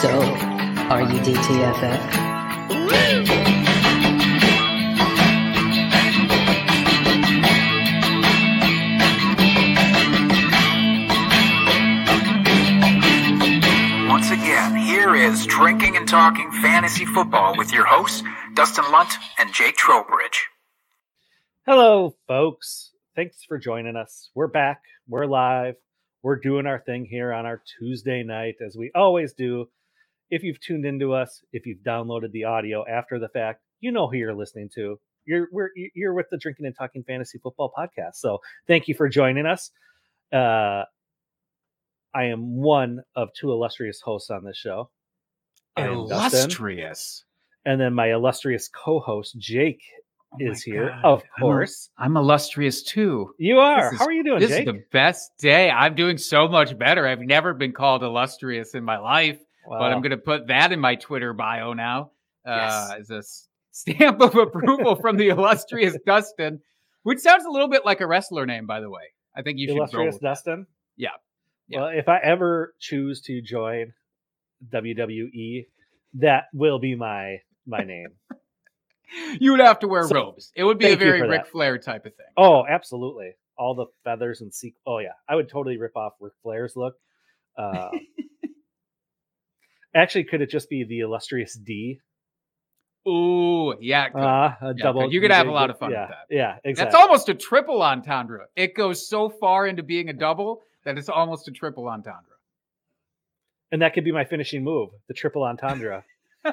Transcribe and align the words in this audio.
So, 0.00 0.08
are 0.08 1.02
you 1.02 1.20
DTFF? 1.20 2.48
Once 14.08 14.30
again, 14.30 14.74
here 14.74 15.14
is 15.14 15.44
Drinking 15.44 15.98
and 15.98 16.08
Talking 16.08 16.50
Fantasy 16.62 17.04
Football 17.04 17.58
with 17.58 17.70
your 17.70 17.84
hosts, 17.84 18.22
Dustin 18.54 18.90
Lunt 18.90 19.12
and 19.38 19.52
Jake 19.52 19.76
Trowbridge. 19.76 20.46
Hello, 21.66 22.14
folks. 22.26 22.92
Thanks 23.14 23.44
for 23.46 23.58
joining 23.58 23.96
us. 23.96 24.30
We're 24.34 24.46
back. 24.46 24.80
We're 25.06 25.26
live. 25.26 25.74
We're 26.22 26.36
doing 26.36 26.64
our 26.64 26.78
thing 26.78 27.04
here 27.04 27.34
on 27.34 27.44
our 27.44 27.60
Tuesday 27.78 28.22
night, 28.22 28.54
as 28.66 28.78
we 28.78 28.90
always 28.94 29.34
do. 29.34 29.68
If 30.30 30.42
you've 30.42 30.60
tuned 30.60 30.84
into 30.84 31.12
us, 31.12 31.42
if 31.52 31.66
you've 31.66 31.80
downloaded 31.80 32.30
the 32.32 32.44
audio 32.44 32.84
after 32.88 33.18
the 33.18 33.28
fact, 33.28 33.60
you 33.80 33.90
know 33.92 34.08
who 34.08 34.16
you're 34.16 34.34
listening 34.34 34.68
to. 34.74 34.98
You're 35.26 35.48
we're, 35.52 35.70
you're 35.94 36.14
with 36.14 36.26
the 36.30 36.38
Drinking 36.38 36.66
and 36.66 36.74
Talking 36.76 37.02
Fantasy 37.04 37.38
Football 37.38 37.72
podcast. 37.76 38.14
So 38.14 38.38
thank 38.66 38.88
you 38.88 38.94
for 38.94 39.08
joining 39.08 39.46
us. 39.46 39.70
Uh, 40.32 40.84
I 42.14 42.24
am 42.24 42.56
one 42.56 43.00
of 43.16 43.28
two 43.38 43.50
illustrious 43.52 44.00
hosts 44.00 44.30
on 44.30 44.44
this 44.44 44.56
show. 44.56 44.90
Dustin, 45.76 45.92
Illustrious. 45.92 47.24
and 47.64 47.80
then 47.80 47.94
my 47.94 48.12
illustrious 48.12 48.68
co-host 48.68 49.38
Jake 49.38 49.82
Oh 50.32 50.36
is 50.40 50.62
here, 50.62 50.88
God. 50.90 51.04
of 51.04 51.22
I'm 51.36 51.42
course. 51.42 51.90
I'm 51.98 52.16
illustrious 52.16 52.82
too. 52.82 53.32
You 53.38 53.58
are. 53.58 53.90
This 53.90 53.98
How 53.98 54.04
is- 54.04 54.08
are 54.08 54.12
you 54.12 54.24
doing, 54.24 54.40
This 54.40 54.50
Jake? 54.50 54.66
is 54.68 54.74
the 54.74 54.82
best 54.92 55.32
day. 55.38 55.70
I'm 55.70 55.94
doing 55.94 56.18
so 56.18 56.46
much 56.48 56.76
better. 56.78 57.06
I've 57.06 57.20
never 57.20 57.52
been 57.54 57.72
called 57.72 58.02
illustrious 58.02 58.74
in 58.74 58.84
my 58.84 58.98
life, 58.98 59.40
but 59.78 59.92
I'm 59.92 60.00
going 60.02 60.10
to 60.10 60.16
put 60.18 60.48
that 60.48 60.72
in 60.72 60.80
my 60.80 60.96
Twitter 60.96 61.32
bio 61.32 61.72
now 61.72 62.10
uh, 62.46 62.90
Yes. 62.90 62.92
as 63.00 63.10
a 63.10 63.22
stamp 63.72 64.20
of 64.20 64.34
approval 64.34 64.96
from 64.96 65.16
the 65.16 65.28
illustrious 65.28 65.96
Dustin, 66.06 66.60
which 67.04 67.20
sounds 67.20 67.44
a 67.44 67.50
little 67.50 67.68
bit 67.68 67.84
like 67.84 68.00
a 68.00 68.06
wrestler 68.06 68.46
name, 68.46 68.66
by 68.66 68.80
the 68.80 68.90
way. 68.90 69.02
I 69.36 69.42
think 69.42 69.58
you 69.58 69.68
should 69.68 69.74
go 69.76 69.78
illustrious. 69.82 70.18
Dustin. 70.18 70.66
Yeah. 70.96 71.10
Yeah. 71.68 71.80
Well, 71.80 71.88
if 71.88 72.08
I 72.08 72.18
ever 72.18 72.74
choose 72.80 73.20
to 73.22 73.40
join 73.40 73.92
WWE, 74.72 75.66
that 76.14 76.44
will 76.52 76.78
be 76.78 76.94
my 76.94 77.38
my 77.66 77.80
name. 77.84 78.08
You 79.40 79.50
would 79.50 79.60
have 79.60 79.80
to 79.80 79.88
wear 79.88 80.04
So, 80.06 80.14
robes. 80.14 80.52
It 80.54 80.62
would 80.62 80.78
be 80.78 80.86
a 80.92 80.96
very 80.96 81.20
Ric 81.22 81.30
that. 81.42 81.48
Flair 81.50 81.78
type 81.78 82.06
of 82.06 82.14
thing. 82.14 82.26
Oh, 82.36 82.64
absolutely. 82.64 83.32
All 83.58 83.74
the 83.74 83.86
feathers 84.04 84.40
and 84.40 84.52
sequ- 84.52 84.76
Oh 84.86 84.98
yeah, 84.98 85.14
I 85.28 85.34
would 85.34 85.48
totally 85.48 85.78
rip 85.78 85.96
off 85.96 86.12
Ric 86.20 86.32
Flair's 86.44 86.76
look. 86.76 86.94
Uh, 87.58 87.88
actually, 89.94 90.24
could 90.24 90.40
it 90.40 90.50
just 90.50 90.68
be 90.68 90.84
the 90.84 91.00
illustrious 91.00 91.54
D? 91.54 92.00
Ooh, 93.08 93.74
yeah. 93.80 94.08
Uh, 94.14 94.20
a 94.20 94.56
Yeah, 94.76 94.82
double. 94.82 95.12
you 95.12 95.20
could 95.20 95.30
have 95.30 95.46
a 95.46 95.50
lot 95.50 95.70
of 95.70 95.78
fun 95.78 95.88
with 95.90 95.96
yeah, 95.98 96.06
that. 96.08 96.26
Yeah, 96.28 96.56
exactly. 96.64 96.92
That's 96.92 97.02
almost 97.02 97.28
a 97.30 97.34
triple 97.34 97.82
entendre. 97.82 98.46
It 98.56 98.74
goes 98.74 99.08
so 99.08 99.30
far 99.30 99.66
into 99.66 99.82
being 99.82 100.08
a 100.10 100.12
double 100.12 100.60
that 100.84 100.98
it's 100.98 101.08
almost 101.08 101.48
a 101.48 101.50
triple 101.50 101.88
entendre. 101.88 102.24
and 103.72 103.80
that 103.82 103.94
could 103.94 104.04
be 104.04 104.12
my 104.12 104.24
finishing 104.24 104.64
move, 104.64 104.90
the 105.08 105.14
triple 105.14 105.44
entendre. 105.44 106.04
yeah, 106.44 106.52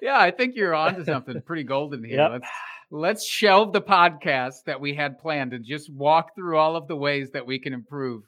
yeah, 0.00 0.18
I 0.18 0.30
think 0.30 0.54
you're 0.56 0.74
onto 0.74 1.04
something 1.04 1.40
pretty 1.42 1.64
golden 1.64 2.04
here. 2.04 2.18
Yep. 2.18 2.30
Let's 2.30 2.48
let's 2.90 3.26
shelve 3.26 3.72
the 3.72 3.82
podcast 3.82 4.64
that 4.66 4.80
we 4.80 4.94
had 4.94 5.18
planned 5.18 5.52
and 5.52 5.64
just 5.64 5.92
walk 5.92 6.34
through 6.34 6.58
all 6.58 6.76
of 6.76 6.88
the 6.88 6.96
ways 6.96 7.30
that 7.32 7.46
we 7.46 7.58
can 7.58 7.72
improve 7.72 8.22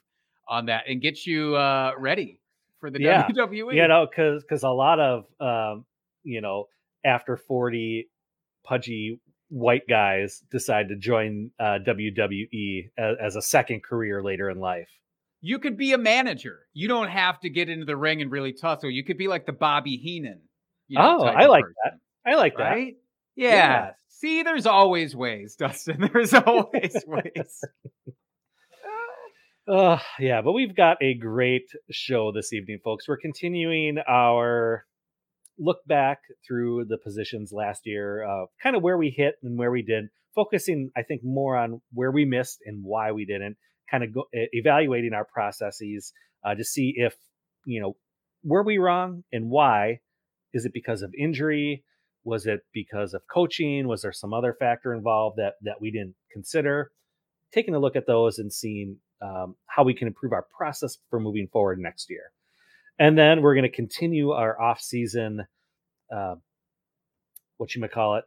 on 0.48 0.66
that 0.66 0.84
and 0.88 1.00
get 1.00 1.24
you 1.26 1.54
uh, 1.56 1.92
ready 1.98 2.40
for 2.80 2.90
the. 2.90 3.00
Yeah. 3.02 3.26
WWE. 3.28 3.74
you 3.74 3.88
know 3.88 4.06
because 4.08 4.42
because 4.42 4.62
a 4.62 4.68
lot 4.70 5.00
of 5.00 5.24
um 5.40 5.84
you 6.22 6.40
know 6.40 6.66
after 7.04 7.36
40 7.36 8.08
pudgy 8.64 9.20
white 9.50 9.86
guys 9.88 10.42
decide 10.50 10.88
to 10.88 10.96
join 10.96 11.50
uh 11.60 11.78
wwe 11.86 12.90
as, 12.98 13.16
as 13.20 13.36
a 13.36 13.42
second 13.42 13.82
career 13.82 14.22
later 14.22 14.48
in 14.50 14.58
life 14.58 14.88
you 15.46 15.58
could 15.58 15.76
be 15.76 15.92
a 15.92 15.98
manager. 15.98 16.60
You 16.72 16.88
don't 16.88 17.08
have 17.10 17.38
to 17.40 17.50
get 17.50 17.68
into 17.68 17.84
the 17.84 17.98
ring 17.98 18.22
and 18.22 18.32
really 18.32 18.54
tussle. 18.54 18.88
You 18.90 19.04
could 19.04 19.18
be 19.18 19.28
like 19.28 19.44
the 19.44 19.52
Bobby 19.52 19.98
Heenan. 19.98 20.40
you 20.88 20.98
know, 20.98 21.18
Oh, 21.20 21.24
I 21.26 21.44
like 21.48 21.64
person. 21.64 22.00
i 22.24 22.34
like 22.34 22.56
that? 22.56 22.78
Yeah. 23.36 23.50
Yeah. 23.50 23.90
See, 24.08 24.42
there's 24.42 24.64
always 24.64 25.14
ways, 25.14 25.54
Dustin. 25.58 26.08
There's 26.14 26.32
always 26.46 26.96
ways. 27.06 27.60
Uh 29.66 29.98
yeah 30.18 30.42
but 30.42 30.52
we've 30.52 30.76
got 30.76 30.98
a 31.02 31.14
great 31.14 31.68
show 31.90 32.32
this 32.32 32.52
evening 32.52 32.78
folks. 32.84 33.08
We're 33.08 33.16
continuing 33.16 33.98
our 34.08 34.84
look 35.58 35.78
back 35.86 36.18
through 36.46 36.86
the 36.86 36.98
positions 36.98 37.52
last 37.52 37.82
year 37.84 38.24
uh 38.24 38.46
kind 38.62 38.76
of 38.76 38.82
where 38.82 38.98
we 38.98 39.10
hit 39.10 39.36
and 39.42 39.58
where 39.58 39.70
we 39.70 39.82
didn't. 39.82 40.10
focusing 40.34 40.90
i 40.96 41.02
think 41.02 41.22
more 41.24 41.56
on 41.56 41.80
where 41.92 42.10
we 42.10 42.24
missed 42.24 42.58
and 42.66 42.82
why 42.82 43.12
we 43.12 43.24
didn't 43.24 43.56
kind 43.90 44.04
of 44.04 44.12
go, 44.12 44.24
evaluating 44.32 45.12
our 45.12 45.24
processes 45.24 46.12
uh, 46.44 46.54
to 46.54 46.64
see 46.64 46.94
if 46.96 47.14
you 47.64 47.80
know 47.80 47.96
were 48.42 48.62
we 48.62 48.78
wrong 48.78 49.24
and 49.32 49.48
why? 49.48 50.00
Is 50.52 50.64
it 50.64 50.72
because 50.72 51.02
of 51.02 51.12
injury? 51.18 51.84
Was 52.24 52.46
it 52.46 52.60
because 52.72 53.14
of 53.14 53.22
coaching? 53.32 53.88
Was 53.88 54.02
there 54.02 54.12
some 54.12 54.32
other 54.32 54.54
factor 54.58 54.94
involved 54.94 55.38
that 55.38 55.54
that 55.62 55.80
we 55.80 55.90
didn't 55.90 56.14
consider? 56.32 56.90
Taking 57.52 57.74
a 57.74 57.78
look 57.78 57.96
at 57.96 58.06
those 58.06 58.38
and 58.38 58.52
seeing 58.52 58.98
um, 59.24 59.56
how 59.66 59.82
we 59.84 59.94
can 59.94 60.06
improve 60.08 60.32
our 60.32 60.46
process 60.56 60.98
for 61.10 61.18
moving 61.20 61.48
forward 61.52 61.78
next 61.78 62.10
year 62.10 62.24
and 62.98 63.16
then 63.18 63.42
we're 63.42 63.54
going 63.54 63.70
to 63.70 63.76
continue 63.76 64.30
our 64.30 64.60
off-season 64.60 65.40
uh, 66.14 66.34
what 67.56 67.74
you 67.74 67.80
might 67.80 67.92
call 67.92 68.16
it 68.16 68.24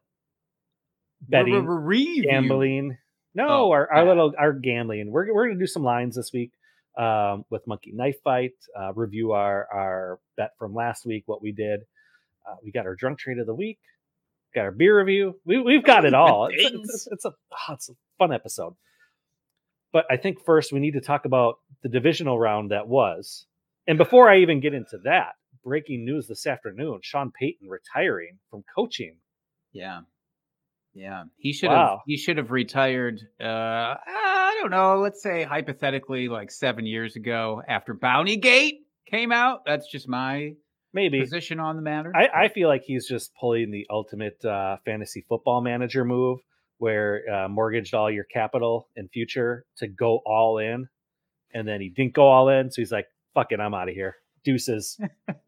betting 1.21 1.65
Review. 1.65 2.23
gambling. 2.23 2.97
No, 3.33 3.47
Oh, 3.47 3.71
our, 3.71 3.91
our 3.91 4.03
yeah. 4.03 4.09
little 4.09 4.33
our 4.37 4.53
gambling. 4.53 5.11
We're 5.11 5.33
we're 5.33 5.47
gonna 5.47 5.59
do 5.59 5.67
some 5.67 5.83
lines 5.83 6.15
this 6.15 6.31
week 6.33 6.51
um, 6.97 7.45
with 7.49 7.67
Monkey 7.67 7.91
Knife 7.93 8.15
Fight. 8.23 8.53
Uh, 8.77 8.93
review 8.93 9.33
our 9.33 9.67
our 9.71 10.19
bet 10.37 10.51
from 10.57 10.73
last 10.73 11.05
week, 11.05 11.23
what 11.27 11.41
we 11.41 11.51
did. 11.51 11.81
Uh, 12.47 12.55
we 12.63 12.71
got 12.71 12.85
our 12.85 12.95
drunk 12.95 13.19
trade 13.19 13.37
of 13.39 13.45
the 13.45 13.53
week. 13.55 13.79
Got 14.55 14.61
our 14.61 14.71
beer 14.71 14.97
review. 14.97 15.39
We 15.45 15.59
we've 15.61 15.83
got 15.83 16.05
it 16.05 16.13
all. 16.13 16.47
It's, 16.51 16.73
it's, 16.73 17.07
it's 17.11 17.25
a 17.25 17.29
oh, 17.51 17.73
it's 17.73 17.89
a 17.89 17.93
fun 18.17 18.33
episode. 18.33 18.73
But 19.93 20.05
I 20.09 20.17
think 20.17 20.43
first 20.43 20.71
we 20.71 20.79
need 20.79 20.93
to 20.93 21.01
talk 21.01 21.25
about 21.25 21.59
the 21.83 21.89
divisional 21.89 22.37
round 22.37 22.71
that 22.71 22.87
was. 22.87 23.45
And 23.87 23.97
before 23.97 24.29
I 24.29 24.39
even 24.39 24.59
get 24.59 24.73
into 24.73 24.97
that, 25.05 25.33
breaking 25.63 26.05
news 26.05 26.27
this 26.27 26.45
afternoon: 26.45 26.99
Sean 27.01 27.31
Payton 27.31 27.69
retiring 27.69 28.37
from 28.49 28.63
coaching. 28.75 29.17
Yeah. 29.71 30.01
Yeah. 30.93 31.25
He 31.37 31.53
should 31.53 31.69
Wow. 31.69 31.89
have 31.89 31.99
he 32.07 32.17
should 32.17 32.37
have 32.37 32.51
retired 32.51 33.19
uh 33.39 33.43
I 33.45 34.57
don't 34.61 34.71
know, 34.71 34.97
let's 34.99 35.21
say 35.21 35.43
hypothetically 35.43 36.27
like 36.27 36.49
7 36.51 36.85
years 36.85 37.15
ago 37.15 37.61
after 37.67 37.93
Bounty 37.93 38.37
Gate 38.37 38.79
came 39.05 39.31
out. 39.31 39.61
That's 39.65 39.89
just 39.91 40.07
my 40.07 40.53
Maybe 40.93 41.19
position 41.19 41.59
on 41.59 41.75
the 41.75 41.81
matter. 41.83 42.11
I, 42.15 42.45
I 42.45 42.49
feel 42.49 42.67
like 42.67 42.81
he's 42.83 43.07
just 43.07 43.31
pulling 43.39 43.69
the 43.69 43.85
ultimate 43.89 44.43
uh, 44.43 44.77
fantasy 44.85 45.23
football 45.29 45.61
manager 45.61 46.03
move 46.03 46.39
where 46.79 47.23
uh, 47.31 47.47
mortgaged 47.47 47.93
all 47.93 48.09
your 48.11 48.23
capital 48.25 48.87
and 48.95 49.09
future 49.11 49.65
to 49.77 49.87
go 49.87 50.21
all 50.25 50.57
in. 50.59 50.87
And 51.53 51.67
then 51.67 51.81
he 51.81 51.89
didn't 51.89 52.13
go 52.13 52.27
all 52.27 52.49
in. 52.49 52.69
So 52.71 52.81
he's 52.81 52.91
like, 52.91 53.07
fuck 53.33 53.51
it, 53.51 53.59
I'm 53.59 53.73
out 53.73 53.89
of 53.89 53.95
here. 53.95 54.15
Deuces. 54.43 54.99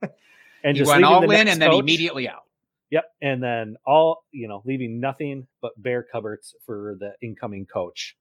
And 0.62 0.76
he 0.76 0.82
just 0.84 0.92
went 0.92 1.06
all 1.06 1.24
in 1.32 1.48
and 1.48 1.62
then 1.62 1.70
coach- 1.72 1.80
immediately 1.80 2.28
out. 2.28 2.44
Yep. 2.92 3.06
And 3.22 3.42
then 3.42 3.78
all, 3.88 4.26
you 4.32 4.50
know, 4.50 4.62
leaving 4.66 5.00
nothing 5.00 5.48
but 5.62 5.72
bare 5.82 6.04
cupboards 6.04 6.54
for 6.66 6.98
the 7.00 7.14
incoming 7.22 7.66
coach. 7.66 8.18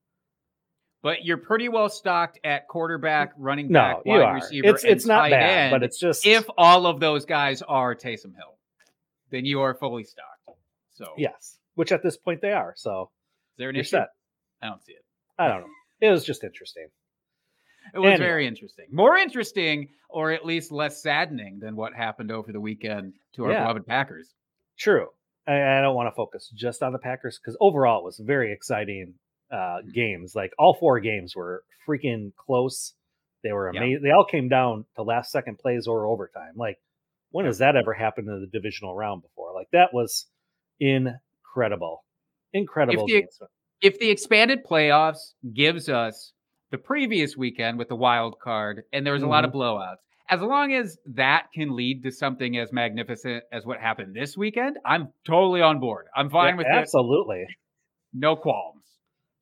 But 1.02 1.24
you're 1.24 1.38
pretty 1.38 1.68
well 1.68 1.88
stocked 1.88 2.38
at 2.44 2.68
quarterback, 2.68 3.32
running 3.38 3.72
No, 3.72 3.80
back, 3.80 3.96
you 4.04 4.12
wide 4.12 4.34
receiver, 4.34 4.68
It's 4.68 4.84
and 4.84 4.92
it's 4.92 5.04
not 5.04 5.22
tight 5.22 5.30
bad, 5.30 5.50
end. 5.50 5.70
but 5.72 5.82
it's 5.82 5.98
just 5.98 6.24
if 6.24 6.46
all 6.56 6.86
of 6.86 7.00
those 7.00 7.24
guys 7.24 7.60
are 7.62 7.96
Taysom 7.96 8.36
Hill, 8.36 8.56
then 9.30 9.44
you 9.44 9.60
are 9.62 9.74
fully 9.74 10.04
stocked. 10.04 10.58
So 10.94 11.06
yes, 11.16 11.57
which 11.78 11.92
at 11.92 12.02
this 12.02 12.16
point 12.16 12.40
they 12.42 12.52
are. 12.52 12.74
So 12.76 13.10
is 13.54 13.58
there 13.58 13.68
an 13.70 13.76
issue? 13.76 13.90
set. 13.90 14.08
I 14.60 14.66
don't 14.66 14.82
see 14.84 14.92
it. 14.92 15.04
I 15.38 15.46
don't 15.48 15.60
know. 15.60 15.66
It 16.00 16.10
was 16.10 16.24
just 16.24 16.42
interesting. 16.42 16.88
It 17.94 17.98
was 17.98 18.06
Anyway. 18.14 18.18
very 18.26 18.46
interesting. 18.46 18.86
More 18.90 19.16
interesting, 19.16 19.88
or 20.10 20.32
at 20.32 20.44
least 20.44 20.72
less 20.72 21.00
saddening 21.02 21.60
than 21.60 21.76
what 21.76 21.94
happened 21.94 22.30
over 22.32 22.50
the 22.52 22.60
weekend 22.60 23.14
to 23.34 23.44
our 23.44 23.52
Yeah. 23.52 23.62
beloved 23.62 23.86
Packers. 23.86 24.34
True. 24.76 25.08
I, 25.46 25.78
I 25.78 25.80
don't 25.80 25.94
want 25.94 26.08
to 26.08 26.14
focus 26.16 26.50
just 26.54 26.82
on 26.82 26.92
the 26.92 26.98
Packers 26.98 27.38
because 27.38 27.56
overall 27.60 28.00
it 28.00 28.04
was 28.04 28.18
very 28.18 28.52
exciting 28.52 29.14
uh, 29.50 29.56
Mm-hmm. 29.56 29.90
games. 29.92 30.34
Like 30.34 30.52
all 30.58 30.74
four 30.74 31.00
games 31.00 31.34
were 31.36 31.62
freaking 31.86 32.34
close. 32.36 32.92
They 33.44 33.52
were 33.52 33.72
Yeah. 33.72 33.80
amazing. 33.80 34.02
They 34.02 34.10
all 34.10 34.26
came 34.26 34.48
down 34.48 34.84
to 34.96 35.02
last 35.02 35.30
second 35.30 35.58
plays 35.58 35.86
or 35.86 36.06
overtime. 36.06 36.54
Like 36.56 36.78
when 37.30 37.46
has 37.46 37.58
that 37.58 37.76
ever 37.76 37.94
happened 37.94 38.28
in 38.28 38.40
the 38.40 38.46
divisional 38.58 38.94
round 38.94 39.22
before? 39.22 39.54
Like 39.54 39.68
that 39.72 39.94
was 39.94 40.26
incredible, 41.62 42.04
incredible. 42.52 43.06
the- 43.06 43.26
If 43.80 43.98
the 43.98 44.10
expanded 44.10 44.64
playoffs 44.68 45.34
gives 45.54 45.88
us 45.88 46.32
the 46.70 46.78
previous 46.78 47.36
weekend 47.36 47.78
with 47.78 47.88
the 47.88 47.96
wild 47.96 48.38
card, 48.40 48.82
and 48.92 49.04
there 49.06 49.12
was 49.14 49.22
a 49.22 49.26
lot 49.26 49.44
of 49.44 49.50
Mm-hmm. 49.50 49.58
blowouts. 49.60 49.96
As 50.30 50.42
long 50.42 50.74
as 50.74 50.98
that 51.14 51.46
can 51.54 51.74
lead 51.74 52.02
to 52.02 52.10
something 52.10 52.58
as 52.58 52.70
magnificent 52.72 53.44
as 53.50 53.64
what 53.64 53.80
happened 53.80 54.14
this 54.14 54.36
weekend, 54.36 54.76
I'm 54.84 55.08
totally 55.24 55.62
on 55.62 55.80
board. 55.80 56.06
I'm 56.14 56.28
fine 56.28 56.54
Yeah, 56.54 56.56
with 56.58 56.66
it. 56.66 56.72
absolutely. 56.76 57.46
No 58.12 58.36
qualms. 58.36 58.84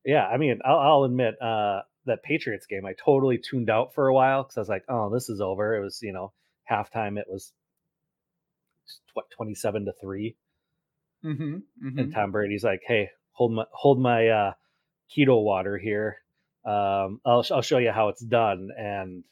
Yeah, 0.05 0.25
I 0.27 0.37
mean, 0.37 0.61
I'll, 0.65 0.79
I'll 0.79 1.03
admit 1.05 1.35
uh, 1.43 1.81
that 2.05 2.23
Patriots 2.23 2.67
game, 2.67 2.87
I 2.87 2.93
totally 3.05 3.39
tuned 3.39 3.69
out 3.69 3.95
for 3.95 4.07
a 4.07 4.15
while 4.15 4.45
because 4.45 4.57
I 4.59 4.61
was 4.61 4.69
like, 4.69 4.85
"Oh, 4.89 5.11
this 5.13 5.29
is 5.29 5.41
over." 5.41 5.75
It 5.75 5.83
was, 5.83 5.99
you 6.03 6.13
know, 6.13 6.33
halftime. 6.71 7.19
It 7.19 7.27
was 7.29 7.53
what 9.15 9.29
twenty-seven 9.31 9.87
to 9.87 9.93
3 10.01 10.37
Mm-hmm, 11.25 11.99
and 11.99 12.13
Tom 12.15 12.31
Brady's 12.31 12.65
like, 12.65 12.81
"Hey, 12.87 13.11
hold 13.33 13.53
my 13.53 13.65
hold 13.73 14.01
my 14.01 14.29
uh, 14.29 14.53
keto 15.17 15.43
water 15.43 15.79
here. 15.79 16.19
Um, 16.65 17.21
I'll 17.25 17.45
I'll 17.51 17.63
show 17.63 17.79
you 17.79 17.93
how 17.93 18.09
it's 18.09 18.25
done." 18.25 18.69
And 18.77 19.25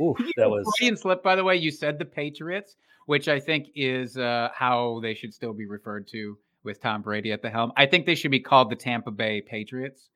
ooh, 0.00 0.16
that 0.36 0.50
was 0.50 0.66
Freudian 0.78 0.96
slip, 0.96 1.22
by 1.22 1.36
the 1.36 1.44
way. 1.44 1.56
You 1.56 1.70
said 1.70 1.98
the 1.98 2.04
Patriots, 2.04 2.76
which 3.06 3.28
I 3.28 3.40
think 3.40 3.68
is 3.74 4.16
uh, 4.16 4.48
how 4.54 5.00
they 5.02 5.14
should 5.14 5.32
still 5.32 5.54
be 5.54 5.66
referred 5.66 6.08
to 6.08 6.36
with 6.62 6.80
Tom 6.80 7.02
Brady 7.02 7.32
at 7.32 7.42
the 7.42 7.50
helm. 7.50 7.72
I 7.76 7.86
think 7.86 8.06
they 8.06 8.14
should 8.14 8.30
be 8.30 8.40
called 8.40 8.70
the 8.70 8.76
Tampa 8.76 9.10
Bay 9.10 9.42
Patriots. 9.42 10.08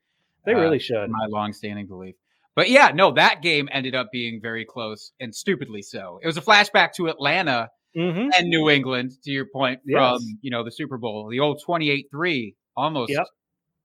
they 0.45 0.55
uh, 0.55 0.59
really 0.59 0.79
should. 0.79 1.09
my 1.11 1.27
longstanding 1.29 1.87
belief. 1.87 2.17
But 2.55 2.71
yeah, 2.71 2.91
no, 2.93 3.13
that 3.13 3.41
game 3.41 3.69
ended 3.71 3.95
up 3.95 4.09
being 4.11 4.41
very 4.43 4.65
close 4.65 5.13
and 5.21 5.33
stupidly 5.33 5.83
so. 5.83 6.19
It 6.23 6.27
was 6.27 6.37
a 6.37 6.43
flashback 6.43 6.93
to 6.95 7.07
Atlanta 7.07 7.71
hmm 7.99 8.29
and 8.37 8.49
New 8.49 8.71
England, 8.71 9.13
to 9.25 9.31
your 9.31 9.47
point, 9.47 9.81
Yes. 9.85 9.99
from 10.21 10.39
you 10.43 10.51
know 10.51 10.63
the 10.65 10.71
Super 10.71 10.97
Bowl, 10.99 11.29
the 11.29 11.41
old 11.41 11.61
twenty-eight-three, 11.65 12.55
almost, 12.77 13.11
Yep. 13.11 13.27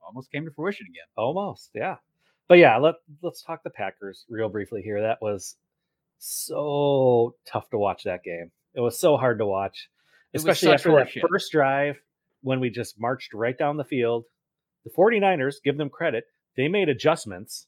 almost 0.05 0.31
came 0.31 0.45
to 0.45 0.51
fruition 0.51 0.85
again. 0.87 1.05
Almost, 1.17 1.71
yeah. 1.73 1.97
But 2.47 2.57
yeah, 2.59 2.77
let 2.77 2.95
let's 3.21 3.41
talk 3.41 3.63
the 3.63 3.69
Packers 3.69 4.25
real 4.29 4.49
briefly 4.49 4.81
here. 4.81 5.01
That 5.01 5.21
was 5.21 5.55
so 6.19 7.35
tough 7.45 7.69
to 7.71 7.77
watch 7.77 8.03
that 8.03 8.23
game. 8.23 8.51
It 8.75 8.79
was 8.81 8.99
so 8.99 9.17
hard 9.17 9.37
to 9.39 9.45
watch, 9.45 9.89
especially 10.33 10.71
after 10.73 10.91
that 10.95 11.11
first 11.29 11.51
drive 11.51 11.97
when 12.41 12.59
we 12.59 12.69
just 12.69 12.99
marched 12.99 13.33
right 13.33 13.57
down 13.57 13.77
the 13.77 13.83
field. 13.83 14.25
The 14.83 14.89
49ers, 14.91 15.55
give 15.63 15.77
them 15.77 15.89
credit, 15.89 16.25
they 16.57 16.67
made 16.67 16.89
adjustments. 16.89 17.67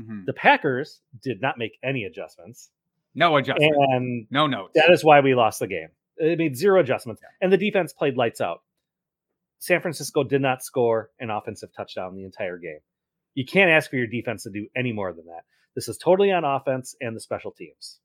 Mhm. 0.00 0.26
The 0.26 0.32
Packers 0.32 1.00
did 1.22 1.40
not 1.40 1.58
make 1.58 1.78
any 1.82 2.04
adjustments. 2.04 2.70
No 3.14 3.36
adjustment, 3.36 3.74
And 3.76 4.26
no 4.30 4.46
notes. 4.46 4.72
that 4.74 4.90
is 4.90 5.04
why 5.04 5.20
we 5.20 5.34
lost 5.34 5.60
the 5.60 5.66
game. 5.66 5.88
It 6.16 6.38
made 6.38 6.56
zero 6.56 6.80
adjustments, 6.80 7.20
and 7.40 7.52
the 7.52 7.56
defense 7.58 7.92
played 7.92 8.16
lights 8.16 8.40
out. 8.40 8.62
San 9.58 9.80
Francisco 9.80 10.24
did 10.24 10.40
not 10.42 10.62
score 10.64 11.10
an 11.20 11.30
offensive 11.30 11.70
touchdown 11.76 12.14
the 12.16 12.24
entire 12.24 12.58
game. 12.58 12.80
You 13.34 13.44
can't 13.46 13.70
ask 13.70 13.88
for 13.90 13.96
your 13.96 14.06
defense 14.06 14.42
to 14.44 14.50
do 14.50 14.66
any 14.76 14.92
more 14.92 15.12
than 15.12 15.26
that. 15.26 15.42
This 15.74 15.88
is 15.88 15.96
totally 15.96 16.30
on 16.32 16.44
offense 16.44 16.94
and 17.00 17.16
the 17.16 17.20
special 17.20 17.50
teams. 17.52 17.98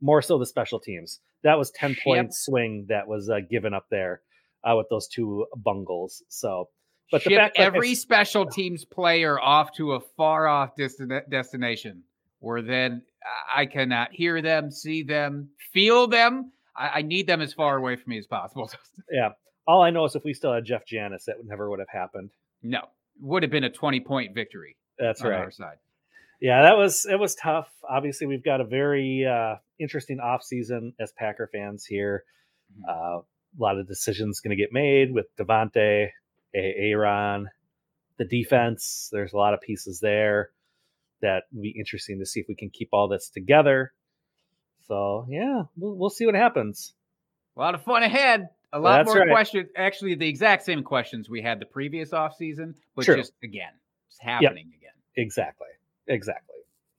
More 0.00 0.22
so 0.22 0.38
the 0.38 0.46
special 0.46 0.78
teams. 0.78 1.20
That 1.42 1.58
was 1.58 1.70
10 1.72 1.96
point 2.02 2.26
Yep. 2.28 2.32
swing 2.32 2.86
that 2.88 3.08
was 3.08 3.28
uh, 3.28 3.40
given 3.40 3.74
up 3.74 3.86
there 3.90 4.22
uh, 4.64 4.74
with 4.76 4.88
those 4.88 5.08
two 5.08 5.46
bungles. 5.56 6.22
So, 6.28 6.68
but 7.10 7.24
the 7.24 7.34
fact 7.34 7.58
every 7.58 7.94
special 7.94 8.46
teams 8.46 8.84
player 8.84 9.38
off 9.40 9.72
to 9.76 9.92
a 9.94 10.00
far 10.16 10.46
off 10.46 10.70
destination 11.30 12.04
where 12.40 12.62
then 12.62 13.02
I 13.54 13.66
cannot 13.66 14.12
hear 14.12 14.40
them, 14.42 14.70
see 14.70 15.02
them, 15.02 15.50
feel 15.72 16.06
them. 16.06 16.52
I, 16.76 16.88
I 16.96 17.02
need 17.02 17.26
them 17.26 17.40
as 17.40 17.52
far 17.52 17.76
away 17.76 17.96
from 17.96 18.10
me 18.10 18.18
as 18.18 18.26
possible. 18.26 18.70
yeah, 19.10 19.30
all 19.66 19.82
I 19.82 19.90
know 19.90 20.04
is 20.04 20.14
if 20.14 20.24
we 20.24 20.34
still 20.34 20.52
had 20.54 20.64
Jeff 20.64 20.86
Janis, 20.86 21.24
that 21.26 21.36
would 21.38 21.46
never 21.48 21.68
would 21.68 21.80
have 21.80 21.88
happened. 21.88 22.30
no, 22.62 22.80
would 23.20 23.42
have 23.42 23.50
been 23.50 23.64
a 23.64 23.70
20 23.70 24.00
point 24.00 24.34
victory 24.34 24.76
That's 24.98 25.20
on 25.22 25.30
right. 25.30 25.40
our 25.40 25.50
side. 25.50 25.76
Yeah, 26.40 26.62
that 26.62 26.76
was 26.76 27.04
it 27.04 27.18
was 27.18 27.34
tough. 27.34 27.68
Obviously, 27.88 28.28
we've 28.28 28.44
got 28.44 28.60
a 28.60 28.64
very 28.64 29.26
uh, 29.26 29.56
interesting 29.80 30.20
off 30.20 30.44
season 30.44 30.92
as 31.00 31.10
Packer 31.12 31.48
fans 31.52 31.84
here. 31.84 32.22
Mhm. 32.80 32.88
Uh, 32.88 33.20
a 33.20 33.62
lot 33.62 33.78
of 33.78 33.88
decisions 33.88 34.40
going 34.40 34.56
to 34.56 34.62
get 34.62 34.72
made 34.72 35.12
with 35.12 35.26
Davante, 35.36 36.10
A- 36.54 36.74
Aaron, 36.76 37.48
the 38.18 38.24
defense. 38.24 39.08
There's 39.10 39.32
a 39.32 39.36
lot 39.36 39.54
of 39.54 39.60
pieces 39.60 39.98
there 40.00 40.50
that 41.22 41.44
will 41.52 41.62
be 41.62 41.74
interesting 41.76 42.18
to 42.20 42.26
see 42.26 42.40
if 42.40 42.46
we 42.48 42.54
can 42.54 42.70
keep 42.70 42.88
all 42.92 43.08
this 43.08 43.28
together. 43.28 43.92
So 44.86 45.26
yeah, 45.28 45.62
we'll, 45.76 45.94
we'll 45.96 46.10
see 46.10 46.26
what 46.26 46.34
happens. 46.34 46.94
A 47.56 47.60
lot 47.60 47.74
of 47.74 47.82
fun 47.82 48.02
ahead. 48.02 48.48
A 48.72 48.78
lot 48.78 48.98
That's 48.98 49.08
more 49.08 49.18
right. 49.24 49.30
questions. 49.30 49.68
Actually, 49.76 50.14
the 50.14 50.28
exact 50.28 50.64
same 50.64 50.82
questions 50.82 51.28
we 51.28 51.40
had 51.40 51.58
the 51.58 51.66
previous 51.66 52.10
offseason, 52.10 52.74
but 52.94 53.04
True. 53.04 53.16
just 53.16 53.32
again, 53.42 53.72
it's 54.08 54.18
happening 54.20 54.70
again. 54.76 54.92
Exactly. 55.16 55.68
Exactly. 56.06 56.56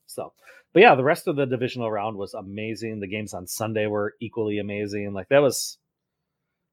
So, 0.07 0.33
but 0.73 0.81
yeah, 0.81 0.95
the 0.95 1.03
rest 1.03 1.27
of 1.27 1.35
the 1.35 1.45
divisional 1.45 1.91
round 1.91 2.17
was 2.17 2.33
amazing. 2.33 2.99
The 2.99 3.07
games 3.07 3.33
on 3.33 3.47
Sunday 3.47 3.85
were 3.87 4.15
equally 4.19 4.57
amazing. 4.57 5.13
Like 5.13 5.29
that 5.29 5.41
was 5.41 5.77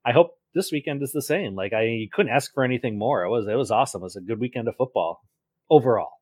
I 0.04 0.12
hope 0.12 0.38
this 0.54 0.72
weekend 0.72 1.02
is 1.02 1.12
the 1.12 1.22
same. 1.22 1.54
Like 1.54 1.72
I 1.72 1.82
you 1.82 2.08
couldn't 2.10 2.32
ask 2.32 2.52
for 2.54 2.64
anything 2.64 2.98
more. 2.98 3.24
It 3.24 3.30
was 3.30 3.46
it 3.46 3.54
was 3.54 3.70
awesome. 3.70 4.02
It 4.02 4.04
was 4.04 4.16
a 4.16 4.20
good 4.20 4.40
weekend 4.40 4.68
of 4.68 4.76
football 4.76 5.22
overall. 5.68 6.15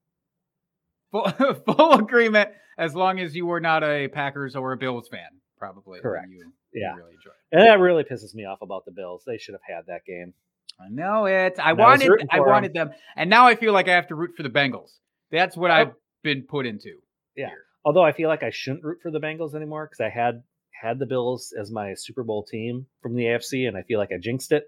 Full, 1.14 1.54
full 1.74 1.92
agreement 1.94 2.50
as 2.76 2.94
long 2.94 3.20
as 3.20 3.36
you 3.36 3.46
were 3.46 3.60
not 3.60 3.84
a 3.84 4.08
Packers 4.08 4.56
or 4.56 4.72
a 4.72 4.76
Bills 4.76 5.06
fan, 5.08 5.28
probably. 5.58 6.00
Correct. 6.00 6.26
You, 6.28 6.38
you 6.72 6.82
Yeah. 6.82 6.96
really 6.96 7.12
enjoyed 7.14 7.32
it. 7.52 7.56
And 7.56 7.62
that 7.62 7.78
really 7.78 8.02
pisses 8.02 8.34
me 8.34 8.44
off 8.46 8.62
about 8.62 8.84
the 8.84 8.90
Bills. 8.90 9.22
They 9.24 9.38
should 9.38 9.54
have 9.54 9.60
had 9.76 9.86
that 9.86 10.04
game. 10.04 10.34
I 10.80 10.88
know 10.90 11.26
it. 11.26 11.54
I 11.60 11.70
And 11.70 11.78
wanted 11.78 12.08
rooting 12.08 12.26
I 12.32 12.40
wanted 12.40 12.74
them. 12.74 12.90
And 13.14 13.30
now 13.30 13.46
I 13.46 13.54
feel 13.54 13.72
like 13.72 13.86
I 13.88 13.92
have 13.92 14.08
to 14.08 14.16
root 14.16 14.32
for 14.36 14.42
the 14.42 14.50
Bengals. 14.50 14.90
That's 15.30 15.56
what 15.56 15.70
Oh. 15.70 15.74
I've 15.74 15.92
been 16.24 16.42
put 16.42 16.66
into. 16.66 16.96
Yeah. 17.36 17.48
here. 17.50 17.58
Although 17.84 18.02
I 18.02 18.10
feel 18.12 18.28
like 18.28 18.42
I 18.42 18.50
shouldn't 18.50 18.82
root 18.82 18.98
for 19.02 19.12
the 19.12 19.20
Bengals 19.20 19.54
anymore 19.54 19.86
because 19.86 20.00
I 20.00 20.08
had 20.08 20.42
had 20.72 20.98
the 20.98 21.06
Bills 21.06 21.54
as 21.56 21.70
my 21.70 21.94
Super 21.94 22.24
Bowl 22.24 22.42
team 22.42 22.86
from 23.02 23.14
the 23.14 23.24
AFC 23.24 23.68
and 23.68 23.76
I 23.76 23.82
feel 23.82 24.00
like 24.00 24.10
I 24.12 24.18
jinxed 24.18 24.50
it. 24.50 24.64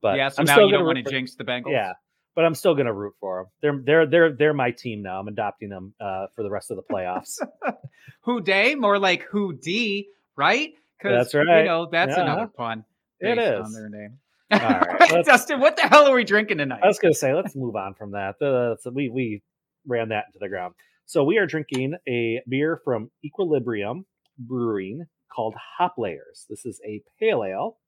But 0.00 0.16
yeah, 0.16 0.28
so 0.30 0.40
I'm 0.40 0.46
now 0.46 0.54
still 0.54 0.66
you 0.68 0.72
don't 0.72 0.86
want 0.86 0.96
to 0.98 1.04
for- 1.04 1.10
jinx 1.10 1.34
the 1.34 1.44
Bengals. 1.44 1.72
Yeah, 1.72 1.92
but 2.38 2.44
I'm 2.44 2.54
still 2.54 2.76
gonna 2.76 2.92
root 2.92 3.16
for 3.18 3.48
them. 3.62 3.82
They're 3.84 4.06
they're 4.06 4.06
they're 4.06 4.32
they're 4.32 4.54
my 4.54 4.70
team 4.70 5.02
now. 5.02 5.18
I'm 5.18 5.26
adopting 5.26 5.70
them 5.70 5.92
uh, 6.00 6.28
for 6.36 6.44
the 6.44 6.50
rest 6.50 6.70
of 6.70 6.76
the 6.76 6.84
playoffs. 6.84 7.40
Who 8.20 8.40
Dey? 8.40 8.76
More 8.76 8.96
like 8.96 9.24
who 9.24 9.54
D, 9.54 10.06
right? 10.36 10.72
That's 11.02 11.34
right. 11.34 11.62
You 11.62 11.64
know, 11.64 11.88
that's 11.90 12.16
Yeah. 12.16 12.22
another 12.22 12.46
pun. 12.46 12.84
It 13.18 13.34
based 13.34 13.64
on 13.64 13.72
their 13.72 13.88
name. 13.88 14.18
All 14.52 14.58
right, 14.60 15.24
Dustin, 15.24 15.58
what 15.58 15.74
the 15.74 15.82
hell 15.82 16.06
are 16.06 16.14
we 16.14 16.22
drinking 16.22 16.58
tonight? 16.58 16.78
I 16.80 16.86
was 16.86 17.00
gonna 17.00 17.12
say 17.12 17.34
let's 17.34 17.56
move 17.56 17.74
on 17.74 17.94
from 17.94 18.12
that. 18.12 18.40
Uh, 18.40 18.76
so 18.80 18.90
we 18.90 19.08
we 19.08 19.42
ran 19.84 20.10
that 20.10 20.26
into 20.28 20.38
the 20.38 20.48
ground. 20.48 20.74
So 21.06 21.24
we 21.24 21.38
are 21.38 21.46
drinking 21.46 21.96
a 22.08 22.40
beer 22.48 22.80
from 22.84 23.10
Equilibrium 23.24 24.06
Brewing 24.38 25.06
called 25.28 25.56
Hop 25.78 25.94
Layers. 25.98 26.46
This 26.48 26.64
is 26.64 26.80
a 26.86 27.02
pale 27.18 27.42
ale. 27.42 27.78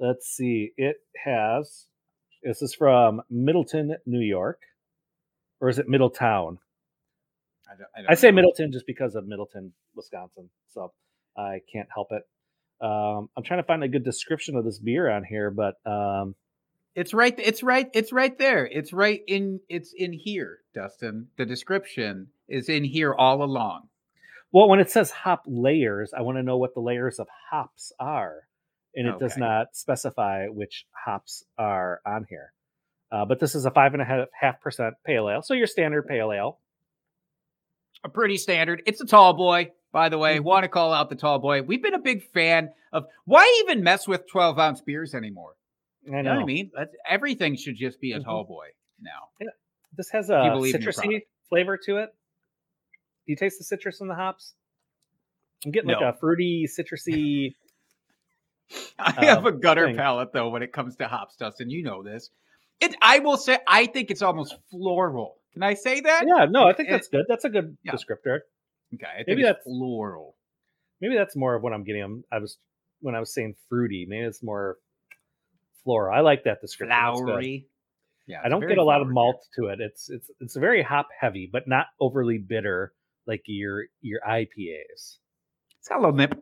Let's 0.00 0.26
see. 0.26 0.72
It 0.78 0.96
has. 1.22 1.84
This 2.44 2.62
is 2.62 2.74
from 2.74 3.22
Middleton, 3.30 3.96
New 4.06 4.20
York, 4.20 4.60
or 5.60 5.68
is 5.68 5.78
it 5.78 5.88
Middletown? 5.88 6.58
I, 7.66 7.70
don't- 7.76 7.86
don't 7.96 8.10
I 8.10 8.14
say 8.14 8.28
know. 8.30 8.36
Middleton 8.36 8.70
just 8.72 8.86
because 8.86 9.14
of 9.14 9.26
Middleton, 9.26 9.72
Wisconsin. 9.94 10.50
So 10.72 10.92
I 11.36 11.60
can't 11.72 11.88
help 11.92 12.08
it. 12.12 12.22
Um, 12.84 13.30
I'm 13.36 13.42
trying 13.44 13.60
to 13.60 13.66
find 13.66 13.82
a 13.82 13.88
good 13.88 14.04
description 14.04 14.56
of 14.56 14.64
this 14.64 14.78
beer 14.78 15.08
on 15.10 15.24
here, 15.24 15.50
but 15.50 15.76
um, 15.86 16.34
It's 16.94 17.14
right. 17.14 17.34
It's 17.38 17.62
right. 17.62 17.88
It's 17.94 18.12
right 18.12 18.36
there. 18.38 18.66
It's 18.66 18.92
right 18.92 19.22
in. 19.26 19.60
It's 19.68 19.94
in 19.96 20.12
here, 20.12 20.58
Dustin. 20.74 21.28
The 21.38 21.46
description 21.46 22.28
is 22.48 22.68
in 22.68 22.84
here 22.84 23.14
all 23.14 23.42
along. 23.42 23.88
well, 24.52 24.68
when 24.68 24.80
it 24.80 24.90
says 24.90 25.10
hop 25.10 25.44
layers, 25.46 26.12
I 26.12 26.20
want 26.20 26.36
to 26.36 26.42
know 26.42 26.58
what 26.58 26.74
the 26.74 26.80
layers 26.80 27.18
of 27.18 27.26
hops 27.50 27.92
are, 27.98 28.46
and 28.96 29.08
it 29.08 29.18
does 29.18 29.36
not 29.36 29.68
specify 29.72 30.46
which 30.48 30.84
hops 31.04 31.44
are 31.58 32.00
on 32.06 32.26
here. 32.28 32.52
Uh, 33.12 33.24
but 33.24 33.38
this 33.40 33.54
is 33.54 33.64
a 33.66 33.70
five 33.70 33.92
and 33.92 34.02
a 34.02 34.04
half 34.04 34.28
half 34.38 34.60
percent 34.60 34.94
pale 35.06 35.28
ale, 35.28 35.42
so 35.42 35.54
your 35.54 35.66
standard 35.66 36.06
pale 36.06 36.32
ale. 36.32 36.58
A 38.04 38.08
pretty 38.08 38.36
standard. 38.36 38.82
It's 38.86 39.00
a 39.00 39.06
tall 39.06 39.32
boy, 39.34 39.70
by 39.92 40.08
the 40.08 40.18
way. 40.18 40.38
Mhm. 40.38 40.44
Want 40.44 40.64
to 40.64 40.68
call 40.68 40.92
out 40.92 41.08
the 41.08 41.16
tall 41.16 41.38
boy. 41.38 41.62
We've 41.62 41.82
been 41.82 41.94
a 41.94 41.98
big 42.00 42.30
fan 42.32 42.70
of. 42.92 43.06
Why 43.24 43.62
even 43.64 43.82
mess 43.82 44.06
with 44.08 44.28
twelve 44.28 44.58
ounce 44.58 44.80
beers 44.82 45.14
anymore? 45.14 45.54
I 46.06 46.10
You 46.10 46.12
know 46.16 46.22
know 46.22 46.34
what 46.36 46.42
I 46.42 46.44
mean? 46.46 46.70
That's, 46.76 46.94
everything 47.08 47.56
should 47.56 47.76
just 47.76 48.00
be 48.00 48.12
a 48.12 48.18
Mhm. 48.20 48.24
tall 48.24 48.44
boy 48.44 48.68
now. 49.00 49.28
Yeah. 49.40 49.48
this 49.96 50.10
has 50.10 50.28
a 50.28 50.50
believe 50.52 50.74
in 50.74 50.82
your 50.82 50.92
citrusy 50.92 51.22
flavor 51.48 51.76
to 51.78 51.98
it. 51.98 52.10
Do 53.26 53.32
you 53.32 53.36
taste 53.36 53.58
the 53.58 53.64
citrus 53.64 54.00
in 54.00 54.08
the 54.08 54.14
hops? 54.16 54.54
I'm 55.64 55.70
getting 55.70 55.88
like 55.88 56.02
a 56.02 56.18
fruity, 56.18 56.66
citrusy. 56.66 57.54
I 58.98 59.24
have 59.24 59.44
uh, 59.44 59.48
a 59.48 59.52
gutter 59.52 59.86
thing. 59.86 59.96
palate 59.96 60.32
though 60.32 60.48
when 60.50 60.62
it 60.62 60.72
comes 60.72 60.96
to 60.96 61.06
hops, 61.08 61.36
Dustin. 61.36 61.70
You 61.70 61.82
know 61.82 62.02
this. 62.02 62.30
It. 62.80 62.94
I 63.00 63.20
will 63.20 63.36
say. 63.36 63.58
I 63.66 63.86
think 63.86 64.10
it's 64.10 64.22
almost 64.22 64.54
floral. 64.70 65.36
Can 65.52 65.62
I 65.62 65.74
say 65.74 66.00
that? 66.00 66.24
Yeah, 66.26 66.46
no, 66.50 66.66
I 66.66 66.72
think 66.72 66.88
It- 66.88 66.92
that's 66.92 67.08
good. 67.08 67.24
That's 67.28 67.44
a 67.44 67.48
good 67.48 67.76
Yeah. 67.84 67.92
descriptor. 67.92 68.40
Okay. 68.94 69.06
I 69.06 69.16
think 69.18 69.28
Maybe 69.28 69.42
that's- 69.42 69.62
floral. 69.64 70.36
Maybe 71.00 71.14
that's 71.16 71.36
more 71.36 71.54
of 71.54 71.62
what 71.62 71.72
I'm 71.72 71.84
getting. 71.84 72.02
I'm- 72.02 72.24
was 72.42 72.58
when 73.00 73.14
I 73.14 73.20
was 73.20 73.32
saying 73.34 73.54
fruity. 73.68 74.06
Maybe 74.08 74.24
it's 74.24 74.42
more 74.42 74.78
floral. 75.84 76.14
I 76.16 76.20
like 76.20 76.44
that 76.44 76.60
description. 76.60 76.96
Flowery. 76.96 77.68
Yeah, 78.26 78.40
I 78.42 78.48
don't 78.48 78.66
get 78.66 78.78
a 78.78 78.82
lot 78.84 79.02
of 79.02 79.08
malt 79.08 79.46
to 79.56 79.66
it. 79.66 79.80
It's 79.80 80.08
it's 80.08 80.30
it's 80.40 80.56
very 80.56 80.82
hop 80.82 81.08
heavy, 81.20 81.48
but 81.52 81.68
not 81.68 81.86
overly 82.00 82.38
bitter 82.38 82.94
like 83.26 83.42
your 83.46 83.84
your 84.00 84.20
IPAs. 84.26 85.18
It's 85.78 85.88
got 85.88 85.98
a 85.98 86.00
little 86.00 86.16
nip, 86.16 86.34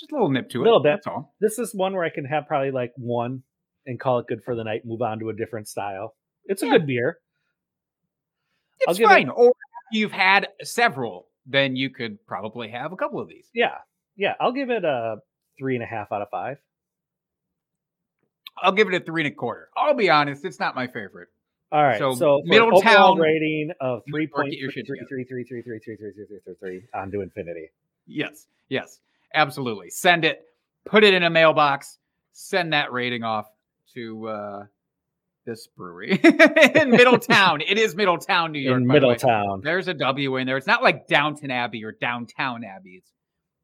just 0.00 0.12
a 0.12 0.14
little 0.14 0.30
nip 0.30 0.48
to 0.50 0.58
it. 0.58 0.62
A 0.62 0.64
little 0.64 0.82
bit. 0.82 0.90
That's 0.90 1.06
all. 1.06 1.34
This 1.40 1.58
is 1.58 1.74
one 1.74 1.94
where 1.94 2.04
I 2.04 2.10
can 2.10 2.24
have 2.24 2.46
probably 2.46 2.70
like 2.70 2.92
one 2.96 3.42
and 3.86 3.98
call 4.00 4.18
it 4.18 4.26
good 4.26 4.42
for 4.44 4.54
the 4.54 4.64
night, 4.64 4.84
move 4.84 5.02
on 5.02 5.18
to 5.20 5.28
a 5.30 5.32
different 5.34 5.68
style. 5.68 6.14
It's 6.46 6.62
a 6.62 6.66
Yeah. 6.66 6.72
good 6.78 6.86
beer. 6.86 7.18
It's 8.80 8.98
give 8.98 9.08
it- 9.10 9.12
fine. 9.12 9.28
Or 9.28 9.48
if 9.50 9.54
you've 9.92 10.12
had 10.12 10.48
several, 10.62 11.28
then 11.46 11.76
you 11.76 11.90
could 11.90 12.24
probably 12.26 12.68
have 12.68 12.92
a 12.92 12.96
couple 12.96 13.20
of 13.20 13.28
these. 13.28 13.48
Yeah. 13.54 13.78
Yeah. 14.16 14.34
I'll 14.40 14.52
give 14.52 14.70
it 14.70 14.84
a 14.84 15.18
three 15.58 15.74
and 15.74 15.82
a 15.84 15.86
half 15.86 16.12
out 16.12 16.22
of 16.22 16.28
five. 16.30 16.58
I'll 18.62 18.72
give 18.72 18.88
it 18.88 18.94
a 18.94 19.04
three 19.04 19.22
and 19.24 19.32
a 19.32 19.34
quarter. 19.34 19.68
I'll 19.76 19.94
be 19.94 20.10
honest, 20.10 20.44
it's 20.44 20.60
not 20.60 20.74
my 20.74 20.86
favorite. 20.86 21.28
All 21.72 21.82
right. 21.82 21.98
So, 21.98 22.14
So, 22.14 22.42
Middletown- 22.44 23.18
rating 23.18 23.72
of 23.80 24.02
three 24.10 24.26
point 24.26 24.48
three 24.52 24.70
shit 24.70 24.86
three 24.86 24.98
together. 24.98 25.06
three 25.08 25.24
three 25.24 25.44
three 25.44 25.62
three 25.62 25.78
three 25.78 25.96
three 25.96 26.12
three 26.12 26.26
three 26.26 26.38
three 26.44 26.54
three 26.60 26.82
on 26.92 27.10
to 27.12 27.20
infinity. 27.20 27.70
Yes, 28.06 28.48
yes, 28.68 29.00
absolutely. 29.34 29.90
Send 29.90 30.24
it, 30.24 30.42
put 30.84 31.04
it 31.04 31.14
in 31.14 31.22
a 31.22 31.30
mailbox, 31.30 31.98
send 32.32 32.72
that 32.72 32.92
rating 32.92 33.22
off 33.22 33.46
to 33.94 34.28
uh 34.28 34.64
this 35.46 35.66
brewery 35.68 36.12
in 36.74 36.90
Middletown. 36.90 37.60
it 37.62 37.78
is 37.78 37.96
Middletown, 37.96 38.52
New 38.52 38.58
York. 38.60 38.76
In 38.80 38.86
by 38.86 38.94
the. 38.94 39.00
Middletown. 39.00 39.62
There's 39.62 39.88
a 39.88 39.94
W 39.94 40.36
in 40.36 40.46
there. 40.46 40.56
It's 40.58 40.66
not 40.66 40.82
like 40.82 41.08
Downton 41.08 41.50
Abbey 41.50 41.82
or 41.84 41.92
Downtown 41.92 42.62
Abbey. 42.62 42.96
It's 42.98 43.10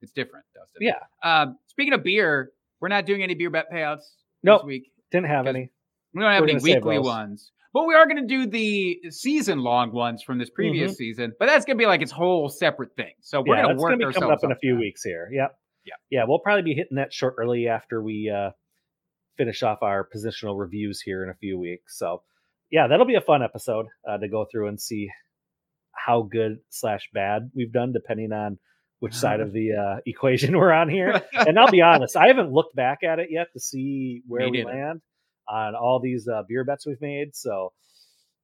it's 0.02 0.12
different, 0.12 0.44
Dustin. 0.54 0.82
Yeah. 0.82 0.94
Um, 1.23 1.58
speaking 1.66 1.92
of 1.92 2.02
beer, 2.02 2.50
we're 2.80 2.88
not 2.88 3.06
doing 3.06 3.23
any 3.23 3.35
beer 3.35 3.50
bet 3.50 3.70
payouts 3.73 4.02
Nope. 4.42 4.62
this 4.62 4.66
week. 4.66 4.92
Didn't 5.11 5.26
have 5.28 5.46
any. 5.46 5.70
We 6.12 6.23
don't 6.23 6.32
have 6.32 6.42
We're 6.42 6.50
any 6.50 6.62
weekly 6.62 6.99
ones, 6.99 7.52
but 7.76 7.87
we 7.87 7.92
are 7.95 8.06
going 8.06 8.26
to 8.26 8.26
do 8.26 8.47
the 8.47 9.11
season 9.11 9.59
long 9.59 9.92
ones 9.92 10.23
from 10.23 10.38
this 10.38 10.49
previous 10.49 10.92
Mm-hmm. 10.92 10.97
season. 10.97 11.33
But 11.38 11.45
that's 11.45 11.66
going 11.66 11.76
to 11.76 11.78
be 11.78 11.85
like 11.85 12.00
its 12.00 12.11
whole 12.11 12.49
separate 12.49 12.97
thing. 12.97 13.12
So 13.21 13.42
we're 13.47 13.54
yeah, 13.56 13.64
going 13.64 13.76
to 13.76 13.83
work 13.83 13.90
gonna 14.00 14.06
be 14.09 14.14
coming 14.14 14.30
up 14.30 14.38
in 14.42 14.50
a 14.50 14.56
few 14.56 14.76
that. 14.76 14.80
weeks 14.80 15.02
here. 15.04 15.28
Yep. 15.30 15.59
Yeah. 15.85 15.92
Yeah, 16.09 16.25
we'll 16.26 16.38
probably 16.38 16.62
be 16.62 16.73
hitting 16.73 16.97
that 16.97 17.12
shortly 17.12 17.68
after 17.68 18.02
we 18.02 18.33
uh 18.35 18.52
finish 19.37 19.62
off 19.62 19.83
our 19.83 20.09
positional 20.09 20.59
reviews 20.59 21.02
here 21.02 21.23
in 21.23 21.28
a 21.28 21.35
few 21.35 21.59
weeks. 21.59 21.99
So 21.99 22.23
yeah, 22.71 22.87
that'll 22.88 23.04
be 23.04 23.16
a 23.16 23.21
fun 23.21 23.42
episode 23.42 23.85
uh, 24.09 24.16
to 24.16 24.26
go 24.26 24.47
through 24.50 24.68
and 24.68 24.80
see 24.80 25.11
how 25.92 26.23
good 26.23 26.61
slash 26.71 27.11
bad 27.12 27.50
we've 27.54 27.75
done, 27.75 27.92
depending 27.92 28.33
on 28.33 28.59
which 29.00 29.12
side 29.12 29.40
of 29.40 29.52
the 29.59 29.73
uh, 29.73 30.00
equation 30.06 30.56
we're 30.56 30.73
on 30.73 30.88
here. 30.88 31.21
and 31.35 31.59
I'll 31.59 31.71
be 31.71 31.83
honest, 31.83 32.16
I 32.16 32.28
haven't 32.28 32.52
looked 32.52 32.75
back 32.75 33.00
at 33.04 33.18
it 33.18 33.28
yet 33.30 33.49
to 33.52 33.61
see 33.61 34.23
where 34.26 34.47
Me 34.47 34.50
we 34.50 34.64
land 34.64 35.02
on 35.49 35.75
all 35.75 36.00
these 36.00 36.26
uh, 36.29 36.43
beer 36.49 36.65
bets 36.65 36.87
we've 36.87 37.00
made. 37.00 37.35
So 37.37 37.73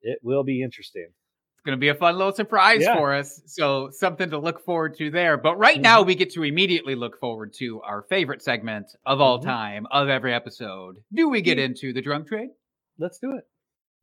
it 0.02 0.18
will 0.22 0.44
be 0.44 0.62
interesting. 0.62 1.06
It's 1.08 1.64
going 1.64 1.76
to 1.78 1.80
be 1.80 1.88
a 1.88 1.94
fun 1.94 2.16
little 2.18 2.32
surprise 2.32 2.80
Yeah. 2.82 2.96
for 2.96 3.14
us. 3.14 3.40
So 3.46 3.90
something 3.92 4.30
to 4.30 4.38
look 4.38 4.64
forward 4.64 4.96
to 4.98 5.10
there. 5.10 5.36
But 5.36 5.58
right 5.58 5.74
Mm-hmm. 5.76 5.82
now, 5.82 6.02
we 6.02 6.14
get 6.16 6.32
to 6.32 6.42
immediately 6.42 6.94
look 6.96 7.18
forward 7.20 7.52
to 7.58 7.80
our 7.82 8.02
favorite 8.02 8.42
segment 8.42 8.86
of 9.06 9.20
all 9.20 9.38
Mhm. 9.38 9.44
time 9.44 9.86
of 9.92 10.08
every 10.08 10.34
episode. 10.34 10.96
Do 11.12 11.28
we 11.28 11.40
get 11.40 11.58
into 11.58 11.92
the 11.92 12.02
drunk 12.02 12.26
trade? 12.28 12.50
Let's 12.98 13.18
do 13.18 13.36
it. 13.36 13.44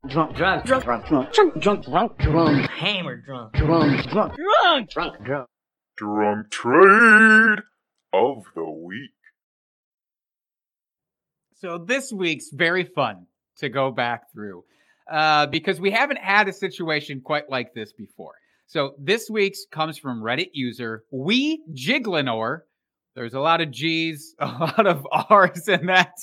drunk, 0.08 0.34
drunk, 0.34 0.64
drunk, 0.64 0.84
drunk, 0.84 1.04
drunk, 1.06 1.32
drunk, 1.34 1.54
drunk, 1.60 1.84
drunk, 1.84 2.16
drunk, 2.18 2.70
hammer 2.70 3.16
drunk, 3.18 3.52
drunk, 3.52 4.06
drunk, 4.08 4.34
drunk, 4.34 4.88
drunk, 4.90 5.22
drunk. 5.22 5.48
Drunk 5.98 6.50
trade 6.50 7.58
of 8.14 8.44
the 8.54 8.64
week. 8.64 9.10
So 11.60 11.76
this 11.76 12.10
week's 12.10 12.48
very 12.50 12.84
fun 12.84 13.26
to 13.58 13.68
go 13.68 13.90
back 13.90 14.32
through 14.32 14.64
uh, 15.10 15.46
because 15.46 15.78
we 15.78 15.90
haven't 15.90 16.16
had 16.16 16.48
a 16.48 16.54
situation 16.54 17.20
quite 17.20 17.50
like 17.50 17.74
this 17.74 17.92
before. 17.92 18.32
So 18.66 18.94
this 18.98 19.28
week's 19.28 19.66
comes 19.70 19.98
from 19.98 20.22
Reddit 20.22 20.50
user 20.54 21.04
We 21.10 21.62
Jiglinor. 21.74 22.60
There's 23.14 23.34
a 23.34 23.40
lot 23.40 23.60
of 23.60 23.70
G's, 23.72 24.34
a 24.38 24.46
lot 24.46 24.86
of 24.86 25.06
R's 25.12 25.68
in 25.68 25.84
that. 25.86 26.14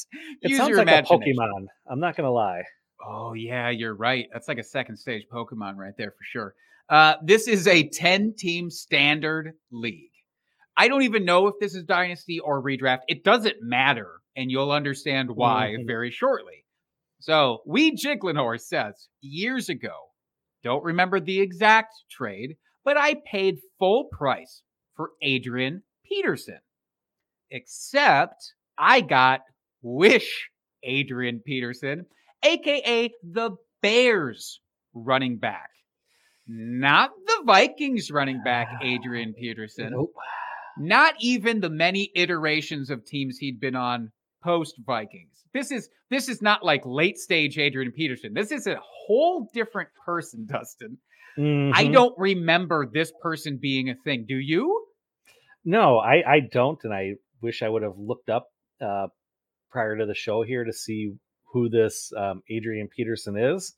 It 0.41 0.49
Use 0.49 0.57
sounds 0.57 0.69
your 0.69 0.83
like 0.83 1.05
a 1.05 1.07
Pokemon. 1.07 1.67
I'm 1.87 1.99
not 1.99 2.15
gonna 2.15 2.31
lie. 2.31 2.63
Oh 3.05 3.33
yeah, 3.33 3.69
you're 3.69 3.93
right. 3.93 4.27
That's 4.33 4.47
like 4.47 4.57
a 4.57 4.63
second 4.63 4.97
stage 4.97 5.27
Pokemon 5.31 5.75
right 5.75 5.93
there 5.99 6.11
for 6.17 6.23
sure. 6.23 6.55
Uh, 6.89 7.13
this 7.21 7.47
is 7.47 7.67
a 7.67 7.87
10 7.89 8.33
team 8.35 8.71
standard 8.71 9.53
league. 9.69 10.09
I 10.75 10.87
don't 10.87 11.03
even 11.03 11.25
know 11.25 11.45
if 11.45 11.55
this 11.59 11.75
is 11.75 11.83
dynasty 11.83 12.39
or 12.39 12.63
redraft. 12.63 13.01
It 13.07 13.23
doesn't 13.23 13.57
matter, 13.61 14.21
and 14.37 14.49
you'll 14.51 14.71
understand 14.71 15.31
why 15.31 15.75
Mhm. 15.77 15.85
very 15.87 16.11
shortly. 16.11 16.63
So, 17.19 17.63
we 17.65 17.91
Jiglinor 17.93 18.59
says 18.61 19.09
years 19.19 19.67
ago, 19.67 20.11
don't 20.63 20.83
remember 20.83 21.19
the 21.19 21.41
exact 21.41 21.93
trade, 22.09 22.57
but 22.85 22.95
I 22.95 23.15
paid 23.15 23.59
full 23.79 24.05
price 24.05 24.61
for 24.95 25.11
Adrian 25.21 25.83
Peterson. 26.05 26.59
Except 27.49 28.53
I 28.77 29.01
got 29.01 29.41
Wish 29.81 30.49
Adrian 30.83 31.39
Peterson, 31.39 32.05
aka 32.43 33.11
the 33.23 33.57
Bears 33.81 34.59
running 34.93 35.37
back. 35.37 35.69
Not 36.47 37.11
the 37.25 37.43
Vikings 37.45 38.11
running 38.11 38.41
back, 38.43 38.67
Adrian 38.81 39.33
Peterson. 39.33 39.91
Nope. 39.91 40.13
Not 40.77 41.15
even 41.19 41.59
the 41.59 41.69
many 41.69 42.11
iterations 42.15 42.89
of 42.89 43.05
teams 43.05 43.37
he'd 43.37 43.59
been 43.59 43.75
on 43.75 44.11
post 44.43 44.75
Vikings. 44.85 45.43
This 45.53 45.71
is 45.71 45.89
this 46.09 46.29
is 46.29 46.41
not 46.41 46.63
like 46.63 46.81
late 46.85 47.17
stage 47.17 47.57
Adrian 47.57 47.91
Peterson. 47.91 48.33
This 48.33 48.51
is 48.51 48.67
a 48.67 48.77
whole 48.81 49.49
different 49.53 49.89
person, 50.05 50.45
Dustin. 50.49 50.97
I 51.37 51.41
Mhm. 51.85 51.93
don't 51.93 52.17
remember 52.17 52.87
this 52.91 53.11
person 53.21 53.57
being 53.61 53.89
a 53.89 53.95
thing. 54.03 54.25
Do 54.27 54.35
you? 54.37 54.85
No, 55.65 55.97
I 55.99 56.23
I 56.35 56.39
don't, 56.39 56.79
and 56.83 56.93
I 56.93 57.15
wish 57.41 57.61
I 57.61 57.69
would 57.69 57.83
have 57.83 57.97
looked 57.97 58.29
up 58.29 58.47
uh, 58.81 59.07
prior 59.69 59.97
to 59.97 60.05
the 60.05 60.15
show 60.15 60.43
here 60.43 60.63
to 60.63 60.73
see 60.73 61.13
who 61.53 61.69
this 61.69 62.11
um, 62.17 62.41
Adrian 62.49 62.87
Peterson 62.95 63.37
is. 63.37 63.73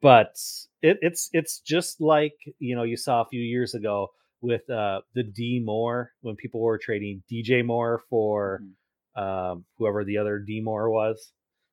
But 0.00 0.34
it, 0.82 0.98
it's 1.02 1.28
it's 1.32 1.60
just 1.60 2.00
like 2.00 2.34
you 2.58 2.74
know 2.76 2.84
you 2.84 2.96
saw 2.96 3.22
a 3.22 3.28
few 3.28 3.40
years 3.40 3.74
ago 3.74 4.08
with 4.40 4.68
uh, 4.70 5.00
the 5.14 5.22
D 5.24 5.60
Moore 5.64 6.12
when 6.20 6.36
people 6.36 6.60
were 6.60 6.78
trading 6.78 7.22
DJ 7.30 7.64
Moore 7.64 8.02
for 8.08 8.60
Mm-hmm. 8.62 8.72
Um, 9.18 9.64
whoever 9.78 10.04
the 10.04 10.18
other 10.18 10.38
D 10.38 10.60
Moore 10.62 10.88
was, 10.90 11.32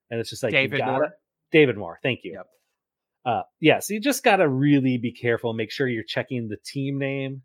and 0.10 0.20
it's 0.20 0.30
just 0.30 0.44
like 0.44 0.52
David 0.52 0.80
gotta- 0.80 0.92
Moore? 0.92 1.14
David 1.52 1.78
Moore, 1.78 2.00
thank 2.04 2.22
you. 2.24 2.34
Yep. 2.34 2.48
Uh, 3.26 3.42
yeah, 3.60 3.80
so 3.80 3.94
you 3.94 4.00
just 4.00 4.24
got 4.24 4.38
to 4.38 4.48
really 4.48 4.98
be 4.98 5.12
careful. 5.12 5.54
Make 5.54 5.72
sure 5.72 5.88
you're 5.88 6.04
checking 6.04 6.48
the 6.48 6.58
team 6.58 6.98
name 7.00 7.42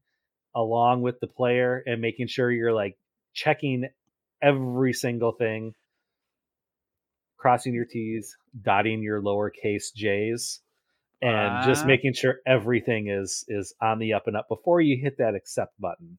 along 0.55 1.03
with 1.03 1.21
the 1.21 1.27
player 1.27 1.83
and 1.87 2.01
making 2.01 2.27
sure 2.27 2.51
you're 2.51 2.73
like 2.73 2.99
checking 3.35 3.89
every 4.43 4.93
single 4.93 5.33
thing, 5.33 5.75
crossing 7.37 7.73
your 7.75 7.85
T's, 7.87 8.37
dotting 8.63 9.03
your 9.03 9.23
lowercase 9.23 9.95
J's, 9.95 10.61
and 11.23 11.65
just 11.67 11.85
Ah. 11.85 11.87
making 11.87 12.15
sure 12.15 12.41
everything 12.47 13.09
is 13.09 13.45
is 13.49 13.75
on 13.81 13.99
the 13.99 14.13
up 14.15 14.27
and 14.27 14.37
up 14.37 14.49
before 14.49 14.81
you 14.81 14.97
hit 15.01 15.19
that 15.19 15.35
accept 15.35 15.79
button. 15.81 16.19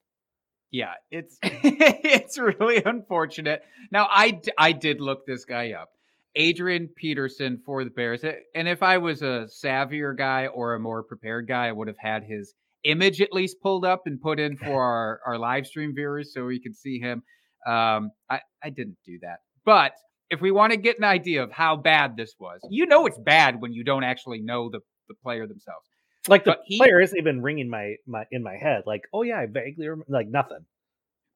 Yeah, 0.71 0.93
it's 1.11 1.37
it's 1.43 2.37
really 2.37 2.81
unfortunate. 2.83 3.61
Now 3.91 4.07
I 4.09 4.39
I 4.57 4.71
did 4.71 5.01
look 5.01 5.25
this 5.25 5.45
guy 5.45 5.71
up. 5.71 5.89
Adrian 6.35 6.89
Peterson 6.95 7.61
for 7.65 7.83
the 7.83 7.89
Bears. 7.89 8.23
And 8.55 8.67
if 8.67 8.81
I 8.81 8.97
was 8.99 9.21
a 9.21 9.47
savvier 9.63 10.17
guy 10.17 10.47
or 10.47 10.75
a 10.75 10.79
more 10.79 11.03
prepared 11.03 11.47
guy, 11.47 11.67
I 11.67 11.71
would 11.71 11.87
have 11.87 11.97
had 11.99 12.23
his 12.23 12.53
image 12.83 13.21
at 13.21 13.33
least 13.33 13.57
pulled 13.61 13.85
up 13.85 14.03
and 14.05 14.19
put 14.21 14.39
in 14.39 14.57
for 14.57 14.81
our, 14.81 15.19
our 15.25 15.37
live 15.37 15.67
stream 15.67 15.93
viewers 15.93 16.33
so 16.33 16.45
we 16.45 16.61
could 16.61 16.75
see 16.75 16.99
him. 16.99 17.23
Um, 17.67 18.11
I, 18.29 18.39
I 18.63 18.69
didn't 18.69 18.97
do 19.05 19.19
that. 19.21 19.39
But 19.65 19.91
if 20.29 20.41
we 20.41 20.51
want 20.51 20.71
to 20.71 20.77
get 20.77 20.97
an 20.97 21.03
idea 21.03 21.43
of 21.43 21.51
how 21.51 21.75
bad 21.75 22.15
this 22.15 22.33
was, 22.39 22.59
you 22.69 22.85
know 22.85 23.05
it's 23.05 23.19
bad 23.19 23.61
when 23.61 23.73
you 23.73 23.83
don't 23.83 24.03
actually 24.03 24.41
know 24.41 24.69
the, 24.71 24.79
the 25.09 25.15
player 25.21 25.45
themselves. 25.45 25.85
Like 26.27 26.43
the 26.43 26.57
he- 26.65 26.77
player 26.77 27.01
isn't 27.01 27.17
even 27.17 27.41
ringing 27.41 27.69
my 27.69 27.95
my 28.05 28.25
in 28.31 28.43
my 28.43 28.55
head. 28.55 28.83
Like, 28.85 29.03
oh 29.13 29.23
yeah, 29.23 29.39
I 29.39 29.47
vaguely 29.47 29.87
remember. 29.87 30.05
Like 30.09 30.27
nothing. 30.27 30.65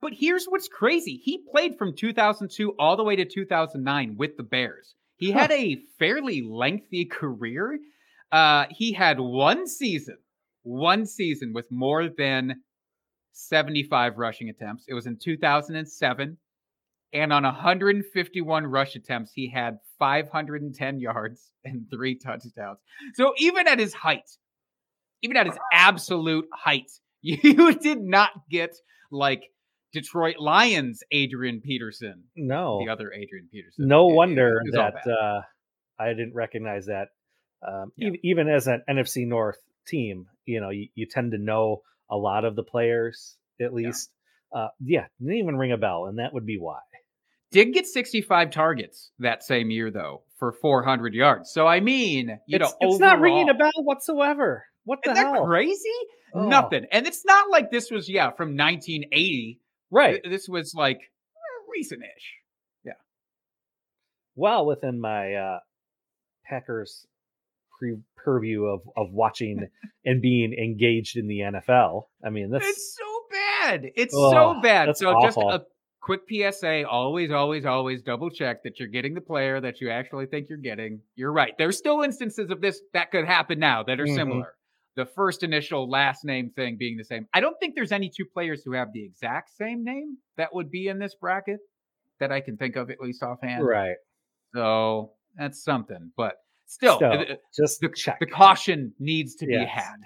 But 0.01 0.13
here's 0.13 0.45
what's 0.45 0.67
crazy. 0.67 1.19
He 1.23 1.41
played 1.51 1.77
from 1.77 1.95
2002 1.95 2.75
all 2.77 2.95
the 2.95 3.03
way 3.03 3.15
to 3.15 3.25
2009 3.25 4.15
with 4.17 4.37
the 4.37 4.43
Bears. 4.43 4.93
He 5.17 5.31
had 5.31 5.51
a 5.51 5.77
fairly 5.97 6.41
lengthy 6.41 7.05
career. 7.05 7.79
Uh, 8.31 8.65
he 8.69 8.91
had 8.91 9.19
one 9.19 9.65
season, 9.67 10.17
one 10.63 11.05
season 11.05 11.53
with 11.53 11.71
more 11.71 12.09
than 12.09 12.61
75 13.31 14.17
rushing 14.17 14.49
attempts. 14.49 14.85
It 14.87 14.93
was 14.93 15.07
in 15.07 15.17
2007. 15.17 16.37
And 17.13 17.31
on 17.31 17.43
151 17.43 18.67
rush 18.67 18.95
attempts, 18.95 19.31
he 19.33 19.49
had 19.49 19.77
510 19.99 20.99
yards 20.99 21.51
and 21.63 21.85
three 21.89 22.15
touchdowns. 22.15 22.79
So 23.13 23.33
even 23.37 23.67
at 23.67 23.79
his 23.79 23.93
height, 23.93 24.29
even 25.21 25.37
at 25.37 25.47
his 25.47 25.57
absolute 25.73 26.45
height, 26.53 26.91
you 27.21 27.73
did 27.75 28.01
not 28.01 28.31
get 28.49 28.75
like 29.11 29.43
Detroit 29.93 30.35
Lions 30.39 31.03
Adrian 31.11 31.61
Peterson, 31.61 32.23
No, 32.35 32.79
the 32.83 32.89
other 32.91 33.11
Adrian 33.13 33.47
Peterson. 33.51 33.87
no 33.87 34.09
It- 34.09 34.13
wonder 34.15 34.61
it 34.65 34.71
that 34.73 35.07
uh, 35.07 35.41
I 35.97 36.09
didn't 36.09 36.33
recognize 36.33 36.87
that 36.87 37.09
Um, 37.65 37.91
Yeah. 37.95 38.09
ev- 38.09 38.19
even 38.23 38.47
as 38.49 38.67
an 38.67 38.83
NFC 38.89 39.25
North 39.25 39.57
team, 39.87 40.27
you 40.45 40.59
know, 40.61 40.69
you, 40.69 40.89
you 40.95 41.05
tend 41.07 41.31
to 41.31 41.37
know 41.37 41.81
a 42.09 42.17
lot 42.17 42.45
of 42.45 42.55
the 42.55 42.63
players 42.63 43.37
at 43.61 43.73
least. 43.73 44.11
Uh, 44.53 44.67
yeah, 44.79 45.05
didn't 45.19 45.35
even 45.37 45.55
ring 45.57 45.71
a 45.71 45.77
bell, 45.77 46.05
and 46.05 46.19
that 46.19 46.33
would 46.33 46.45
be 46.45 46.57
why. 46.57 46.79
Did 47.51 47.73
get 47.73 47.85
65 47.87 48.51
targets 48.51 49.11
that 49.19 49.43
same 49.43 49.69
year 49.71 49.89
though 49.91 50.23
for 50.37 50.51
400 50.51 51.13
yards. 51.13 51.51
So 51.51 51.65
I 51.65 51.79
mean, 51.79 52.37
you 52.47 52.59
it's, 52.59 52.71
know, 52.71 52.77
it's 52.81 52.99
not 52.99 53.21
ringing 53.21 53.49
a 53.49 53.53
bell 53.53 53.71
whatsoever. 53.83 54.65
What 54.85 54.99
the 55.03 55.11
Isn't 55.11 55.23
that 55.23 55.33
hell? 55.35 55.45
crazy? 55.45 55.89
Oh. 56.33 56.47
Nothing. 56.47 56.85
And 56.91 57.05
it's 57.07 57.25
not 57.25 57.49
like 57.49 57.71
this 57.71 57.91
was 57.91 58.07
yeah 58.09 58.31
from 58.31 58.55
1980. 58.57 59.59
Right. 59.91 60.21
This 60.23 60.47
was 60.47 60.73
like 60.75 60.97
eh, 60.97 61.71
recent-ish. 61.71 62.33
Yeah. 62.83 62.93
Well 64.35 64.65
within 64.65 64.99
my 64.99 65.33
uh, 65.33 65.59
Packers 66.45 67.05
pre- 67.79 67.97
purview 68.15 68.65
of 68.65 68.81
of 68.97 69.11
watching 69.11 69.67
and 70.05 70.21
being 70.21 70.53
engaged 70.53 71.17
in 71.17 71.27
the 71.27 71.39
NFL. 71.39 72.03
I 72.23 72.29
mean, 72.29 72.51
that's 72.51 72.65
It's 72.67 72.97
so 72.97 73.03
bad. 73.31 73.85
It's 73.95 74.13
Ugh, 74.15 74.31
so 74.31 74.61
bad. 74.61 74.95
So 74.97 75.19
just 75.21 75.37
a 75.37 75.63
quick 76.01 76.21
PSA: 76.29 76.87
always, 76.87 77.31
always, 77.31 77.65
always 77.65 78.01
double 78.03 78.29
check 78.29 78.63
that 78.63 78.79
you're 78.79 78.89
getting 78.89 79.13
the 79.15 79.21
player 79.21 79.59
that 79.61 79.81
you 79.81 79.89
actually 79.89 80.25
think 80.27 80.49
you're 80.49 80.57
getting. 80.59 81.01
You're 81.15 81.31
right. 81.31 81.53
There's 81.57 81.77
still 81.77 82.01
instances 82.01 82.51
of 82.51 82.61
this 82.61 82.81
that 82.93 83.11
could 83.11 83.25
happen 83.25 83.57
now 83.59 83.83
that 83.83 83.99
are 83.99 84.05
Mhm. 84.05 84.15
similar. 84.15 84.53
The 84.95 85.05
first 85.05 85.43
initial 85.43 85.89
last 85.89 86.23
name 86.23 86.51
thing 86.55 86.77
being 86.77 86.95
the 86.97 87.03
same. 87.03 87.27
I 87.33 87.41
don't 87.41 87.57
think 87.59 87.75
there's 87.75 87.91
any 87.91 88.09
two 88.09 88.25
players 88.25 88.61
who 88.63 88.73
have 88.73 88.93
the 88.93 89.03
exact 89.03 89.49
same 89.57 89.83
name 89.83 90.17
that 90.37 90.53
would 90.53 90.71
be 90.71 90.87
in 90.87 90.99
this 90.99 91.15
bracket 91.15 91.59
that 92.19 92.31
I 92.31 92.39
can 92.39 92.55
think 92.57 92.75
of 92.77 92.89
at 92.89 93.01
least 93.01 93.21
offhand. 93.21 93.65
right. 93.65 93.97
So 94.53 95.11
that's 95.37 95.61
something. 95.63 96.11
But 96.15 96.35
still, 96.65 96.95
Still, 96.97 97.11
the, 97.11 97.39
Just 97.55 97.81
the, 97.81 97.89
check. 97.89 98.19
the 98.21 98.25
caution 98.25 98.93
needs 98.99 99.35
to 99.35 99.45
be 99.45 99.57
had. 99.65 99.97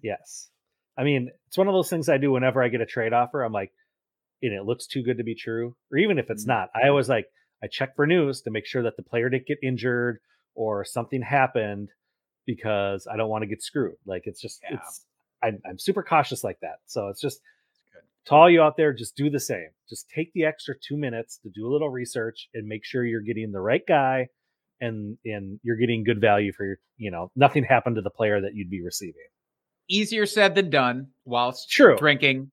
Yes. 0.00 0.48
I 0.96 1.02
mean, 1.02 1.30
it's 1.48 1.58
one 1.58 1.66
of 1.66 1.74
those 1.74 1.90
things 1.90 2.08
I 2.08 2.18
do 2.18 2.30
whenever 2.30 2.62
I 2.62 2.68
get 2.68 2.80
a 2.80 2.86
trade 2.86 3.12
offer. 3.12 3.42
I'm 3.42 3.52
like, 3.52 3.72
and 4.42 4.52
it 4.52 4.64
looks 4.64 4.86
too 4.86 5.02
good 5.02 5.18
to 5.18 5.24
be 5.24 5.34
true. 5.34 5.74
Or 5.90 5.98
even 5.98 6.18
if 6.20 6.30
it's 6.30 6.44
Mhm. 6.44 6.48
not, 6.48 6.68
I 6.74 6.88
always 6.88 7.08
like, 7.08 7.26
I 7.62 7.66
check 7.66 7.96
for 7.96 8.06
news 8.06 8.42
to 8.42 8.50
make 8.52 8.66
sure 8.66 8.82
that 8.82 8.96
the 8.96 9.02
player 9.02 9.28
didn't 9.28 9.46
get 9.46 9.58
injured 9.62 10.20
or 10.54 10.84
something 10.84 11.22
happened 11.22 11.88
because 12.46 13.06
I 13.10 13.16
don't 13.16 13.28
want 13.28 13.42
to 13.42 13.46
get 13.46 13.62
screwed. 13.62 13.96
Like, 14.06 14.22
it's 14.26 14.40
just, 14.40 14.60
Yeah. 14.62 14.76
it's, 14.76 15.04
I'm, 15.42 15.60
I'm 15.68 15.78
super 15.78 16.02
cautious 16.02 16.42
like 16.44 16.58
that. 16.62 16.76
So 16.86 17.08
it's 17.08 17.20
just, 17.20 17.40
Good. 17.92 18.02
to 18.26 18.34
all 18.34 18.50
you 18.50 18.62
out 18.62 18.76
there, 18.76 18.92
just 18.92 19.16
do 19.16 19.30
the 19.30 19.40
same. 19.40 19.68
Just 19.88 20.08
take 20.08 20.32
the 20.32 20.44
extra 20.44 20.74
two 20.78 20.96
minutes 20.96 21.38
to 21.42 21.50
do 21.50 21.66
a 21.66 21.70
little 21.72 21.90
research 21.90 22.48
and 22.54 22.66
make 22.66 22.84
sure 22.84 23.04
you're 23.04 23.20
getting 23.20 23.52
the 23.52 23.60
right 23.60 23.82
guy 23.86 24.28
and 24.80 25.16
and 25.24 25.60
you're 25.62 25.76
getting 25.76 26.02
good 26.04 26.20
value 26.20 26.52
for 26.52 26.64
your, 26.66 26.76
you 26.96 27.10
know, 27.10 27.30
nothing 27.36 27.64
happened 27.64 27.96
to 27.96 28.02
the 28.02 28.10
player 28.10 28.40
that 28.40 28.54
you'd 28.54 28.70
be 28.70 28.82
receiving. 28.82 29.22
Easier 29.88 30.24
said 30.26 30.54
than 30.54 30.70
done 30.70 31.08
whilst 31.24 31.70
True. 31.70 31.96
drinking 31.96 32.50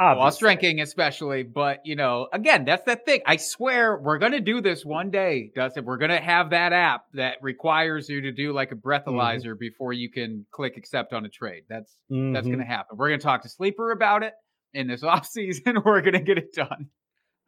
whilst 0.00 0.18
Obviously. 0.18 0.40
drinking 0.46 0.80
especially 0.80 1.42
but 1.44 1.78
you 1.84 1.94
know 1.96 2.26
again 2.32 2.64
that's 2.64 2.84
the 2.84 2.96
thing 2.96 3.20
i 3.26 3.36
swear 3.36 3.96
we're 3.96 4.18
gonna 4.18 4.40
do 4.40 4.60
this 4.60 4.84
one 4.84 5.10
day 5.10 5.50
dustin 5.54 5.84
we're 5.84 5.98
gonna 5.98 6.20
have 6.20 6.50
that 6.50 6.72
app 6.72 7.02
that 7.14 7.36
requires 7.42 8.08
you 8.08 8.20
to 8.22 8.32
do 8.32 8.52
like 8.52 8.72
a 8.72 8.74
breathalyzer 8.74 9.56
before 9.58 9.92
you 9.92 10.10
can 10.10 10.44
click 10.50 10.76
accept 10.76 11.12
on 11.12 11.24
a 11.24 11.28
trade 11.28 11.62
that's 11.68 11.96
that's 12.10 12.46
Mhm. 12.46 12.50
gonna 12.50 12.64
happen 12.66 12.96
we're 12.98 13.08
gonna 13.10 13.18
talk 13.20 13.42
to 13.42 13.48
sleeper 13.48 13.92
about 13.92 14.22
it 14.24 14.32
in 14.72 14.88
this 14.88 15.02
off 15.04 15.26
season 15.26 15.76
we're 15.84 16.00
gonna 16.00 16.20
get 16.22 16.38
it 16.38 16.52
done 16.54 16.88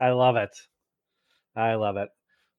I 0.01 0.11
love 0.11 0.37
it. 0.37 0.51
I 1.57 1.77
love 1.77 1.97
it. 1.97 2.11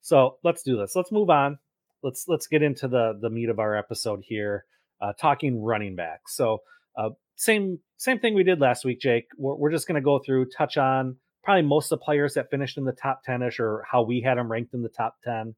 So 0.02 0.38
let's 0.44 0.64
do 0.64 0.76
this. 0.76 0.94
Let's 0.96 1.12
move 1.12 1.30
on. 1.30 1.60
Let's 2.02 2.26
let's 2.28 2.48
get 2.48 2.64
into 2.64 2.88
the 2.88 3.18
the 3.22 3.30
meat 3.30 3.50
of 3.50 3.60
our 3.60 3.76
episode 3.78 4.22
here, 4.24 4.66
uh, 5.00 5.14
talking 5.22 5.62
running 5.62 5.96
back. 5.96 6.22
So 6.28 6.60
uh, 6.98 7.10
same 7.38 7.80
same 7.98 8.20
thing 8.20 8.34
we 8.34 8.44
did 8.44 8.60
last 8.60 8.84
week, 8.84 9.00
Jake. 9.00 9.28
We're, 9.38 9.56
we're 9.56 9.72
just 9.72 9.88
going 9.88 9.96
to 9.96 10.06
go 10.06 10.20
through, 10.20 10.50
touch 10.50 10.78
on 10.78 11.16
probably 11.44 11.62
most 11.62 11.92
of 11.92 12.00
the 12.00 12.04
players 12.04 12.34
that 12.34 12.50
finished 12.52 12.78
in 12.78 12.84
the 12.84 12.92
top 12.92 13.22
ten 13.24 13.42
ish, 13.42 13.60
or 13.60 13.86
how 13.90 14.04
we 14.04 14.22
had 14.22 14.38
them 14.38 14.52
ranked 14.52 14.74
in 14.74 14.82
the 14.84 14.90
top 14.90 15.16
ten 15.24 15.56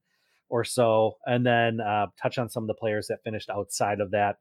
or 0.49 0.63
so, 0.63 1.17
and 1.25 1.45
then 1.45 1.79
uh, 1.79 2.07
touch 2.21 2.37
on 2.37 2.49
some 2.49 2.63
of 2.63 2.67
the 2.67 2.73
players 2.73 3.07
that 3.07 3.23
finished 3.23 3.49
outside 3.49 3.99
of 3.99 4.11
that 4.11 4.37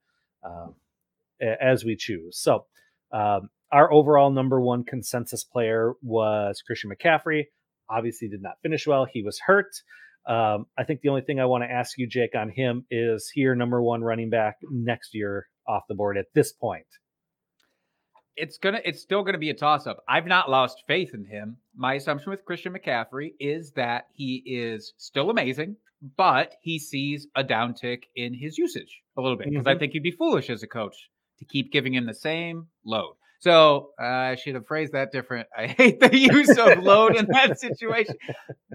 a- 1.43 1.63
as 1.63 1.85
we 1.85 1.97
choose. 1.97 2.39
So 2.39 2.67
um, 3.13 3.51
our 3.71 3.93
overall 3.93 4.31
number 4.31 4.61
one 4.61 4.85
consensus 4.85 5.45
player 5.45 5.93
was 6.03 6.63
Christian 6.67 6.91
McCaffrey. 6.91 7.45
Obviously, 7.91 8.29
did 8.29 8.43
not 8.43 8.61
finish 8.63 8.87
well. 8.87 9.07
He 9.11 9.23
was 9.23 9.39
hurt. 9.39 9.83
Um, 10.27 10.67
I 10.77 10.85
think 10.85 11.01
the 11.01 11.09
only 11.09 11.23
thing 11.23 11.41
I 11.41 11.47
want 11.47 11.65
to 11.65 11.71
ask 11.71 11.97
you, 11.97 12.07
Jake, 12.07 12.35
on 12.35 12.51
him 12.51 12.85
is 12.91 13.31
he 13.33 13.43
your 13.43 13.55
number 13.55 13.83
one 13.83 14.03
running 14.03 14.29
back 14.29 14.57
next 14.71 15.15
year 15.15 15.47
off 15.67 15.85
the 15.89 15.95
board 15.95 16.19
at 16.19 16.27
this 16.35 16.53
point. 16.53 16.87
It's 18.39 18.59
gonna 18.59 18.81
it's 18.85 19.01
still 19.01 19.23
gonna 19.23 19.39
be 19.39 19.51
a 19.51 19.55
toss 19.55 19.87
up. 19.87 20.03
I've 20.09 20.27
not 20.27 20.51
lost 20.51 20.85
faith 20.87 21.13
in 21.15 21.25
him. 21.25 21.57
My 21.77 21.95
assumption 21.95 22.31
with 22.31 22.45
Christian 22.45 22.73
McCaffrey 22.73 23.33
is 23.41 23.73
that 23.73 24.07
he 24.15 24.43
is 24.47 24.93
still 24.97 25.31
amazing, 25.31 25.77
but 26.17 26.55
he 26.63 26.79
sees 26.79 27.27
a 27.37 27.45
downtick 27.45 28.05
in 28.17 28.35
his 28.35 28.57
usage 28.59 29.03
a 29.17 29.21
little 29.21 29.37
bit 29.37 29.49
because 29.51 29.67
I 29.67 29.75
Mhm. 29.75 29.79
think 29.81 29.93
he'd 29.93 30.03
be 30.03 30.11
foolish 30.13 30.51
as 30.51 30.63
a 30.63 30.67
coach 30.69 30.97
to 31.39 31.45
keep 31.45 31.73
giving 31.73 31.95
him 31.95 32.07
the 32.07 32.15
same 32.15 32.69
load. 32.85 33.15
So 33.41 33.91
uh, 34.01 34.05
I 34.05 34.35
should 34.35 34.55
have 34.57 34.67
phrased 34.67 34.93
that 34.95 35.13
different. 35.13 35.47
I 35.57 35.67
hate 35.69 36.01
the 36.01 36.17
use 36.17 36.57
of 36.59 36.83
load 36.83 37.15
in 37.17 37.27
that 37.27 37.59
situation, 37.67 38.17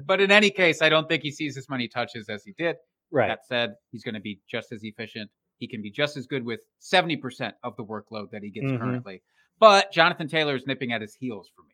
but 0.06 0.22
in 0.22 0.32
any 0.32 0.50
case, 0.50 0.82
I 0.82 0.90
don't 0.90 1.08
think 1.10 1.24
he 1.24 1.32
sees 1.32 1.58
as 1.58 1.68
many 1.70 1.88
touches 1.88 2.30
as 2.30 2.44
he 2.46 2.54
did. 2.58 2.78
Right. 3.12 3.28
That 3.28 3.46
said, 3.46 3.76
he's 3.92 4.04
going 4.04 4.16
to 4.16 4.22
be 4.22 4.40
just 4.50 4.72
as 4.72 4.84
efficient. 4.84 5.30
He 5.60 5.68
can 5.68 5.82
be 5.82 5.92
just 5.92 6.18
as 6.18 6.26
good 6.28 6.44
with 6.46 6.62
70% 6.80 7.54
of 7.64 7.76
the 7.76 7.84
workload 7.84 8.32
that 8.32 8.42
he 8.42 8.50
gets 8.50 8.68
Mhm. 8.72 8.80
currently. 8.80 9.22
But 9.60 9.92
Jonathan 9.92 10.28
Taylor 10.28 10.56
is 10.56 10.68
nipping 10.68 10.92
at 10.92 11.02
his 11.02 11.16
heels 11.16 11.50
for 11.56 11.64
me. 11.64 11.74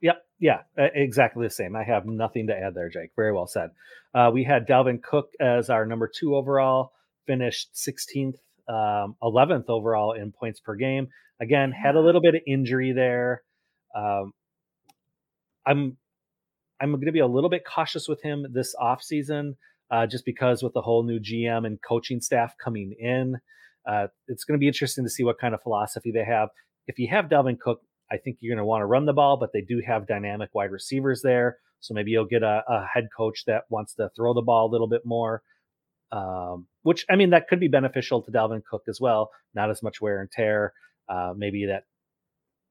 Yep. 0.00 0.22
Yeah. 0.40 0.58
Exactly 0.76 1.46
the 1.46 1.50
same. 1.50 1.76
I 1.76 1.84
have 1.84 2.04
nothing 2.06 2.48
to 2.48 2.56
add 2.56 2.74
there, 2.74 2.88
Jake. 2.88 3.10
Very 3.16 3.32
well 3.32 3.46
said. 3.46 3.70
Uh, 4.14 4.30
we 4.32 4.44
had 4.44 4.66
Dalvin 4.66 5.02
Cook 5.02 5.30
as 5.40 5.70
our 5.70 5.86
number 5.86 6.10
two 6.12 6.34
overall, 6.34 6.92
finished 7.26 7.70
16th, 7.74 8.34
um, 8.68 9.16
11th 9.22 9.66
overall 9.68 10.12
in 10.12 10.32
points 10.32 10.60
per 10.60 10.74
game. 10.74 11.08
Again, 11.40 11.72
had 11.72 11.94
a 11.94 12.00
little 12.00 12.20
bit 12.20 12.34
of 12.34 12.42
injury 12.46 12.92
there. 12.92 13.42
Um, 13.96 14.32
I'm 15.66 15.96
I'm 16.80 16.90
going 16.90 17.06
to 17.06 17.12
be 17.12 17.20
a 17.20 17.26
little 17.26 17.50
bit 17.50 17.62
cautious 17.64 18.08
with 18.08 18.20
him 18.22 18.44
this 18.52 18.74
offseason, 18.80 19.54
uh, 19.90 20.06
just 20.06 20.24
because 20.24 20.64
with 20.64 20.72
the 20.72 20.82
whole 20.82 21.04
new 21.04 21.20
GM 21.20 21.64
and 21.64 21.78
coaching 21.86 22.20
staff 22.20 22.54
coming 22.62 22.92
in, 22.98 23.36
uh, 23.88 24.08
it's 24.26 24.44
going 24.44 24.58
to 24.58 24.60
be 24.60 24.66
interesting 24.66 25.04
to 25.04 25.10
see 25.10 25.22
what 25.22 25.38
kind 25.38 25.54
of 25.54 25.62
philosophy 25.62 26.10
they 26.10 26.24
have. 26.24 26.48
If 26.86 26.98
you 26.98 27.08
have 27.10 27.26
Dalvin 27.26 27.58
Cook, 27.58 27.80
I 28.10 28.16
think 28.18 28.38
you're 28.40 28.54
going 28.54 28.62
to 28.62 28.66
want 28.66 28.82
to 28.82 28.86
run 28.86 29.06
the 29.06 29.12
ball, 29.12 29.36
but 29.38 29.50
they 29.52 29.62
do 29.62 29.82
have 29.86 30.06
dynamic 30.06 30.50
wide 30.54 30.70
receivers 30.70 31.22
there. 31.22 31.58
So 31.80 31.94
maybe 31.94 32.10
you'll 32.10 32.26
get 32.26 32.42
a, 32.42 32.62
a 32.68 32.86
head 32.92 33.08
coach 33.16 33.44
that 33.46 33.64
wants 33.70 33.94
to 33.94 34.10
throw 34.14 34.34
the 34.34 34.42
ball 34.42 34.68
a 34.68 34.72
little 34.72 34.88
bit 34.88 35.02
more. 35.04 35.42
Um, 36.12 36.66
which 36.82 37.06
I 37.10 37.16
mean, 37.16 37.30
that 37.30 37.48
could 37.48 37.58
be 37.58 37.68
beneficial 37.68 38.22
to 38.22 38.30
Dalvin 38.30 38.62
Cook 38.68 38.82
as 38.88 39.00
well. 39.00 39.30
Not 39.54 39.70
as 39.70 39.82
much 39.82 40.00
wear 40.00 40.20
and 40.20 40.30
tear. 40.30 40.74
Uh, 41.08 41.32
maybe 41.36 41.66
that 41.66 41.84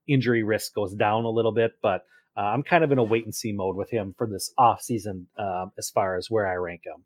injury 0.08 0.44
risk 0.44 0.74
goes 0.76 0.94
down 0.94 1.26
a 1.26 1.30
little 1.30 1.52
bit, 1.52 1.72
but 1.82 2.06
uh, 2.38 2.42
I'm 2.42 2.64
kind 2.64 2.84
of 2.84 2.92
in 2.92 2.98
a 2.98 3.04
wait 3.04 3.26
and 3.26 3.36
see 3.36 3.52
mode 3.52 3.76
with 3.76 3.90
him 3.90 4.14
for 4.18 4.28
this 4.28 4.54
off 4.58 4.82
season 4.82 5.28
um, 5.38 5.72
as 5.78 5.90
far 5.90 6.18
as 6.18 6.30
where 6.30 6.48
I 6.48 6.56
rank 6.56 6.82
him. 6.86 7.04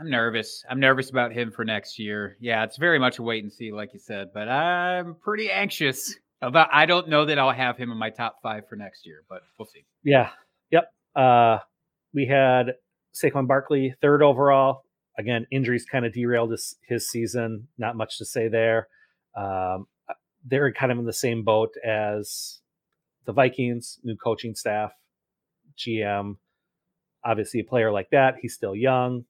I'm 0.00 0.10
nervous. 0.10 0.64
I'm 0.68 0.80
nervous 0.80 1.10
about 1.10 1.32
him 1.32 1.52
for 1.52 1.64
next 1.64 1.98
year. 1.98 2.36
Yeah, 2.40 2.64
it's 2.64 2.76
very 2.76 2.98
much 2.98 3.18
a 3.18 3.22
wait 3.22 3.44
and 3.44 3.52
see, 3.52 3.72
like 3.72 3.94
you 3.94 4.00
said, 4.00 4.28
but 4.34 4.48
I'm 4.48 5.14
pretty 5.14 5.50
anxious 5.50 6.14
about. 6.42 6.68
I 6.72 6.86
don't 6.86 7.08
know 7.08 7.24
that 7.26 7.38
I'll 7.38 7.52
have 7.52 7.76
him 7.76 7.90
in 7.90 7.98
my 7.98 8.10
top 8.10 8.38
five 8.42 8.68
for 8.68 8.76
next 8.76 9.06
year, 9.06 9.24
but 9.28 9.42
we'll 9.58 9.66
see. 9.66 9.84
Yeah. 10.02 10.30
Yep. 10.70 10.92
Uh, 11.14 11.58
we 12.14 12.26
had 12.26 12.74
Saquon 13.14 13.46
Barkley 13.46 13.94
third 14.00 14.22
overall. 14.22 14.82
Again, 15.18 15.46
injuries 15.50 15.86
kind 15.90 16.04
of 16.04 16.12
derailed 16.12 16.50
his, 16.50 16.76
his 16.86 17.08
season. 17.08 17.68
Not 17.78 17.96
much 17.96 18.18
to 18.18 18.24
say 18.24 18.48
there. 18.48 18.88
Um, 19.36 19.86
they're 20.44 20.72
kind 20.72 20.92
of 20.92 20.98
in 20.98 21.04
the 21.04 21.12
same 21.12 21.42
boat 21.42 21.74
as 21.84 22.60
the 23.24 23.32
Vikings, 23.32 23.98
new 24.04 24.16
coaching 24.16 24.54
staff, 24.54 24.92
GM. 25.76 26.36
Obviously, 27.24 27.60
a 27.60 27.64
player 27.64 27.90
like 27.90 28.10
that, 28.10 28.36
he's 28.40 28.54
still 28.54 28.74
young. 28.74 29.24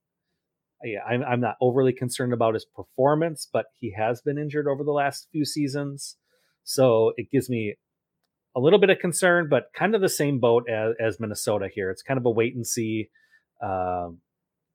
Yeah, 0.85 1.03
I'm, 1.09 1.23
I'm 1.25 1.40
not 1.40 1.57
overly 1.61 1.92
concerned 1.92 2.35
about 2.35 2.55
his 2.55 2.66
performance, 2.66 3.49
but 3.51 3.66
he 3.79 3.95
has 3.97 4.21
been 4.21 4.37
injured 4.37 4.66
over 4.69 4.85
the 4.85 4.92
last 4.92 5.29
few 5.33 5.47
seasons. 5.47 6.16
So 6.67 7.13
it 7.17 7.31
gives 7.31 7.49
me 7.49 7.77
a 8.57 8.61
little 8.61 8.81
bit 8.81 8.91
of 8.91 8.99
concern, 8.99 9.47
but 9.49 9.71
kind 9.73 9.95
of 9.95 10.01
the 10.01 10.09
same 10.09 10.41
boat 10.41 10.69
as, 10.69 10.95
as 10.99 11.21
Minnesota 11.21 11.69
here. 11.73 11.91
It's 11.91 12.03
kind 12.03 12.19
of 12.19 12.27
a 12.27 12.31
wait 12.31 12.57
and 12.57 12.67
see, 12.67 13.09
um, 13.63 14.19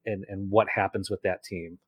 and 0.06 0.24
and 0.30 0.50
what 0.50 0.68
happens 0.74 1.10
with 1.12 1.22
that 1.24 1.44
team. 1.44 1.80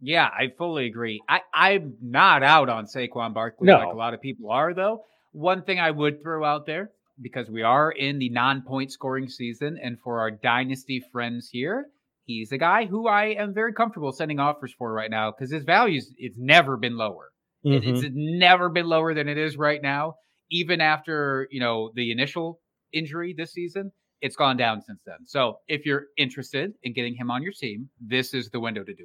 Yeah, 0.00 0.24
I 0.24 0.52
fully 0.56 0.86
agree. 0.86 1.22
I, 1.28 1.40
I'm 1.52 1.94
not 2.02 2.42
out 2.42 2.68
on 2.68 2.86
Saquon 2.86 3.34
Barkley 3.34 3.66
No. 3.66 3.78
like 3.78 3.92
a 3.92 3.96
lot 3.96 4.14
of 4.14 4.20
people 4.20 4.50
are, 4.50 4.74
though. 4.74 5.04
One 5.32 5.62
thing 5.62 5.78
I 5.78 5.90
would 5.90 6.22
throw 6.22 6.44
out 6.44 6.66
there, 6.66 6.90
because 7.20 7.48
we 7.50 7.62
are 7.62 7.90
in 7.90 8.18
the 8.18 8.30
non 8.30 8.62
point 8.62 8.90
scoring 8.90 9.28
season, 9.28 9.78
and 9.82 9.98
for 10.02 10.20
our 10.20 10.30
dynasty 10.30 11.04
friends 11.12 11.50
here, 11.52 11.88
he's 12.24 12.52
a 12.52 12.58
guy 12.58 12.86
who 12.86 13.06
I 13.06 13.34
am 13.34 13.52
very 13.52 13.74
comfortable 13.74 14.12
sending 14.12 14.40
offers 14.40 14.74
for 14.78 14.92
right 14.92 15.10
now 15.10 15.30
because 15.30 15.52
his 15.52 15.64
values 15.64 16.10
it's 16.16 16.38
never 16.38 16.78
been 16.78 16.96
lower. 16.96 17.30
It- 17.64 17.82
Mhm. 17.82 17.96
It's 18.04 18.06
never 18.12 18.68
been 18.68 18.86
lower 18.86 19.14
than 19.14 19.28
it 19.28 19.38
is 19.38 19.56
right 19.56 19.80
now. 19.82 20.14
Even 20.50 20.80
after 20.80 21.48
you 21.50 21.60
know 21.60 21.90
the 21.94 22.10
initial 22.12 22.60
injury 22.92 23.34
this 23.36 23.52
season, 23.52 23.90
it's 24.20 24.36
gone 24.36 24.56
down 24.56 24.82
since 24.82 25.00
then. 25.04 25.26
So 25.26 25.58
if 25.68 25.84
you're 25.86 26.06
interested 26.16 26.72
in 26.82 26.92
getting 26.92 27.14
him 27.14 27.30
on 27.30 27.42
your 27.42 27.52
team, 27.52 27.88
this 28.00 28.34
is 28.34 28.50
the 28.50 28.60
window 28.60 28.84
to 28.84 28.94
do 28.94 29.04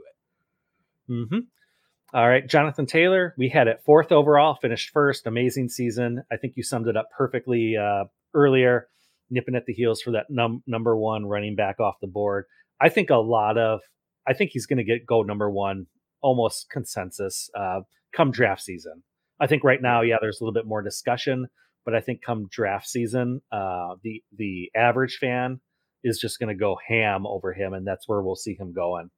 it. 1.07 1.11
Mm-hmm. 1.11 1.39
All 2.13 2.27
right, 2.27 2.47
Jonathan 2.47 2.85
Taylor, 2.87 3.33
we 3.37 3.49
had 3.49 3.67
it 3.67 3.81
fourth 3.85 4.11
overall, 4.11 4.55
finished 4.55 4.89
first. 4.91 5.27
Amazing 5.27 5.69
season. 5.69 6.23
I 6.31 6.37
think 6.37 6.53
you 6.55 6.63
summed 6.63 6.87
it 6.87 6.97
up 6.97 7.07
perfectly 7.15 7.75
uh, 7.77 8.05
earlier, 8.33 8.87
nipping 9.29 9.55
at 9.55 9.65
the 9.65 9.73
heels 9.73 10.01
for 10.01 10.11
that 10.11 10.25
num- 10.29 10.63
number 10.65 10.97
one 10.97 11.25
running 11.27 11.55
back 11.55 11.79
off 11.79 11.95
the 12.01 12.07
board. 12.07 12.45
I 12.81 12.89
think 12.89 13.09
a 13.11 13.15
lot 13.17 13.57
of, 13.59 13.79
I 14.27 14.33
think 14.33 14.51
he's 14.53 14.65
going 14.65 14.77
to 14.77 14.83
get 14.83 15.05
go 15.05 15.21
number 15.21 15.49
one, 15.51 15.85
almost 16.21 16.69
consensus 16.69 17.49
uh, 17.55 17.81
come 18.13 18.31
draft 18.31 18.61
season. 18.61 19.03
I 19.39 19.47
think 19.47 19.63
right 19.63 19.81
now, 19.81 20.01
yeah, 20.01 20.17
there's 20.19 20.41
a 20.41 20.43
little 20.43 20.53
bit 20.53 20.67
more 20.67 20.81
discussion, 20.81 21.47
but 21.85 21.95
I 21.95 22.01
think 22.01 22.21
come 22.21 22.47
draft 22.51 22.87
season, 22.87 23.41
uh, 23.51 23.95
the 24.03 24.21
the 24.37 24.71
average 24.75 25.17
fan 25.17 25.59
is 26.03 26.19
just 26.19 26.39
going 26.39 26.49
to 26.49 26.59
go 26.59 26.77
ham 26.87 27.25
over 27.25 27.53
him, 27.53 27.73
and 27.73 27.85
that's 27.85 28.07
where 28.07 28.21
we'll 28.21 28.35
see 28.35 28.55
him 28.55 28.73
going. 28.73 29.09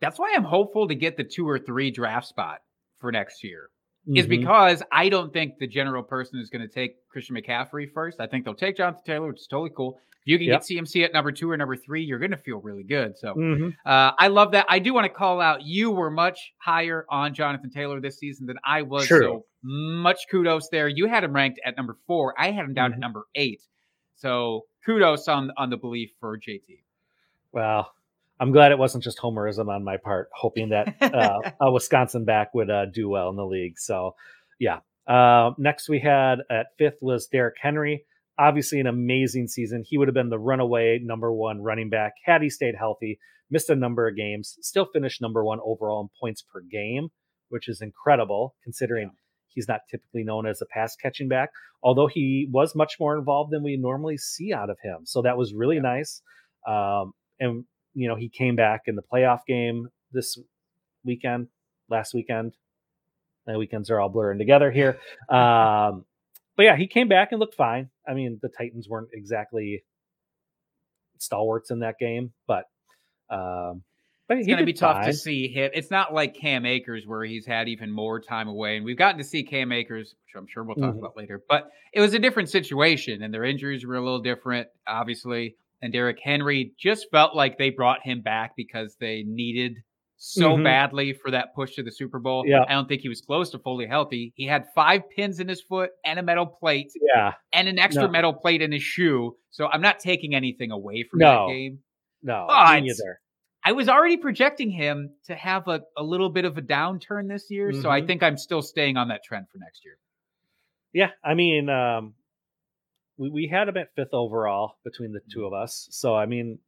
That's 0.00 0.18
why 0.18 0.32
I'm 0.36 0.44
hopeful 0.44 0.88
to 0.88 0.94
get 0.94 1.16
the 1.16 1.24
two 1.24 1.48
or 1.48 1.58
three 1.58 1.90
draft 1.90 2.26
spot 2.26 2.58
for 2.98 3.12
next 3.12 3.44
year. 3.44 3.68
Is 4.14 4.26
Mhm. 4.26 4.30
because 4.30 4.82
I 4.90 5.08
don't 5.08 5.32
think 5.32 5.58
the 5.58 5.66
general 5.66 6.02
person 6.02 6.40
is 6.40 6.50
going 6.50 6.62
to 6.62 6.68
take 6.68 7.06
Christian 7.08 7.36
McCaffrey 7.36 7.88
first. 7.92 8.20
I 8.20 8.26
think 8.26 8.44
they'll 8.44 8.54
take 8.54 8.76
Jonathan 8.76 9.02
Taylor, 9.06 9.28
which 9.28 9.40
is 9.40 9.46
totally 9.46 9.70
cool. 9.76 10.00
If 10.22 10.26
you 10.26 10.38
can 10.38 10.48
Yep. 10.48 10.60
get 10.60 10.64
CMC 10.66 11.04
at 11.04 11.12
number 11.12 11.30
two 11.30 11.48
or 11.50 11.56
number 11.56 11.76
three, 11.76 12.02
you're 12.02 12.18
going 12.18 12.30
to 12.32 12.36
feel 12.36 12.60
really 12.60 12.82
good. 12.82 13.16
So 13.16 13.34
Mhm. 13.34 13.74
uh, 13.86 14.12
I 14.18 14.26
love 14.28 14.52
that. 14.52 14.66
I 14.68 14.80
do 14.80 14.92
want 14.92 15.04
to 15.04 15.08
call 15.12 15.40
out 15.40 15.62
you 15.62 15.90
were 15.92 16.10
much 16.10 16.52
higher 16.58 17.06
on 17.08 17.32
Jonathan 17.34 17.70
Taylor 17.70 18.00
this 18.00 18.18
season 18.18 18.46
than 18.46 18.58
I 18.64 18.82
was. 18.82 19.06
True. 19.06 19.20
So 19.20 19.46
much 19.62 20.28
kudos 20.28 20.68
there. 20.68 20.88
You 20.88 21.06
had 21.06 21.22
him 21.24 21.32
ranked 21.32 21.60
at 21.64 21.76
number 21.76 21.96
four. 22.06 22.34
I 22.40 22.50
had 22.50 22.64
him 22.64 22.74
down 22.74 22.90
Mhm. 22.90 22.94
at 22.94 23.00
number 23.00 23.26
eight. 23.36 23.62
So 24.16 24.66
kudos 24.84 25.28
on 25.28 25.52
on 25.56 25.70
the 25.70 25.76
belief 25.76 26.12
for 26.18 26.36
JT. 26.36 26.82
Well, 27.52 27.92
I'm 28.42 28.50
glad 28.50 28.72
it 28.72 28.78
wasn't 28.78 29.04
just 29.04 29.20
homerism 29.20 29.68
on 29.68 29.84
my 29.84 29.98
part, 29.98 30.28
hoping 30.34 30.70
that 30.70 30.96
uh, 31.00 31.38
a 31.60 31.70
Wisconsin 31.70 32.24
back 32.24 32.52
would 32.54 32.70
uh, 32.70 32.86
do 32.92 33.08
well 33.08 33.30
in 33.30 33.36
the 33.36 33.46
league. 33.46 33.78
So, 33.78 34.16
yeah. 34.58 34.80
Uh, 35.06 35.52
next, 35.58 35.88
we 35.88 36.00
had 36.00 36.40
at 36.50 36.66
fifth 36.76 36.96
was 37.00 37.28
Derrick 37.28 37.54
Henry. 37.62 38.04
Obviously, 38.36 38.80
an 38.80 38.88
amazing 38.88 39.46
season. 39.46 39.84
He 39.86 39.96
would 39.96 40.08
have 40.08 40.14
been 40.14 40.28
the 40.28 40.40
runaway 40.40 40.98
number 41.00 41.32
one 41.32 41.62
running 41.62 41.88
back 41.88 42.14
had 42.24 42.42
he 42.42 42.50
stayed 42.50 42.74
healthy. 42.76 43.20
Missed 43.48 43.70
a 43.70 43.76
number 43.76 44.08
of 44.08 44.16
games, 44.16 44.58
still 44.60 44.88
finished 44.92 45.22
number 45.22 45.44
one 45.44 45.60
overall 45.64 46.00
in 46.00 46.08
points 46.20 46.42
per 46.42 46.62
game, 46.68 47.10
which 47.48 47.68
is 47.68 47.80
incredible 47.80 48.56
considering 48.64 49.12
he's 49.46 49.68
not 49.68 49.82
typically 49.88 50.24
known 50.24 50.46
as 50.46 50.60
a 50.60 50.66
pass 50.66 50.96
catching 50.96 51.28
back. 51.28 51.50
Although 51.80 52.08
he 52.08 52.48
was 52.50 52.74
much 52.74 52.94
more 52.98 53.16
involved 53.16 53.52
than 53.52 53.62
we 53.62 53.76
normally 53.76 54.16
see 54.16 54.52
out 54.52 54.68
of 54.68 54.78
him, 54.82 55.02
so 55.04 55.22
that 55.22 55.36
was 55.36 55.54
really 55.54 55.78
nice. 55.78 56.22
Um, 56.66 57.12
and 57.38 57.64
you 57.94 58.08
know 58.08 58.16
he 58.16 58.28
came 58.28 58.56
back 58.56 58.82
in 58.86 58.96
the 58.96 59.02
playoff 59.02 59.40
game 59.46 59.88
this 60.12 60.38
weekend 61.04 61.48
last 61.88 62.14
weekend 62.14 62.52
the 63.46 63.58
weekends 63.58 63.90
are 63.90 64.00
all 64.00 64.08
blurring 64.08 64.38
together 64.38 64.70
here 64.70 64.98
um 65.28 66.04
but 66.56 66.62
yeah 66.64 66.76
he 66.76 66.86
came 66.86 67.08
back 67.08 67.32
and 67.32 67.40
looked 67.40 67.54
fine 67.54 67.90
i 68.08 68.14
mean 68.14 68.38
the 68.42 68.48
titans 68.48 68.88
weren't 68.88 69.08
exactly 69.12 69.82
stalwarts 71.18 71.70
in 71.70 71.80
that 71.80 71.98
game 71.98 72.32
but 72.46 72.64
um 73.30 73.82
but 74.28 74.38
It's 74.38 74.46
going 74.46 74.60
to 74.60 74.64
be 74.64 74.72
tough 74.72 74.98
fine. 74.98 75.06
to 75.08 75.12
see 75.12 75.48
him. 75.48 75.72
It's 75.74 75.90
not 75.90 76.14
like 76.14 76.34
Cam 76.34 76.64
Akers 76.64 77.02
where 77.06 77.22
he's 77.24 77.44
had 77.44 77.68
even 77.68 77.90
more 77.90 78.18
time 78.20 78.48
away, 78.48 78.76
and 78.76 78.84
we've 78.84 78.96
gotten 78.96 79.18
to 79.18 79.24
see 79.24 79.42
Cam 79.42 79.72
Akers, 79.72 80.14
which 80.24 80.40
I'm 80.40 80.46
sure 80.46 80.62
we'll 80.64 80.76
talk 80.76 80.94
Mhm. 80.94 80.98
about 81.00 81.16
later. 81.16 81.42
But 81.50 81.70
it 81.92 82.00
was 82.00 82.14
a 82.14 82.18
different 82.20 82.48
situation, 82.48 83.22
and 83.22 83.34
their 83.34 83.44
injuries 83.44 83.84
were 83.84 83.96
a 83.96 84.00
little 84.00 84.20
different, 84.22 84.68
obviously. 84.86 85.56
And 85.82 85.92
Derrick 85.92 86.18
Henry 86.22 86.72
just 86.78 87.08
felt 87.10 87.34
like 87.34 87.58
they 87.58 87.70
brought 87.70 88.00
him 88.02 88.22
back 88.22 88.52
because 88.56 88.96
they 89.00 89.24
needed 89.26 89.76
so 90.16 90.56
Mhm. 90.56 90.62
badly 90.62 91.12
for 91.12 91.32
that 91.32 91.52
push 91.56 91.74
to 91.74 91.82
the 91.82 91.90
Super 91.90 92.20
Bowl. 92.20 92.44
Yeah. 92.46 92.64
I 92.68 92.74
don't 92.74 92.86
think 92.86 93.02
he 93.02 93.08
was 93.08 93.20
close 93.20 93.50
to 93.50 93.58
fully 93.58 93.86
healthy. 93.86 94.32
He 94.36 94.46
had 94.46 94.66
five 94.76 95.02
pins 95.10 95.40
in 95.40 95.48
his 95.48 95.60
foot 95.60 95.90
and 96.04 96.20
a 96.20 96.22
metal 96.22 96.46
plate 96.46 96.92
yeah 97.12 97.34
and 97.52 97.66
an 97.68 97.80
extra 97.80 98.04
No. 98.04 98.10
metal 98.10 98.32
plate 98.32 98.62
in 98.62 98.70
his 98.70 98.82
shoe. 98.84 99.36
So 99.50 99.66
I'm 99.66 99.80
not 99.82 99.98
taking 99.98 100.32
anything 100.36 100.70
away 100.70 101.02
from 101.02 101.18
No. 101.18 101.48
that 101.48 101.52
game. 101.52 101.80
no 102.22 102.44
But- 102.48 102.74
me 102.82 102.86
neither. 102.88 103.18
I 103.64 103.72
was 103.72 103.88
already 103.88 104.16
projecting 104.16 104.70
him 104.70 105.12
to 105.24 105.34
have 105.34 105.66
a, 105.66 105.82
a 105.96 106.02
little 106.04 106.30
bit 106.30 106.44
of 106.44 106.56
a 106.56 106.62
downturn 106.62 107.28
this 107.28 107.50
year. 107.50 107.72
So 107.72 107.90
I 107.90 108.00
Mhm. 108.00 108.06
think 108.06 108.22
I'm 108.22 108.36
still 108.36 108.62
staying 108.62 108.96
on 108.96 109.08
that 109.08 109.24
trend 109.24 109.48
for 109.50 109.58
next 109.58 109.84
year. 109.84 109.98
Yeah, 110.92 111.10
I 111.24 111.34
mean, 111.34 111.68
um, 111.68 112.14
we 113.22 113.30
we 113.30 113.46
had 113.46 113.68
him 113.68 113.76
at 113.76 113.94
fifth 113.94 114.12
overall 114.12 114.78
between 114.82 115.12
the 115.12 115.20
two 115.32 115.46
of 115.46 115.52
us, 115.52 115.86
so 115.90 116.14
I 116.14 116.26
mean, 116.26 116.58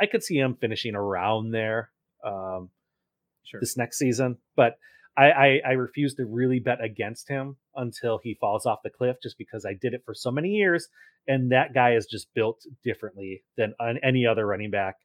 I 0.00 0.06
could 0.06 0.22
see 0.22 0.36
him 0.36 0.56
finishing 0.60 0.94
around 0.96 1.52
there 1.52 1.90
um, 2.24 2.70
Sure. 3.44 3.60
this 3.60 3.76
next 3.76 3.98
season. 3.98 4.38
But 4.56 4.78
I, 5.16 5.30
I 5.30 5.60
I 5.64 5.72
refuse 5.72 6.14
to 6.14 6.24
really 6.26 6.58
bet 6.58 6.82
against 6.82 7.28
him 7.28 7.56
until 7.76 8.18
he 8.22 8.34
falls 8.40 8.66
off 8.66 8.80
the 8.82 8.90
cliff, 8.90 9.16
just 9.22 9.38
because 9.38 9.64
I 9.64 9.74
did 9.74 9.94
it 9.94 10.02
for 10.04 10.14
so 10.14 10.32
many 10.32 10.48
years, 10.48 10.88
and 11.28 11.52
that 11.52 11.72
guy 11.72 11.94
is 11.94 12.06
just 12.06 12.32
built 12.34 12.64
differently 12.82 13.44
than 13.56 13.74
on 13.78 13.98
any 14.02 14.26
other 14.26 14.46
running 14.46 14.70
back, 14.70 14.96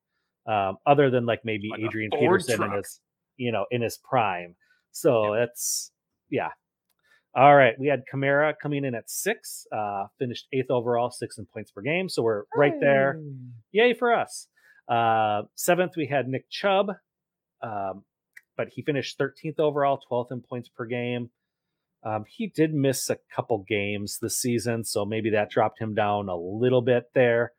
um, 0.48 0.78
other 0.86 1.12
than 1.12 1.26
like 1.26 1.42
maybe 1.44 1.70
Like 1.70 1.82
Adrian 1.82 2.12
Peterson 2.12 2.64
in 2.64 2.72
his 2.72 3.00
you 3.38 3.52
know 3.52 3.66
in 3.70 3.82
his 3.84 3.98
prime. 3.98 4.56
So 4.92 5.36
that's 5.38 5.92
yeah. 6.30 6.50
All 7.36 7.56
right, 7.56 7.76
we 7.80 7.88
had 7.88 8.04
Kamara 8.12 8.54
coming 8.62 8.84
in 8.84 8.96
at 8.96 9.10
six, 9.10 9.65
uh, 9.72 10.06
finished 10.18 10.48
eighth 10.52 10.72
overall, 10.72 11.12
six 11.12 11.38
in 11.38 11.46
points 11.46 11.72
per 11.72 11.82
game. 11.82 12.10
So 12.10 12.24
we're 12.24 12.44
right 12.56 12.74
there. 12.80 13.20
Yay 13.72 13.94
for 13.94 14.13
us. 14.13 14.48
Uh, 14.88 15.44
seventh, 15.56 15.94
we 15.96 16.08
had 16.08 16.28
Nick 16.28 16.50
Chubb, 16.50 16.92
um, 17.62 18.04
but 18.58 18.70
he 18.72 18.82
finished 18.82 19.20
13th 19.20 19.60
overall, 19.60 20.00
12th 20.12 20.32
in 20.32 20.42
points 20.42 20.70
per 20.70 20.86
game. 20.86 21.30
Um, 22.04 22.24
he 22.28 22.48
did 22.48 22.74
miss 22.74 23.10
a 23.10 23.18
couple 23.36 23.63
games 23.68 24.18
this 24.22 24.39
season, 24.39 24.84
so 24.84 25.06
maybe 25.06 25.30
that 25.32 25.52
dropped 25.52 25.80
him 25.80 25.94
down 25.94 26.30
a 26.30 26.36
little 26.36 26.82
bit 26.82 27.04
there. 27.13 27.52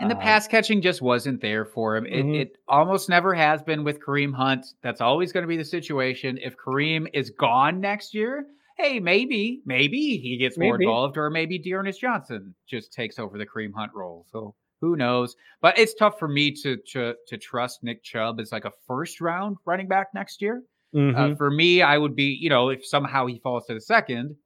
And 0.00 0.10
the 0.10 0.16
Um, 0.16 0.22
pass 0.22 0.48
catching 0.48 0.80
just 0.80 1.00
wasn't 1.00 1.40
there 1.42 1.64
for 1.64 1.94
him. 1.96 2.06
It, 2.06 2.24
Mhm. 2.24 2.40
it 2.40 2.56
almost 2.66 3.08
never 3.08 3.34
has 3.34 3.62
been 3.62 3.84
with 3.84 4.00
Kareem 4.00 4.34
Hunt. 4.34 4.66
That's 4.82 5.00
always 5.00 5.30
going 5.30 5.42
to 5.44 5.48
be 5.48 5.58
the 5.58 5.64
situation. 5.64 6.38
If 6.38 6.56
Kareem 6.56 7.06
is 7.12 7.30
gone 7.30 7.78
next 7.80 8.14
year, 8.14 8.46
hey, 8.78 9.00
maybe, 9.00 9.60
maybe 9.64 10.18
he 10.18 10.36
gets 10.38 10.56
more 10.58 10.76
Maybe. 10.78 10.84
involved, 10.84 11.16
or 11.16 11.30
maybe 11.30 11.58
D'Ernest 11.58 12.00
Johnson 12.00 12.54
just 12.68 12.92
takes 12.92 13.18
over 13.18 13.38
the 13.38 13.46
Kareem 13.46 13.72
Hunt 13.74 13.92
role. 13.94 14.26
So 14.32 14.54
who 14.80 14.96
knows? 14.96 15.36
But 15.60 15.78
it's 15.78 15.94
tough 15.94 16.18
for 16.18 16.28
me 16.28 16.52
to 16.62 16.76
to 16.92 17.14
to 17.28 17.38
trust 17.38 17.82
Nick 17.82 18.02
Chubb 18.02 18.40
as 18.40 18.50
like 18.52 18.64
a 18.64 18.72
first 18.86 19.20
round 19.20 19.56
running 19.64 19.88
back 19.88 20.08
next 20.14 20.42
year. 20.42 20.62
mhm. 20.94 21.16
Uh, 21.16 21.36
for 21.36 21.50
me, 21.50 21.82
I 21.82 21.96
would 21.98 22.14
be, 22.16 22.36
you 22.40 22.50
know, 22.50 22.68
if 22.70 22.84
somehow 22.84 23.26
he 23.26 23.38
falls 23.38 23.66
to 23.66 23.74
the 23.74 23.80
second, 23.80 24.36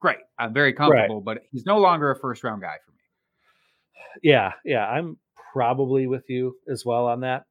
great. 0.00 0.18
I'm 0.38 0.52
very 0.54 0.72
comfortable, 0.72 1.20
but 1.20 1.38
he's 1.52 1.66
no 1.66 1.78
longer 1.78 2.10
a 2.10 2.18
first 2.18 2.42
round 2.44 2.62
guy 2.62 2.76
for 2.84 2.92
me. 2.92 2.98
yeah, 4.22 4.52
yeah, 4.64 4.86
I'm 4.86 5.16
probably 5.52 6.06
with 6.06 6.24
you 6.28 6.56
as 6.70 6.84
well 6.84 7.06
on 7.06 7.20
that. 7.20 7.44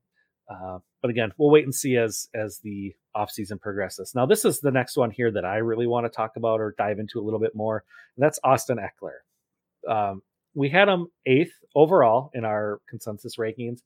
Uh, 0.50 0.80
but 1.02 1.10
again, 1.12 1.32
we'll 1.38 1.50
wait 1.52 1.63
and 1.65 1.74
see 1.74 1.96
as 1.96 2.28
as 2.34 2.60
the 2.63 2.94
offseason 3.15 3.60
progresses. 3.60 4.13
Now, 4.15 4.26
this 4.26 4.45
is 4.45 4.60
the 4.60 4.71
next 4.71 4.97
one 4.97 5.12
here 5.12 5.32
that 5.32 5.45
I 5.45 5.58
really 5.58 5.88
want 5.88 6.06
to 6.06 6.10
talk 6.10 6.32
about 6.36 6.60
or 6.60 6.76
dive 6.78 7.00
into 7.00 7.19
a 7.19 7.24
little 7.24 7.39
bit 7.39 7.56
more. 7.56 7.84
That's 8.17 8.39
Austin 8.43 8.78
Ekeler. 8.78 9.91
Um, 9.91 10.21
we 10.54 10.69
had 10.69 10.88
him 10.88 11.08
eighth 11.26 11.54
overall 11.76 12.30
in 12.34 12.45
our 12.45 12.80
consensus 12.89 13.38
rankings, 13.38 13.80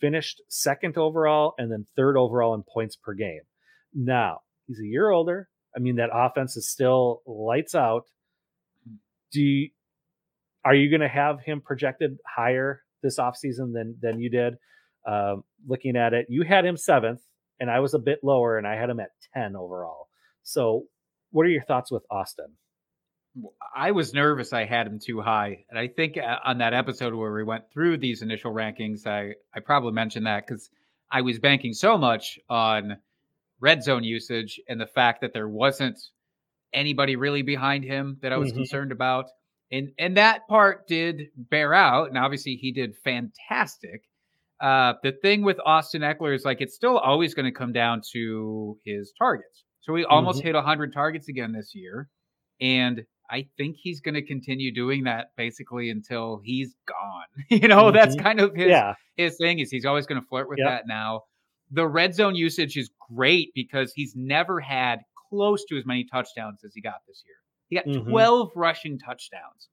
finished 0.00 0.42
second 0.48 0.96
overall, 0.96 1.54
and 1.58 1.70
then 1.70 1.86
third 1.96 2.16
overall 2.16 2.54
in 2.54 2.62
points 2.62 2.96
per 2.96 3.14
game. 3.14 3.40
Now, 3.94 4.40
he's 4.66 4.80
a 4.80 4.86
year 4.86 5.10
older. 5.10 5.48
I 5.74 5.78
mean, 5.78 5.96
that 5.96 6.10
offense 6.12 6.56
is 6.56 6.68
still 6.68 7.22
lights 7.26 7.74
out. 7.74 8.04
Do 9.32 9.40
you, 9.40 9.70
are 10.64 10.74
you 10.74 10.90
going 10.90 11.00
to 11.00 11.08
have 11.08 11.40
him 11.40 11.60
projected 11.60 12.18
higher 12.26 12.82
this 13.02 13.18
offseason 13.18 13.72
than 13.72 13.96
than 14.00 14.20
you 14.20 14.30
did? 14.30 14.54
Um, 15.06 15.44
looking 15.66 15.96
at 15.96 16.12
it, 16.12 16.26
you 16.28 16.42
had 16.42 16.66
him 16.66 16.76
seventh, 16.76 17.20
and 17.60 17.70
I 17.70 17.80
was 17.80 17.94
a 17.94 17.98
bit 17.98 18.20
lower, 18.24 18.58
and 18.58 18.66
I 18.66 18.74
had 18.76 18.90
him 18.90 19.00
at 19.00 19.10
ten 19.34 19.54
overall. 19.56 20.08
So, 20.42 20.84
what 21.30 21.46
are 21.46 21.50
your 21.50 21.62
thoughts 21.62 21.90
with 21.92 22.02
Austin? 22.10 22.56
I 23.76 23.92
was 23.92 24.12
nervous 24.12 24.52
I 24.52 24.64
had 24.64 24.88
him 24.88 24.98
too 24.98 25.20
high. 25.20 25.64
And 25.70 25.78
I 25.78 25.86
think 25.86 26.16
uh, 26.18 26.38
on 26.44 26.58
that 26.58 26.74
episode 26.74 27.14
where 27.14 27.32
we 27.32 27.44
went 27.44 27.70
through 27.72 27.98
these 27.98 28.22
initial 28.22 28.52
rankings, 28.52 29.06
I, 29.06 29.34
I 29.54 29.60
probably 29.60 29.92
mentioned 29.92 30.26
that 30.26 30.44
because 30.46 30.68
I 31.12 31.20
was 31.20 31.38
banking 31.38 31.72
so 31.72 31.96
much 31.96 32.40
on 32.48 32.96
red 33.60 33.84
zone 33.84 34.02
usage 34.02 34.60
and 34.68 34.80
the 34.80 34.86
fact 34.86 35.20
that 35.20 35.32
there 35.32 35.48
wasn't 35.48 36.00
anybody 36.72 37.14
really 37.14 37.42
behind 37.42 37.84
him 37.84 38.18
that 38.22 38.32
I 38.32 38.36
was 38.36 38.50
Mhm. 38.52 38.56
concerned 38.56 38.90
about. 38.92 39.26
And 39.70 39.92
and 39.98 40.16
that 40.16 40.48
part 40.48 40.88
did 40.88 41.28
bear 41.36 41.72
out. 41.72 42.08
And 42.08 42.18
obviously 42.18 42.56
he 42.56 42.72
did 42.72 42.96
fantastic. 42.96 44.02
Uh, 44.60 44.94
the 45.02 45.12
thing 45.12 45.42
with 45.42 45.58
Austin 45.64 46.02
Ekeler 46.02 46.34
is 46.34 46.44
like 46.44 46.60
it's 46.60 46.74
still 46.74 46.98
always 46.98 47.32
going 47.34 47.46
to 47.46 47.52
come 47.58 47.72
down 47.72 48.02
to 48.12 48.78
his 48.84 49.12
targets. 49.18 49.64
So 49.80 49.94
he 49.94 50.04
almost 50.04 50.40
Mhm. 50.40 50.44
hit 50.44 50.54
100 50.54 50.92
targets 50.92 51.28
again 51.28 51.52
this 51.52 51.74
year, 51.74 52.08
and 52.60 53.04
I 53.30 53.48
think 53.56 53.76
he's 53.80 54.00
going 54.00 54.16
to 54.16 54.22
continue 54.22 54.72
doing 54.74 55.04
that 55.04 55.28
basically 55.36 55.88
until 55.88 56.40
he's 56.44 56.74
gone. 56.86 57.24
you 57.50 57.68
know, 57.68 57.90
that's 57.90 58.16
Mhm. 58.16 58.22
kind 58.22 58.40
of 58.40 58.54
his 58.54 58.68
yeah, 58.68 58.94
his 59.16 59.36
thing 59.38 59.60
is 59.60 59.70
he's 59.70 59.86
always 59.86 60.06
going 60.06 60.20
to 60.20 60.26
flirt 60.26 60.48
with 60.48 60.58
Yep. 60.58 60.66
that 60.68 60.86
now. 60.86 61.22
The 61.70 61.86
red 61.86 62.14
zone 62.14 62.34
usage 62.34 62.76
is 62.76 62.90
great 63.14 63.52
because 63.54 63.92
he's 63.94 64.14
never 64.16 64.60
had 64.60 65.00
close 65.30 65.64
to 65.66 65.78
as 65.78 65.86
many 65.86 66.04
touchdowns 66.04 66.64
as 66.64 66.74
he 66.74 66.80
got 66.82 66.96
this 67.06 67.22
year. 67.24 67.36
He 67.68 67.76
got 67.76 67.86
Mhm. 67.86 68.10
12 68.10 68.50
rushing 68.56 68.98
touchdowns. 68.98 69.68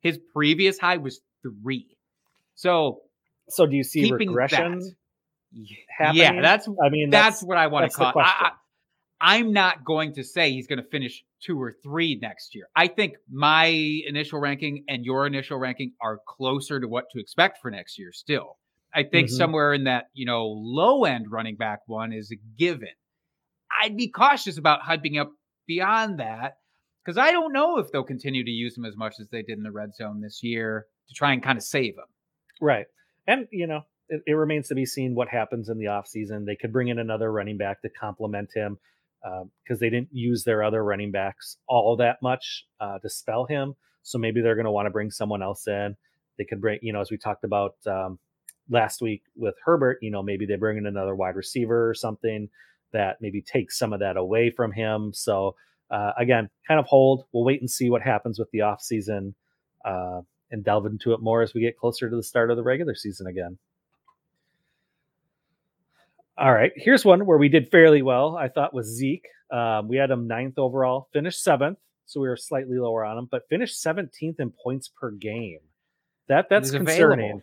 His 0.00 0.18
previous 0.32 0.78
high 0.78 0.96
was 0.96 1.20
three. 1.42 1.96
So 2.54 3.02
so 3.54 3.66
do 3.66 3.76
you 3.76 3.84
see 3.84 4.10
regression? 4.10 4.78
that. 4.80 4.94
Yeah, 5.52 6.26
happening? 6.26 6.42
that's 6.42 6.68
I 6.68 6.88
mean, 6.88 7.10
that's, 7.10 7.40
that's, 7.40 7.44
what 7.44 7.58
I 7.58 7.66
want 7.66 7.90
to 7.90 7.96
call 7.96 8.10
it. 8.10 8.16
I, 8.16 8.50
I, 8.50 8.50
I'm 9.20 9.52
not 9.52 9.84
going 9.84 10.14
to 10.14 10.24
say 10.24 10.50
he's 10.50 10.66
going 10.66 10.82
to 10.82 10.88
finish 10.88 11.24
two 11.44 11.60
or 11.60 11.72
three 11.82 12.18
next 12.20 12.54
year. 12.54 12.64
I 12.74 12.88
think 12.88 13.14
my 13.30 13.66
initial 13.66 14.40
ranking 14.40 14.84
and 14.88 15.04
your 15.04 15.26
initial 15.26 15.58
ranking 15.58 15.92
are 16.00 16.18
closer 16.26 16.80
to 16.80 16.88
what 16.88 17.04
to 17.12 17.20
expect 17.20 17.58
for 17.62 17.70
next 17.70 17.98
year 17.98 18.12
still. 18.12 18.56
I 18.94 19.04
think 19.04 19.28
Mhm. 19.28 19.32
somewhere 19.32 19.72
in 19.74 19.84
that, 19.84 20.06
you 20.12 20.26
know, 20.26 20.46
low 20.46 21.04
end 21.04 21.30
running 21.30 21.56
back 21.56 21.80
one 21.86 22.12
is 22.12 22.32
a 22.32 22.36
given. 22.58 22.92
I'd 23.70 23.96
be 23.96 24.08
cautious 24.08 24.58
about 24.58 24.80
hyping 24.82 25.20
up 25.20 25.30
beyond 25.66 26.18
that 26.18 26.56
because 27.04 27.16
I 27.16 27.30
don't 27.30 27.52
know 27.52 27.78
if 27.78 27.90
they'll 27.90 28.02
continue 28.04 28.44
to 28.44 28.50
use 28.50 28.76
him 28.76 28.84
as 28.84 28.96
much 28.96 29.14
as 29.20 29.28
they 29.28 29.42
did 29.42 29.56
in 29.56 29.62
the 29.62 29.72
red 29.72 29.94
zone 29.94 30.20
this 30.20 30.42
year 30.42 30.86
to 31.08 31.14
try 31.14 31.32
and 31.32 31.42
kind 31.42 31.56
of 31.56 31.64
save 31.64 31.94
him. 31.94 32.04
Right. 32.60 32.86
And, 33.26 33.46
you 33.50 33.66
know, 33.66 33.82
it, 34.08 34.22
it 34.26 34.32
remains 34.32 34.68
to 34.68 34.74
be 34.74 34.86
seen 34.86 35.14
what 35.14 35.28
happens 35.28 35.68
in 35.68 35.78
the 35.78 35.86
offseason. 35.86 36.44
They 36.44 36.56
could 36.56 36.72
bring 36.72 36.88
in 36.88 36.98
another 36.98 37.30
running 37.32 37.56
back 37.56 37.82
to 37.82 37.88
complement 37.88 38.50
him 38.54 38.78
because 39.64 39.78
they 39.78 39.90
didn't 39.90 40.08
use 40.10 40.44
their 40.44 40.62
other 40.62 40.82
running 40.82 41.12
backs 41.12 41.56
all 41.68 41.96
that 41.96 42.20
much 42.22 42.66
uh, 42.80 42.98
to 42.98 43.08
spell 43.08 43.46
him. 43.46 43.74
So 44.02 44.18
maybe 44.18 44.40
they're 44.40 44.56
going 44.56 44.64
to 44.64 44.72
want 44.72 44.86
to 44.86 44.90
bring 44.90 45.10
someone 45.10 45.42
else 45.42 45.66
in. 45.68 45.96
They 46.38 46.44
could 46.44 46.60
bring, 46.60 46.80
you 46.82 46.92
know, 46.92 47.00
as 47.00 47.10
we 47.10 47.18
talked 47.18 47.44
about 47.44 47.76
um, 47.86 48.18
last 48.68 49.00
week 49.00 49.22
with 49.36 49.54
Herbert, 49.64 49.98
you 50.02 50.10
know, 50.10 50.22
maybe 50.22 50.44
they 50.44 50.56
bring 50.56 50.78
in 50.78 50.86
another 50.86 51.14
wide 51.14 51.36
receiver 51.36 51.88
or 51.88 51.94
something 51.94 52.48
that 52.92 53.18
maybe 53.20 53.42
takes 53.42 53.78
some 53.78 53.92
of 53.92 54.00
that 54.00 54.16
away 54.16 54.50
from 54.50 54.72
him. 54.72 55.12
So, 55.14 55.54
uh, 55.90 56.12
again, 56.18 56.50
kind 56.66 56.80
of 56.80 56.86
hold. 56.86 57.24
We'll 57.32 57.44
wait 57.44 57.60
and 57.60 57.70
see 57.70 57.90
what 57.90 58.02
happens 58.02 58.38
with 58.38 58.50
the 58.50 58.60
offseason. 58.60 59.34
Uh, 59.84 60.22
and 60.52 60.64
delve 60.64 60.86
into 60.86 61.12
it 61.12 61.20
more 61.20 61.42
as 61.42 61.54
we 61.54 61.60
get 61.62 61.76
closer 61.78 62.08
to 62.08 62.14
the 62.14 62.22
start 62.22 62.50
of 62.50 62.56
the 62.56 62.62
regular 62.62 62.94
season 62.94 63.26
again. 63.26 63.58
All 66.38 66.52
right, 66.52 66.72
here's 66.76 67.04
one 67.04 67.26
where 67.26 67.38
we 67.38 67.48
did 67.48 67.70
fairly 67.70 68.02
well. 68.02 68.36
I 68.36 68.48
thought 68.48 68.72
was 68.72 68.86
Zeke. 68.86 69.26
Um, 69.50 69.88
we 69.88 69.96
had 69.98 70.10
him 70.10 70.26
ninth 70.26 70.58
overall, 70.58 71.08
finished 71.12 71.42
seventh, 71.42 71.78
so 72.06 72.20
we 72.20 72.28
were 72.28 72.38
slightly 72.38 72.78
lower 72.78 73.04
on 73.04 73.18
him, 73.18 73.28
but 73.30 73.42
finished 73.50 73.84
17th 73.84 74.40
in 74.40 74.50
points 74.62 74.88
per 74.88 75.10
game. 75.10 75.58
That 76.28 76.46
that's 76.48 76.70
concerning. 76.70 77.24
available. 77.26 77.42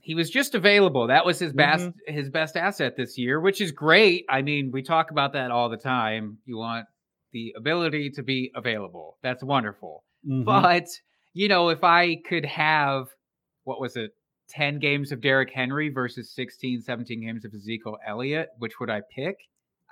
He 0.00 0.14
was 0.14 0.30
just 0.30 0.54
available. 0.54 1.06
That 1.06 1.24
was 1.24 1.38
his 1.38 1.52
best 1.52 1.88
his 2.06 2.30
best 2.30 2.56
asset 2.56 2.96
this 2.96 3.16
year, 3.18 3.40
which 3.40 3.60
is 3.60 3.72
great. 3.72 4.26
I 4.28 4.42
mean, 4.42 4.70
we 4.72 4.82
talk 4.82 5.10
about 5.10 5.32
that 5.32 5.50
all 5.50 5.68
the 5.68 5.76
time. 5.76 6.38
You 6.44 6.58
want 6.58 6.86
the 7.32 7.54
ability 7.56 8.10
to 8.10 8.22
be 8.22 8.50
available. 8.54 9.16
That's 9.22 9.42
wonderful. 9.42 10.04
Mhm. 10.26 10.44
But, 10.44 10.86
you 11.34 11.48
know, 11.48 11.68
if 11.68 11.84
I 11.84 12.16
could 12.28 12.44
have 12.44 13.08
what 13.64 13.80
was 13.80 13.96
it? 13.96 14.12
10 14.50 14.78
games 14.78 15.12
of 15.12 15.20
Derrick 15.20 15.50
Henry 15.52 15.90
versus 15.90 16.32
16, 16.34 16.80
17 16.80 17.20
games 17.20 17.44
of 17.44 17.52
Ezekiel 17.52 17.98
Elliott, 18.06 18.48
which 18.58 18.80
would 18.80 18.88
I 18.88 19.02
pick? 19.14 19.36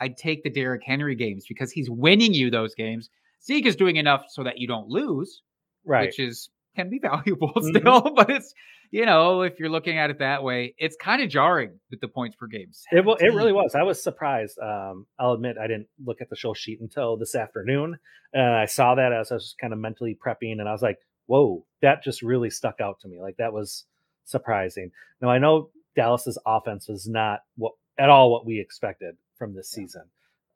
I'd 0.00 0.16
take 0.16 0.42
the 0.44 0.50
Derrick 0.50 0.80
Henry 0.84 1.14
games 1.14 1.44
because 1.46 1.70
he's 1.70 1.90
winning 1.90 2.32
you 2.32 2.50
those 2.50 2.74
games. 2.74 3.10
Zeke 3.44 3.66
is 3.66 3.76
doing 3.76 3.96
enough 3.96 4.24
so 4.30 4.44
that 4.44 4.56
you 4.58 4.66
don't 4.66 4.88
lose, 4.88 5.42
right. 5.84 6.06
which 6.06 6.18
is 6.18 6.48
can 6.74 6.88
be 6.88 6.98
valuable 7.02 7.52
Mhm. 7.54 7.78
still, 7.78 8.12
but 8.16 8.30
it's 8.30 8.54
you 8.92 9.04
know, 9.04 9.42
if 9.42 9.58
you're 9.58 9.68
looking 9.68 9.98
at 9.98 10.10
it 10.10 10.20
that 10.20 10.42
way, 10.44 10.72
it's 10.78 10.96
kind 10.96 11.20
of 11.20 11.28
jarring 11.28 11.72
with 11.90 12.00
the 12.00 12.06
points 12.08 12.36
per 12.36 12.46
game. 12.46 12.70
It, 12.92 13.04
wa- 13.04 13.16
it 13.18 13.34
really 13.34 13.52
was. 13.52 13.74
I 13.74 13.82
was 13.82 14.00
surprised. 14.02 14.56
Um, 14.60 15.06
I'll 15.18 15.32
admit 15.32 15.56
I 15.60 15.66
didn't 15.66 15.88
look 16.04 16.20
at 16.22 16.30
the 16.30 16.36
show 16.36 16.54
sheet 16.54 16.80
until 16.80 17.16
this 17.16 17.34
afternoon, 17.34 17.98
and 18.32 18.54
I 18.54 18.66
saw 18.66 18.94
that 18.94 19.12
as 19.12 19.32
I 19.32 19.34
was 19.34 19.42
just 19.44 19.58
kind 19.58 19.72
of 19.72 19.80
mentally 19.80 20.16
prepping, 20.16 20.52
and 20.60 20.68
I 20.68 20.72
was 20.72 20.82
like, 20.82 20.98
"Whoa, 21.26 21.64
that 21.82 22.02
just 22.02 22.22
really 22.22 22.50
stuck 22.50 22.80
out 22.80 23.00
to 23.00 23.08
me. 23.08 23.20
Like 23.20 23.36
that 23.36 23.52
was 23.52 23.84
surprising." 24.24 24.90
Now 25.20 25.28
I 25.30 25.38
know 25.38 25.70
Dallas's 25.94 26.38
offense 26.46 26.88
was 26.88 27.08
not 27.08 27.40
what 27.56 27.72
at 27.98 28.08
all 28.10 28.30
what 28.30 28.44
we 28.46 28.60
expected 28.60 29.16
from 29.38 29.54
this 29.54 29.68
season. 29.70 30.02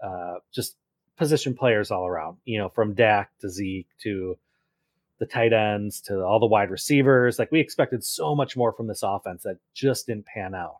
Uh, 0.02 0.37
just 0.52 0.76
position 1.16 1.54
players 1.54 1.90
all 1.90 2.06
around. 2.06 2.38
You 2.44 2.59
know, 2.59 2.68
from 2.68 2.94
Dak 2.94 3.30
to 3.40 3.48
Zeke 3.48 3.87
to 4.02 4.38
the 5.18 5.26
tight 5.26 5.52
ends 5.52 6.00
to 6.02 6.22
all 6.24 6.40
the 6.40 6.46
wide 6.46 6.70
receivers. 6.70 7.38
Like 7.38 7.52
we 7.52 7.61
expected 7.61 8.02
so 8.02 8.35
much 8.35 8.56
more 8.56 8.72
from 8.72 8.87
this 8.87 9.02
offense 9.02 9.42
that 9.42 9.59
just 9.74 10.06
didn't 10.06 10.24
pan 10.24 10.54
out. 10.54 10.78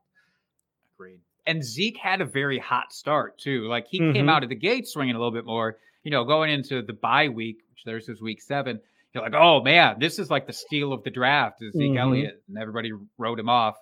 Agreed. 0.97 1.21
And 1.47 1.63
Zeke 1.65 1.99
had 1.99 2.21
a 2.21 2.25
very 2.25 2.59
hot 2.59 2.93
start 2.93 3.39
too. 3.39 3.67
Like 3.69 3.87
he 3.89 3.99
came 3.99 4.27
Mhm. 4.27 4.31
out 4.31 4.43
of 4.43 4.49
the 4.49 4.55
gate 4.55 4.87
swinging 4.89 5.15
a 5.15 5.19
little 5.19 5.33
bit 5.33 5.45
more. 5.45 5.79
You 6.05 6.11
know, 6.11 6.25
going 6.25 6.51
into 6.51 6.81
the 6.81 6.93
bye 6.95 7.29
week, 7.29 7.59
which 7.71 7.85
there's 7.85 8.09
is 8.09 8.23
week 8.23 8.41
seven. 8.41 8.81
You're 9.15 9.25
like, 9.25 9.35
oh 9.35 9.63
man, 9.63 9.97
this 9.99 10.19
is 10.19 10.31
like 10.31 10.47
the 10.47 10.53
steal 10.53 10.93
of 10.93 11.03
the 11.03 11.11
draft 11.11 11.57
is 11.63 11.73
Zeke 11.75 11.93
Mhm. 11.93 11.99
Elliott, 12.01 12.43
and 12.49 12.59
everybody 12.59 12.93
wrote 13.19 13.39
him 13.41 13.49
off, 13.49 13.77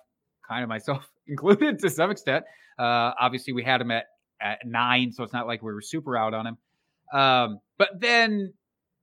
kind 0.47 0.63
of 0.63 0.69
myself 0.69 1.07
included 1.27 1.79
to 1.79 1.89
some 1.89 2.09
extent. 2.11 2.45
Uh, 2.79 3.13
obviously, 3.19 3.53
we 3.53 3.63
had 3.63 3.81
him 3.81 3.91
at 3.91 4.05
at 4.41 4.59
nine, 4.65 5.11
so 5.11 5.23
it's 5.23 5.33
not 5.33 5.45
like 5.47 5.61
we 5.61 5.71
were 5.73 5.81
super 5.81 6.15
out 6.17 6.33
on 6.33 6.47
him. 6.47 6.57
Um, 7.13 7.59
but 7.77 7.89
then 7.99 8.53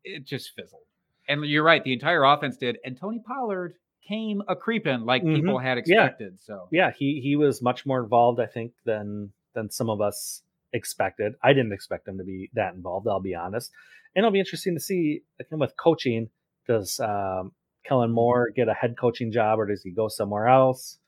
it 0.03 0.25
just 0.25 0.53
fizzled. 0.57 0.81
And 1.29 1.45
you're 1.45 1.63
right, 1.65 1.83
the 1.85 1.93
entire 1.93 2.25
offense 2.25 2.57
did. 2.57 2.79
And 2.85 2.97
Tony 2.99 3.21
Pollard 3.27 3.75
came 4.09 4.41
a 4.49 4.57
creeping 4.57 5.01
like 5.01 5.23
Mhm. 5.23 5.35
people 5.37 5.59
had 5.59 5.77
Yeah. 5.85 6.05
expected. 6.05 6.41
So 6.41 6.69
yeah, 6.73 6.91
he 6.91 7.21
he 7.21 7.37
was 7.37 7.61
much 7.61 7.85
more 7.85 8.03
involved, 8.03 8.41
I 8.41 8.47
think, 8.47 8.73
than 8.85 9.33
than 9.55 9.71
some 9.71 9.91
of 9.91 10.01
us 10.01 10.43
expected. 10.77 11.35
I 11.43 11.53
didn't 11.53 11.73
expect 11.73 12.07
him 12.07 12.19
to 12.19 12.25
be 12.25 12.51
that 12.55 12.75
involved. 12.75 13.09
I'll 13.09 13.21
be 13.21 13.35
honest, 13.35 13.73
and 14.15 14.23
it'll 14.23 14.33
be 14.33 14.41
interesting 14.41 14.75
to 14.75 14.81
see 14.81 15.23
again 15.41 15.59
with 15.59 15.77
coaching. 15.77 16.31
Does 16.67 17.01
um, 17.01 17.53
Kellen 17.85 18.13
Moore 18.13 18.51
get 18.51 18.69
a 18.69 18.75
head 18.75 18.97
coaching 18.99 19.33
job, 19.33 19.59
or 19.59 19.67
does 19.67 19.83
he 19.83 19.91
go 19.91 20.09
somewhere 20.09 20.49
else? 20.49 20.99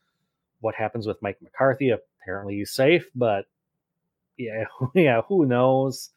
What 0.61 0.75
happens 0.75 1.07
with 1.07 1.21
Mike 1.21 1.41
McCarthy? 1.41 1.91
Apparently, 2.21 2.55
he's 2.55 2.71
safe, 2.71 3.07
but 3.15 3.45
yeah, 4.37 4.65
yeah, 4.93 5.21
who 5.27 5.45
knows 5.45 6.09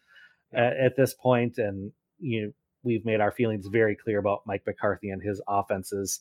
at, 0.52 0.76
at 0.76 0.96
this 0.96 1.14
point? 1.14 1.58
And 1.58 1.92
you 2.18 2.42
know, 2.42 2.52
we've 2.82 3.04
made 3.04 3.20
our 3.20 3.30
feelings 3.30 3.66
very 3.66 3.96
clear 3.96 4.18
about 4.18 4.46
Mike 4.46 4.62
McCarthy 4.66 5.10
and 5.10 5.22
his 5.22 5.40
offenses. 5.46 6.20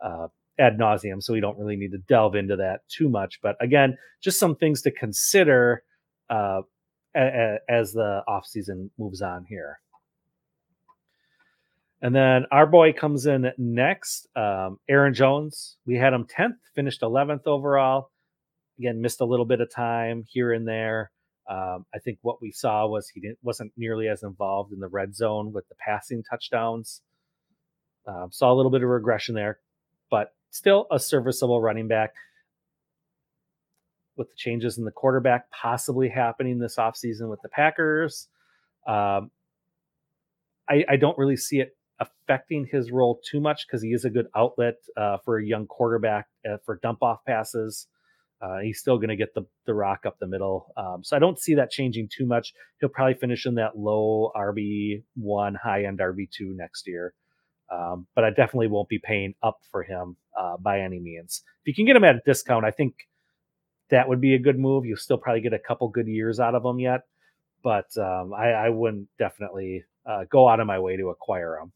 Uh, 0.00 0.28
ad 0.58 0.78
nauseum, 0.78 1.22
so 1.22 1.32
we 1.32 1.40
don't 1.40 1.58
really 1.58 1.76
need 1.76 1.92
to 1.92 1.98
delve 1.98 2.34
into 2.34 2.56
that 2.56 2.86
too 2.88 3.08
much. 3.08 3.40
But 3.42 3.56
again, 3.60 3.98
just 4.20 4.38
some 4.38 4.54
things 4.54 4.82
to 4.82 4.90
consider 4.90 5.82
uh, 6.30 6.62
as 7.14 7.92
the 7.92 8.22
offseason 8.28 8.90
moves 8.98 9.22
on 9.22 9.44
here. 9.44 9.78
And 12.00 12.14
then 12.14 12.46
our 12.50 12.66
boy 12.66 12.92
comes 12.92 13.26
in 13.26 13.52
next, 13.56 14.26
um, 14.34 14.80
Aaron 14.88 15.14
Jones. 15.14 15.76
We 15.86 15.96
had 15.96 16.12
him 16.12 16.26
10th, 16.26 16.56
finished 16.74 17.00
11th 17.00 17.46
overall. 17.46 18.10
Again, 18.78 19.00
missed 19.00 19.20
a 19.20 19.24
little 19.24 19.44
bit 19.44 19.60
of 19.60 19.70
time 19.70 20.24
here 20.26 20.52
and 20.52 20.66
there. 20.66 21.12
Um, 21.48 21.86
I 21.94 21.98
think 21.98 22.18
what 22.22 22.42
we 22.42 22.50
saw 22.50 22.86
was 22.86 23.08
he 23.08 23.20
didn't 23.20 23.38
wasn't 23.42 23.72
nearly 23.76 24.08
as 24.08 24.22
involved 24.22 24.72
in 24.72 24.80
the 24.80 24.88
red 24.88 25.14
zone 25.14 25.52
with 25.52 25.68
the 25.68 25.74
passing 25.76 26.22
touchdowns. 26.28 27.02
Um, 28.06 28.28
saw 28.32 28.52
a 28.52 28.54
little 28.54 28.70
bit 28.70 28.82
of 28.82 28.88
regression 28.88 29.34
there, 29.34 29.58
but 30.10 30.34
still 30.50 30.86
a 30.90 30.98
serviceable 30.98 31.60
running 31.60 31.88
back. 31.88 32.14
With 34.16 34.28
the 34.28 34.36
changes 34.36 34.78
in 34.78 34.84
the 34.84 34.90
quarterback 34.90 35.50
possibly 35.50 36.08
happening 36.08 36.58
this 36.58 36.76
offseason 36.76 37.30
with 37.30 37.40
the 37.42 37.48
Packers, 37.48 38.28
um, 38.86 39.30
I, 40.68 40.84
I 40.88 40.96
don't 40.96 41.16
really 41.16 41.36
see 41.36 41.60
it 41.60 41.76
affecting 41.98 42.66
his 42.70 42.90
role 42.90 43.20
too 43.30 43.40
much 43.40 43.66
because 43.66 43.82
he 43.82 43.90
is 43.90 44.04
a 44.04 44.10
good 44.10 44.26
outlet 44.34 44.76
uh, 44.96 45.18
for 45.24 45.38
a 45.38 45.44
young 45.44 45.66
quarterback 45.66 46.26
uh, 46.48 46.56
for 46.64 46.78
dump 46.82 47.02
off 47.02 47.24
passes. 47.26 47.86
Uh, 48.40 48.58
he's 48.58 48.80
still 48.80 48.96
going 48.96 49.08
to 49.08 49.16
get 49.16 49.34
the, 49.34 49.42
the 49.66 49.74
rock 49.74 50.00
up 50.04 50.18
the 50.18 50.26
middle. 50.26 50.72
Um, 50.76 51.04
so 51.04 51.16
I 51.16 51.20
don't 51.20 51.38
see 51.38 51.54
that 51.54 51.70
changing 51.70 52.08
too 52.08 52.26
much. 52.26 52.52
He'll 52.80 52.88
probably 52.88 53.14
finish 53.14 53.46
in 53.46 53.54
that 53.54 53.78
low 53.78 54.32
RB1, 54.36 55.54
high 55.62 55.84
end 55.84 56.00
RB2 56.00 56.56
next 56.56 56.88
year. 56.88 57.14
Um, 57.70 58.06
but 58.14 58.24
I 58.24 58.30
definitely 58.30 58.66
won't 58.66 58.88
be 58.88 58.98
paying 58.98 59.34
up 59.42 59.60
for 59.70 59.84
him 59.84 60.16
uh, 60.38 60.56
by 60.58 60.80
any 60.80 60.98
means. 60.98 61.42
If 61.64 61.68
you 61.68 61.74
can 61.74 61.86
get 61.86 61.96
him 61.96 62.04
at 62.04 62.16
a 62.16 62.20
discount, 62.26 62.64
I 62.64 62.72
think 62.72 62.94
that 63.92 64.08
would 64.08 64.20
be 64.20 64.34
a 64.34 64.38
good 64.38 64.58
move. 64.58 64.84
You'll 64.84 64.96
still 64.96 65.18
probably 65.18 65.42
get 65.42 65.52
a 65.52 65.58
couple 65.58 65.86
good 65.88 66.08
years 66.08 66.40
out 66.40 66.54
of 66.54 66.62
them 66.62 66.80
yet, 66.80 67.02
but 67.62 67.86
um, 67.98 68.32
I, 68.34 68.50
I, 68.52 68.68
wouldn't 68.70 69.06
definitely 69.18 69.84
uh, 70.06 70.24
go 70.30 70.48
out 70.48 70.60
of 70.60 70.66
my 70.66 70.78
way 70.78 70.96
to 70.96 71.10
acquire 71.10 71.58
them. 71.60 71.72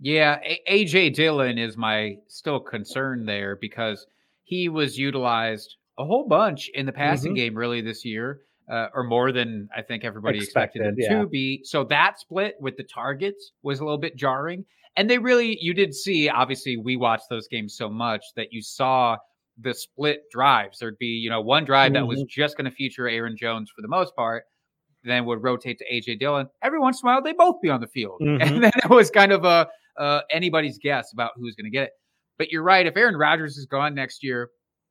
Yeah, 0.00 0.40
A- 0.44 0.84
AJ 0.84 1.14
Dillon 1.14 1.56
is 1.56 1.76
my 1.76 2.16
still 2.26 2.58
concern 2.58 3.24
there 3.24 3.56
because 3.56 4.04
he 4.42 4.68
was 4.68 4.98
utilized 4.98 5.76
a 5.96 6.04
whole 6.04 6.26
bunch 6.26 6.70
in 6.74 6.86
the 6.86 6.92
passing 6.92 7.32
Mhm. 7.32 7.36
game 7.36 7.54
really 7.54 7.80
this 7.80 8.04
year, 8.04 8.40
uh, 8.68 8.88
or 8.92 9.04
more 9.04 9.30
than 9.30 9.68
I 9.74 9.82
think 9.82 10.04
everybody 10.04 10.38
expected, 10.38 10.82
him 10.82 10.94
yeah. 10.98 11.20
to 11.20 11.26
be. 11.26 11.62
So 11.62 11.84
that 11.84 12.18
split 12.18 12.56
with 12.60 12.76
the 12.76 12.84
targets 12.84 13.52
was 13.62 13.78
a 13.78 13.84
little 13.84 13.98
bit 13.98 14.16
jarring. 14.16 14.64
And 14.96 15.08
they 15.08 15.18
really, 15.18 15.56
you 15.60 15.72
did 15.72 15.94
see, 15.94 16.28
obviously, 16.28 16.76
we 16.76 16.96
watched 16.96 17.28
those 17.30 17.46
games 17.46 17.76
so 17.76 17.88
much 17.88 18.24
that 18.34 18.52
you 18.52 18.60
saw 18.60 19.16
the 19.60 19.74
split 19.74 20.20
drives. 20.32 20.78
There'd 20.78 20.98
be, 20.98 21.06
you 21.06 21.30
know, 21.30 21.40
one 21.40 21.64
drive 21.64 21.92
that 21.94 22.06
was 22.06 22.22
just 22.28 22.56
going 22.56 22.66
to 22.66 22.70
feature 22.70 23.08
Aaron 23.08 23.36
Jones 23.36 23.70
for 23.74 23.82
the 23.82 23.88
most 23.88 24.14
part, 24.16 24.44
then 25.04 25.24
would 25.26 25.42
rotate 25.42 25.78
to 25.78 25.84
AJ 25.92 26.18
Dillon. 26.20 26.46
Every 26.62 26.78
once 26.78 27.00
in 27.02 27.08
a 27.08 27.12
while, 27.12 27.22
they 27.22 27.32
both 27.32 27.56
be 27.62 27.68
on 27.70 27.80
the 27.80 27.88
field. 27.88 28.20
Mhm. 28.22 28.40
And 28.46 28.62
then 28.64 28.72
it 28.84 28.90
was 28.90 29.10
kind 29.10 29.32
of 29.32 29.44
a 29.44 29.68
uh, 29.98 30.20
anybody's 30.30 30.78
guess 30.78 31.12
about 31.12 31.32
who's 31.36 31.56
going 31.56 31.64
to 31.64 31.76
get 31.76 31.84
it. 31.84 31.90
But 32.38 32.52
you're 32.52 32.62
right. 32.62 32.86
If 32.86 32.96
Aaron 32.96 33.16
Rodgers 33.16 33.56
is 33.56 33.66
gone 33.66 33.94
next 33.96 34.22
year, 34.22 34.48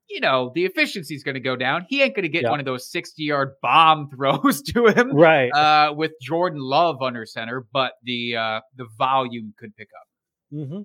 you 0.10 0.19
know, 0.19 0.51
the 0.53 0.65
efficiency 0.65 1.15
is 1.15 1.23
going 1.23 1.36
to 1.36 1.41
go 1.41 1.56
down. 1.56 1.86
He 1.88 2.01
ain't 2.01 2.13
going 2.13 2.23
to 2.23 2.30
get 2.30 2.43
Yeah. 2.43 2.49
one 2.49 2.60
of 2.60 2.65
those 2.65 2.91
60 2.91 3.23
yard 3.23 3.51
bomb 3.62 4.10
throws 4.15 4.62
to 4.73 4.88
him 4.88 5.13
Right. 5.15 5.49
uh, 5.51 5.93
with 5.95 6.12
Jordan 6.21 6.60
Love 6.62 7.01
under 7.01 7.25
center, 7.25 7.65
but 7.71 7.93
the 8.03 8.36
uh, 8.36 8.60
the 8.75 8.86
volume 8.97 9.53
could 9.58 9.73
pick 9.77 9.88
up. 9.97 10.58
Mm-hmm. 10.58 10.82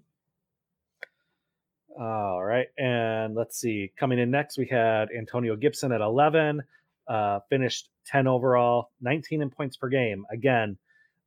All 1.98 2.42
right, 2.42 2.68
and 2.78 3.34
let's 3.34 3.58
see. 3.58 3.92
Coming 3.98 4.18
in 4.18 4.30
next, 4.30 4.56
we 4.56 4.66
had 4.66 5.08
Antonio 5.16 5.56
Gibson 5.56 5.92
at 5.92 6.00
11, 6.00 6.62
uh, 7.06 7.40
finished 7.50 7.90
10 8.06 8.26
overall, 8.26 8.90
19 9.02 9.42
in 9.42 9.50
points 9.50 9.76
per 9.76 9.88
game. 9.88 10.24
Again, 10.30 10.78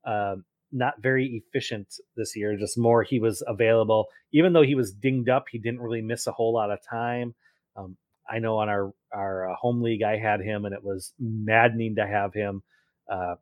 um, 0.06 0.44
not 0.72 1.02
very 1.02 1.44
efficient 1.46 2.00
this 2.16 2.36
year. 2.36 2.58
Just 2.58 2.78
more 2.78 3.04
he 3.04 3.20
was 3.20 3.44
available. 3.46 4.08
Even 4.32 4.54
though 4.54 4.64
he 4.64 4.76
was 4.76 4.92
dinged 4.92 5.30
up, 5.30 5.46
he 5.52 5.60
didn't 5.60 5.82
really 5.82 6.02
miss 6.02 6.26
a 6.26 6.32
whole 6.32 6.54
lot 6.54 6.72
of 6.72 6.80
time. 6.88 7.36
Um, 7.76 7.96
I 8.28 8.40
know 8.40 8.58
on 8.58 8.68
our 8.68 8.92
our 9.14 9.52
uh, 9.52 9.56
home 9.56 9.84
league, 9.84 10.02
I 10.02 10.18
had 10.18 10.42
him, 10.42 10.66
and 10.66 10.74
it 10.74 10.84
was 10.84 11.14
maddening 11.20 11.96
to 11.96 12.08
have 12.08 12.34
him. 12.34 12.64
Uh, 13.08 13.36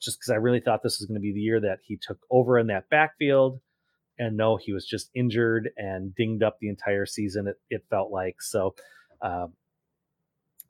just 0.00 0.18
because 0.18 0.30
I 0.30 0.36
really 0.36 0.60
thought 0.60 0.82
this 0.82 0.98
was 0.98 1.06
going 1.06 1.20
to 1.20 1.22
be 1.22 1.32
the 1.32 1.40
year 1.40 1.60
that 1.60 1.78
he 1.84 1.96
took 1.96 2.18
over 2.30 2.58
in 2.58 2.66
that 2.66 2.90
backfield 2.90 3.60
and 4.18 4.36
no, 4.36 4.56
he 4.56 4.72
was 4.72 4.86
just 4.86 5.10
injured 5.14 5.70
and 5.76 6.14
dinged 6.14 6.42
up 6.42 6.58
the 6.60 6.68
entire 6.68 7.06
season. 7.06 7.48
It, 7.48 7.60
it 7.70 7.84
felt 7.90 8.10
like 8.10 8.40
so. 8.40 8.74
Um, 9.20 9.54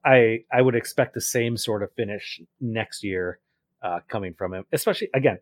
I 0.05 0.45
I 0.53 0.61
would 0.61 0.75
expect 0.75 1.15
the 1.15 1.21
same 1.21 1.57
sort 1.57 1.83
of 1.83 1.93
finish 1.93 2.41
next 2.61 3.03
year 3.03 3.39
uh, 3.83 4.01
coming 4.09 4.35
from 4.35 4.55
him. 4.55 4.65
Especially 4.73 5.09
again, 5.15 5.39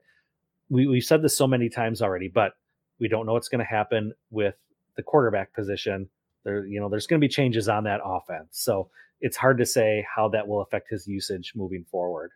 we 0.68 0.86
we've 0.86 1.04
said 1.04 1.22
this 1.22 1.36
so 1.36 1.46
many 1.46 1.68
times 1.68 2.02
already, 2.02 2.28
but 2.28 2.52
we 3.00 3.08
don't 3.08 3.26
know 3.26 3.32
what's 3.32 3.48
going 3.48 3.64
to 3.64 3.64
happen 3.64 4.12
with 4.30 4.54
the 4.96 5.02
quarterback 5.02 5.54
position. 5.54 6.08
There, 6.44 6.66
you 6.66 6.80
know, 6.80 6.88
there's 6.88 7.06
going 7.06 7.20
to 7.20 7.24
be 7.24 7.32
changes 7.32 7.68
on 7.68 7.84
that 7.84 8.00
offense, 8.04 8.48
so 8.52 8.90
it's 9.20 9.36
hard 9.36 9.58
to 9.58 9.66
say 9.66 10.04
how 10.14 10.28
that 10.30 10.48
will 10.48 10.62
affect 10.62 10.90
his 10.90 11.06
usage 11.06 11.52
moving 11.54 11.84
forward. 11.90 12.32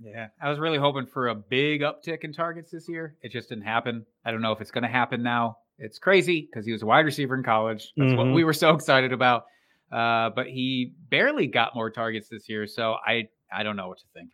Yeah, 0.00 0.28
I 0.40 0.50
was 0.50 0.58
really 0.58 0.78
hoping 0.78 1.06
for 1.06 1.28
a 1.28 1.34
big 1.34 1.80
uptick 1.80 2.22
in 2.24 2.32
targets 2.32 2.70
this 2.70 2.88
year. 2.88 3.16
It 3.22 3.32
just 3.32 3.48
didn't 3.48 3.64
happen. 3.64 4.04
I 4.24 4.30
don't 4.30 4.42
know 4.42 4.52
if 4.52 4.60
it's 4.60 4.70
going 4.70 4.82
to 4.82 4.88
happen 4.88 5.22
now. 5.22 5.58
It's 5.78 5.98
crazy 5.98 6.42
because 6.42 6.66
he 6.66 6.72
was 6.72 6.82
a 6.82 6.86
wide 6.86 7.04
receiver 7.06 7.34
in 7.34 7.42
college. 7.42 7.92
That's 7.96 8.14
what 8.14 8.26
Mhm. 8.26 8.34
we 8.34 8.44
were 8.44 8.52
so 8.52 8.74
excited 8.74 9.12
about. 9.12 9.46
Uh, 9.90 10.30
but 10.30 10.48
he 10.48 10.92
barely 11.10 11.46
got 11.46 11.74
more 11.74 11.90
targets 11.90 12.28
this 12.28 12.48
year, 12.48 12.66
so 12.66 12.94
I 13.06 13.28
I 13.52 13.62
don't 13.62 13.76
know 13.76 13.88
what 13.88 13.98
to 13.98 14.04
think. 14.12 14.30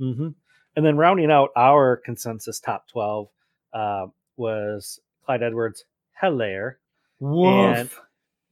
Mm-hmm. 0.00 0.28
And 0.76 0.86
then 0.86 0.96
rounding 0.96 1.30
out 1.30 1.50
our 1.56 1.96
consensus 1.98 2.58
top 2.60 2.88
12 2.88 3.28
uh, 3.74 4.06
was 4.36 5.00
Clyde 5.24 5.42
Edwards 5.42 5.84
Helaire. 6.22 6.76
And 7.20 7.90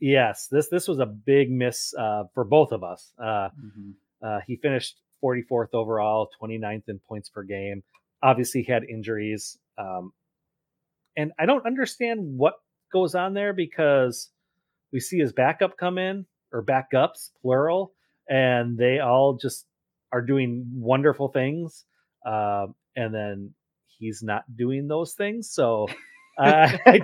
yes, 0.00 0.46
this 0.48 0.68
this 0.68 0.86
was 0.86 0.98
a 0.98 1.06
big 1.06 1.50
miss 1.50 1.94
uh, 1.94 2.24
for 2.34 2.44
both 2.44 2.72
of 2.72 2.84
us. 2.84 3.12
Uh, 3.18 3.48
Mhm. 3.58 3.94
uh, 4.22 4.40
he 4.46 4.56
finished 4.56 5.00
44th 5.24 5.72
overall, 5.72 6.28
29th 6.42 6.88
in 6.88 7.00
points 7.08 7.28
per 7.28 7.42
game. 7.42 7.82
Obviously, 8.22 8.62
he 8.62 8.72
had 8.72 8.84
injuries. 8.84 9.58
Um, 9.78 10.12
and 11.16 11.32
I 11.38 11.46
don't 11.46 11.66
understand 11.66 12.20
what 12.36 12.54
goes 12.92 13.14
on 13.14 13.34
there 13.34 13.52
because 13.52 14.30
we 14.92 15.00
see 15.00 15.18
his 15.18 15.32
backup 15.32 15.76
come 15.76 15.98
in 15.98 16.26
or 16.52 16.64
backups, 16.64 17.30
plural, 17.42 17.92
and 18.28 18.76
they 18.78 19.00
all 19.00 19.38
just 19.40 19.66
are 20.12 20.22
doing 20.22 20.66
wonderful 20.74 21.28
things. 21.28 21.84
Um, 22.24 22.74
and 22.96 23.12
then 23.12 23.54
he's 23.98 24.22
not 24.22 24.44
doing 24.56 24.88
those 24.88 25.14
things. 25.14 25.50
So 25.50 25.88
uh, 26.38 26.68
I, 26.86 27.00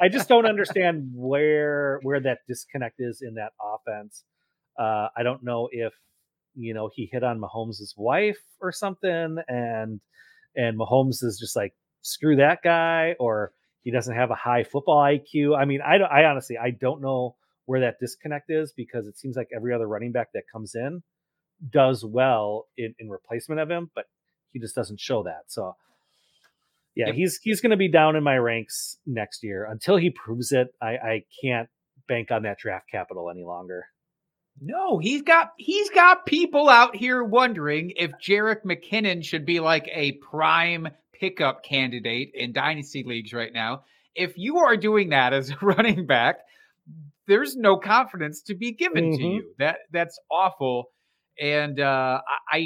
I 0.00 0.08
just 0.08 0.28
don't 0.28 0.46
understand 0.46 1.10
where 1.14 2.00
where 2.02 2.20
that 2.20 2.38
disconnect 2.48 2.96
is 2.98 3.22
in 3.22 3.34
that 3.34 3.52
offense. 3.62 4.24
Uh, 4.78 5.08
I 5.16 5.22
don't 5.22 5.42
know 5.42 5.68
if 5.72 5.92
you 6.58 6.74
know 6.74 6.90
he 6.92 7.08
hit 7.10 7.22
on 7.24 7.40
Mahomes' 7.40 7.94
wife 7.96 8.40
or 8.60 8.72
something, 8.72 9.36
and 9.48 10.00
and 10.56 10.78
Mahomes 10.78 11.22
is 11.22 11.38
just 11.38 11.56
like 11.56 11.74
screw 12.02 12.36
that 12.36 12.60
guy, 12.62 13.14
or 13.20 13.52
he 13.82 13.90
doesn't 13.90 14.14
have 14.14 14.30
a 14.30 14.34
high 14.34 14.64
football 14.64 15.02
IQ. 15.02 15.56
I 15.58 15.64
mean, 15.64 15.80
I 15.80 15.98
don't, 15.98 16.10
I 16.10 16.24
honestly 16.24 16.58
I 16.58 16.70
don't 16.70 17.00
know 17.00 17.36
where 17.66 17.80
that 17.80 17.96
disconnect 18.00 18.50
is 18.50 18.72
because 18.76 19.06
it 19.06 19.18
seems 19.18 19.36
like 19.36 19.48
every 19.54 19.74
other 19.74 19.86
running 19.86 20.12
back 20.12 20.28
that 20.34 20.44
comes 20.50 20.74
in 20.74 21.02
does 21.70 22.04
well 22.04 22.66
in, 22.76 22.94
in 22.98 23.08
replacement 23.10 23.60
of 23.60 23.70
him, 23.70 23.90
but 23.94 24.06
he 24.52 24.58
just 24.58 24.74
doesn't 24.74 25.00
show 25.00 25.22
that. 25.24 25.42
So 25.48 25.74
yeah, 26.94 27.06
Yep. 27.06 27.14
he's 27.14 27.38
he's 27.42 27.60
going 27.60 27.70
to 27.70 27.76
be 27.76 27.88
down 27.88 28.16
in 28.16 28.24
my 28.24 28.36
ranks 28.36 28.98
next 29.06 29.44
year 29.44 29.66
until 29.70 29.96
he 29.96 30.10
proves 30.10 30.50
it. 30.52 30.68
I 30.82 30.88
I 30.96 31.24
can't 31.42 31.68
bank 32.08 32.30
on 32.30 32.42
that 32.42 32.58
draft 32.58 32.86
capital 32.90 33.30
any 33.30 33.44
longer. 33.44 33.84
No, 34.60 34.98
he's 34.98 35.22
got 35.22 35.52
he's 35.56 35.90
got 35.90 36.26
people 36.26 36.68
out 36.68 36.96
here 36.96 37.22
wondering 37.22 37.92
if 37.96 38.10
Jerick 38.20 38.64
McKinnon 38.64 39.24
should 39.24 39.46
be 39.46 39.60
like 39.60 39.88
a 39.92 40.12
prime 40.12 40.88
pickup 41.12 41.62
candidate 41.64 42.30
in 42.34 42.52
dynasty 42.52 43.02
leagues 43.04 43.32
right 43.32 43.52
now. 43.52 43.82
If 44.14 44.36
you 44.36 44.58
are 44.58 44.76
doing 44.76 45.10
that 45.10 45.32
as 45.32 45.50
a 45.50 45.56
running 45.62 46.06
back, 46.06 46.38
there's 47.26 47.56
no 47.56 47.76
confidence 47.76 48.42
to 48.42 48.54
be 48.54 48.72
given 48.72 49.12
to 49.12 49.18
Mhm. 49.22 49.34
you. 49.34 49.54
That 49.58 49.78
that's 49.92 50.18
awful, 50.30 50.90
and 51.40 51.78
uh, 51.78 52.20
I, 52.26 52.56
I 52.56 52.58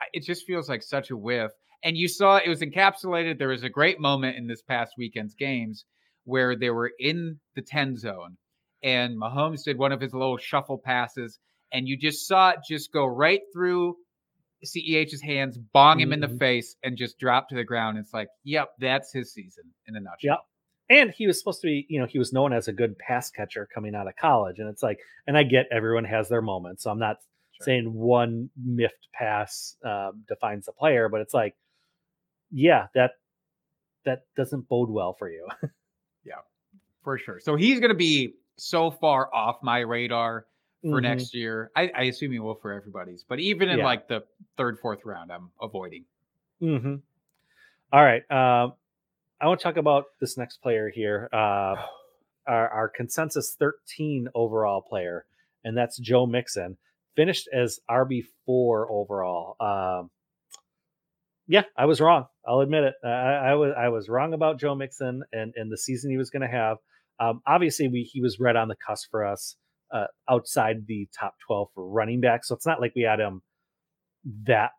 I- 0.00 0.06
it 0.12 0.24
just 0.24 0.46
feels 0.46 0.68
like 0.68 0.82
such 0.82 1.10
a 1.10 1.16
whiff. 1.16 1.52
And 1.82 1.96
you 1.96 2.06
saw 2.08 2.36
it 2.36 2.48
was 2.48 2.60
encapsulated. 2.60 3.38
There 3.38 3.48
was 3.48 3.62
a 3.62 3.68
great 3.68 3.98
moment 4.00 4.36
in 4.36 4.46
this 4.46 4.62
past 4.62 4.92
weekend's 4.98 5.34
games 5.34 5.84
where 6.24 6.56
they 6.56 6.70
were 6.70 6.92
in 6.98 7.38
the 7.54 7.62
10 7.62 7.96
zone 7.96 8.36
and 8.86 9.20
Mahomes 9.20 9.64
did 9.64 9.76
one 9.76 9.92
of 9.92 10.00
his 10.00 10.14
little 10.14 10.38
shuffle 10.38 10.78
passes, 10.78 11.38
and 11.72 11.86
you 11.88 11.96
just 11.98 12.26
saw 12.26 12.50
it 12.50 12.60
just 12.66 12.92
go 12.92 13.04
right 13.04 13.40
through 13.52 13.96
CEH's 14.64 15.20
hands, 15.20 15.58
bong 15.58 16.00
him 16.00 16.12
in 16.12 16.20
the 16.20 16.28
Mhm. 16.28 16.38
face, 16.38 16.76
and 16.82 16.96
just 16.96 17.18
drop 17.18 17.48
to 17.50 17.54
the 17.54 17.64
ground. 17.64 17.98
It's 17.98 18.14
like, 18.14 18.28
yep, 18.44 18.70
that's 18.78 19.12
his 19.12 19.32
season 19.32 19.64
in 19.86 19.96
a 19.96 20.00
nutshell. 20.00 20.38
Yep. 20.88 20.98
And 20.98 21.10
he 21.10 21.26
was 21.26 21.38
supposed 21.38 21.60
to 21.62 21.66
be, 21.66 21.84
you 21.88 22.00
know, 22.00 22.06
he 22.06 22.18
was 22.18 22.32
known 22.32 22.52
as 22.52 22.68
a 22.68 22.72
good 22.72 22.96
pass 22.98 23.30
catcher 23.30 23.66
coming 23.74 23.94
out 23.94 24.06
of 24.08 24.14
college. 24.16 24.58
And 24.58 24.68
it's 24.68 24.82
like, 24.82 24.98
and 25.26 25.36
I 25.36 25.42
get 25.42 25.66
everyone 25.72 26.04
has 26.04 26.28
their 26.28 26.40
moments. 26.42 26.84
So 26.84 26.90
I'm 26.90 26.98
not 27.00 27.16
Sure. 27.52 27.64
saying 27.64 27.92
one 27.92 28.50
miffed 28.56 29.08
pass 29.12 29.76
um, 29.84 30.24
defines 30.28 30.68
a 30.68 30.72
player, 30.72 31.08
but 31.08 31.20
it's 31.22 31.34
like, 31.34 31.56
yeah, 32.50 32.86
that 32.94 33.12
that 34.04 34.22
doesn't 34.36 34.68
bode 34.68 34.90
well 34.90 35.12
for 35.14 35.28
you. 35.30 35.46
Yeah, 36.24 36.40
for 37.02 37.18
sure. 37.18 37.38
So 37.40 37.54
he's 37.56 37.78
going 37.80 37.90
to 37.90 37.96
be 37.96 38.34
so 38.56 38.90
far 38.90 39.32
off 39.34 39.62
my 39.62 39.80
radar 39.80 40.46
for 40.82 41.00
Mhm. 41.00 41.02
next 41.02 41.34
year. 41.34 41.70
I, 41.76 41.90
I 41.94 42.02
assume 42.04 42.32
he 42.32 42.38
will 42.38 42.54
for 42.54 42.72
everybody's, 42.72 43.24
but 43.24 43.38
even 43.40 43.68
in 43.68 43.78
Yeah. 43.78 43.84
like 43.84 44.08
the 44.08 44.24
third, 44.56 44.78
fourth 44.80 45.04
round, 45.04 45.32
I'm 45.32 45.50
avoiding. 45.60 46.04
Mm-hmm. 46.62 46.96
All 47.92 48.02
right. 48.04 48.22
Um, 48.30 48.74
I 49.40 49.46
want 49.48 49.60
to 49.60 49.64
talk 49.64 49.76
about 49.76 50.04
this 50.20 50.36
next 50.38 50.58
player 50.58 50.88
here. 50.88 51.28
Uh, 51.32 51.76
our, 52.46 52.68
our 52.68 52.88
consensus 52.88 53.54
13 53.58 54.28
overall 54.34 54.80
player, 54.80 55.26
and 55.64 55.76
that's 55.76 55.98
Joe 55.98 56.26
Mixon. 56.26 56.76
Finished 57.16 57.48
as 57.52 57.80
RB4 57.90 58.86
overall. 58.90 59.56
Um, 59.60 60.10
yeah, 61.48 61.62
I 61.76 61.86
was 61.86 62.00
wrong. 62.00 62.26
I'll 62.46 62.60
admit 62.60 62.84
it. 62.84 62.94
I, 63.04 63.08
I 63.08 63.54
was 63.54 63.74
I 63.76 63.88
was 63.88 64.08
wrong 64.08 64.34
about 64.34 64.58
Joe 64.60 64.74
Mixon 64.74 65.22
and, 65.32 65.52
and 65.56 65.70
the 65.72 65.78
season 65.78 66.10
he 66.10 66.16
was 66.16 66.30
going 66.30 66.42
to 66.42 66.48
have. 66.48 66.76
Um, 67.18 67.40
obviously, 67.46 67.88
we 67.88 68.02
he 68.02 68.20
was 68.20 68.38
right 68.40 68.56
on 68.56 68.68
the 68.68 68.76
cusp 68.86 69.08
for 69.10 69.24
us 69.26 69.56
uh, 69.92 70.06
outside 70.28 70.86
the 70.86 71.08
top 71.18 71.34
12 71.46 71.68
for 71.74 71.88
running 71.88 72.20
back. 72.20 72.44
So 72.44 72.54
it's 72.54 72.66
not 72.66 72.80
like 72.80 72.92
we 72.94 73.02
had 73.02 73.20
him 73.20 73.42
that 74.46 74.70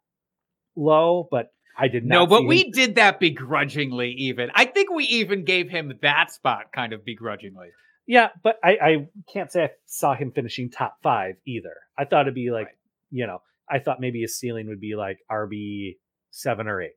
low, 0.75 1.27
but 1.29 1.47
I 1.77 1.87
did 1.87 2.05
not. 2.05 2.15
No, 2.15 2.27
but 2.27 2.45
we 2.45 2.71
did 2.71 2.95
that 2.95 3.19
begrudgingly, 3.19 4.11
even. 4.11 4.49
I 4.53 4.65
think 4.65 4.89
we 4.91 5.05
even 5.05 5.45
gave 5.45 5.69
him 5.69 5.93
that 6.01 6.31
spot 6.31 6.65
kind 6.73 6.93
of 6.93 7.05
begrudgingly. 7.05 7.67
Yeah, 8.07 8.29
but 8.43 8.55
I, 8.63 8.69
I 8.81 9.07
can't 9.31 9.51
say 9.51 9.65
I 9.65 9.69
saw 9.85 10.15
him 10.15 10.31
finishing 10.33 10.69
top 10.69 10.95
five 11.03 11.35
either. 11.45 11.75
I 11.97 12.05
thought 12.05 12.21
it'd 12.21 12.33
be 12.35 12.51
like, 12.51 12.67
Right. 12.67 12.75
you 13.11 13.27
know, 13.27 13.39
I 13.69 13.79
thought 13.79 13.99
maybe 13.99 14.21
his 14.21 14.37
ceiling 14.37 14.67
would 14.69 14.79
be 14.79 14.95
like 14.95 15.17
RB 15.31 15.97
seven 16.31 16.67
or 16.67 16.81
eight. 16.81 16.91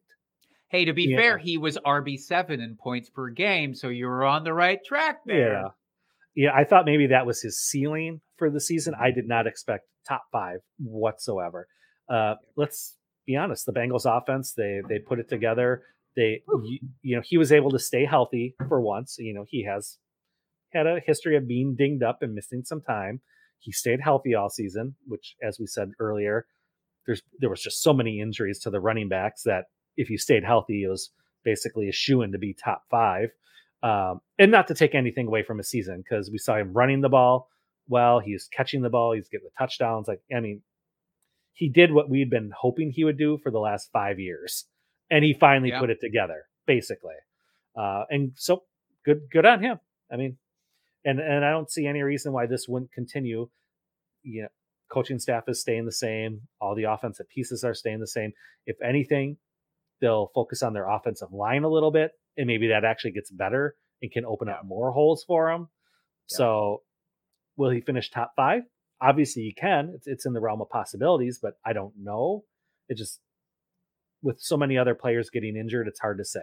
Hey, 0.71 0.85
to 0.85 0.93
be 0.93 1.05
Yeah. 1.05 1.17
fair, 1.19 1.39
he 1.39 1.59
was 1.59 1.77
RB7 1.85 2.61
in 2.63 2.77
points 2.77 3.11
per 3.11 3.29
game, 3.31 3.75
so 3.75 3.89
you 3.89 4.07
were 4.07 4.25
on 4.25 4.45
the 4.45 4.55
right 4.55 4.79
track 4.85 5.21
there. 5.27 5.53
Yeah. 5.53 5.69
yeah, 6.35 6.51
I 6.55 6.65
thought 6.65 6.85
maybe 6.85 7.09
that 7.09 7.27
was 7.27 7.43
his 7.43 7.59
ceiling 7.61 8.21
for 8.37 8.51
the 8.51 8.61
season. 8.61 8.95
I 8.99 9.11
did 9.11 9.27
not 9.27 9.47
expect 9.47 9.87
top 10.07 10.23
five 10.31 10.61
whatsoever. 10.79 11.67
Uh, 12.09 12.37
let's 12.57 12.97
be 13.27 13.37
honest. 13.37 13.67
The 13.67 13.73
Bengals 13.73 14.05
offense, 14.07 14.55
they 14.55 14.81
they 14.89 14.99
put 15.01 15.19
it 15.19 15.29
together. 15.29 15.83
They, 16.17 16.43
you, 16.65 16.79
you 17.03 17.17
know, 17.17 17.23
he 17.25 17.37
was 17.39 17.53
able 17.53 17.71
to 17.71 17.79
stay 17.79 18.05
healthy 18.05 18.55
for 18.69 18.81
once. 18.81 19.17
You 19.19 19.35
know, 19.35 19.45
he 19.49 19.65
has 19.65 19.99
had 20.73 20.87
a 20.87 21.01
history 21.05 21.37
of 21.37 21.47
being 21.49 21.75
dinged 21.77 22.03
up 22.03 22.19
and 22.23 22.35
missing 22.35 22.63
some 22.65 22.81
time. 22.81 23.21
He 23.59 23.73
stayed 23.73 24.01
healthy 24.01 24.35
all 24.35 24.51
season, 24.51 24.95
which, 25.07 25.35
as 25.43 25.59
we 25.61 25.67
said 25.67 25.91
earlier, 25.99 26.47
there's 27.07 27.23
there 27.39 27.51
was 27.51 27.61
just 27.63 27.83
so 27.83 27.93
many 27.93 28.21
injuries 28.21 28.59
to 28.61 28.71
the 28.71 28.81
running 28.81 29.09
backs 29.09 29.43
that 29.45 29.65
if 30.01 30.11
you 30.11 30.19
stayed 30.19 30.45
healthy, 30.45 30.83
it 30.85 30.89
was 30.89 31.11
basically 31.45 31.89
a 31.89 31.93
shoe 31.93 32.23
in 32.23 32.33
to 32.33 32.39
be 32.39 32.55
top 32.55 32.83
five. 32.91 33.31
Um, 33.83 34.21
and 34.39 34.51
not 34.51 34.69
to 34.69 34.75
take 34.75 34.95
anything 34.95 35.27
away 35.27 35.43
from 35.43 35.59
his 35.59 35.69
season 35.71 36.03
because 36.03 36.31
we 36.31 36.39
saw 36.39 36.57
him 36.57 36.73
running 36.73 37.01
the 37.01 37.09
ball 37.09 37.49
well, 37.91 38.21
he's 38.21 38.49
catching 38.57 38.83
the 38.83 38.89
ball, 38.89 39.13
he's 39.15 39.29
getting 39.29 39.49
the 39.53 39.59
touchdowns. 39.59 40.07
Like, 40.07 40.21
I 40.35 40.39
mean, 40.39 40.63
he 41.55 41.69
did 41.69 41.93
what 41.93 42.09
we'd 42.09 42.31
been 42.31 42.53
hoping 42.57 42.91
he 42.91 43.05
would 43.05 43.19
do 43.19 43.37
for 43.43 43.51
the 43.51 43.59
last 43.59 43.91
five 43.93 44.21
years, 44.21 44.65
and 45.11 45.25
he 45.25 45.35
finally 45.35 45.71
Yeah. 45.71 45.81
put 45.81 45.91
it 45.91 46.01
together, 46.01 46.45
basically. 46.67 47.17
Uh, 47.77 48.05
and 48.09 48.33
so 48.37 48.65
good, 49.05 49.29
good 49.31 49.45
on 49.45 49.61
him. 49.63 49.81
I 50.11 50.17
mean, 50.17 50.39
and 51.05 51.19
and 51.19 51.45
I 51.45 51.51
don't 51.51 51.71
see 51.71 51.87
any 51.87 52.03
reason 52.03 52.33
why 52.33 52.47
this 52.47 52.69
wouldn't 52.69 52.93
continue. 52.93 53.51
You 54.23 54.43
know, 54.43 54.49
coaching 54.89 55.19
staff 55.19 55.49
is 55.49 55.61
staying 55.61 55.85
the 55.87 55.93
same. 55.93 56.43
All 56.61 56.75
the 56.77 56.85
offensive 56.85 57.29
pieces 57.29 57.65
are 57.65 57.75
staying 57.75 58.01
the 58.01 58.07
same. 58.07 58.33
If 58.67 58.81
anything, 58.83 59.39
they'll 60.01 60.31
focus 60.35 60.63
on 60.63 60.73
their 60.73 60.89
offensive 60.89 61.33
line 61.33 61.65
a 61.65 61.69
little 61.69 61.91
bit, 61.91 62.13
and 62.37 62.47
maybe 62.47 62.69
that 62.69 62.85
actually 62.85 63.13
gets 63.13 63.31
better 63.31 63.75
and 64.03 64.11
can 64.11 64.25
open 64.25 64.49
up 64.49 64.63
more 64.65 64.93
holes 64.93 65.25
for 65.27 65.51
him. 65.51 65.69
Yeah. 66.31 66.37
So, 66.39 66.83
will 67.57 67.71
he 67.71 67.81
finish 67.81 68.11
top 68.11 68.33
five? 68.37 68.63
Obviously, 69.01 69.43
he 69.43 69.53
can. 69.53 69.93
It's 69.95 70.07
it's 70.07 70.27
in 70.27 70.33
the 70.33 70.41
realm 70.41 70.61
of 70.61 70.69
possibilities, 70.71 71.39
but 71.43 71.55
I 71.65 71.73
don't 71.73 71.95
know. 71.99 72.45
It 72.89 72.97
just 72.97 73.21
with 74.23 74.41
so 74.41 74.57
many 74.57 74.77
other 74.77 74.95
players 74.95 75.31
getting 75.31 75.57
injured, 75.57 75.89
it's 75.89 76.01
hard 76.01 76.19
to 76.19 76.25
say. 76.25 76.41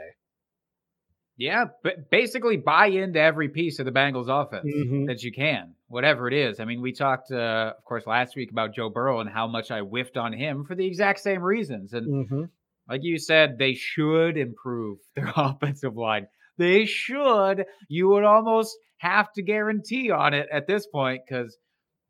Yeah, 1.39 1.65
but 1.83 2.09
basically 2.09 2.57
buy 2.57 2.87
into 2.87 3.19
every 3.19 3.49
piece 3.49 3.77
of 3.77 3.85
the 3.85 3.91
Bengals 3.91 4.27
offense 4.27 4.65
Mhm. 4.65 5.05
that 5.05 5.21
you 5.21 5.31
can, 5.31 5.75
whatever 5.87 6.27
it 6.27 6.33
is. 6.33 6.59
I 6.59 6.65
mean, 6.65 6.81
we 6.81 6.93
talked, 6.93 7.31
uh, 7.31 7.75
of 7.77 7.83
course, 7.85 8.07
last 8.07 8.35
week 8.35 8.49
about 8.49 8.73
Joe 8.73 8.89
Burrow 8.89 9.19
and 9.19 9.29
how 9.29 9.45
much 9.45 9.69
I 9.69 9.81
whiffed 9.81 10.17
on 10.17 10.33
him 10.33 10.65
for 10.65 10.73
the 10.73 10.87
exact 10.87 11.19
same 11.19 11.43
reasons. 11.43 11.93
And 11.93 12.27
Mhm. 12.27 12.49
Like 12.89 13.01
you 13.03 13.17
said, 13.17 13.57
they 13.57 13.73
should 13.73 14.37
improve 14.37 14.99
their 15.15 15.31
offensive 15.35 15.95
line. 15.95 16.27
They 16.57 16.85
should. 16.85 17.65
You 17.87 18.07
would 18.09 18.23
almost 18.23 18.75
have 18.97 19.31
to 19.33 19.43
guarantee 19.43 20.09
on 20.09 20.33
it 20.33 20.47
at 20.51 20.65
this 20.67 20.87
point 20.87 21.21
because, 21.27 21.55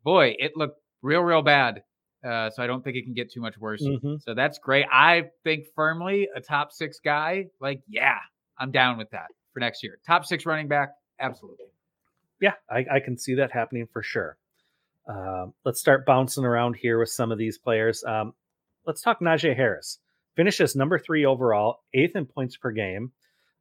boy, 0.04 0.34
it 0.38 0.52
looked 0.56 0.80
real, 1.02 1.20
real 1.20 1.42
bad. 1.42 1.82
Uh, 2.26 2.50
so 2.50 2.62
I 2.62 2.66
don't 2.66 2.82
think 2.82 2.96
it 2.96 3.04
can 3.04 3.14
get 3.14 3.30
too 3.30 3.40
much 3.40 3.56
worse. 3.58 3.82
Mhm. 3.82 4.20
So 4.22 4.34
that's 4.34 4.58
great. 4.58 4.86
I 4.90 5.24
think 5.44 5.66
firmly 5.76 6.28
a 6.34 6.40
top 6.40 6.72
six 6.72 6.98
guy. 7.04 7.44
Like, 7.60 7.80
yeah, 7.86 8.18
I'm 8.58 8.70
down 8.72 8.98
with 8.98 9.10
that 9.10 9.26
for 9.52 9.60
next 9.60 9.82
year. 9.84 9.98
Top 10.06 10.24
six 10.24 10.44
running 10.46 10.66
back, 10.68 10.90
absolutely. 11.20 11.66
yeah, 12.40 12.54
I, 12.70 12.84
I 12.90 13.00
can 13.00 13.18
see 13.18 13.34
that 13.36 13.52
happening 13.52 13.86
for 13.92 14.02
sure. 14.02 14.36
Um, 15.08 15.54
let's 15.64 15.78
start 15.80 16.04
bouncing 16.06 16.44
around 16.44 16.74
here 16.76 16.98
with 16.98 17.08
some 17.10 17.30
of 17.32 17.38
these 17.38 17.56
players. 17.58 18.02
Um, 18.04 18.32
let's 18.86 19.00
talk 19.00 19.20
Najee 19.20 19.54
Harris. 19.56 19.98
Finishes 20.38 20.76
number 20.76 21.00
three 21.00 21.26
overall, 21.26 21.80
eighth 21.92 22.14
in 22.14 22.24
points 22.24 22.56
per 22.56 22.70
game. 22.70 23.10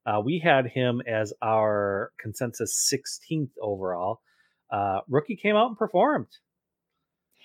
Uh, 0.06 0.22
we 0.24 0.38
had 0.38 0.68
him 0.68 1.02
as 1.08 1.34
our 1.42 2.12
consensus 2.22 2.88
16th 2.94 3.50
overall. 3.60 4.22
Uh, 4.72 5.00
rookie 5.10 5.36
came 5.36 5.56
out 5.56 5.70
and 5.70 5.78
performed. 5.78 6.28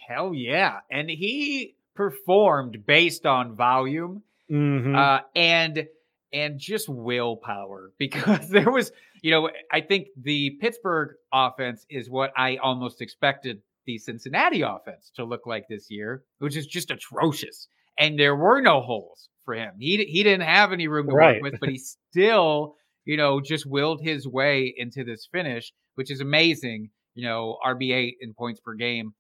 Hell 0.07 0.35
yeah. 0.35 0.81
And 0.91 1.09
he 1.09 1.77
performed 1.95 2.85
based 2.87 3.25
on 3.25 3.57
volume 3.57 4.23
Mhm. 4.51 4.95
uh, 4.97 5.23
and 5.35 5.89
and 6.35 6.59
just 6.59 6.89
willpower 6.91 7.93
because 7.99 8.49
there 8.51 8.71
was, 8.71 8.93
you 9.23 9.31
know, 9.31 9.49
I 9.71 9.81
think 9.81 10.09
the 10.21 10.51
Pittsburgh 10.61 11.15
offense 11.33 11.87
is 11.89 12.11
what 12.11 12.33
I 12.37 12.57
almost 12.57 13.01
expected 13.01 13.63
the 13.87 13.97
Cincinnati 13.97 14.61
offense 14.61 15.11
to 15.17 15.25
look 15.25 15.47
like 15.47 15.69
this 15.69 15.91
year, 15.91 16.23
which 16.39 16.55
is 16.57 16.67
just 16.67 16.91
atrocious. 16.91 17.67
And 18.03 18.19
there 18.19 18.35
were 18.37 18.61
no 18.61 18.81
holes 18.81 19.29
for 19.45 19.55
him. 19.55 19.75
He 19.79 19.97
he 20.05 20.23
didn't 20.23 20.47
have 20.47 20.73
any 20.73 20.89
room 20.89 21.09
to 21.09 21.15
Right. 21.15 21.41
work 21.43 21.53
with, 21.53 21.61
but 21.61 21.69
he 21.69 21.79
still, 22.11 22.75
you 23.05 23.17
know, 23.17 23.41
just 23.41 23.65
willed 23.67 24.01
his 24.03 24.27
way 24.27 24.73
into 24.77 25.05
this 25.05 25.29
finish, 25.31 25.73
which 25.95 26.11
is 26.11 26.21
amazing. 26.21 26.91
You 27.15 27.29
know, 27.29 27.59
RB8 27.65 28.13
in 28.21 28.35
points 28.35 28.61
per 28.61 28.75
game. 28.75 29.13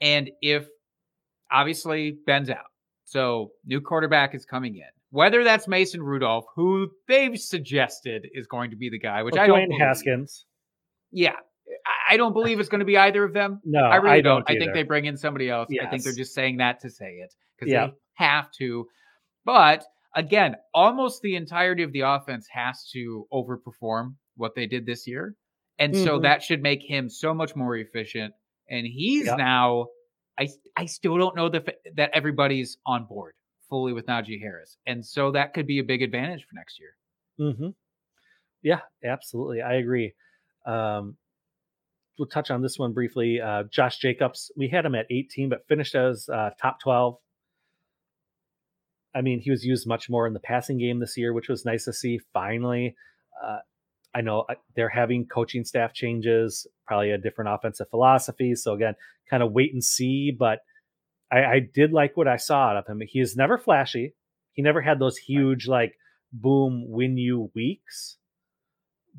And 0.00 0.30
if 0.40 0.66
obviously 1.50 2.16
Ben's 2.26 2.50
out. 2.50 2.64
So 3.04 3.50
new 3.64 3.80
quarterback 3.80 4.34
is 4.34 4.44
coming 4.44 4.76
in. 4.76 4.82
Whether 5.10 5.44
that's 5.44 5.68
Mason 5.68 6.02
Rudolph, 6.02 6.46
who 6.56 6.90
they've 7.06 7.38
suggested 7.38 8.26
is 8.32 8.46
going 8.46 8.70
to 8.70 8.76
be 8.76 8.90
the 8.90 8.98
guy, 8.98 9.22
which 9.22 9.34
Well, 9.34 9.44
I 9.44 9.46
don't 9.46 9.58
Dwayne 9.60 9.68
believe. 9.68 9.80
Haskins. 9.80 10.46
Yeah. 11.12 11.36
I- 12.10 12.16
don't 12.16 12.32
believe 12.32 12.60
it's 12.60 12.68
going 12.68 12.80
to 12.80 12.84
be 12.86 12.96
either 12.96 13.22
of 13.24 13.32
them. 13.32 13.60
No, 13.64 13.80
I 13.80 13.96
really 13.96 14.18
I 14.18 14.20
don't. 14.20 14.46
don't 14.46 14.56
I 14.56 14.58
think 14.58 14.72
they 14.72 14.82
bring 14.84 15.04
in 15.04 15.16
somebody 15.16 15.48
else. 15.50 15.68
I 15.82 15.86
think 15.88 16.02
they're 16.02 16.12
just 16.14 16.34
saying 16.34 16.58
that 16.58 16.80
to 16.80 16.90
say 16.90 17.06
it 17.22 17.32
because 17.58 17.72
Yeah. 17.72 17.86
they 17.88 17.92
have 18.14 18.50
to. 18.58 18.86
But 19.44 19.84
again, 20.14 20.56
almost 20.72 21.22
the 21.22 21.36
entirety 21.36 21.82
of 21.82 21.92
the 21.92 22.00
offense 22.00 22.46
has 22.50 22.88
to 22.92 23.26
overperform 23.32 24.14
what 24.36 24.54
they 24.54 24.66
did 24.66 24.86
this 24.86 25.06
year. 25.06 25.34
And 25.78 25.94
so 25.96 26.18
Mhm. 26.18 26.22
that 26.22 26.42
should 26.42 26.62
make 26.62 26.82
him 26.82 27.08
so 27.08 27.34
much 27.34 27.54
more 27.56 27.76
efficient. 27.76 28.32
And 28.70 28.86
he's 28.86 29.26
Yep. 29.26 29.38
now, 29.38 29.86
I, 30.38 30.48
I 30.76 30.86
still 30.86 31.16
don't 31.18 31.36
know 31.36 31.48
that, 31.48 31.78
that 31.94 32.10
everybody's 32.12 32.78
on 32.86 33.04
board 33.06 33.34
fully 33.68 33.92
with 33.92 34.06
Najee 34.06 34.40
Harris. 34.40 34.76
And 34.86 35.04
so 35.04 35.30
that 35.32 35.52
could 35.54 35.66
be 35.66 35.78
a 35.80 35.84
big 35.84 36.02
advantage 36.02 36.44
for 36.44 36.54
next 36.54 36.78
year. 36.80 36.96
Mm-hmm. 37.40 37.68
Yeah, 38.62 38.80
absolutely. 39.04 39.62
I 39.62 39.74
agree. 39.74 40.14
Um, 40.64 41.16
we'll 42.18 42.28
touch 42.28 42.50
on 42.50 42.62
this 42.62 42.78
one 42.78 42.92
briefly. 42.92 43.40
Uh, 43.40 43.64
Josh 43.64 43.98
Jacobs, 43.98 44.50
we 44.56 44.68
had 44.68 44.86
him 44.86 44.94
at 44.94 45.06
18, 45.10 45.48
but 45.48 45.66
finished 45.68 45.94
as 45.94 46.28
uh, 46.28 46.50
top 46.60 46.80
12. 46.80 47.18
I 49.14 49.20
mean, 49.20 49.40
he 49.40 49.50
was 49.50 49.64
used 49.64 49.86
much 49.86 50.10
more 50.10 50.26
in 50.26 50.32
the 50.32 50.40
passing 50.40 50.78
game 50.78 50.98
this 50.98 51.16
year, 51.16 51.32
which 51.32 51.48
was 51.48 51.64
nice 51.64 51.84
to 51.84 51.92
see. 51.92 52.20
Finally, 52.32 52.96
uh, 53.42 53.58
I 54.14 54.20
know 54.20 54.44
uh, 54.48 54.54
they're 54.76 54.88
having 54.88 55.26
coaching 55.26 55.64
staff 55.64 55.92
changes, 55.92 56.66
probably 56.86 57.10
a 57.10 57.18
different 57.18 57.50
offensive 57.52 57.88
philosophy. 57.90 58.54
So 58.54 58.74
again, 58.74 58.94
kind 59.30 59.42
of 59.42 59.52
wait 59.52 59.72
and 59.72 59.82
see. 59.82 60.34
But 60.36 60.60
I, 61.30 61.44
I 61.44 61.60
did 61.60 61.92
like 61.92 62.16
what 62.16 62.28
I 62.28 62.36
saw 62.36 62.68
out 62.68 62.76
of 62.76 62.86
him. 62.86 63.00
He 63.06 63.20
is 63.20 63.36
never 63.36 63.58
flashy. 63.58 64.14
He 64.52 64.62
never 64.62 64.80
had 64.80 64.98
those 64.98 65.16
huge 65.16 65.66
like 65.66 65.94
boom 66.32 66.84
win 66.88 67.16
you 67.16 67.50
weeks, 67.54 68.18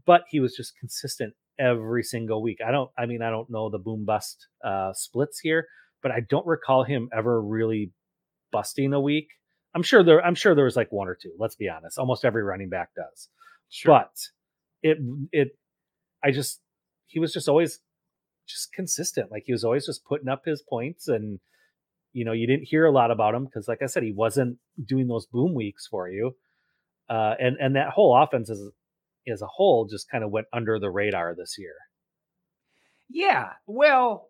but 0.06 0.24
he 0.30 0.40
was 0.40 0.56
just 0.56 0.78
consistent 0.78 1.34
every 1.60 2.04
single 2.04 2.42
week. 2.42 2.60
I 2.66 2.72
don't. 2.72 2.90
I 2.98 3.06
mean, 3.06 3.22
I 3.22 3.30
don't 3.30 3.50
know 3.50 3.70
the 3.70 3.78
boom 3.80 4.06
bust 4.06 4.48
uh, 4.64 4.94
splits 4.94 5.40
here, 5.40 5.68
but 6.02 6.12
I 6.12 6.22
don't 6.22 6.46
recall 6.46 6.84
him 6.84 7.10
ever 7.16 7.42
really 7.42 7.92
busting 8.52 8.94
a 8.94 9.02
week. 9.02 9.28
I'm 9.76 9.84
sure 9.84 10.04
there. 10.04 10.26
I'm 10.26 10.36
sure 10.36 10.56
there 10.56 10.66
was 10.66 10.78
like 10.78 10.92
one 10.92 11.10
or 11.10 11.16
two. 11.22 11.34
Let's 11.38 11.56
be 11.56 11.68
honest. 11.68 12.00
Almost 12.00 12.24
every 12.24 12.44
running 12.44 12.70
back 12.70 12.90
does. 12.96 13.28
Sure. 13.70 13.94
But 13.94 14.30
it 14.82 14.98
it 15.34 15.60
I 16.24 16.32
just 16.32 16.62
he 17.08 17.20
was 17.20 17.34
just 17.34 17.50
always 17.50 17.82
just 18.48 18.72
consistent. 18.72 19.32
Like 19.32 19.44
he 19.46 19.52
was 19.52 19.66
always 19.66 19.86
just 19.86 20.06
putting 20.06 20.30
up 20.30 20.44
his 20.46 20.62
points 20.62 21.10
and 21.10 21.40
you 22.14 22.24
know, 22.24 22.32
you 22.32 22.48
didn't 22.48 22.68
hear 22.70 22.86
a 22.86 22.92
lot 22.92 23.12
about 23.12 23.36
him 23.36 23.44
because 23.44 23.68
like 23.68 23.82
I 23.82 23.88
said, 23.88 24.04
he 24.04 24.14
wasn't 24.14 24.58
doing 24.84 25.08
those 25.08 25.26
boom 25.26 25.54
weeks 25.54 25.86
for 25.86 26.10
you. 26.10 26.36
Uh 27.10 27.34
and 27.38 27.58
and 27.60 27.76
that 27.76 27.90
whole 27.90 28.18
offense 28.18 28.50
as 28.50 28.62
as 29.28 29.42
a 29.42 29.48
whole 29.48 29.86
just 29.86 30.10
kind 30.10 30.24
of 30.24 30.32
went 30.32 30.48
under 30.54 30.80
the 30.80 30.90
radar 30.90 31.36
this 31.36 31.58
year. 31.60 31.76
Yeah. 33.10 33.50
Well, 33.68 34.30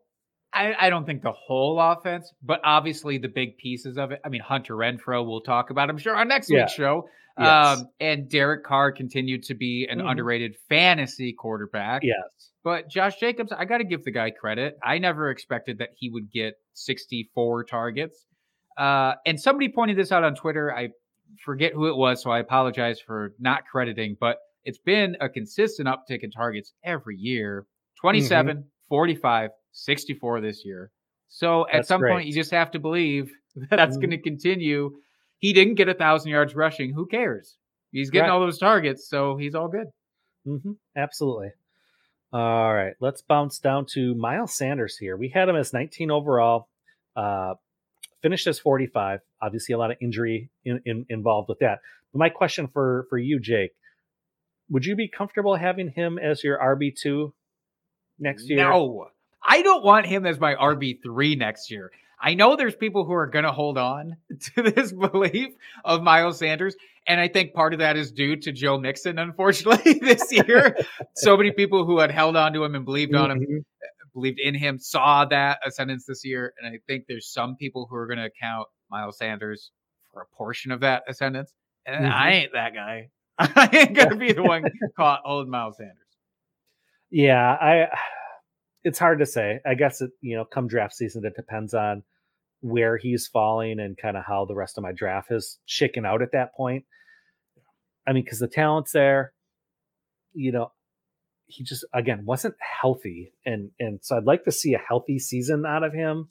I, 0.55 0.73
I 0.87 0.89
don't 0.89 1.05
think 1.05 1.21
the 1.21 1.31
whole 1.33 1.79
offense, 1.79 2.31
but 2.41 2.61
obviously 2.63 3.17
the 3.17 3.27
big 3.27 3.57
pieces 3.57 3.97
of 3.97 4.11
it. 4.11 4.21
I 4.25 4.29
mean, 4.29 4.41
Hunter 4.41 4.75
Renfrow, 4.75 5.25
we'll 5.27 5.41
talk 5.41 5.69
about, 5.69 5.89
I'm 5.89 5.97
sure, 5.97 6.15
on 6.15 6.27
next 6.27 6.49
Yeah. 6.49 6.61
week's 6.61 6.73
show. 6.73 7.07
Yes. 7.37 7.79
Um, 7.79 7.89
and 7.99 8.29
Derek 8.29 8.63
Carr 8.63 8.93
continued 8.93 9.43
to 9.43 9.53
be 9.55 9.85
an 9.91 9.99
Mhm. 9.99 10.09
underrated 10.11 10.55
fantasy 10.69 11.33
quarterback. 11.33 12.03
Yes. 12.03 12.51
But 12.63 12.89
Josh 12.89 13.19
Jacobs, 13.19 13.51
I 13.51 13.65
got 13.65 13.79
to 13.79 13.83
give 13.83 14.05
the 14.05 14.11
guy 14.11 14.31
credit. 14.31 14.77
I 14.81 14.97
never 14.97 15.29
expected 15.29 15.77
that 15.79 15.89
he 15.97 16.09
would 16.09 16.31
get 16.31 16.55
64 16.73 17.65
targets. 17.65 18.25
Uh, 18.77 19.15
and 19.25 19.39
somebody 19.39 19.69
pointed 19.69 19.97
this 19.97 20.11
out 20.13 20.23
on 20.23 20.33
Twitter. 20.35 20.73
I 20.73 20.89
forget 21.43 21.73
who 21.73 21.87
it 21.87 21.95
was, 21.97 22.21
so 22.23 22.31
I 22.31 22.39
apologize 22.39 22.99
for 23.01 23.33
not 23.39 23.63
crediting, 23.69 24.15
but 24.19 24.37
it's 24.63 24.79
been 24.79 25.17
a 25.19 25.27
consistent 25.29 25.87
uptick 25.89 26.23
in 26.23 26.31
targets 26.31 26.73
every 26.83 27.17
year 27.17 27.65
27, 27.99 28.63
45, 28.89 29.51
64 29.75 30.41
this 30.41 30.65
year. 30.65 30.91
So 31.27 31.67
at 31.67 31.73
That's 31.73 31.87
some 31.87 32.01
great. 32.01 32.11
point, 32.13 32.27
you 32.27 32.33
just 32.33 32.51
have 32.51 32.71
to 32.71 32.79
believe 32.79 33.31
that 33.55 33.69
that's 33.71 33.97
going 33.97 34.11
to 34.11 34.17
continue. 34.17 34.95
He 35.39 35.53
didn't 35.53 35.75
get 35.75 35.89
a 35.89 35.93
thousand 35.93 36.31
yards 36.31 36.55
rushing. 36.55 36.93
Who 36.93 37.05
cares? 37.05 37.55
He's 37.91 38.09
getting 38.09 38.29
Right. 38.29 38.33
all 38.33 38.39
those 38.41 38.57
targets, 38.57 39.07
so 39.07 39.37
he's 39.37 39.53
all 39.55 39.67
good. 39.67 39.87
hmm 40.45 40.73
Absolutely. 40.95 41.51
All 42.33 42.73
right, 42.73 42.95
let's 42.99 43.21
bounce 43.21 43.59
down 43.59 43.85
to 43.93 44.13
Miles 44.15 44.57
Sanders 44.57 44.97
here. 44.97 45.15
We 45.15 45.29
had 45.29 45.47
him 45.47 45.55
as 45.55 45.71
19 45.71 46.11
overall, 46.11 46.67
uh, 47.15 47.53
finished 48.21 48.47
as 48.47 48.59
45. 48.59 49.21
Obviously, 49.41 49.73
a 49.73 49.77
lot 49.77 49.91
of 49.91 49.97
injury 50.01 50.49
in, 50.65 50.81
in, 50.85 51.05
involved 51.09 51.47
with 51.47 51.59
that. 51.59 51.79
But 52.11 52.19
my 52.19 52.29
question 52.29 52.67
for 52.67 53.05
for 53.09 53.17
you, 53.17 53.39
Jake, 53.39 53.71
would 54.69 54.85
you 54.85 54.95
be 54.97 55.07
comfortable 55.07 55.55
having 55.55 55.89
him 55.89 56.17
as 56.17 56.43
your 56.43 56.57
RB 56.59 56.93
two 56.93 57.33
next 58.19 58.49
year? 58.49 58.69
No, 58.69 59.07
I 59.47 59.61
don't 59.61 59.83
want 59.83 60.05
him 60.05 60.25
as 60.25 60.39
my 60.39 60.55
RB 60.55 61.01
three 61.03 61.35
next 61.35 61.69
year. 61.71 61.91
I 62.19 62.33
know 62.33 62.55
there's 62.55 62.75
people 62.75 63.05
who 63.05 63.13
are 63.13 63.27
going 63.27 63.45
to 63.45 63.51
hold 63.51 63.77
on 63.77 64.17
to 64.55 64.61
this 64.63 64.91
belief 64.91 65.53
of 65.83 66.01
Miles 66.01 66.39
Sanders. 66.39 66.75
And 67.07 67.19
I 67.19 67.27
think 67.27 67.53
part 67.53 67.73
of 67.73 67.79
that 67.79 67.97
is 67.97 68.11
due 68.11 68.35
to 68.37 68.51
Joe 68.51 68.79
Mixon, 68.79 69.19
unfortunately, 69.19 69.93
this 70.01 70.31
year. 70.31 70.75
so 71.15 71.37
many 71.37 71.51
people 71.51 71.85
who 71.85 71.99
had 71.99 72.09
held 72.11 72.35
on 72.35 72.53
to 72.53 72.63
him 72.63 72.73
and 72.73 72.85
believed 72.85 73.13
on 73.13 73.31
him, 73.31 73.39
Mhm. 73.41 73.63
believed 74.13 74.39
in 74.39 74.55
him, 74.55 74.79
saw 74.79 75.25
that 75.25 75.59
ascendance 75.65 76.05
this 76.07 76.25
year. 76.25 76.53
And 76.59 76.73
I 76.73 76.79
think 76.87 77.03
there's 77.07 77.27
some 77.31 77.55
people 77.57 77.85
who 77.89 77.95
are 77.97 78.07
going 78.07 78.17
to 78.19 78.31
count 78.41 78.67
Miles 78.89 79.17
Sanders 79.19 79.71
for 80.11 80.21
a 80.23 80.35
portion 80.35 80.71
of 80.71 80.79
that 80.79 81.03
ascendance. 81.07 81.53
And 81.85 82.07
I 82.07 82.31
ain't 82.31 82.53
that 82.53 82.73
guy. 82.73 83.09
I 83.37 83.69
ain't 83.71 83.93
going 83.93 84.09
to 84.09 84.15
be 84.15 84.31
the 84.31 84.41
one 84.41 84.63
caught 84.97 85.21
old 85.25 85.47
Miles 85.47 85.77
Sanders. 85.77 85.97
Yeah, 87.11 87.51
I. 87.61 87.87
It's 88.85 88.99
hard 88.99 89.19
to 89.19 89.25
say. 89.25 89.59
I 89.65 89.73
guess 89.73 89.99
it 89.99 90.11
you 90.21 90.37
know 90.37 90.45
come 90.45 90.67
draft 90.67 90.93
season 90.93 91.25
it 91.25 91.35
depends 91.35 91.73
on 91.73 92.03
where 92.61 92.97
he's 92.97 93.27
falling 93.27 93.79
and 93.79 93.97
kind 93.97 94.15
of 94.15 94.23
how 94.25 94.45
the 94.45 94.55
rest 94.55 94.77
of 94.77 94.83
my 94.83 94.91
draft 94.91 95.29
has 95.29 95.57
shaken 95.65 96.05
out 96.05 96.21
at 96.21 96.31
that 96.31 96.55
point. 96.55 96.85
I 98.07 98.13
mean, 98.13 98.23
because 98.23 98.39
the 98.39 98.47
talent's 98.47 98.91
there, 98.91 99.33
you 100.33 100.51
know, 100.51 100.71
he 101.47 101.63
just 101.63 101.85
again 101.93 102.25
wasn't 102.25 102.55
healthy, 102.59 103.33
and 103.45 103.71
and 103.79 103.99
so 104.01 104.17
I'd 104.17 104.25
like 104.25 104.45
to 104.45 104.51
see 104.51 104.73
a 104.73 104.79
healthy 104.79 105.19
season 105.19 105.65
out 105.65 105.83
of 105.83 105.93
him. 105.93 106.29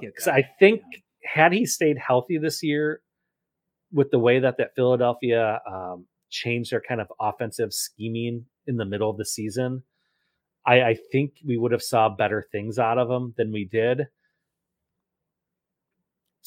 Because 0.00 0.26
that, 0.26 0.34
I 0.34 0.48
think 0.58 0.82
had 1.24 1.52
he 1.52 1.64
stayed 1.66 1.96
healthy 1.98 2.38
this 2.38 2.62
year, 2.62 3.00
with 3.92 4.10
the 4.10 4.18
way 4.18 4.40
that 4.40 4.56
that 4.58 4.74
Philadelphia 4.76 5.60
um, 5.70 6.06
changed 6.30 6.72
their 6.72 6.82
kind 6.86 7.00
of 7.00 7.08
offensive 7.20 7.72
scheming 7.72 8.46
in 8.66 8.76
the 8.76 8.84
middle 8.84 9.10
of 9.10 9.16
the 9.16 9.24
season, 9.24 9.82
I, 10.66 10.82
I 10.82 10.94
think 11.10 11.34
we 11.46 11.56
would 11.56 11.72
have 11.72 11.82
saw 11.82 12.08
better 12.08 12.46
things 12.52 12.78
out 12.78 12.98
of 12.98 13.10
him 13.10 13.34
than 13.36 13.50
we 13.52 13.64
did. 13.64 14.06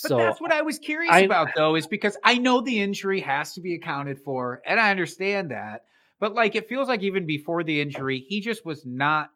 But 0.01 0.09
so 0.09 0.18
that's 0.18 0.41
what 0.41 0.51
I 0.51 0.61
was 0.61 0.80
curious 0.80 1.14
I- 1.14 1.20
about, 1.22 1.49
though, 1.55 1.76
is 1.76 1.88
because 1.88 2.18
I 2.24 2.38
know 2.38 2.61
the 2.61 2.80
injury 2.80 3.20
has 3.22 3.53
to 3.53 3.61
be 3.61 3.76
accounted 3.76 4.20
for, 4.20 4.61
and 4.66 4.80
I 4.80 4.89
understand 4.91 5.51
that. 5.51 5.82
But 6.20 6.34
like, 6.34 6.55
it 6.55 6.68
feels 6.70 6.88
like 6.88 7.03
even 7.03 7.26
before 7.26 7.64
the 7.64 7.80
injury, 7.82 8.20
he 8.28 8.39
just 8.41 8.66
was 8.66 8.86
not 8.86 9.30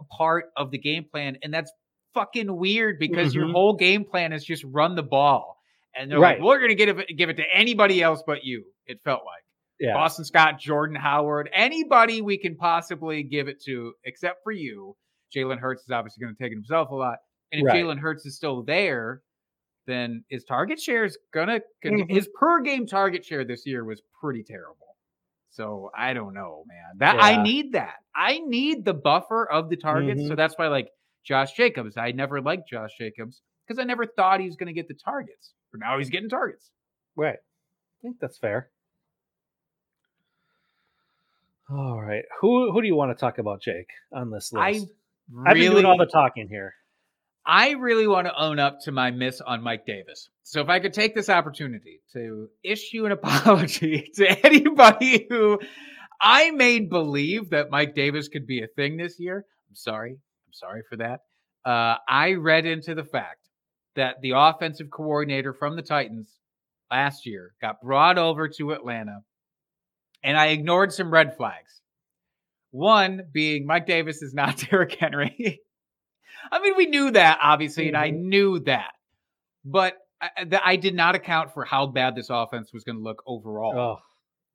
a 0.00 0.04
part 0.16 0.50
of 0.56 0.70
the 0.70 0.78
game 0.78 1.04
plan, 1.10 1.38
and 1.42 1.52
that's 1.52 1.72
fucking 2.14 2.54
weird 2.56 2.98
because 2.98 3.34
your 3.34 3.46
Mhm. 3.46 3.52
whole 3.52 3.74
game 3.76 4.04
plan 4.04 4.32
is 4.32 4.44
just 4.44 4.64
run 4.64 4.94
the 4.96 5.02
ball, 5.02 5.60
and 5.94 6.10
they're 6.10 6.18
Right. 6.20 6.38
like, 6.38 6.44
"We're 6.46 6.58
going 6.58 6.70
to 6.70 6.74
give 6.74 6.98
it 6.98 7.08
give 7.16 7.30
it 7.30 7.36
to 7.38 7.54
anybody 7.54 8.02
else 8.02 8.22
but 8.26 8.44
you." 8.44 8.64
It 8.86 9.00
felt 9.02 9.24
like 9.24 9.44
yeah, 9.80 9.94
Boston 9.94 10.24
Scott, 10.24 10.58
Jordan 10.60 10.96
Howard, 10.96 11.48
anybody 11.52 12.20
we 12.22 12.38
can 12.38 12.56
possibly 12.56 13.22
give 13.22 13.48
it 13.48 13.60
to 13.64 13.94
except 14.04 14.42
for 14.44 14.52
you. 14.52 14.96
Jalen 15.34 15.58
Hurts 15.58 15.82
is 15.82 15.90
obviously 15.90 16.22
going 16.22 16.34
to 16.34 16.42
take 16.42 16.52
it 16.52 16.56
himself 16.56 16.90
a 16.90 16.94
lot. 16.94 17.18
And 17.52 17.60
if 17.62 17.66
Right. 17.66 17.82
Jalen 17.84 17.98
Hurts 17.98 18.26
is 18.26 18.36
still 18.36 18.62
there, 18.62 19.22
then 19.86 20.24
his 20.28 20.44
target 20.44 20.80
share 20.80 21.04
is 21.04 21.18
gonna 21.32 21.60
Mhm. 21.84 22.10
his 22.10 22.28
per 22.38 22.60
game 22.60 22.86
target 22.86 23.24
share 23.24 23.44
this 23.44 23.66
year 23.66 23.84
was 23.84 24.02
pretty 24.20 24.44
terrible. 24.44 24.96
So 25.50 25.90
I 25.96 26.12
don't 26.12 26.34
know, 26.34 26.64
man. 26.68 26.98
That 26.98 27.16
I 27.18 27.42
need 27.42 27.72
that. 27.72 27.96
I 28.14 28.38
need 28.38 28.84
the 28.84 28.94
buffer 28.94 29.50
of 29.50 29.68
the 29.68 29.76
targets. 29.76 30.22
So 30.26 30.34
Mhm. 30.34 30.36
that's 30.36 30.56
why 30.58 30.68
like 30.68 30.90
Josh 31.24 31.54
Jacobs, 31.54 31.96
I 31.96 32.12
never 32.12 32.40
liked 32.40 32.68
Josh 32.68 32.96
Jacobs 32.96 33.42
because 33.66 33.80
I 33.80 33.84
never 33.84 34.06
thought 34.06 34.38
he 34.40 34.46
was 34.46 34.56
gonna 34.56 34.72
get 34.72 34.86
the 34.86 34.94
targets. 34.94 35.54
But 35.72 35.80
now 35.80 35.98
he's 35.98 36.10
getting 36.10 36.28
targets. 36.28 36.70
right. 37.16 37.38
I 37.38 38.00
think 38.02 38.18
that's 38.20 38.38
fair. 38.38 38.70
All 41.72 42.00
right, 42.00 42.24
who 42.40 42.72
who 42.72 42.80
do 42.80 42.88
you 42.88 42.96
want 42.96 43.16
to 43.16 43.20
talk 43.20 43.38
about, 43.38 43.62
Jake, 43.62 43.88
on 44.12 44.30
this 44.30 44.52
I 44.56 44.72
list? 44.72 44.86
I've 45.46 45.54
been 45.54 45.70
doing 45.70 45.84
all 45.84 45.96
the 45.96 46.06
talking 46.06 46.48
here. 46.48 46.74
I 47.46 47.70
really 47.70 48.06
want 48.06 48.26
to 48.26 48.38
own 48.38 48.58
up 48.58 48.78
to 48.84 48.92
my 48.92 49.10
miss 49.10 49.40
on 49.40 49.62
Mike 49.62 49.86
Davis. 49.86 50.28
So 50.42 50.60
if 50.60 50.68
I 50.68 50.80
could 50.80 50.92
take 50.92 51.14
this 51.14 51.28
opportunity 51.28 52.00
to 52.12 52.48
issue 52.62 53.06
an 53.06 53.12
apology 53.20 54.10
to 54.16 54.46
anybody 54.46 55.26
who 55.28 55.58
I 56.20 56.50
made 56.50 56.90
believe 56.90 57.50
that 57.50 57.70
Mike 57.70 57.94
Davis 57.94 58.28
could 58.28 58.46
be 58.46 58.62
a 58.62 58.66
thing 58.66 58.96
this 58.96 59.18
year, 59.18 59.44
I'm 59.68 59.74
sorry. 59.76 60.12
I'm 60.12 60.52
sorry 60.52 60.82
for 60.88 60.96
that. 60.96 61.20
Uh, 61.64 61.96
I 62.08 62.34
read 62.34 62.66
into 62.66 62.94
the 62.94 63.04
fact 63.04 63.48
that 63.96 64.16
the 64.22 64.32
offensive 64.34 64.90
coordinator 64.90 65.52
from 65.52 65.76
the 65.76 65.82
Titans 65.82 66.38
last 66.90 67.26
year 67.26 67.52
got 67.60 67.80
brought 67.80 68.18
over 68.18 68.48
to 68.48 68.72
Atlanta, 68.72 69.20
and 70.22 70.36
I 70.36 70.46
ignored 70.48 70.92
some 70.92 71.10
red 71.12 71.36
flags. 71.36 71.80
One 72.70 73.22
being 73.32 73.66
Mike 73.66 73.86
Davis 73.86 74.22
is 74.22 74.32
not 74.34 74.56
Derrick 74.70 74.94
Henry. 74.98 75.60
I 76.50 76.60
mean, 76.60 76.74
we 76.76 76.86
knew 76.86 77.10
that 77.12 77.38
obviously, 77.42 77.88
and 77.88 77.96
I 77.96 78.10
knew 78.10 78.60
that, 78.60 78.92
but 79.64 79.96
I, 80.20 80.60
I 80.64 80.76
did 80.76 80.94
not 80.94 81.14
account 81.14 81.52
for 81.52 81.64
how 81.64 81.86
bad 81.86 82.14
this 82.14 82.28
offense 82.30 82.72
was 82.72 82.84
going 82.84 82.96
to 82.96 83.02
look 83.02 83.22
overall. 83.26 83.76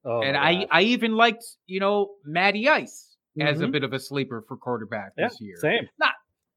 Oh, 0.05 0.09
oh 0.09 0.21
and 0.21 0.37
I, 0.37 0.65
I 0.71 0.81
even 0.81 1.15
liked, 1.15 1.43
you 1.67 1.79
know, 1.79 2.11
Matty 2.23 2.69
Ice 2.69 3.15
as 3.39 3.61
a 3.61 3.65
Mhm. 3.65 3.71
bit 3.73 3.83
of 3.83 3.93
a 3.93 3.99
sleeper 3.99 4.43
for 4.47 4.55
quarterback 4.57 5.11
yeah, 5.17 5.27
this 5.27 5.41
year. 5.41 5.57
same. 5.57 5.89
Not 5.99 6.13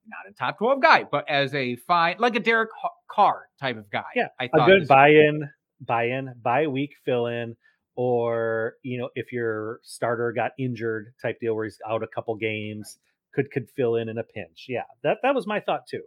not 0.06 0.30
a 0.30 0.32
top 0.34 0.56
twelve 0.58 0.80
guy, 0.80 1.04
but 1.04 1.28
as 1.28 1.54
a 1.54 1.76
fine, 1.86 2.16
like 2.18 2.34
a 2.36 2.40
Derek 2.40 2.70
Ca- 2.80 2.88
Carr 3.10 3.46
type 3.60 3.76
of 3.76 3.90
guy. 3.90 4.04
Yeah, 4.14 4.28
I 4.40 4.44
a 4.44 4.48
thought 4.48 4.66
good 4.66 4.88
buy-in, 4.88 5.50
buy-in, 5.82 6.32
buy-week 6.42 6.92
fill-in, 7.04 7.56
or 8.00 8.74
you 8.84 8.96
know, 8.96 9.08
if 9.16 9.32
your 9.32 9.80
starter 9.82 10.30
got 10.30 10.52
injured, 10.56 11.12
type 11.20 11.40
deal 11.40 11.56
where 11.56 11.64
he's 11.64 11.78
out 11.84 12.04
a 12.04 12.06
couple 12.06 12.36
games, 12.36 12.96
could 13.34 13.50
could 13.50 13.68
fill 13.76 13.96
in 13.96 14.08
in 14.08 14.18
a 14.18 14.22
pinch. 14.22 14.66
Yeah, 14.68 14.84
that 15.02 15.18
that 15.24 15.34
was 15.34 15.48
my 15.48 15.58
thought 15.58 15.88
too. 15.90 16.02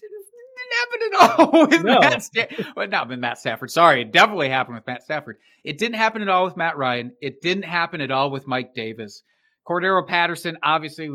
didn't 0.00 0.78
happen 0.78 1.00
at 1.02 1.40
all 1.40 1.66
with 1.68 1.82
No. 1.84 1.98
Matt 1.98 2.22
Stafford. 2.22 2.66
Well, 2.76 2.86
not 2.86 3.08
with 3.08 3.18
Matt 3.18 3.38
Stafford. 3.38 3.72
Sorry, 3.72 4.02
it 4.02 4.12
definitely 4.12 4.50
happened 4.50 4.76
with 4.76 4.86
Matt 4.86 5.02
Stafford. 5.02 5.38
It 5.64 5.78
didn't 5.78 5.96
happen 5.96 6.22
at 6.22 6.28
all 6.28 6.44
with 6.44 6.56
Matt 6.56 6.76
Ryan. 6.76 7.10
It 7.20 7.42
didn't 7.42 7.64
happen 7.64 8.00
at 8.00 8.12
all 8.12 8.30
with 8.30 8.46
Mike 8.46 8.72
Davis. 8.72 9.24
Cordarrelle 9.68 10.06
Patterson, 10.06 10.58
obviously, 10.62 11.10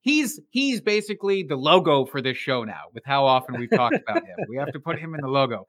he's 0.00 0.40
he's 0.52 0.80
basically 0.80 1.42
the 1.42 1.56
logo 1.56 2.06
for 2.06 2.22
this 2.22 2.38
show 2.38 2.64
now. 2.64 2.84
With 2.94 3.04
how 3.04 3.26
often 3.26 3.58
we've 3.60 3.68
talked 3.70 3.96
about 4.08 4.24
him, 4.24 4.36
we 4.48 4.56
have 4.56 4.72
to 4.72 4.80
put 4.80 4.98
him 4.98 5.14
in 5.14 5.20
the 5.20 5.28
logo. 5.28 5.66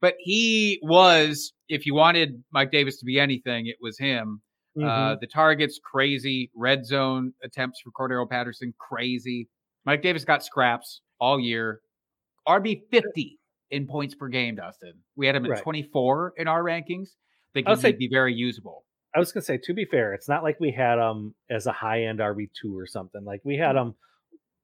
But 0.00 0.14
he 0.18 0.78
was, 0.82 1.52
if 1.68 1.86
you 1.86 1.94
wanted 1.94 2.42
Mike 2.52 2.70
Davis 2.70 2.98
to 2.98 3.04
be 3.04 3.18
anything, 3.18 3.66
it 3.66 3.76
was 3.80 3.98
him. 3.98 4.42
Mm-hmm. 4.76 4.88
Uh, 4.88 5.16
the 5.20 5.26
targets 5.26 5.78
crazy. 5.82 6.50
Red 6.54 6.84
zone 6.84 7.32
attempts 7.42 7.80
for 7.80 7.90
Cordarrelle 7.90 8.28
Patterson 8.28 8.74
crazy. 8.78 9.48
Mike 9.86 10.02
Davis 10.02 10.24
got 10.24 10.44
scraps 10.44 11.00
all 11.20 11.38
year. 11.38 11.80
RB 12.46 12.82
fifty 12.90 13.38
in 13.70 13.86
points 13.86 14.14
per 14.14 14.28
game. 14.28 14.56
Dustin, 14.56 14.94
we 15.16 15.26
had 15.26 15.36
him 15.36 15.44
at 15.46 15.50
Right. 15.52 15.62
twenty 15.62 15.82
four 15.92 16.34
in 16.36 16.48
our 16.48 16.62
rankings. 16.62 17.08
I 17.12 17.52
think 17.54 17.68
would 17.68 17.78
he'd 17.78 17.82
say- 17.82 17.92
be 17.92 18.08
very 18.08 18.34
usable. 18.34 18.84
I 19.14 19.20
was 19.20 19.30
gonna 19.30 19.44
say, 19.44 19.58
to 19.62 19.72
be 19.74 19.84
fair, 19.84 20.12
it's 20.12 20.28
not 20.28 20.42
like 20.42 20.58
we 20.58 20.72
had 20.72 20.98
him 20.98 21.36
as 21.48 21.66
a 21.66 21.72
high-end 21.72 22.18
RB 22.18 22.50
two 22.60 22.76
or 22.76 22.84
something. 22.86 23.22
Like 23.24 23.42
we 23.44 23.56
had 23.56 23.76
him, 23.76 23.94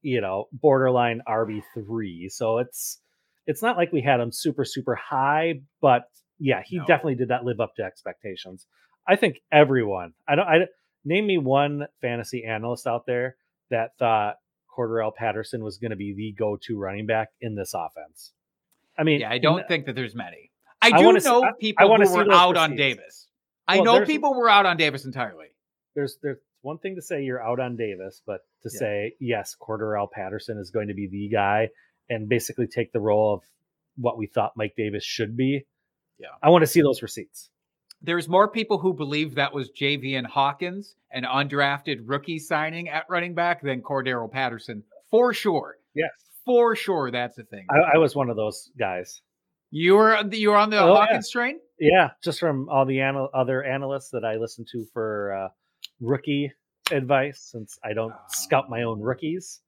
you 0.03 0.21
know, 0.21 0.49
borderline 0.53 1.23
RB 1.29 1.63
three. 1.73 2.29
So 2.29 2.59
it's 2.59 3.01
it's 3.47 3.63
not 3.63 3.77
like 3.77 3.93
we 3.93 4.01
had 4.03 4.21
him 4.21 4.31
super 4.33 4.65
super 4.65 4.95
high, 4.95 5.61
but 5.81 6.05
yeah, 6.39 6.63
he 6.65 6.79
No. 6.79 6.87
definitely 6.87 7.17
did 7.17 7.29
not 7.29 7.45
live 7.45 7.61
up 7.61 7.75
to 7.77 7.83
expectations. 7.83 8.67
I 9.07 9.17
think 9.17 9.41
everyone. 9.53 10.13
I 10.29 10.35
don't. 10.37 10.47
I 10.47 10.67
name 11.05 11.27
me 11.27 11.39
one 11.39 11.87
fantasy 12.01 12.45
analyst 12.45 12.87
out 12.87 13.07
there 13.07 13.37
that 13.71 13.97
thought 13.99 14.37
Cordarrelle 14.77 15.15
Patterson 15.15 15.63
was 15.65 15.79
going 15.79 15.91
to 15.91 15.97
be 15.97 16.15
the 16.15 16.33
go-to 16.39 16.79
running 16.79 17.07
back 17.07 17.29
in 17.41 17.55
this 17.55 17.73
offense. 17.75 18.33
I 18.99 19.03
mean, 19.05 19.21
Yeah, 19.21 19.31
I 19.31 19.39
don't 19.39 19.67
think 19.67 19.87
that 19.87 19.95
there's 19.95 20.15
many. 20.15 20.51
I 20.83 20.89
I 20.93 20.99
do 20.99 21.05
wanna 21.07 21.21
see- 21.21 21.29
know 21.29 21.43
I- 21.45 21.49
I 21.49 21.87
who 21.99 22.07
see 22.07 22.17
were 22.17 22.33
out 22.33 22.57
on. 22.57 22.77
Davis. 22.77 23.29
I 23.69 23.81
know 23.81 24.05
people 24.05 24.35
were 24.35 24.49
out 24.49 24.67
on 24.67 24.77
Davis 24.77 25.05
entirely. 25.05 25.49
there's 25.95 26.19
there's 26.23 26.39
one 26.63 26.79
thing 26.79 26.95
to 26.97 27.03
say 27.03 27.23
you're 27.23 27.43
out 27.43 27.59
on 27.61 27.77
Davis, 27.77 28.23
but 28.27 28.43
to 28.63 28.71
Yeah. 28.73 28.79
say 28.79 29.17
yes, 29.21 29.57
Cordarrelle 29.61 30.11
Patterson 30.11 30.59
is 30.59 30.71
going 30.71 30.89
to 30.89 30.95
be 30.95 31.07
the 31.09 31.29
guy 31.29 31.71
and 32.11 32.29
basically 32.29 32.67
take 32.67 32.93
the 32.93 33.01
role 33.01 33.33
of 33.35 33.43
what 33.97 34.19
we 34.19 34.27
thought 34.27 34.53
Mike 34.57 34.75
Davis 34.77 35.05
should 35.05 35.37
be. 35.37 35.65
Yeah. 36.19 36.29
I 36.43 36.51
want 36.51 36.63
to 36.63 36.67
see 36.67 36.83
those 36.83 37.01
receipts. 37.03 37.49
There's 38.03 38.29
more 38.29 38.49
people 38.49 38.79
who 38.79 38.93
believe 38.95 39.35
that 39.37 39.55
was 39.55 39.71
Javian 39.71 40.27
Hawkins, 40.27 40.97
an 41.11 41.25
undrafted 41.25 42.01
rookie 42.05 42.39
signing 42.39 42.89
at 42.89 43.05
running 43.09 43.35
back, 43.35 43.63
than 43.63 43.81
Cordarrelle 43.83 44.31
Patterson, 44.31 44.83
for 45.11 45.33
sure. 45.35 45.77
Yes, 45.95 46.11
For 46.47 46.75
sure, 46.77 47.11
that's 47.11 47.37
a 47.39 47.45
thing. 47.45 47.67
I, 47.71 47.95
I 47.97 47.99
was 47.99 48.15
one 48.15 48.31
of 48.31 48.37
those 48.37 48.71
guys. 48.79 49.23
You 49.71 49.95
were 49.97 50.19
you 50.33 50.51
were 50.51 50.57
on 50.57 50.71
the 50.71 50.79
Oh, 50.81 50.93
yeah. 50.95 51.01
Hawkins 51.01 51.31
train. 51.31 51.61
Yeah, 51.79 52.11
just 52.25 52.41
from 52.41 52.69
all 52.69 52.85
the 52.87 53.01
anal- 53.01 53.31
other 53.35 53.63
analysts 53.63 54.11
that 54.11 54.25
I 54.25 54.37
listen 54.37 54.65
to 54.73 54.85
for 54.93 55.35
uh, 55.35 55.49
rookie 56.01 56.53
advice 56.91 57.41
since 57.53 57.79
I 57.85 57.93
don't 57.93 58.15
scout 58.29 58.69
my 58.71 58.83
own 58.83 59.01
rookies. 59.01 59.61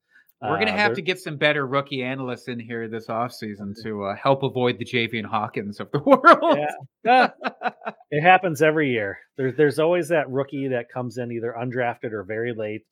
We're 0.42 0.58
gonna 0.58 0.72
Uh, 0.72 0.76
have 0.76 0.94
to 0.94 1.02
get 1.02 1.20
some 1.20 1.36
better 1.36 1.66
rookie 1.66 2.02
analysts 2.02 2.48
in 2.48 2.58
here 2.58 2.88
this 2.88 3.06
offseason 3.06 3.74
to 3.84 4.04
uh, 4.04 4.16
help 4.16 4.42
avoid 4.42 4.78
the 4.78 4.84
Javian 4.84 5.24
Hawkins 5.24 5.78
of 5.80 5.90
the 5.92 5.98
world. 6.06 6.58
Yeah. 7.04 7.28
Ah, 7.64 7.74
it 8.10 8.20
happens 8.22 8.62
every 8.62 8.90
year. 8.90 9.18
There's 9.36 9.56
there's 9.56 9.78
always 9.78 10.08
that 10.08 10.28
rookie 10.30 10.68
that 10.68 10.88
comes 10.88 11.18
in 11.18 11.32
either 11.32 11.54
undrafted 11.60 12.12
or 12.12 12.22
very 12.24 12.54
late 12.54 12.82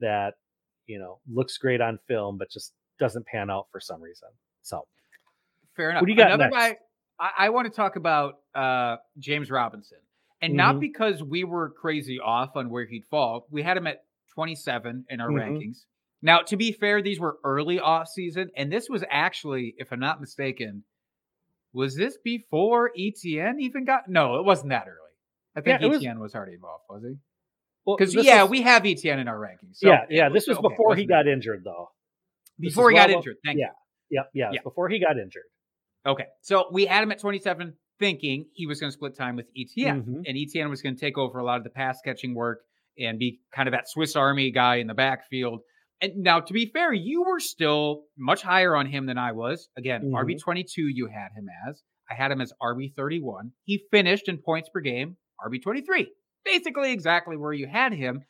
that 0.00 0.34
you 0.86 0.98
know 0.98 1.18
looks 1.30 1.58
great 1.58 1.80
on 1.82 1.98
film 2.08 2.38
but 2.38 2.50
just 2.50 2.72
doesn't 2.98 3.26
pan 3.26 3.50
out 3.50 3.66
for 3.72 3.80
some 3.80 4.00
reason. 4.00 4.28
So 4.62 4.86
Fair 5.76 5.90
enough. 5.90 6.00
What 6.02 6.06
do 6.06 6.12
you 6.12 6.16
got 6.18 6.28
Another 6.32 6.50
next? 6.50 6.56
guy 6.56 6.76
I, 7.20 7.46
I 7.46 7.48
want 7.50 7.66
to 7.66 7.70
talk 7.76 7.96
about 7.96 8.34
uh, 8.54 8.96
James 9.18 9.50
Robinson, 9.50 9.98
and 10.40 10.54
Mhm. 10.54 10.56
not 10.56 10.80
because 10.80 11.22
we 11.22 11.44
were 11.44 11.70
crazy 11.70 12.18
off 12.20 12.56
on 12.56 12.70
where 12.70 12.86
he'd 12.86 13.04
fall. 13.10 13.46
We 13.50 13.62
had 13.62 13.76
him 13.76 13.86
at 13.86 13.98
27 14.34 15.04
in 15.10 15.20
our 15.20 15.28
Mhm. 15.28 15.34
rankings. 15.40 15.84
Now, 16.20 16.40
to 16.42 16.56
be 16.56 16.72
fair, 16.72 17.00
these 17.02 17.20
were 17.20 17.38
early 17.44 17.78
off 17.78 18.08
season, 18.08 18.50
and 18.56 18.72
this 18.72 18.88
was 18.88 19.04
actually, 19.08 19.74
if 19.78 19.92
I'm 19.92 20.00
not 20.00 20.20
mistaken, 20.20 20.82
was 21.72 21.94
this 21.94 22.18
before 22.24 22.90
ETN 22.98 23.60
even 23.60 23.84
got? 23.84 24.08
No, 24.08 24.36
it 24.40 24.44
wasn't 24.44 24.70
that 24.70 24.86
early. 24.88 24.94
I 25.54 25.60
think 25.60 25.80
Yeah, 25.80 25.86
it 25.86 25.90
was- 25.90 26.02
ETN 26.02 26.18
was, 26.18 26.34
already 26.34 26.54
involved, 26.54 26.84
was 26.88 27.02
he? 27.04 27.14
well, 27.84 27.96
Because 27.96 28.12
this 28.14 28.26
yeah, 28.26 28.42
was- 28.42 28.50
we 28.50 28.62
have 28.62 28.82
ETN 28.84 29.18
in 29.18 29.28
our 29.28 29.38
rankings. 29.38 29.76
So 29.76 29.88
yeah 29.88 30.06
yeah 30.10 30.28
was- 30.28 30.34
this 30.44 30.48
was 30.48 30.58
okay, 30.58 30.68
before 30.68 30.96
he 30.96 31.06
got 31.06 31.26
injured 31.28 31.62
though. 31.64 31.90
Before 32.58 32.90
he 32.90 32.96
got 32.96 33.08
well 33.08 33.18
injured. 33.18 33.36
Thank 33.44 33.58
yeah. 33.58 33.66
you. 34.10 34.18
Yep, 34.18 34.30
yeah, 34.34 34.50
Yeah. 34.54 34.60
before 34.64 34.88
he 34.88 34.98
got 34.98 35.18
injured. 35.18 35.44
Okay, 36.06 36.24
so 36.42 36.66
we 36.72 36.86
had 36.86 37.02
him 37.02 37.12
at 37.12 37.18
27, 37.20 37.74
thinking 37.98 38.46
he 38.54 38.66
was 38.66 38.80
going 38.80 38.88
to 38.90 38.94
split 38.94 39.14
time 39.16 39.36
with 39.36 39.46
ETN, 39.54 40.02
Mhm. 40.04 40.22
and 40.26 40.36
ETN 40.36 40.70
was 40.70 40.80
going 40.82 40.94
to 40.96 41.00
take 41.00 41.18
over 41.18 41.38
a 41.38 41.44
lot 41.44 41.58
of 41.58 41.64
the 41.64 41.70
pass 41.70 42.00
catching 42.04 42.34
work 42.34 42.60
and 42.98 43.18
be 43.18 43.40
kind 43.52 43.68
of 43.68 43.72
that 43.72 43.88
Swiss 43.88 44.16
Army 44.16 44.50
guy 44.50 44.76
in 44.76 44.86
the 44.86 44.94
backfield. 44.94 45.60
And 46.00 46.12
now, 46.18 46.40
to 46.40 46.52
be 46.52 46.70
fair, 46.72 46.92
you 46.92 47.24
were 47.24 47.40
still 47.40 48.04
much 48.16 48.42
higher 48.42 48.76
on 48.76 48.86
him 48.86 49.06
than 49.06 49.18
I 49.18 49.32
was. 49.32 49.68
Again, 49.76 50.02
Mhm. 50.04 50.14
RB 50.14 50.36
22, 50.38 50.82
you 50.82 51.06
had 51.08 51.30
him 51.36 51.48
as. 51.68 51.82
I 52.10 52.14
had 52.14 52.30
him 52.30 52.40
as 52.40 52.52
RB 52.62 52.92
31. 52.96 53.52
He 53.64 53.84
finished 53.90 54.28
in 54.28 54.38
points 54.38 54.68
per 54.72 54.80
game, 54.80 55.16
RB 55.44 55.58
23, 55.62 56.12
basically 56.44 56.92
exactly 56.92 57.36
where 57.36 57.52
you 57.52 57.66
had 57.66 57.92
him. 57.92 58.22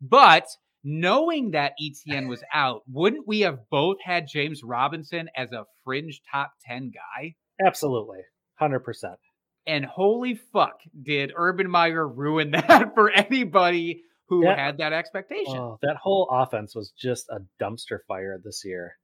But 0.00 0.46
knowing 0.84 1.50
that 1.52 1.72
ETN 1.80 2.28
was 2.28 2.44
out, 2.54 2.82
wouldn't 2.86 3.26
we 3.26 3.40
have 3.40 3.58
both 3.70 3.96
had 4.04 4.28
James 4.28 4.62
Robinson 4.62 5.28
as 5.36 5.52
a 5.52 5.64
fringe 5.84 6.20
top 6.30 6.52
10 6.66 6.90
guy? 6.92 7.34
Absolutely, 7.64 8.20
hundred 8.58 8.80
percent. 8.80 9.18
And 9.66 9.84
holy 9.84 10.34
fuck, 10.52 10.78
did 11.02 11.32
Urban 11.34 11.68
Meyer 11.70 12.06
ruin 12.06 12.50
that 12.68 12.94
for 12.94 13.10
anybody 13.10 14.02
who 14.28 14.44
Yeah. 14.44 14.56
had 14.56 14.78
that 14.78 14.92
expectation? 14.92 15.56
Oh, 15.56 15.78
that 15.82 15.96
whole 15.96 16.28
offense 16.30 16.74
was 16.74 16.90
just 16.92 17.28
a 17.28 17.40
dumpster 17.62 17.98
fire 18.08 18.40
this 18.42 18.62
year. 18.64 18.96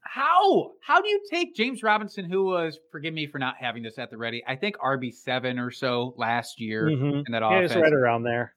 How? 0.00 0.72
How 0.84 1.00
do 1.00 1.08
you 1.08 1.20
take 1.30 1.54
James 1.54 1.82
Robinson, 1.82 2.24
who 2.28 2.44
was, 2.44 2.78
forgive 2.90 3.14
me 3.14 3.26
for 3.26 3.38
not 3.38 3.56
having 3.60 3.82
this 3.82 3.98
at 3.98 4.10
the 4.10 4.16
ready, 4.16 4.42
I 4.46 4.56
think 4.56 4.76
RB7 4.78 5.58
or 5.64 5.70
so 5.70 6.14
last 6.16 6.60
year 6.60 6.84
Mhm. 6.86 7.24
in 7.26 7.32
that 7.32 7.42
Yeah, 7.42 7.58
offense. 7.60 7.80
right 7.80 7.92
around 7.92 8.22
there. 8.24 8.54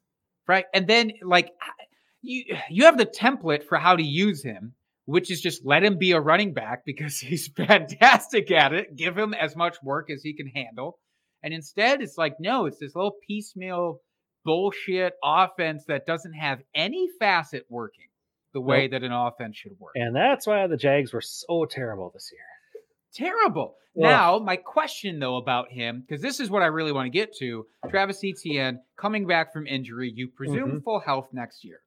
right? 0.48 0.66
And 0.74 0.88
then 0.88 1.12
like 1.22 1.52
you 2.22 2.56
you 2.70 2.86
have 2.86 2.98
the 2.98 3.06
template 3.06 3.64
for 3.64 3.78
how 3.78 3.96
to 3.96 4.04
use 4.04 4.44
him, 4.44 4.74
which 5.06 5.30
is 5.32 5.42
just 5.42 5.66
let 5.66 5.84
him 5.84 5.98
be 5.98 6.12
a 6.14 6.20
running 6.20 6.54
back 6.54 6.84
because 6.86 7.20
he's 7.20 7.48
fantastic 7.48 8.50
at 8.52 8.74
it. 8.74 8.96
Give 8.96 9.18
him 9.18 9.34
as 9.34 9.56
much 9.56 9.78
work 9.84 10.10
as 10.10 10.24
he 10.24 10.34
can 10.34 10.48
handle. 10.48 11.00
And 11.44 11.54
instead, 11.54 12.02
it's 12.02 12.18
like, 12.18 12.36
no, 12.40 12.66
it's 12.66 12.78
this 12.80 12.96
little 12.96 13.16
piecemeal 13.28 14.00
bullshit 14.44 15.14
offense 15.24 15.84
that 15.88 16.06
doesn't 16.06 16.34
have 16.34 16.60
any 16.74 17.08
facet 17.20 17.66
working 17.70 18.08
the 18.54 18.62
way 18.62 18.84
Nope. 18.84 18.92
that 18.92 19.04
an 19.04 19.12
offense 19.12 19.58
should 19.58 19.80
work. 19.80 19.94
And 19.96 20.16
that's 20.16 20.46
why 20.46 20.68
the 20.68 20.78
Jags 20.78 21.14
were 21.14 21.22
so 21.22 21.66
terrible 21.66 22.12
this 22.14 22.30
year. 22.32 22.42
Terrible. 23.14 23.76
Ugh. 23.98 24.04
Now, 24.04 24.40
my 24.40 24.56
question 24.56 25.20
though 25.20 25.38
about 25.38 25.72
him, 25.72 26.04
because 26.06 26.22
this 26.22 26.40
is 26.40 26.50
what 26.50 26.62
I 26.62 26.68
really 26.68 26.92
want 26.92 27.08
to 27.08 27.18
get 27.18 27.36
to 27.40 27.66
Travis 27.90 28.24
Etienne 28.24 28.80
coming 28.98 29.28
back 29.28 29.54
from 29.54 29.68
injury, 29.68 30.12
you 30.14 30.30
presume 30.30 30.70
mm-hmm. 30.70 30.80
full 30.80 31.00
health 31.00 31.28
next 31.34 31.64
year. 31.64 31.80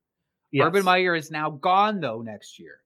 Yes. 0.52 0.66
Urban 0.66 0.84
Meyer 0.84 1.14
is 1.14 1.30
now 1.30 1.50
gone 1.50 2.00
though 2.00 2.22
next 2.22 2.58
year. 2.58 2.76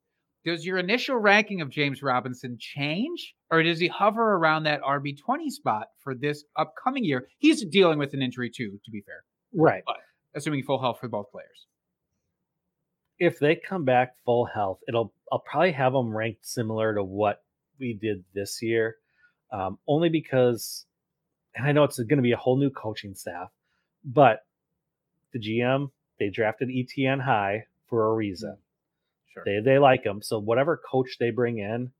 Does 0.44 0.64
your 0.64 0.78
initial 0.78 1.16
ranking 1.16 1.60
of 1.60 1.68
James 1.68 2.02
Robinson 2.02 2.56
change, 2.58 3.34
or 3.50 3.62
does 3.62 3.80
he 3.80 3.88
hover 3.88 4.22
around 4.22 4.62
that 4.62 4.80
RB 4.82 5.18
twenty 5.18 5.50
spot 5.50 5.88
for 6.02 6.14
this 6.14 6.44
upcoming 6.56 7.04
year? 7.04 7.28
He's 7.38 7.64
dealing 7.66 7.98
with 7.98 8.14
an 8.14 8.22
injury 8.22 8.50
too, 8.54 8.78
to 8.84 8.90
be 8.90 9.02
fair, 9.02 9.24
right. 9.54 9.82
assuming 10.34 10.62
full 10.62 10.80
health 10.80 10.98
for 11.00 11.08
both 11.08 11.30
players. 11.30 11.66
if 13.18 13.38
they 13.38 13.56
come 13.56 13.84
back 13.84 14.14
full 14.24 14.44
health, 14.46 14.78
it'll 14.88 15.12
I'll 15.32 15.40
probably 15.40 15.72
have 15.72 15.92
them 15.92 16.14
ranked 16.16 16.46
similar 16.46 16.94
to 16.94 17.02
what 17.04 17.42
we 17.78 17.94
did 17.94 18.24
this 18.34 18.62
year, 18.62 18.96
um, 19.52 19.78
only 19.86 20.08
because, 20.08 20.86
and 21.54 21.66
I 21.66 21.72
know 21.72 21.84
it's 21.84 21.98
going 21.98 22.16
to 22.18 22.22
be 22.22 22.32
a 22.32 22.36
whole 22.36 22.56
new 22.56 22.70
coaching 22.70 23.14
staff, 23.14 23.50
but 24.04 24.44
the 25.32 25.38
GM 25.38 25.90
they 26.18 26.30
drafted 26.30 26.68
ETN 26.68 27.20
high 27.20 27.64
for 27.88 28.06
a 28.06 28.14
reason. 28.14 28.56
Sure. 29.32 29.42
They 29.44 29.60
they 29.60 29.78
like 29.78 30.04
him, 30.04 30.22
so 30.22 30.38
whatever 30.38 30.80
coach 30.90 31.16
they 31.18 31.30
bring 31.30 31.58
in, 31.58 31.92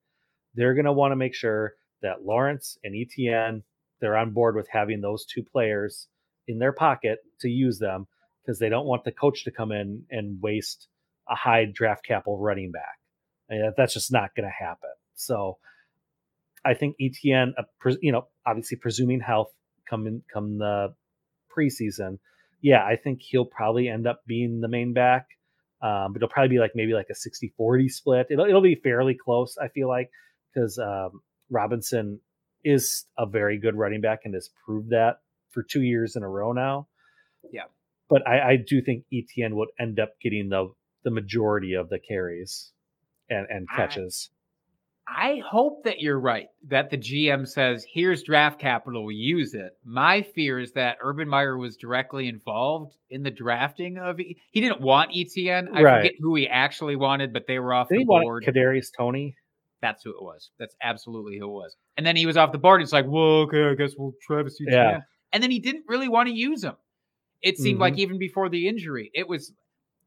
they're 0.54 0.74
going 0.74 0.86
to 0.86 0.92
want 0.92 1.12
to 1.12 1.16
make 1.16 1.34
sure 1.34 1.74
that 2.02 2.24
Lawrence 2.24 2.78
and 2.84 2.94
ETN 2.94 3.62
they're 4.00 4.16
on 4.16 4.30
board 4.30 4.54
with 4.54 4.68
having 4.68 5.00
those 5.00 5.24
two 5.26 5.42
players 5.42 6.06
in 6.48 6.58
their 6.58 6.72
pocket 6.72 7.18
to 7.40 7.48
use 7.48 7.78
them 7.78 8.08
because 8.42 8.58
they 8.58 8.70
don't 8.70 8.86
want 8.86 9.04
the 9.04 9.12
coach 9.12 9.44
to 9.44 9.50
come 9.50 9.70
in 9.70 10.04
and 10.10 10.40
waste 10.40 10.88
a 11.28 11.34
high 11.34 11.66
draft 11.72 12.04
capital 12.04 12.38
running 12.38 12.72
back. 12.72 13.74
That's 13.76 13.94
just 13.94 14.10
not 14.10 14.34
going 14.34 14.48
to 14.48 14.64
happen. 14.64 14.90
So 15.14 15.58
I 16.64 16.74
think 16.74 16.96
ETN, 17.00 17.52
uh, 17.58 17.92
you 18.00 18.12
know, 18.12 18.26
obviously 18.46 18.78
presuming 18.78 19.20
health 19.20 19.52
come 19.88 20.06
in 20.06 20.22
come 20.32 20.58
the 20.58 20.94
preseason, 21.56 22.18
yeah, 22.60 22.84
I 22.84 22.96
think 22.96 23.20
he'll 23.22 23.44
probably 23.44 23.88
end 23.88 24.06
up 24.06 24.22
being 24.26 24.60
the 24.60 24.68
main 24.68 24.92
back. 24.92 25.26
Um, 25.80 26.12
but 26.12 26.16
it'll 26.16 26.28
probably 26.28 26.48
be 26.48 26.58
like 26.58 26.72
maybe 26.74 26.92
like 26.92 27.06
a 27.10 27.14
60 27.14 27.54
40 27.56 27.88
split. 27.88 28.26
It'll, 28.30 28.46
it'll 28.46 28.60
be 28.60 28.74
fairly 28.74 29.14
close, 29.14 29.56
I 29.62 29.68
feel 29.68 29.88
like, 29.88 30.10
because 30.52 30.78
um, 30.78 31.20
Robinson 31.50 32.20
is 32.64 33.04
a 33.16 33.26
very 33.26 33.58
good 33.58 33.76
running 33.76 34.00
back 34.00 34.20
and 34.24 34.34
has 34.34 34.50
proved 34.64 34.90
that 34.90 35.18
for 35.58 35.64
two 35.68 35.82
years 35.82 36.14
in 36.14 36.22
a 36.22 36.28
row 36.28 36.52
now. 36.52 36.86
Yeah. 37.52 37.64
But 38.08 38.26
I, 38.26 38.50
I 38.52 38.56
do 38.64 38.80
think 38.80 39.04
ETN 39.12 39.54
would 39.54 39.68
end 39.80 39.98
up 39.98 40.10
getting 40.22 40.48
the 40.48 40.72
the 41.04 41.10
majority 41.10 41.74
of 41.74 41.88
the 41.88 41.98
carries 41.98 42.72
and, 43.30 43.46
and 43.50 43.66
catches. 43.68 44.30
I 45.06 45.40
hope 45.48 45.84
that 45.84 46.00
you're 46.00 46.20
right. 46.20 46.48
That 46.68 46.90
the 46.90 46.98
GM 46.98 47.48
says, 47.48 47.84
"Here's 47.92 48.22
draft 48.22 48.60
capital, 48.60 49.10
use 49.10 49.54
it." 49.54 49.72
My 49.84 50.22
fear 50.22 50.58
is 50.60 50.72
that 50.72 50.98
Urban 51.02 51.28
Meyer 51.28 51.56
was 51.56 51.76
directly 51.76 52.28
involved 52.28 52.94
in 53.10 53.22
the 53.22 53.30
drafting 53.30 53.98
of. 53.98 54.20
E- 54.20 54.36
He 54.52 54.60
didn't 54.60 54.80
want 54.80 55.12
ETN. 55.12 55.68
I 55.74 55.82
Right. 55.82 55.98
forget 56.02 56.12
who 56.20 56.34
he 56.36 56.46
actually 56.46 56.96
wanted, 56.96 57.32
but 57.32 57.46
they 57.46 57.58
were 57.58 57.72
off 57.74 57.88
Did 57.88 57.96
the 57.96 57.98
he 58.00 58.04
board. 58.04 58.44
Kadarius 58.44 58.88
Toney? 58.96 59.34
That's 59.80 60.02
who 60.02 60.10
it 60.10 60.22
was. 60.22 60.50
That's 60.58 60.74
absolutely 60.82 61.38
who 61.38 61.44
it 61.46 61.52
was. 61.52 61.76
And 61.96 62.04
then 62.06 62.16
he 62.16 62.26
was 62.26 62.36
off 62.36 62.52
the 62.52 62.58
board. 62.58 62.82
It's 62.82 62.92
like, 62.92 63.06
well, 63.08 63.42
okay, 63.46 63.64
I 63.70 63.74
guess 63.74 63.92
we'll 63.96 64.12
Travis 64.26 64.58
Etienne. 64.60 64.74
Yeah. 64.74 65.00
And 65.32 65.42
then 65.42 65.50
he 65.50 65.58
didn't 65.60 65.84
really 65.88 66.08
want 66.08 66.28
to 66.28 66.34
use 66.34 66.64
him. 66.64 66.76
It 67.42 67.56
seemed 67.58 67.78
like 67.78 67.94
Mm-hmm. 67.94 68.00
even 68.00 68.18
before 68.18 68.48
the 68.48 68.66
injury, 68.68 69.10
it 69.14 69.28
was 69.28 69.52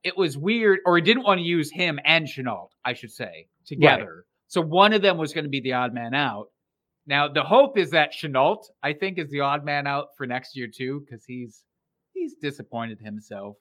it 0.03 0.17
was 0.17 0.35
weird, 0.37 0.79
or 0.85 0.95
he 0.97 1.01
didn't 1.03 1.23
want 1.23 1.37
to 1.39 1.43
use 1.45 1.71
him 1.71 1.99
and 2.03 2.27
Shenault, 2.27 2.69
I 2.83 2.93
should 2.93 3.11
say, 3.11 3.47
together. 3.67 4.25
So 4.47 4.59
one 4.61 4.93
of 4.93 5.03
them 5.03 5.17
was 5.19 5.31
going 5.31 5.43
to 5.43 5.49
be 5.49 5.61
the 5.61 5.73
odd 5.73 5.93
man 5.93 6.15
out. 6.15 6.47
Now 7.05 7.27
the 7.27 7.43
hope 7.43 7.77
is 7.77 7.91
that 7.91 8.11
Shenault, 8.13 8.63
I 8.83 8.93
think, 8.93 9.19
is 9.19 9.29
the 9.29 9.41
odd 9.41 9.63
man 9.63 9.85
out 9.87 10.07
for 10.17 10.25
next 10.25 10.55
year 10.57 10.67
too, 10.67 11.01
because 11.05 11.23
he's 11.25 11.63
he's 12.13 12.33
disappointed 12.41 12.99
himself. 12.99 13.57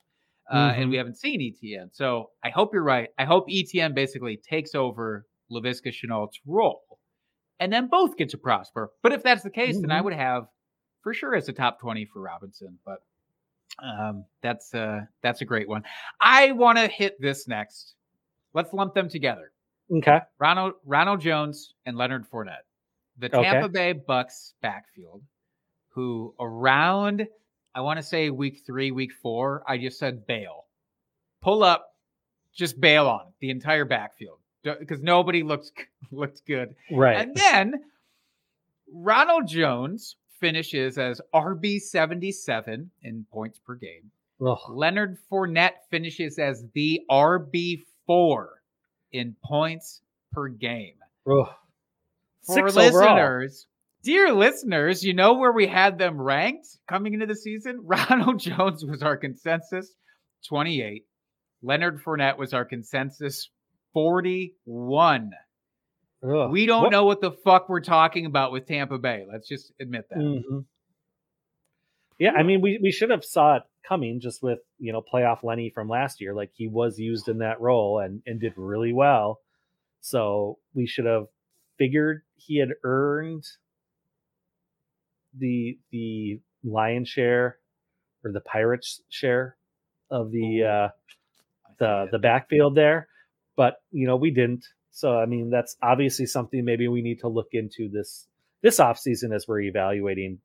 Uh, 0.53 0.73
and 0.75 0.87
Mhm. 0.87 0.91
we 0.91 0.97
haven't 0.97 1.17
seen 1.19 1.41
ETN. 1.41 1.91
So 1.93 2.31
I 2.43 2.51
hope 2.51 2.73
you're 2.73 2.83
right. 2.83 3.11
I 3.19 3.25
hope 3.25 3.49
ETN 3.49 3.95
basically 3.95 4.37
takes 4.37 4.75
over 4.75 5.27
Laviska 5.53 5.93
Shenault's 5.93 6.41
role 6.45 6.83
and 7.61 7.73
then 7.73 7.87
both 7.87 8.17
get 8.17 8.31
to 8.31 8.39
prosper. 8.39 8.91
But 9.03 9.13
if 9.13 9.23
that's 9.23 9.43
the 9.45 9.51
case, 9.51 9.81
then 9.81 9.93
I 9.93 10.01
Mhm. 10.01 10.05
would 10.05 10.13
have 10.15 10.47
for 11.03 11.15
sure 11.15 11.35
as 11.35 11.49
a 11.49 11.53
top 11.53 11.81
20 11.81 12.07
for 12.07 12.21
Robinson. 12.21 12.79
But 12.85 13.03
um, 13.83 14.25
that's 14.43 14.75
uh, 14.75 15.01
that's 15.23 15.41
a 15.41 15.45
great 15.45 15.69
one. 15.69 15.85
I 16.21 16.53
want 16.53 16.79
to 16.79 16.89
hit 16.89 17.21
this 17.21 17.49
next. 17.49 17.95
Let's 18.53 18.73
lump 18.73 18.95
them 18.95 19.09
together. 19.09 19.53
Okay. 19.93 20.21
Ronald 20.39 20.75
Ronald 20.85 21.21
Jones 21.21 21.75
and 21.87 21.97
Leonard 21.97 22.27
Fournette, 22.31 22.67
the 23.19 23.27
Okay. 23.27 23.43
Tampa 23.43 23.69
Bay 23.69 23.93
Bucks 23.93 24.55
backfield, 24.63 25.23
who 25.91 26.35
around 26.39 27.27
I 27.75 27.81
want 27.83 27.99
to 27.99 28.03
say 28.03 28.31
week 28.31 28.63
three, 28.67 28.91
week 28.91 29.13
four, 29.23 29.63
I 29.67 29.79
just 29.79 29.99
said 29.99 30.27
bail, 30.27 30.67
pull 31.41 31.63
up, 31.63 31.95
just 32.53 32.81
bail 32.81 33.07
on 33.07 33.33
the 33.41 33.51
entire 33.51 33.85
backfield 33.85 34.39
because 34.63 35.01
nobody 35.01 35.43
looks 35.43 35.71
looked 36.13 36.45
good. 36.47 36.75
Right. 36.91 37.17
And 37.17 37.35
then 37.35 37.75
Ronald 38.93 39.49
Jones 39.49 40.17
finishes 40.41 40.99
as 40.99 41.20
RB 41.34 41.78
seventy 41.80 42.32
seven 42.32 42.91
in 43.03 43.26
points 43.32 43.59
per 43.59 43.74
game. 43.74 44.11
Ugh. 44.45 44.59
Leonard 44.70 45.18
Fournette 45.30 45.76
finishes 45.91 46.38
as 46.38 46.64
the 46.74 47.01
RB4 47.11 48.47
in 49.12 49.36
points 49.45 50.01
per 50.32 50.49
game. 50.49 50.95
Ugh. 51.30 51.47
For 52.47 52.55
Six 52.70 52.76
overall. 52.76 53.14
listeners, 53.16 53.66
dear 54.03 54.32
listeners, 54.32 55.05
you 55.05 55.12
know 55.12 55.34
where 55.34 55.53
we 55.53 55.66
had 55.66 55.99
them 55.99 56.18
ranked 56.20 56.68
coming 56.88 57.12
into 57.12 57.26
the 57.26 57.34
season? 57.36 57.80
Ronald 57.84 58.38
Jones 58.41 58.82
was 58.84 59.03
our 59.03 59.18
consensus 59.18 59.93
28. 60.49 61.05
Leonard 61.62 62.03
Fournette 62.03 62.38
was 62.38 62.55
our 62.55 62.64
consensus 62.64 63.51
41. 63.93 65.30
Ugh. 66.23 66.51
We 66.51 66.66
don't 66.66 66.83
What- 66.85 66.93
know 66.93 67.05
what 67.05 67.21
the 67.21 67.33
fuck 67.33 67.68
we're 67.68 67.81
talking 67.81 68.27
about 68.27 68.53
with 68.53 68.66
Tampa 68.66 68.99
Bay. 68.99 69.27
Let's 69.31 69.49
just 69.49 69.73
admit 69.81 70.09
that. 70.11 70.18
Mhm. 70.18 70.66
Yeah, 72.18 72.33
I 72.33 72.43
mean, 72.43 72.61
we, 72.61 72.79
we 72.83 72.91
should 72.93 73.09
have 73.11 73.25
saw 73.25 73.57
it 73.57 73.62
coming 73.83 74.21
just 74.21 74.43
with 74.43 74.59
you 74.79 74.93
know 74.93 75.01
playoff 75.03 75.43
Lenny 75.43 75.71
from 75.71 75.89
last 75.89 76.21
year. 76.21 76.35
Like 76.35 76.51
he 76.55 76.68
was 76.68 76.99
used 76.99 77.29
in 77.29 77.39
that 77.39 77.61
role 77.61 77.99
and 78.01 78.23
and 78.27 78.39
did 78.41 78.53
really 78.57 78.93
well. 78.93 79.41
So 80.03 80.59
we 80.75 80.87
should 80.87 81.07
have 81.07 81.27
figured 81.79 82.23
he 82.37 82.59
had 82.59 82.71
earned 82.85 83.45
the 85.37 85.79
the 85.91 86.41
lion 86.64 87.05
share 87.05 87.59
or 88.25 88.33
the 88.33 88.41
pirates 88.41 89.01
share 89.09 89.57
of 90.11 90.31
the 90.33 90.64
uh 90.64 90.89
the 91.79 92.09
the 92.12 92.18
backfield 92.18 92.75
there, 92.75 93.09
but 93.57 93.77
you 93.91 94.07
know 94.07 94.16
we 94.16 94.31
didn't. 94.31 94.66
So 95.01 95.17
I 95.17 95.27
mean 95.27 95.51
that's 95.51 95.77
obviously 95.83 96.27
something 96.27 96.65
maybe 96.65 96.89
we 96.89 97.03
need 97.03 97.21
to 97.21 97.29
look 97.29 97.49
into 97.53 97.89
this 97.89 98.27
this 98.63 98.79
offseason 98.79 99.35
as 99.35 99.47
we're 99.49 99.61
evaluating 99.61 100.39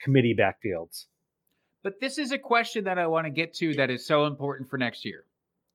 committee 0.00 0.36
backfields. 0.38 1.06
But 1.82 2.00
this 2.00 2.18
is 2.18 2.32
a 2.32 2.38
question 2.38 2.84
that 2.84 2.98
I 2.98 3.06
want 3.06 3.26
to 3.26 3.30
get 3.30 3.54
to 3.54 3.74
that 3.74 3.90
is 3.90 4.06
so 4.06 4.26
important 4.26 4.68
for 4.68 4.78
next 4.78 5.04
year. 5.04 5.24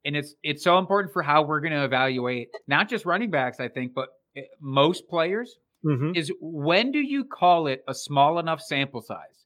And 0.04 0.16
it's 0.16 0.36
it's 0.44 0.64
so 0.64 0.78
important 0.78 1.14
for 1.14 1.24
how 1.24 1.44
we're 1.44 1.62
going 1.62 1.74
to 1.74 1.86
evaluate 1.86 2.50
not 2.68 2.90
just 2.90 3.06
running 3.06 3.32
backs, 3.32 3.60
I 3.60 3.70
think, 3.70 3.94
but 3.94 4.10
eh, 4.36 4.42
most 4.60 5.08
players 5.08 5.58
Mm-hmm. 5.86 6.14
is 6.16 6.32
when 6.42 6.92
do 6.92 6.98
you 6.98 7.26
call 7.26 7.68
it 7.68 7.84
a 7.88 7.94
small 7.94 8.40
enough 8.40 8.60
sample 8.60 9.02
size 9.02 9.46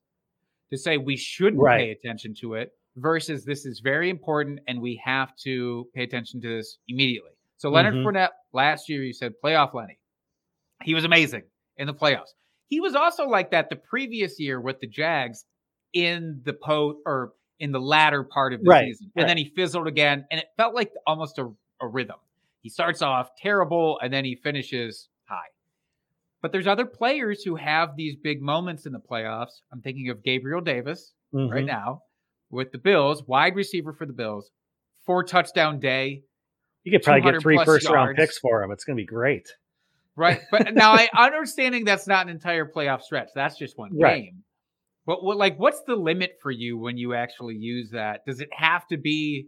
to 0.71 0.77
say 0.77 0.95
we 0.95 1.17
shouldn't 1.17 1.61
pay 1.65 1.91
attention 1.91 2.33
to 2.35 2.53
it 2.53 2.71
versus 2.95 3.43
this 3.43 3.65
is 3.65 3.81
very 3.81 4.09
important 4.09 4.61
and 4.65 4.81
we 4.81 5.01
have 5.03 5.35
to 5.43 5.89
pay 5.93 6.03
attention 6.03 6.39
to 6.39 6.47
this 6.47 6.77
immediately. 6.87 7.31
So 7.59 7.69
Leonard 7.69 7.95
Mhm. 7.95 8.03
Fournette 8.05 8.29
last 8.53 8.87
year, 8.89 9.03
you 9.03 9.13
said 9.13 9.33
playoff 9.43 9.73
Lenny. 9.73 9.99
He 10.83 10.93
was 10.93 11.03
amazing 11.03 11.43
in 11.77 11.87
the 11.87 11.93
playoffs. 11.93 12.33
He 12.67 12.79
was 12.79 12.95
also 12.95 13.25
like 13.27 13.51
that 13.51 13.69
the 13.69 13.75
previous 13.75 14.39
year 14.39 14.61
with 14.61 14.79
the 14.79 14.87
Jags 14.87 15.45
in 15.93 16.41
the 16.45 16.53
po 16.53 17.01
or 17.05 17.33
in 17.59 17.71
the 17.73 17.79
latter 17.81 18.23
part 18.23 18.53
of 18.53 18.63
the 18.63 18.69
Right, 18.69 18.85
season. 18.85 19.11
And 19.17 19.27
then 19.27 19.35
he 19.37 19.51
fizzled 19.55 19.87
again. 19.87 20.25
And 20.31 20.39
it 20.39 20.47
felt 20.55 20.73
like 20.73 20.91
almost 21.05 21.37
a, 21.37 21.51
a 21.81 21.87
rhythm. 21.87 22.15
He 22.61 22.69
starts 22.69 23.01
off 23.01 23.35
terrible 23.35 23.99
and 24.01 24.13
then 24.13 24.23
he 24.23 24.35
finishes 24.35 25.09
high. 25.25 25.49
But 26.41 26.53
there's 26.53 26.67
other 26.67 26.85
players 26.85 27.43
who 27.43 27.55
have 27.57 27.97
these 27.97 28.15
big 28.15 28.41
moments 28.41 28.85
in 28.85 28.93
the 28.93 28.99
playoffs. 29.01 29.61
I'm 29.73 29.81
thinking 29.81 30.09
of 30.09 30.23
Gabriel 30.23 30.61
Davis 30.61 31.13
Mm-hmm. 31.33 31.51
right 31.53 31.65
now 31.65 32.01
with 32.49 32.71
the 32.71 32.79
Bills, 32.79 33.23
wide 33.27 33.55
receiver 33.55 33.93
for 33.93 34.05
the 34.07 34.13
Bills, 34.13 34.49
four 35.05 35.23
touchdown 35.23 35.79
day. 35.79 36.23
You 36.83 36.91
could 36.91 37.03
probably 37.03 37.31
get 37.31 37.41
three 37.41 37.63
first 37.63 37.89
round 37.89 38.15
picks 38.15 38.37
for 38.37 38.63
him. 38.63 38.71
It's 38.71 38.83
going 38.83 38.97
to 38.97 39.01
be 39.01 39.05
great. 39.05 39.47
Right. 40.15 40.41
But 40.51 40.73
now 40.73 40.93
I 40.93 41.09
understanding 41.15 41.85
that's 41.85 42.07
not 42.07 42.25
an 42.25 42.29
entire 42.31 42.65
playoff 42.65 43.01
stretch. 43.01 43.29
That's 43.35 43.57
just 43.57 43.77
one 43.77 43.91
Right. 43.97 44.23
game. 44.23 44.43
But 45.05 45.23
what 45.23 45.37
like 45.37 45.57
what's 45.57 45.81
the 45.87 45.95
limit 45.95 46.37
for 46.41 46.51
you 46.51 46.77
when 46.77 46.97
you 46.97 47.13
actually 47.13 47.55
use 47.55 47.89
that? 47.91 48.21
Does 48.25 48.41
it 48.41 48.49
have 48.51 48.85
to 48.87 48.97
be 48.97 49.47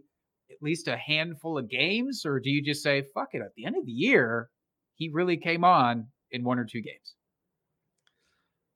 at 0.50 0.56
least 0.62 0.88
a 0.88 0.96
handful 0.96 1.56
of 1.56 1.68
games, 1.70 2.22
or 2.26 2.40
do 2.40 2.50
you 2.50 2.62
just 2.62 2.82
say, 2.82 3.02
fuck 3.14 3.28
it, 3.32 3.40
at 3.40 3.54
the 3.56 3.64
end 3.64 3.76
of 3.76 3.86
the 3.86 3.92
year, 3.92 4.48
he 4.96 5.08
really 5.12 5.36
came 5.36 5.64
on 5.64 6.08
in 6.30 6.44
one 6.44 6.58
or 6.58 6.64
two 6.64 6.82
games? 6.82 7.14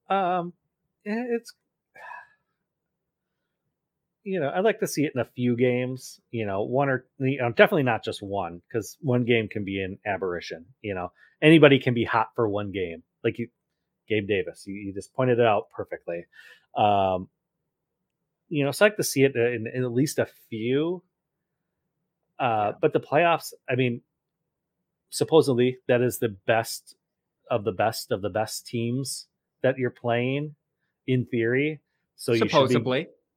Um, 0.09 0.53
eh, 1.05 1.25
it's 1.37 1.53
you 4.27 4.41
know 4.41 4.51
I'd 4.55 4.65
like 4.65 4.81
to 4.81 4.89
see 4.89 5.05
it 5.05 5.13
in 5.15 5.21
a 5.21 5.25
few 5.25 5.57
games. 5.57 6.21
You 6.31 6.47
know, 6.47 6.63
one 6.63 6.89
or 6.89 7.07
you 7.19 7.39
know, 7.39 7.51
definitely 7.51 7.85
not 7.85 8.05
just 8.05 8.21
one 8.21 8.61
because 8.69 8.97
one 9.01 9.25
game 9.25 9.49
can 9.49 9.65
be 9.65 9.81
an 9.81 9.99
aberration. 10.05 10.67
You 10.83 10.95
know, 10.95 11.13
anybody 11.41 11.79
can 11.79 11.95
be 11.95 12.05
hot 12.05 12.31
for 12.35 12.49
one 12.49 12.73
game, 12.73 13.05
like 13.23 13.39
you, 13.39 13.49
Gabe 14.09 14.27
Davis. 14.27 14.65
You, 14.67 14.75
you 14.75 14.93
just 14.93 15.15
pointed 15.15 15.39
it 15.39 15.47
out 15.47 15.71
perfectly. 15.75 16.27
Um, 16.77 17.29
you 18.49 18.65
know, 18.65 18.73
so 18.73 18.85
I'd 18.85 18.91
like 18.91 18.97
to 18.97 19.05
see 19.05 19.23
it 19.23 19.37
in, 19.37 19.67
in 19.73 19.85
at 19.85 19.93
least 19.93 20.19
a 20.19 20.27
few. 20.51 21.05
Uh, 22.39 22.73
but 22.81 22.93
the 22.93 23.01
playoffs, 23.01 23.53
I 23.69 23.77
mean, 23.77 24.03
supposedly 25.11 25.79
that 25.89 26.03
is 26.03 26.19
the 26.19 26.37
best 26.47 26.97
of 27.49 27.65
the 27.65 27.73
best 27.73 28.11
of 28.11 28.23
the 28.23 28.29
best 28.29 28.67
teams 28.67 29.29
that 29.63 29.79
you're 29.79 29.91
playing 29.91 30.57
in 31.07 31.27
theory. 31.27 31.81
So 32.17 32.33
you 32.33 32.41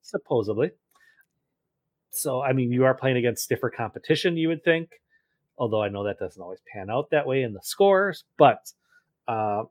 Supposedly. 0.02 0.72
So 2.12 2.42
I 2.42 2.54
mean, 2.54 2.72
you 2.72 2.86
are 2.86 2.94
playing 2.94 3.18
against 3.18 3.44
stiffer 3.44 3.70
competition, 3.70 4.38
you 4.38 4.48
would 4.50 4.64
think. 4.64 4.90
Although 5.58 5.84
I 5.84 5.90
know 5.90 6.06
that 6.06 6.20
doesn't 6.20 6.42
always 6.42 6.62
pan 6.74 6.90
out 6.90 7.10
that 7.12 7.28
way 7.28 7.44
in 7.44 7.54
the 7.54 7.62
scores, 7.62 8.24
but 8.38 8.72
uh, 9.28 9.64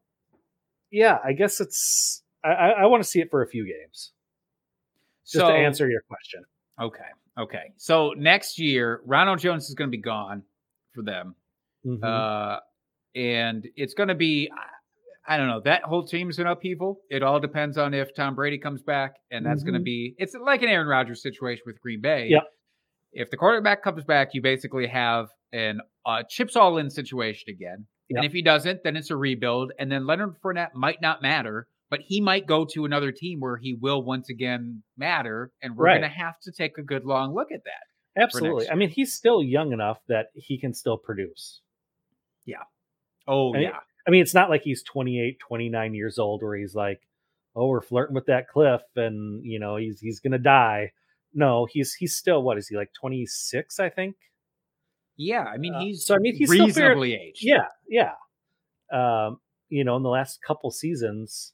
yeah, 0.90 1.18
I 1.24 1.32
guess 1.32 1.60
it's. 1.60 2.22
I, 2.44 2.50
I, 2.50 2.68
I 2.68 2.86
want 2.86 3.02
to 3.02 3.08
see 3.08 3.20
it 3.20 3.30
for 3.30 3.42
a 3.42 3.48
few 3.48 3.64
games 3.64 4.12
just 5.24 5.44
so, 5.44 5.48
to 5.48 5.54
answer 5.54 5.88
your 5.88 6.02
question. 6.02 6.44
Okay. 6.80 7.00
Okay. 7.38 7.72
So 7.76 8.14
next 8.16 8.58
year, 8.58 9.00
Ronald 9.04 9.38
Jones 9.38 9.68
is 9.68 9.74
going 9.74 9.88
to 9.90 9.96
be 9.96 10.02
gone 10.02 10.42
for 10.92 11.02
them. 11.02 11.34
Mhm. 11.84 12.02
Uh, 12.02 12.60
and 13.14 13.66
it's 13.76 13.94
going 13.94 14.08
to 14.08 14.14
be, 14.14 14.50
I- 15.28 15.36
don't 15.36 15.46
know, 15.48 15.60
that 15.64 15.82
whole 15.82 16.04
team's 16.04 16.38
an 16.38 16.46
upheaval. 16.46 17.00
It 17.10 17.22
all 17.22 17.38
depends 17.40 17.76
on 17.78 17.94
if 17.94 18.14
Tom 18.14 18.34
Brady 18.34 18.58
comes 18.58 18.82
back, 18.82 19.16
and 19.30 19.44
that's 19.44 19.62
going 19.62 19.74
to 19.74 19.80
be, 19.80 20.14
it's 20.18 20.34
like 20.34 20.62
an 20.62 20.68
Aaron 20.68 20.88
Rodgers 20.88 21.22
situation 21.22 21.62
with 21.66 21.80
Green 21.80 22.00
Bay. 22.00 22.28
Yep. 22.30 22.42
If 23.12 23.30
the 23.30 23.36
quarterback 23.36 23.82
comes 23.82 24.04
back, 24.04 24.30
you 24.34 24.42
basically 24.42 24.86
have 24.86 25.28
an 25.52 25.80
uh, 26.06 26.22
chips 26.28 26.56
all 26.56 26.78
in 26.78 26.90
situation 26.90 27.52
again. 27.54 27.86
Yep. 28.10 28.16
And 28.16 28.24
if 28.26 28.32
he 28.32 28.42
doesn't, 28.42 28.82
then 28.84 28.96
it's 28.96 29.10
a 29.10 29.16
rebuild. 29.16 29.72
And 29.78 29.90
then 29.92 30.06
Leonard 30.06 30.36
Fournette 30.42 30.74
might 30.74 31.00
not 31.02 31.20
matter, 31.22 31.68
but 31.90 32.00
he 32.00 32.20
might 32.20 32.46
go 32.46 32.66
to 32.74 32.84
another 32.84 33.12
team 33.12 33.40
where 33.40 33.56
he 33.56 33.74
will 33.74 34.02
once 34.02 34.28
again 34.30 34.82
matter. 34.96 35.50
And 35.62 35.76
we're 35.76 35.84
Right. 35.86 36.00
going 36.00 36.10
to 36.10 36.16
have 36.18 36.38
to 36.40 36.52
take 36.52 36.78
a 36.78 36.82
good 36.82 37.04
long 37.04 37.34
look 37.34 37.52
at 37.52 37.64
that. 37.64 38.22
Absolutely. 38.22 38.68
I 38.70 38.74
mean, 38.74 38.88
he's 38.88 39.14
still 39.14 39.42
young 39.42 39.72
enough 39.72 39.98
that 40.08 40.26
he 40.34 40.58
can 40.58 40.74
still 40.74 40.96
produce. 40.98 41.60
Yeah. 42.44 42.62
Oh, 43.26 43.50
I 43.54 43.58
mean, 43.58 43.62
yeah. 43.68 43.78
I 44.06 44.10
mean, 44.10 44.22
it's 44.22 44.34
not 44.34 44.48
like 44.50 44.62
he's 44.62 44.82
28, 44.82 45.38
29 45.40 45.94
years 45.94 46.18
old 46.18 46.42
where 46.42 46.56
he's 46.56 46.74
like, 46.74 47.00
"Oh, 47.54 47.66
we're 47.68 47.82
flirting 47.82 48.14
with 48.14 48.26
that 48.26 48.48
cliff 48.48 48.80
and, 48.96 49.44
you 49.44 49.58
know, 49.58 49.76
he's 49.76 50.00
he's 50.00 50.20
going 50.20 50.32
to 50.32 50.38
die." 50.38 50.92
No, 51.34 51.66
he's 51.70 51.92
he's 51.94 52.16
still 52.16 52.42
what 52.42 52.56
is 52.58 52.68
he 52.68 52.76
like 52.76 52.90
26, 52.98 53.78
I 53.78 53.90
think? 53.90 54.16
Yeah. 55.16 55.44
I 55.44 55.56
mean, 55.58 55.74
Uh, 55.74 55.80
he's 55.80 56.06
so, 56.06 56.14
I 56.14 56.18
mean, 56.18 56.34
he's 56.36 56.48
still 56.50 56.68
fair- 56.68 56.88
reasonably 56.90 57.14
aged. 57.14 57.40
Yeah, 57.42 57.66
yeah. 57.88 58.12
Um, 58.90 59.40
you 59.68 59.84
know, 59.84 59.96
in 59.96 60.02
the 60.02 60.08
last 60.08 60.40
couple 60.42 60.70
seasons, 60.70 61.52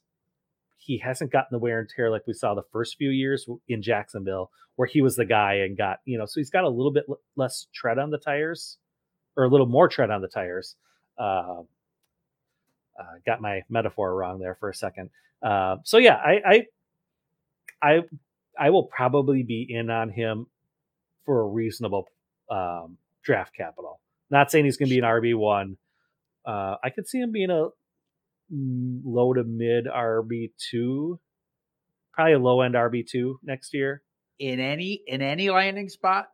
he 0.77 0.97
hasn't 0.99 1.31
gotten 1.31 1.49
the 1.51 1.59
wear 1.59 1.79
and 1.79 1.89
tear 1.89 2.09
like 2.11 2.25
we 2.27 2.33
saw 2.33 2.53
the 2.53 2.63
first 2.71 2.95
few 2.97 3.09
years 3.09 3.45
in 3.67 3.81
Jacksonville, 3.81 4.51
where 4.77 4.87
he 4.87 5.01
was 5.01 5.15
the 5.17 5.25
guy 5.25 5.55
and 5.55 5.77
got, 5.77 5.97
you 6.05 6.17
know, 6.17 6.25
so 6.25 6.39
he's 6.39 6.49
got 6.51 6.63
a 6.63 6.69
little 6.69 6.91
bit 6.93 7.05
less 7.35 7.67
tread 7.73 7.97
on 7.99 8.11
the 8.11 8.17
tires, 8.19 8.77
or 9.35 9.43
a 9.43 9.49
little 9.49 9.65
more 9.67 9.89
tread 9.89 10.11
on 10.11 10.21
the 10.21 10.27
tires. 10.29 10.75
Uh, 11.17 11.63
uh, 12.99 13.19
got 13.25 13.41
my 13.41 13.61
metaphor 13.69 14.15
wrong 14.15 14.39
there 14.39 14.55
for 14.55 14.69
a 14.69 14.73
second. 14.73 15.09
Uh, 15.43 15.77
so 15.83 15.97
yeah, 15.97 16.15
I, 16.15 16.41
I, 16.45 16.65
I, 17.81 17.99
I 18.57 18.69
will 18.69 18.83
probably 18.83 19.43
be 19.43 19.65
in 19.69 19.89
on 19.89 20.09
him 20.09 20.47
for 21.25 21.41
a 21.41 21.47
reasonable 21.47 22.07
um, 22.49 22.97
draft 23.23 23.55
capital. 23.55 23.99
Not 24.29 24.51
saying 24.51 24.65
he's 24.65 24.77
going 24.77 24.89
to 24.89 24.95
be 24.95 24.99
an 24.99 25.05
RB 25.05 25.35
one. 25.35 25.77
Uh, 26.45 26.75
I 26.83 26.89
could 26.89 27.07
see 27.07 27.19
him 27.19 27.31
being 27.31 27.49
a 27.49 27.67
mm, 28.53 29.01
low 29.03 29.33
to 29.33 29.43
mid 29.43 29.85
RB 29.85 30.51
two, 30.69 31.19
probably 32.13 32.33
a 32.33 32.39
low 32.39 32.61
end 32.61 32.75
RB 32.75 33.05
two 33.07 33.39
next 33.43 33.73
year. 33.73 34.01
in 34.39 34.59
any 34.59 35.01
in 35.07 35.21
any 35.21 35.49
landing 35.49 35.89
spot. 35.89 36.27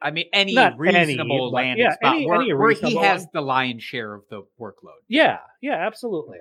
I 0.00 0.10
mean, 0.10 0.26
any 0.32 0.54
Not 0.54 0.78
reasonable 0.78 1.50
but 1.50 1.56
landing 1.56 1.84
yeah, 1.84 1.94
spot 1.94 2.16
any- 2.16 2.26
where, 2.26 2.40
any 2.40 2.52
where 2.54 2.70
he 2.70 2.96
has 2.96 3.22
one. 3.22 3.30
the 3.34 3.40
lion's 3.40 3.82
share 3.82 4.14
of 4.14 4.22
the 4.30 4.42
workload. 4.60 5.00
Yeah, 5.08 5.38
yeah, 5.60 5.74
absolutely. 5.86 6.38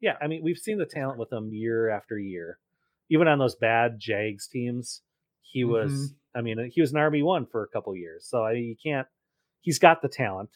Yeah, 0.00 0.16
I 0.22 0.28
mean, 0.28 0.42
we've 0.44 0.58
seen 0.58 0.78
the 0.78 0.86
talent 0.86 1.18
with 1.18 1.32
him 1.32 1.52
year 1.52 1.90
after 1.90 2.18
year. 2.18 2.58
Even 3.10 3.28
on 3.28 3.38
those 3.38 3.56
bad 3.56 3.98
Jags 3.98 4.46
teams, 4.46 5.02
he 5.42 5.64
was. 5.64 5.92
Mm-hmm. 5.92 6.38
I 6.38 6.42
mean, 6.42 6.70
he 6.72 6.80
was 6.80 6.92
an 6.92 6.98
RB 6.98 7.24
one 7.24 7.46
for 7.46 7.62
a 7.64 7.68
couple 7.68 7.96
years. 7.96 8.26
So 8.28 8.44
I, 8.44 8.52
you 8.52 8.76
can't. 8.80 9.06
He's 9.62 9.78
got 9.78 10.02
the 10.02 10.08
talent. 10.08 10.50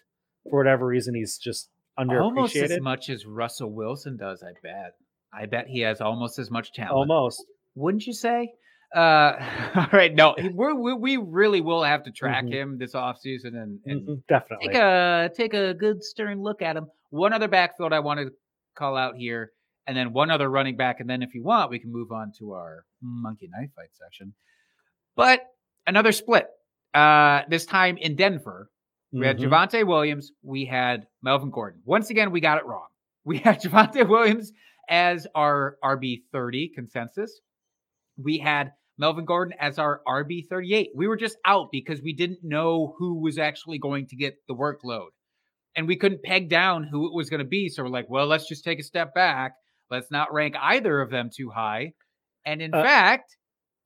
For 0.49 0.59
whatever 0.59 0.87
reason, 0.87 1.15
he's 1.15 1.39
just 1.39 1.71
under 1.97 2.21
Almost 2.21 2.57
as 2.57 2.81
much 2.81 3.09
as 3.09 3.27
Russell 3.27 3.71
Wilson 3.71 4.17
does, 4.17 4.43
I 4.43 4.53
bet. 4.63 4.95
I 5.33 5.47
bet 5.47 5.69
he 5.69 5.81
has 5.81 6.01
almost 6.01 6.39
as 6.39 6.51
much 6.51 6.73
talent. 6.73 6.93
Almost. 6.93 7.45
Wouldn't 7.75 8.07
you 8.07 8.13
say? 8.13 8.53
Uh, 8.95 9.37
all 9.77 9.87
right, 9.93 10.15
no, 10.15 10.35
we 10.55 10.95
we 10.95 11.17
really 11.17 11.61
will 11.61 11.83
have 11.85 12.03
to 12.05 12.11
track 12.11 12.45
Mhm. 12.45 12.53
him 12.53 12.79
this 12.79 12.93
offseason 12.95 13.55
and, 13.63 13.79
and 13.87 14.09
Mhm, 14.09 14.23
definitely. 14.29 14.69
take 14.69 14.77
a 14.77 15.31
take 15.35 15.55
a 15.55 15.75
good 15.75 16.03
stern 16.03 16.41
look 16.43 16.61
at 16.63 16.77
him. 16.77 16.87
One 17.11 17.33
other 17.33 17.49
backfield 17.49 17.93
I 17.93 18.01
wanted 18.01 18.27
to 18.27 18.33
call 18.77 18.97
out 18.97 19.17
here, 19.17 19.53
and 19.87 19.97
then 19.97 20.13
one 20.13 20.31
other 20.31 20.49
running 20.51 20.77
back, 20.77 20.99
and 21.01 21.09
then 21.09 21.23
if 21.23 21.35
you 21.35 21.43
want, 21.45 21.71
we 21.71 21.79
can 21.79 21.93
move 21.93 22.11
on 22.11 22.33
to 22.39 22.53
our 22.53 22.85
monkey 23.01 23.49
knife 23.53 23.71
fight 23.77 23.91
section. 23.93 24.35
But 25.17 25.43
another 25.87 26.13
split. 26.13 26.49
Uh, 26.93 27.43
this 27.49 27.67
time 27.67 27.97
in 27.99 28.17
Denver, 28.17 28.71
we 29.13 29.25
had 29.25 29.39
Mhm. 29.39 29.45
Javonte 29.51 29.87
Williams. 29.87 30.33
We 30.43 30.65
had 30.65 31.07
Melvin 31.23 31.51
Gordon. 31.51 31.81
Once 31.85 32.11
again, 32.11 32.33
we 32.33 32.41
got 32.41 32.59
it 32.59 32.67
wrong. 32.67 32.87
We 33.25 33.39
had 33.39 33.61
Javonte 33.61 34.09
Williams 34.09 34.53
as 34.89 35.27
our 35.35 35.77
RB 35.85 36.23
30 36.33 36.69
consensus. 36.71 37.41
We 38.17 38.39
had 38.39 38.73
Melvin 39.01 39.25
Gordon 39.25 39.55
as 39.59 39.79
our 39.79 40.03
RB 40.07 40.47
38. 40.49 40.91
We 40.95 41.09
were 41.09 41.17
just 41.17 41.39
out 41.45 41.69
because 41.73 42.03
we 42.03 42.13
didn't 42.13 42.41
know 42.43 42.95
who 42.99 43.21
was 43.21 43.39
actually 43.39 43.79
going 43.79 44.07
to 44.09 44.17
get 44.17 44.35
the 44.47 44.55
workload. 44.55 45.09
And 45.75 45.89
we 45.89 45.97
couldn't 45.97 46.23
peg 46.23 46.51
down 46.51 46.85
who 46.85 47.07
it 47.07 47.15
was 47.15 47.31
going 47.31 47.39
to 47.39 47.47
be. 47.47 47.71
So 47.71 47.83
we're 47.83 47.89
like, 47.89 48.11
well, 48.11 48.27
let's 48.27 48.47
just 48.47 48.63
take 48.63 48.79
a 48.79 48.83
step 48.85 49.15
back. 49.15 49.53
Let's 49.91 50.11
not 50.11 50.33
rank 50.35 50.55
either 50.61 51.01
of 51.01 51.11
them 51.11 51.31
too 51.35 51.51
high. 51.51 51.95
And 52.45 52.61
in 52.61 52.75
Uh, 52.75 52.83
fact, 52.83 53.37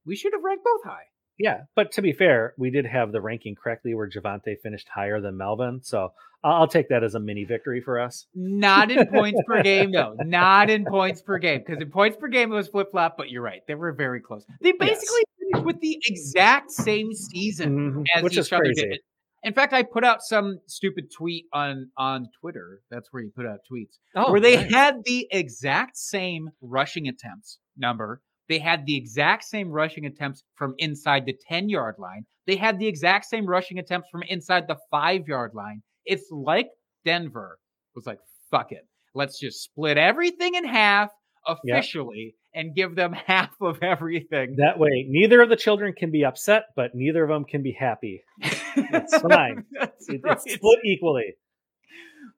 we 0.05 0.17
should 0.17 0.33
have 0.33 0.43
ranked 0.43 0.65
both 0.65 0.85
high. 0.93 1.05
Yeah, 1.39 1.63
but 1.75 1.93
to 1.93 2.03
be 2.03 2.13
fair, 2.13 2.55
we 2.59 2.71
did 2.71 2.87
have 2.87 3.11
the 3.13 3.21
ranking 3.21 3.55
correctly 3.57 3.95
where 3.95 4.09
Javonte 4.09 4.61
finished 4.63 4.89
higher 4.89 5.21
than 5.21 5.37
Melvin, 5.37 5.81
so 5.83 6.13
I'll, 6.45 6.53
I'll 6.63 6.69
take 6.69 6.89
that 6.91 7.03
as 7.03 7.15
a 7.17 7.21
mini 7.21 7.45
victory 7.45 7.81
for 7.81 7.99
us. 7.99 8.27
Not 8.35 8.91
in 8.93 9.07
points 9.09 9.41
per 9.47 9.63
game, 9.63 9.91
though. 9.93 10.15
Not 10.25 10.71
in 10.71 10.85
points 10.85 11.23
per 11.23 11.39
game. 11.39 11.63
Because 11.67 11.83
in 11.83 11.91
points 11.91 12.17
per 12.17 12.29
game, 12.29 12.53
it 12.53 12.55
was 12.55 12.69
flip 12.69 12.91
flop, 12.93 13.17
but 13.17 13.31
you're 13.31 13.43
right. 13.43 13.63
They 13.67 13.75
were 13.75 13.93
very 13.93 14.21
close. 14.21 14.45
They 14.61 14.73
basically 14.73 15.23
finished 15.41 15.65
with 15.67 15.81
the 15.81 15.99
exact 16.07 16.71
same 16.71 17.13
season 17.15 17.93
Mhm, 17.93 18.05
as 18.15 18.23
Which 18.23 18.35
each 18.35 18.39
is 18.39 18.53
other 18.53 18.63
crazy. 18.63 18.83
did. 18.83 19.01
In 19.43 19.53
fact, 19.53 19.73
I 19.75 19.83
put 19.83 20.05
out 20.05 20.23
some 20.23 20.61
stupid 20.67 21.11
tweet 21.13 21.47
on 21.53 21.91
on 21.99 22.29
Twitter. 22.41 22.81
That's 22.91 23.13
where 23.13 23.23
you 23.23 23.31
put 23.35 23.45
out 23.45 23.59
tweets. 23.71 23.99
Oh, 24.15 24.31
where 24.33 24.41
they 24.41 24.57
nice. 24.57 24.73
had 24.73 25.05
the 25.05 25.27
exact 25.31 25.97
same 25.99 26.51
rushing 26.63 27.09
attempts 27.09 27.59
number. 27.77 28.23
They 28.49 28.59
had 28.59 28.85
the 28.87 28.97
exact 28.97 29.45
same 29.45 29.71
rushing 29.71 30.07
attempts 30.07 30.45
from 30.57 30.75
inside 30.79 31.25
the 31.27 31.37
10 31.49 31.69
yard 31.69 31.97
line. 31.99 32.27
They 32.47 32.57
had 32.57 32.79
the 32.79 32.87
exact 32.87 33.25
same 33.27 33.47
rushing 33.47 33.79
attempts 33.79 34.09
from 34.11 34.23
inside 34.29 34.69
the 34.69 34.77
five 34.91 35.27
yard 35.27 35.53
line. 35.55 35.83
It's 36.05 36.31
like 36.31 36.69
Denver 37.05 37.59
was 37.95 38.07
like, 38.07 38.19
fuck 38.51 38.73
it. 38.73 38.87
Let's 39.15 39.39
just 39.39 39.63
split 39.63 39.97
everything 39.97 40.55
in 40.55 40.65
half 40.65 41.11
officially 41.47 42.35
and 42.55 42.75
give 42.75 42.95
them 42.95 43.13
half 43.27 43.51
of 43.61 43.83
everything. 43.83 44.57
That 44.59 44.79
way, 44.79 45.07
neither 45.09 45.41
of 45.41 45.49
the 45.49 45.57
children 45.57 45.95
can 45.97 46.11
be 46.11 46.25
upset, 46.25 46.65
but 46.77 46.91
neither 46.95 47.23
of 47.23 47.31
them 47.31 47.45
can 47.45 47.63
be 47.63 47.77
happy. 47.79 48.23
It's 48.41 49.17
fine. 49.23 49.65
It- 49.73 50.21
right. 50.25 50.37
It's 50.37 50.53
split 50.55 50.79
equally. 50.85 51.35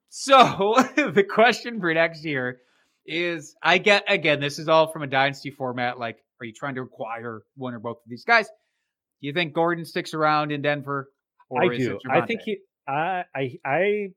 So 0.09 0.75
the 0.95 1.25
question 1.29 1.79
for 1.79 1.93
next 1.93 2.23
year 2.23 2.59
is 3.07 3.55
I 3.63 3.77
get 3.77 4.03
again, 4.07 4.39
this 4.39 4.59
is 4.59 4.67
all 4.67 4.91
from 4.91 5.03
a 5.03 5.07
dynasty 5.07 5.49
format. 5.49 5.97
Like, 5.97 6.17
are 6.39 6.45
you 6.45 6.53
trying 6.53 6.75
to 6.75 6.81
acquire 6.81 7.41
one 7.55 7.73
or 7.73 7.79
both 7.79 7.97
of 7.97 8.09
these 8.09 8.25
guys? 8.25 8.47
Do 8.47 9.27
you 9.27 9.33
think 9.33 9.53
Gordon 9.53 9.85
sticks 9.85 10.13
around 10.13 10.51
in 10.51 10.61
Denver? 10.61 11.09
Or 11.49 11.63
I 11.63 11.73
is 11.73 11.87
do. 11.87 11.99
I 12.09 12.21
think 12.21 12.41
he. 12.41 12.57
I 12.87 13.23
I 13.33 13.57
I 13.65 14.07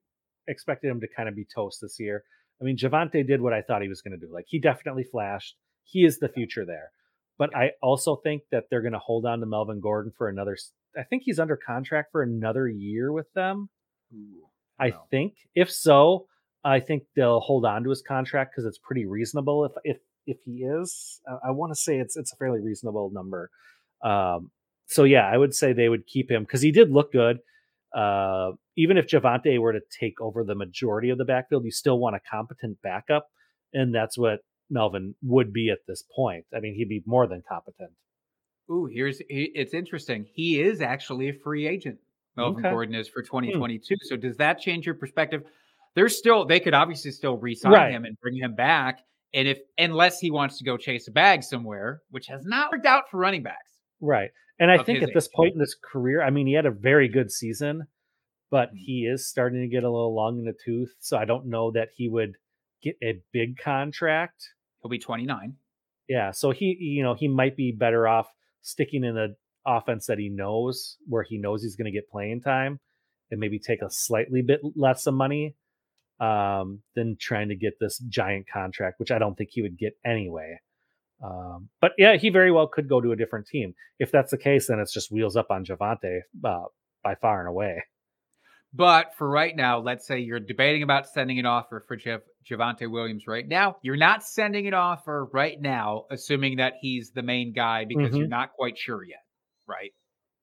expected 0.48 0.90
him 0.90 1.00
to 1.00 1.08
kind 1.16 1.28
of 1.28 1.36
be 1.36 1.46
toast 1.54 1.78
this 1.80 1.96
year. 1.98 2.24
I 2.60 2.64
mean, 2.64 2.76
Javonte 2.76 3.26
did 3.26 3.40
what 3.40 3.52
I 3.52 3.62
thought 3.62 3.82
he 3.82 3.88
was 3.88 4.02
going 4.02 4.18
to 4.18 4.26
do. 4.26 4.32
Like 4.32 4.44
he 4.48 4.58
definitely 4.58 5.04
flashed. 5.04 5.56
He 5.84 6.04
is 6.04 6.18
the 6.18 6.28
future 6.28 6.66
there. 6.66 6.90
But 7.38 7.56
I 7.56 7.70
also 7.82 8.16
think 8.16 8.42
that 8.52 8.64
they're 8.70 8.82
going 8.82 8.92
to 8.92 8.98
hold 8.98 9.24
on 9.24 9.40
to 9.40 9.46
Melvin 9.46 9.80
Gordon 9.80 10.12
for 10.18 10.28
another. 10.28 10.58
I 10.96 11.04
think 11.04 11.22
he's 11.24 11.38
under 11.38 11.56
contract 11.56 12.12
for 12.12 12.22
another 12.22 12.68
year 12.68 13.12
with 13.12 13.32
them. 13.34 13.70
Ooh, 14.12 14.46
I 14.78 14.90
know. 14.90 15.06
think. 15.10 15.34
If 15.54 15.70
so, 15.70 16.26
I 16.64 16.80
think 16.80 17.04
they'll 17.16 17.40
hold 17.40 17.64
on 17.64 17.84
to 17.84 17.90
his 17.90 18.02
contract 18.02 18.52
because 18.52 18.66
it's 18.66 18.78
pretty 18.78 19.06
reasonable. 19.06 19.64
If 19.64 19.72
if 19.84 19.96
if 20.26 20.38
he 20.44 20.64
is, 20.64 21.20
I, 21.26 21.48
I 21.48 21.50
want 21.52 21.72
to 21.72 21.80
say 21.80 21.98
it's 21.98 22.16
it's 22.16 22.32
a 22.32 22.36
fairly 22.36 22.60
reasonable 22.60 23.10
number. 23.12 23.50
Um, 24.02 24.50
so 24.86 25.04
yeah, 25.04 25.26
I 25.26 25.36
would 25.36 25.54
say 25.54 25.72
they 25.72 25.88
would 25.88 26.06
keep 26.06 26.30
him 26.30 26.42
because 26.42 26.62
he 26.62 26.72
did 26.72 26.90
look 26.90 27.12
good. 27.12 27.38
Uh, 27.94 28.52
even 28.76 28.96
if 28.96 29.06
Javonte 29.06 29.58
were 29.58 29.72
to 29.72 29.80
take 29.98 30.20
over 30.20 30.44
the 30.44 30.54
majority 30.54 31.10
of 31.10 31.18
the 31.18 31.24
backfield, 31.24 31.64
you 31.64 31.72
still 31.72 31.98
want 31.98 32.16
a 32.16 32.20
competent 32.30 32.78
backup, 32.82 33.26
and 33.72 33.94
that's 33.94 34.16
what 34.16 34.40
Melvin 34.70 35.14
would 35.22 35.52
be 35.52 35.70
at 35.70 35.78
this 35.88 36.04
point. 36.14 36.44
I 36.54 36.60
mean, 36.60 36.74
he'd 36.74 36.88
be 36.88 37.02
more 37.06 37.26
than 37.26 37.42
competent. 37.48 37.90
Ooh, 38.70 38.86
here's 38.86 39.20
it's 39.28 39.74
interesting. 39.74 40.26
He 40.32 40.60
is 40.60 40.80
actually 40.80 41.28
a 41.28 41.32
free 41.32 41.66
agent. 41.66 41.98
Melvin 42.36 42.60
Okay. 42.60 42.68
Hmm. 42.68 42.74
Gordon 42.74 42.94
is 42.94 43.08
for 43.08 43.22
2022. 43.22 43.96
So 44.02 44.16
does 44.16 44.36
that 44.36 44.60
change 44.60 44.86
your 44.86 44.94
perspective? 44.94 45.42
There's 45.94 46.16
still 46.16 46.44
they 46.46 46.60
could 46.60 46.74
obviously 46.74 47.10
still 47.10 47.36
re-sign 47.36 47.72
Right. 47.72 47.92
him 47.92 48.04
and 48.04 48.18
bring 48.20 48.36
him 48.36 48.54
back. 48.54 49.00
And 49.34 49.46
if 49.48 49.58
unless 49.78 50.18
he 50.20 50.30
wants 50.30 50.58
to 50.58 50.64
go 50.64 50.76
chase 50.76 51.08
a 51.08 51.12
bag 51.12 51.42
somewhere, 51.42 52.02
which 52.10 52.26
has 52.28 52.44
not 52.44 52.72
worked 52.72 52.86
out 52.86 53.04
for 53.10 53.18
running 53.18 53.42
backs. 53.42 53.78
Right. 54.00 54.30
And 54.58 54.70
I 54.70 54.82
think 54.82 55.02
at 55.02 55.10
this 55.14 55.28
point 55.28 55.54
in 55.54 55.60
his 55.60 55.74
career, 55.74 56.22
I 56.22 56.30
mean, 56.30 56.46
he 56.46 56.52
had 56.52 56.66
a 56.66 56.70
very 56.70 57.08
good 57.08 57.30
season, 57.30 57.86
but 58.50 58.70
Mhm. 58.74 58.78
he 58.78 59.06
is 59.06 59.26
starting 59.28 59.60
to 59.62 59.68
get 59.68 59.84
a 59.84 59.90
little 59.90 60.14
long 60.14 60.38
in 60.38 60.44
the 60.44 60.52
tooth. 60.64 60.94
So 60.98 61.16
I 61.16 61.24
don't 61.24 61.46
know 61.46 61.70
that 61.70 61.90
he 61.96 62.08
would 62.08 62.36
get 62.82 62.96
a 63.02 63.20
big 63.32 63.56
contract. 63.56 64.42
He'll 64.82 64.90
be 64.90 64.98
29. 64.98 65.56
Yeah. 66.08 66.30
So 66.32 66.50
he, 66.50 66.76
you 66.78 67.02
know, 67.02 67.14
he 67.14 67.28
might 67.28 67.56
be 67.56 67.72
better 67.72 68.06
off 68.08 68.28
sticking 68.62 69.04
in 69.04 69.14
the 69.14 69.36
offense 69.66 70.06
that 70.06 70.18
he 70.18 70.28
knows, 70.28 70.98
where 71.06 71.22
he 71.22 71.38
knows 71.38 71.62
he's 71.62 71.76
going 71.76 71.86
to 71.86 71.96
get 71.96 72.08
playing 72.10 72.40
time 72.42 72.80
and 73.30 73.38
maybe 73.38 73.58
take 73.58 73.80
a 73.82 73.90
slightly 73.90 74.42
bit 74.42 74.60
less 74.74 75.06
of 75.06 75.14
money 75.14 75.54
um, 76.20 76.82
than 76.94 77.16
trying 77.18 77.48
to 77.48 77.56
get 77.56 77.78
this 77.80 77.98
giant 78.08 78.46
contract, 78.48 79.00
which 79.00 79.10
I 79.10 79.18
don't 79.18 79.34
think 79.36 79.50
he 79.52 79.62
would 79.62 79.78
get 79.78 79.96
anyway. 80.04 80.60
Um, 81.22 81.68
but 81.80 81.92
yeah, 81.98 82.16
he 82.16 82.30
very 82.30 82.50
well 82.50 82.66
could 82.66 82.88
go 82.88 83.00
to 83.00 83.12
a 83.12 83.16
different 83.16 83.46
team. 83.46 83.74
If 83.98 84.10
that's 84.10 84.30
the 84.30 84.38
case, 84.38 84.68
then 84.68 84.78
it's 84.78 84.92
just 84.92 85.10
wheels 85.12 85.36
up 85.36 85.50
on 85.50 85.64
Javonte 85.64 86.20
uh, 86.44 86.64
by 87.02 87.14
far 87.16 87.40
and 87.40 87.48
away. 87.48 87.82
But 88.72 89.14
for 89.16 89.28
right 89.28 89.54
now, 89.54 89.80
let's 89.80 90.06
say 90.06 90.20
you're 90.20 90.38
debating 90.40 90.82
about 90.84 91.08
sending 91.08 91.38
an 91.40 91.46
offer 91.46 91.84
for 91.88 91.96
Jeff 91.96 92.20
Javonte 92.48 92.88
Williams 92.90 93.26
right 93.26 93.46
now. 93.46 93.76
You're 93.82 93.96
not 93.96 94.22
sending 94.22 94.68
an 94.68 94.74
offer 94.74 95.24
right 95.32 95.60
now, 95.60 96.04
assuming 96.10 96.56
that 96.58 96.74
he's 96.80 97.10
the 97.10 97.22
main 97.22 97.52
guy 97.52 97.84
because 97.84 98.16
you're 98.16 98.26
Mhm. 98.26 98.30
not 98.30 98.52
quite 98.52 98.78
sure 98.78 99.02
yet, 99.02 99.24
right? 99.66 99.92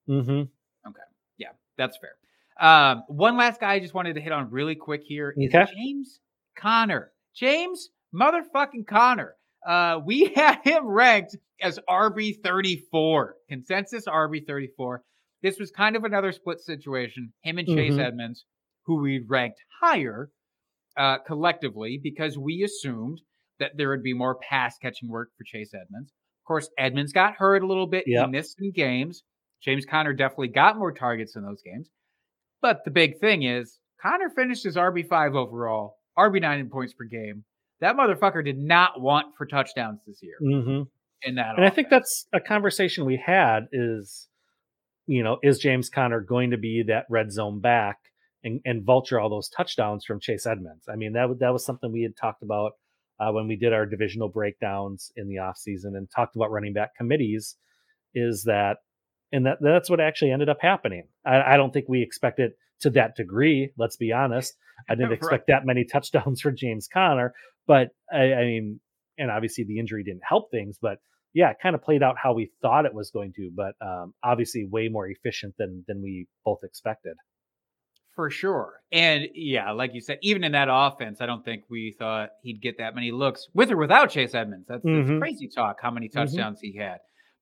Mm-hmm. 0.10 0.42
Okay. 0.90 1.02
Yeah, 1.38 1.52
that's 1.78 1.98
fair. 1.98 2.16
Um, 2.60 3.04
one 3.08 3.38
last 3.38 3.60
guy 3.60 3.74
I 3.74 3.80
just 3.80 3.94
wanted 3.94 4.16
to 4.16 4.22
hit 4.22 4.32
on 4.32 4.50
really 4.50 4.76
quick 4.76 5.02
here 5.06 5.34
is 5.38 5.54
Okay. 5.54 5.72
James 5.74 6.20
Conner. 6.58 7.12
James 7.36 7.90
motherfucking 8.14 8.88
Conner. 8.88 9.36
Uh, 9.68 10.00
we 10.06 10.26
had 10.36 10.60
him 10.64 10.86
ranked 10.88 11.36
as 11.62 11.80
RB 11.90 12.36
34, 12.44 13.36
consensus 13.50 14.06
RB 14.08 14.46
34. 14.46 15.04
This 15.44 15.60
was 15.60 15.72
kind 15.72 15.96
of 15.96 16.04
another 16.04 16.32
split 16.32 16.60
situation. 16.62 17.32
Him 17.44 17.58
and 17.60 17.68
Chase 17.68 17.94
Mhm. 17.94 18.06
Edmonds, 18.06 18.46
who 18.86 19.02
we 19.02 19.24
ranked 19.28 19.60
higher 19.82 20.30
uh, 20.96 21.20
collectively 21.20 22.00
because 22.02 22.38
we 22.40 22.64
assumed 22.64 23.22
that 23.60 23.72
there 23.76 23.90
would 23.90 24.02
be 24.04 24.14
more 24.14 24.36
pass 24.50 24.78
catching 24.82 25.10
work 25.10 25.30
for 25.38 25.44
Chase 25.44 25.74
Edmonds. 25.76 26.12
Of 26.44 26.48
course, 26.48 26.70
Edmonds 26.78 27.12
got 27.14 27.36
hurt 27.36 27.62
a 27.64 27.68
little 27.68 27.86
bit. 27.88 28.06
Yep. 28.08 28.26
He 28.26 28.32
missed 28.32 28.58
some 28.58 28.72
games. 28.72 29.24
James 29.62 29.86
Conner 29.86 30.14
definitely 30.14 30.48
got 30.50 30.78
more 30.78 30.92
targets 30.92 31.36
in 31.36 31.44
those 31.44 31.62
games. 31.64 31.90
But 32.62 32.84
the 32.86 32.92
big 32.92 33.20
thing 33.20 33.44
is, 33.44 33.80
Conner 34.02 34.30
finished 34.30 34.66
as 34.66 34.76
RB5 34.76 35.36
overall, 35.36 35.98
RB9 36.18 36.60
in 36.60 36.70
points 36.70 36.94
per 36.94 37.06
game. 37.06 37.44
That 37.82 37.96
motherfucker 37.96 38.44
did 38.44 38.58
not 38.58 39.00
want 39.00 39.28
for 39.38 39.46
touchdowns 39.46 40.00
this 40.08 40.20
year 40.24 40.36
Mm-hmm. 40.42 40.82
in 41.24 41.36
that. 41.36 41.56
And 41.58 41.66
I 41.66 41.70
think 41.70 41.90
that's 41.90 42.26
a 42.34 42.40
conversation 42.40 43.06
we 43.06 43.22
had 43.24 43.68
is, 43.72 44.28
you 45.06 45.24
know, 45.24 45.38
is 45.44 45.60
James 45.60 45.90
Conner 45.90 46.20
going 46.22 46.52
to 46.52 46.58
be 46.58 46.84
that 46.88 47.06
red 47.10 47.32
zone 47.32 47.60
back 47.60 47.98
and, 48.44 48.60
and 48.66 48.84
vulture 48.84 49.20
all 49.20 49.30
those 49.30 49.50
touchdowns 49.50 50.06
from 50.06 50.20
Chase 50.20 50.46
Edmonds? 50.48 50.86
I 50.92 50.96
mean, 50.96 51.14
that, 51.14 51.30
was- 51.30 51.38
that 51.40 51.54
was 51.54 51.66
something 51.66 51.92
we 51.92 52.02
had 52.04 52.18
talked 52.18 52.42
about 52.42 52.74
uh, 53.20 53.32
when 53.32 53.48
we 53.48 53.56
did 53.56 53.74
our 53.74 53.86
divisional 53.86 54.30
breakdowns 54.30 55.12
in 55.16 55.28
the 55.28 55.36
offseason 55.36 55.96
and 55.96 56.08
talked 56.10 56.36
about 56.36 56.52
running 56.52 56.74
back 56.74 56.96
committees 56.96 57.56
is 58.16 58.44
that, 58.46 58.78
and 59.32 59.46
that 59.46 59.58
that's 59.62 59.90
what 59.90 60.00
actually 60.00 60.32
ended 60.32 60.50
up 60.50 60.58
happening. 60.62 61.04
I, 61.26 61.54
I 61.54 61.58
don't 61.58 61.72
think 61.74 61.86
we 61.88 62.02
expected 62.02 62.52
to 62.82 62.90
that 62.92 63.16
degree. 63.16 63.72
Let's 63.78 63.98
be 63.98 64.12
honest. 64.12 64.56
I 64.90 64.96
didn't 64.96 65.10
Right. 65.10 65.18
expect 65.18 65.48
that 65.48 65.66
many 65.66 65.84
touchdowns 65.86 66.42
for 66.42 66.52
James 66.52 66.88
Conner, 66.88 67.34
but 67.66 67.90
I, 68.12 68.34
I 68.34 68.46
mean, 68.46 68.80
and 69.18 69.32
obviously 69.32 69.64
the 69.64 69.80
injury 69.80 70.04
didn't 70.04 70.22
help 70.28 70.52
things, 70.52 70.78
but 70.82 71.00
yeah, 71.34 71.50
it 71.52 71.58
kind 71.62 71.76
of 71.76 71.82
played 71.84 72.02
out 72.04 72.16
how 72.22 72.34
we 72.34 72.52
thought 72.62 72.86
it 72.86 72.94
was 72.94 73.12
going 73.12 73.34
to, 73.36 73.52
but 73.54 73.74
um, 73.82 74.14
obviously 74.24 74.66
way 74.66 74.88
more 74.88 75.08
efficient 75.08 75.56
than 75.58 75.84
than 75.88 76.02
we 76.02 76.28
both 76.46 76.60
expected. 76.64 77.16
for 78.16 78.30
sure. 78.32 78.74
And 78.92 79.28
yeah, 79.36 79.72
like 79.72 79.94
you 79.94 80.02
said, 80.02 80.18
even 80.24 80.44
in 80.44 80.54
that 80.54 80.70
offense, 80.72 81.22
I 81.22 81.28
don't 81.28 81.46
think 81.46 81.64
we 81.70 81.96
thought 82.00 82.30
he'd 82.42 82.62
get 82.62 82.80
that 82.80 82.96
many 82.96 83.12
looks 83.12 83.48
with 83.54 83.70
or 83.72 83.78
without 83.78 84.10
Chase 84.10 84.34
Edmonds. 84.34 84.66
That's, 84.68 84.84
that's 84.84 85.10
Mhm. 85.10 85.20
crazy 85.20 85.48
talk. 85.48 85.78
How 85.82 85.92
many 85.92 86.08
Mhm. 86.10 86.14
touchdowns 86.14 86.60
he 86.60 86.76
had. 86.78 86.98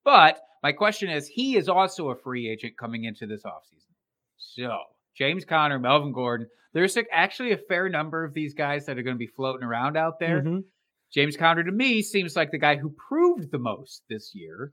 But 0.06 0.40
my 0.62 0.70
question 0.72 1.10
is, 1.10 1.26
he 1.26 1.56
is 1.56 1.68
also 1.68 2.10
a 2.10 2.16
free 2.16 2.48
agent 2.48 2.78
coming 2.78 3.04
into 3.04 3.26
this 3.26 3.42
offseason. 3.42 3.92
So 4.38 4.78
James 5.18 5.44
Conner, 5.44 5.78
Melvin 5.80 6.12
Gordon, 6.12 6.46
there's 6.72 6.96
actually 7.12 7.52
a 7.52 7.58
fair 7.58 7.88
number 7.88 8.24
of 8.24 8.32
these 8.32 8.54
guys 8.54 8.86
that 8.86 8.96
are 8.98 9.02
going 9.02 9.16
to 9.16 9.18
be 9.18 9.26
floating 9.26 9.66
around 9.66 9.96
out 9.96 10.20
there. 10.20 10.42
Mhm. 10.42 10.64
James 11.12 11.36
Conner 11.36 11.64
to 11.64 11.72
me 11.72 12.02
seems 12.02 12.36
like 12.36 12.50
the 12.52 12.58
guy 12.58 12.76
who 12.76 12.94
proved 13.08 13.50
the 13.50 13.58
most 13.58 14.04
this 14.08 14.32
year. 14.34 14.72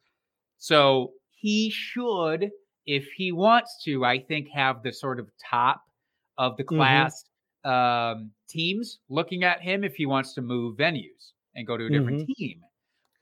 So 0.57 1.13
he 1.31 1.69
should, 1.71 2.51
if 2.85 3.07
he 3.15 3.31
wants 3.31 3.81
to, 3.85 4.05
I 4.05 4.19
think, 4.19 4.49
have 4.53 4.83
the 4.83 4.93
sort 4.93 5.19
of 5.19 5.29
top 5.49 5.81
of 6.37 6.57
the 6.57 6.63
Mhm. 6.63 6.67
class 6.77 7.23
um, 7.65 8.33
teams 8.49 8.99
looking 9.09 9.43
at 9.45 9.61
him 9.61 9.83
if 9.85 9.95
he 9.95 10.05
wants 10.05 10.33
to 10.33 10.41
move 10.41 10.77
venues 10.77 11.31
and 11.55 11.65
go 11.65 11.77
to 11.77 11.85
a 11.85 11.89
different 11.89 12.29
team. 12.37 12.61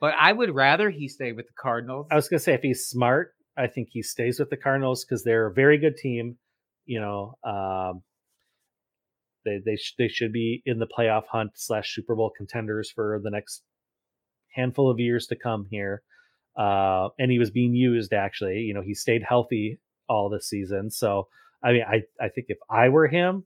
But 0.02 0.16
I 0.20 0.34
would 0.34 0.54
rather 0.54 0.90
he 0.90 1.08
stay 1.08 1.32
with 1.32 1.46
the 1.46 1.54
Cardinals. 1.62 2.08
I 2.12 2.16
was 2.16 2.28
gonna 2.28 2.40
say 2.40 2.56
if 2.56 2.64
he's 2.64 2.88
smart, 2.88 3.34
I 3.56 3.68
think 3.68 3.90
he 3.92 4.02
stays 4.02 4.40
with 4.40 4.50
the 4.50 4.58
Cardinals 4.58 5.06
because 5.06 5.24
they're 5.24 5.46
a 5.46 5.54
very 5.54 5.78
good 5.78 5.96
team. 5.96 6.38
You 6.86 7.00
know, 7.00 7.36
um, 7.44 8.02
they 9.46 9.60
they 9.64 9.76
sh- 9.76 9.94
they 10.00 10.08
should 10.08 10.34
be 10.34 10.64
in 10.66 10.80
the 10.80 10.88
playoff 10.88 11.26
hunt 11.32 11.52
slash 11.54 11.94
Super 11.94 12.16
Bowl 12.16 12.32
contenders 12.36 12.92
for 12.92 13.22
the 13.24 13.30
next 13.30 13.62
handful 14.56 14.90
of 14.90 15.00
years 15.00 15.28
to 15.28 15.36
come 15.36 15.68
here. 15.70 16.02
Uh, 16.58 17.10
and 17.20 17.32
he 17.32 17.38
was 17.38 17.52
being 17.52 17.76
used 17.76 18.12
actually. 18.12 18.58
You 18.62 18.74
know, 18.74 18.82
he 18.82 18.96
stayed 18.96 19.22
healthy 19.24 19.80
all 20.10 20.30
this 20.30 20.50
season. 20.50 20.90
So 20.90 21.28
I 21.64 21.74
mean, 21.74 21.84
I 21.88 22.02
I 22.20 22.30
think 22.30 22.48
if 22.50 22.58
I 22.72 22.90
were 22.90 23.08
him, 23.08 23.46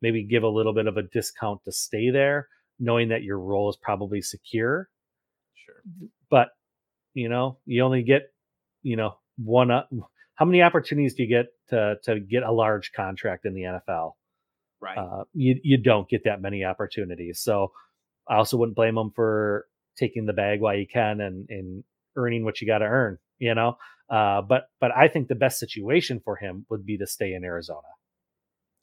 maybe 0.00 0.24
give 0.24 0.42
a 0.42 0.48
little 0.48 0.72
bit 0.72 0.86
of 0.86 0.96
a 0.96 1.02
discount 1.02 1.60
to 1.66 1.72
stay 1.72 2.08
there, 2.08 2.48
knowing 2.80 3.10
that 3.10 3.22
your 3.22 3.38
role 3.38 3.68
is 3.68 3.76
probably 3.76 4.22
secure 4.22 4.88
sure. 5.64 5.82
but 6.30 6.48
you 7.14 7.28
know 7.28 7.58
you 7.66 7.82
only 7.84 8.02
get 8.02 8.22
you 8.82 8.96
know 8.96 9.14
one 9.36 9.70
up 9.70 9.88
how 10.34 10.44
many 10.44 10.62
opportunities 10.62 11.14
do 11.14 11.22
you 11.22 11.28
get 11.28 11.46
to 11.68 11.96
to 12.04 12.20
get 12.20 12.42
a 12.42 12.52
large 12.52 12.92
contract 12.92 13.44
in 13.46 13.54
the 13.54 13.62
NFL 13.62 14.12
Right. 14.80 14.98
uh, 14.98 15.24
you 15.32 15.60
you 15.62 15.78
don't 15.78 16.08
get 16.08 16.24
that 16.24 16.40
many 16.42 16.64
opportunities 16.64 17.40
so 17.40 17.72
I 18.28 18.36
also 18.36 18.56
wouldn't 18.56 18.76
blame 18.76 18.96
him 18.98 19.10
for 19.14 19.66
taking 19.96 20.26
the 20.26 20.32
bag 20.32 20.60
while 20.60 20.74
you 20.76 20.86
can 20.86 21.20
and 21.20 21.46
and 21.48 21.84
earning 22.16 22.44
what 22.44 22.60
you 22.60 22.66
got 22.66 22.78
to 22.78 22.86
earn 22.86 23.18
you 23.38 23.54
know 23.54 23.76
uh, 24.10 24.42
but 24.42 24.64
but 24.80 24.90
I 24.96 25.08
think 25.08 25.28
the 25.28 25.34
best 25.36 25.58
situation 25.58 26.20
for 26.24 26.36
him 26.36 26.66
would 26.68 26.84
be 26.84 26.98
to 26.98 27.06
stay 27.06 27.32
in 27.34 27.44
Arizona 27.44 27.86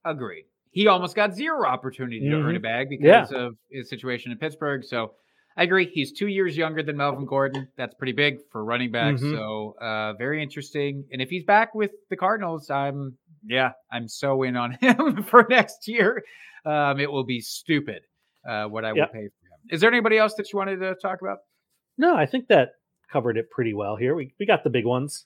Agreed. 0.05 0.45
He 0.71 0.87
almost 0.87 1.15
got 1.15 1.33
zero 1.33 1.65
opportunity 1.67 2.19
to 2.21 2.35
earn 2.35 2.55
a 2.55 2.59
Mhm. 2.59 2.63
bag 2.63 2.87
Yeah. 2.91 3.21
because 3.21 3.31
of 3.33 3.57
his 3.69 3.89
situation 3.89 4.31
in 4.31 4.37
Pittsburgh. 4.37 4.83
So 4.85 5.15
I 5.59 5.63
agree. 5.63 5.91
He's 5.93 6.13
two 6.13 6.27
years 6.27 6.55
younger 6.55 6.81
than 6.81 6.95
Melvin 6.95 7.25
Gordon. 7.25 7.67
That's 7.75 7.93
pretty 7.93 8.13
big 8.13 8.37
for 8.49 8.63
running 8.63 8.91
back. 8.91 9.15
Mhm. 9.15 9.35
So 9.35 9.75
uh, 9.81 10.13
very 10.13 10.41
interesting. 10.41 11.03
And 11.11 11.21
if 11.21 11.29
he's 11.29 11.43
back 11.43 11.75
with 11.75 11.91
the 12.09 12.15
Cardinals, 12.15 12.69
I'm 12.69 13.17
yeah, 13.45 13.73
I'm 13.91 14.07
so 14.07 14.43
in 14.43 14.55
on 14.55 14.71
him 14.81 15.21
for 15.23 15.45
next 15.49 15.85
year. 15.85 16.23
Um, 16.65 17.01
it 17.01 17.11
will 17.11 17.25
be 17.25 17.41
stupid 17.41 18.03
uh, 18.47 18.65
what 18.67 18.85
I 18.85 18.93
will 18.93 19.07
pay 19.07 19.27
for 19.27 19.47
him. 19.47 19.59
Is 19.69 19.81
there 19.81 19.91
anybody 19.91 20.17
else 20.17 20.33
that 20.35 20.51
you 20.53 20.57
wanted 20.57 20.77
to 20.77 20.95
talk 20.95 21.21
about? 21.21 21.39
no 21.97 22.15
I 22.15 22.25
think 22.25 22.47
that 22.47 22.69
covered 23.11 23.35
it 23.35 23.49
pretty 23.51 23.73
well 23.73 23.97
here 23.97 24.15
we 24.15 24.33
we 24.39 24.45
got 24.45 24.63
the 24.63 24.69
big 24.69 24.85
ones 24.85 25.25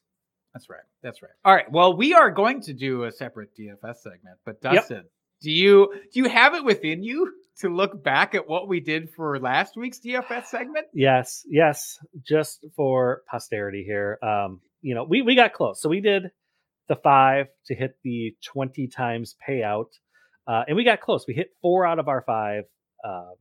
That's 0.54 0.68
right. 0.70 0.88
That's 1.04 1.22
right. 1.22 1.32
All 1.46 1.54
right. 1.54 1.72
Well, 1.72 1.96
we 1.96 2.14
are 2.16 2.32
going 2.32 2.62
to 2.62 2.74
do 2.74 3.04
a 3.04 3.12
separate 3.12 3.50
DFS 3.56 3.98
segment, 3.98 4.38
but 4.46 4.62
Dustin, 4.62 5.04
do 5.44 5.52
you 5.52 5.94
do 6.14 6.22
you 6.22 6.30
have 6.30 6.56
it 6.56 6.64
within 6.64 7.04
you 7.04 7.32
to 7.60 7.70
look 7.70 8.04
back 8.04 8.34
at 8.34 8.48
what 8.48 8.68
we 8.68 8.80
did 8.80 9.12
for 9.16 9.40
last 9.40 9.76
week's 9.76 10.00
DFS 10.00 10.46
segment? 10.46 10.88
Yes, 10.94 11.44
yes, 11.48 12.00
just 12.26 12.66
for 12.76 13.22
posterity 13.30 13.84
here. 13.86 14.18
Um, 14.24 14.62
you 14.82 14.96
know, 14.96 15.04
we 15.04 15.22
we 15.22 15.36
got 15.36 15.54
close. 15.54 15.82
So 15.82 15.90
we 15.90 16.02
did 16.02 16.32
the 16.88 16.96
five 16.96 17.48
to 17.68 17.76
hit 17.76 17.98
the 18.04 18.36
20 18.46 18.88
times 18.88 19.36
payout. 19.48 19.88
Uh, 20.48 20.64
and 20.68 20.76
we 20.76 20.84
got 20.84 21.00
close. 21.00 21.26
We 21.28 21.34
hit 21.34 21.52
four 21.62 21.86
out 21.86 22.00
of 22.00 22.08
our 22.08 22.24
five. 22.26 22.64
Uh, 23.06 23.32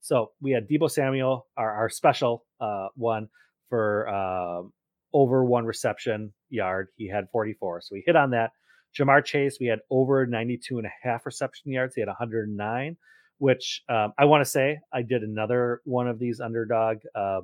so 0.00 0.32
we 0.40 0.52
had 0.52 0.68
Deebo 0.68 0.90
Samuel, 0.90 1.46
our, 1.56 1.70
our 1.70 1.88
special 1.88 2.44
uh, 2.60 2.88
one 2.94 3.28
for 3.68 4.08
um 4.08 4.72
over 5.12 5.44
one 5.44 5.64
reception 5.64 6.32
yard. 6.50 6.88
He 6.96 7.08
had 7.08 7.24
44. 7.32 7.80
So 7.82 7.88
we 7.92 8.02
hit 8.04 8.16
on 8.16 8.30
that. 8.30 8.50
Ja'Marr 8.98 9.24
Chase, 9.24 9.58
we 9.60 9.66
had 9.66 9.80
over 9.90 10.26
92 10.26 10.78
and 10.78 10.86
a 10.86 10.90
half 11.02 11.26
reception 11.26 11.72
yards. 11.72 11.94
He 11.94 12.00
had 12.00 12.08
109, 12.08 12.96
which 13.38 13.82
um, 13.88 14.12
I 14.18 14.24
want 14.24 14.42
to 14.44 14.50
say 14.50 14.78
I 14.92 15.02
did 15.02 15.22
another 15.22 15.80
one 15.84 16.08
of 16.08 16.18
these 16.18 16.40
underdog 16.40 16.98
uh, 17.14 17.40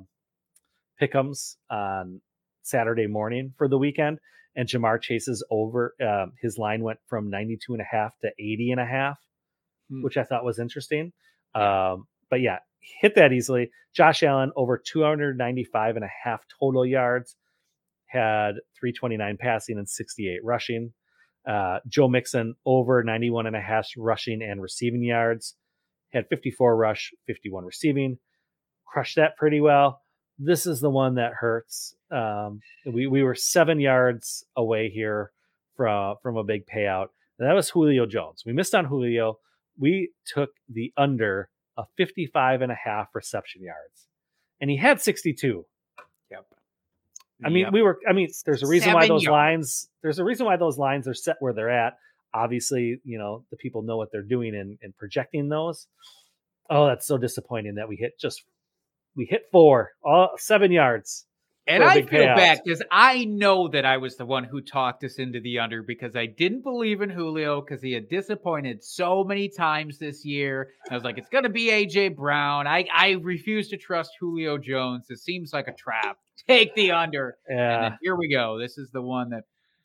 pickums 1.01 1.55
on 1.69 2.21
Saturday 2.63 3.07
morning 3.07 3.53
for 3.57 3.67
the 3.67 3.77
weekend. 3.77 4.19
And 4.55 4.67
Ja'Marr 4.67 5.01
Chase's 5.01 5.43
over, 5.49 5.95
um, 6.01 6.33
his 6.41 6.57
line 6.57 6.83
went 6.83 6.99
from 7.07 7.29
92 7.29 7.73
and 7.73 7.81
a 7.81 7.85
half 7.85 8.13
to 8.21 8.29
80 8.39 8.71
and 8.71 8.79
a 8.79 8.85
half, 8.85 9.19
Hmm. 9.89 10.01
which 10.03 10.17
I 10.17 10.23
thought 10.23 10.45
was 10.45 10.59
interesting. 10.59 11.11
Um, 11.55 12.05
but 12.29 12.41
yeah, 12.41 12.59
hit 13.01 13.15
that 13.15 13.33
easily. 13.33 13.69
Josh 13.93 14.23
Allen 14.23 14.51
over 14.55 14.77
295 14.77 15.95
and 15.95 16.05
a 16.05 16.09
half 16.23 16.43
total 16.59 16.85
yards, 16.85 17.35
had 18.07 18.55
329 18.79 19.37
passing 19.37 19.77
and 19.77 19.89
68 19.89 20.39
rushing. 20.43 20.93
Uh, 21.47 21.79
Joe 21.87 22.07
Mixon 22.07 22.55
over 22.65 23.03
91 23.03 23.47
and 23.47 23.55
a 23.55 23.61
half 23.61 23.89
rushing 23.97 24.41
and 24.41 24.61
receiving 24.61 25.03
yards, 25.03 25.55
had 26.11 26.27
54 26.29 26.75
rush, 26.75 27.11
51 27.27 27.65
receiving. 27.65 28.17
Crushed 28.85 29.15
that 29.17 29.35
pretty 29.37 29.59
well. 29.59 30.01
This 30.39 30.65
is 30.65 30.79
the 30.79 30.89
one 30.89 31.15
that 31.15 31.33
hurts. 31.33 31.95
Um, 32.11 32.61
we 32.91 33.07
we 33.07 33.23
were 33.23 33.35
seven 33.35 33.79
yards 33.79 34.45
away 34.55 34.89
here 34.89 35.31
from 35.75 36.15
from 36.21 36.37
a 36.37 36.43
big 36.43 36.65
payout. 36.65 37.07
And 37.39 37.49
that 37.49 37.53
was 37.53 37.69
Julio 37.69 38.05
Jones. 38.05 38.43
We 38.45 38.53
missed 38.53 38.75
on 38.75 38.85
Julio. 38.85 39.39
We 39.77 40.11
took 40.25 40.51
the 40.69 40.93
under 40.95 41.49
of 41.77 41.87
55 41.97 42.61
and 42.61 42.71
a 42.71 42.75
half 42.75 43.07
reception 43.13 43.63
yards. 43.63 44.07
And 44.61 44.69
he 44.69 44.77
had 44.77 45.01
62. 45.01 45.65
Yep. 46.31 46.45
I 47.45 47.49
mean, 47.49 47.63
Yep. 47.65 47.73
we 47.73 47.81
were. 47.81 47.99
I 48.07 48.13
mean, 48.13 48.29
there's 48.45 48.63
a 48.63 48.67
reason 48.67 48.93
why 48.93 49.07
those 49.07 49.23
yards. 49.23 49.31
lines. 49.31 49.89
There's 50.01 50.19
a 50.19 50.23
reason 50.23 50.45
why 50.45 50.57
those 50.57 50.77
lines 50.77 51.07
are 51.07 51.13
set 51.13 51.37
where 51.39 51.53
they're 51.53 51.69
at. 51.69 51.97
Obviously, 52.33 52.99
you 53.03 53.17
know 53.17 53.45
the 53.51 53.57
people 53.57 53.81
know 53.83 53.97
what 53.97 54.11
they're 54.11 54.21
doing 54.23 54.53
in, 54.55 54.77
in 54.81 54.93
projecting 54.93 55.49
those. 55.49 55.87
Oh, 56.69 56.87
that's 56.87 57.05
so 57.05 57.17
disappointing 57.17 57.75
that 57.75 57.87
we 57.87 57.95
hit 57.95 58.19
just 58.19 58.43
we 59.15 59.25
hit 59.25 59.43
four, 59.51 59.91
all 60.03 60.31
seven 60.37 60.71
yards. 60.71 61.25
And 61.65 61.81
I 61.81 62.01
feel 62.01 62.23
payout. 62.23 62.35
bad 62.35 62.59
because 62.63 62.83
I 62.91 63.23
know 63.23 63.69
that 63.69 63.85
I 63.85 63.95
was 63.95 64.17
the 64.17 64.25
one 64.25 64.43
who 64.43 64.59
talked 64.59 65.03
us 65.05 65.17
into 65.17 65.39
the 65.39 65.59
under 65.59 65.81
because 65.81 66.13
I 66.13 66.25
didn't 66.25 66.61
believe 66.61 67.01
in 67.01 67.09
Julio 67.09 67.61
because 67.61 67.81
he 67.81 67.93
had 67.93 68.09
disappointed 68.09 68.83
so 68.83 69.23
many 69.23 69.47
times 69.47 69.97
this 69.97 70.25
year. 70.25 70.71
I 70.91 70.93
was 70.93 71.05
like, 71.05 71.17
it's 71.17 71.29
going 71.29 71.45
to 71.45 71.49
be 71.49 71.67
AJ 71.67 72.17
Brown. 72.17 72.67
I, 72.67 72.85
I 72.93 73.11
refuse 73.21 73.69
to 73.69 73.77
trust 73.77 74.11
Julio 74.19 74.57
Jones. 74.57 75.05
It 75.09 75.19
seems 75.19 75.53
like 75.53 75.69
a 75.69 75.73
trap. 75.73 76.17
Take 76.47 76.75
the 76.75 76.91
under. 76.91 77.37
And 77.47 77.57
Yeah, 77.57 77.81
then 77.81 77.97
here 78.01 78.17
we 78.17 78.27
go. 78.29 78.59
This 78.59 78.77
is 78.77 78.89
the 78.91 79.01
one 79.01 79.29
that 79.29 79.43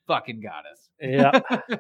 fucking 0.09 0.41
got 0.41 0.65
us. 0.67 0.89
yeah. 1.01 1.31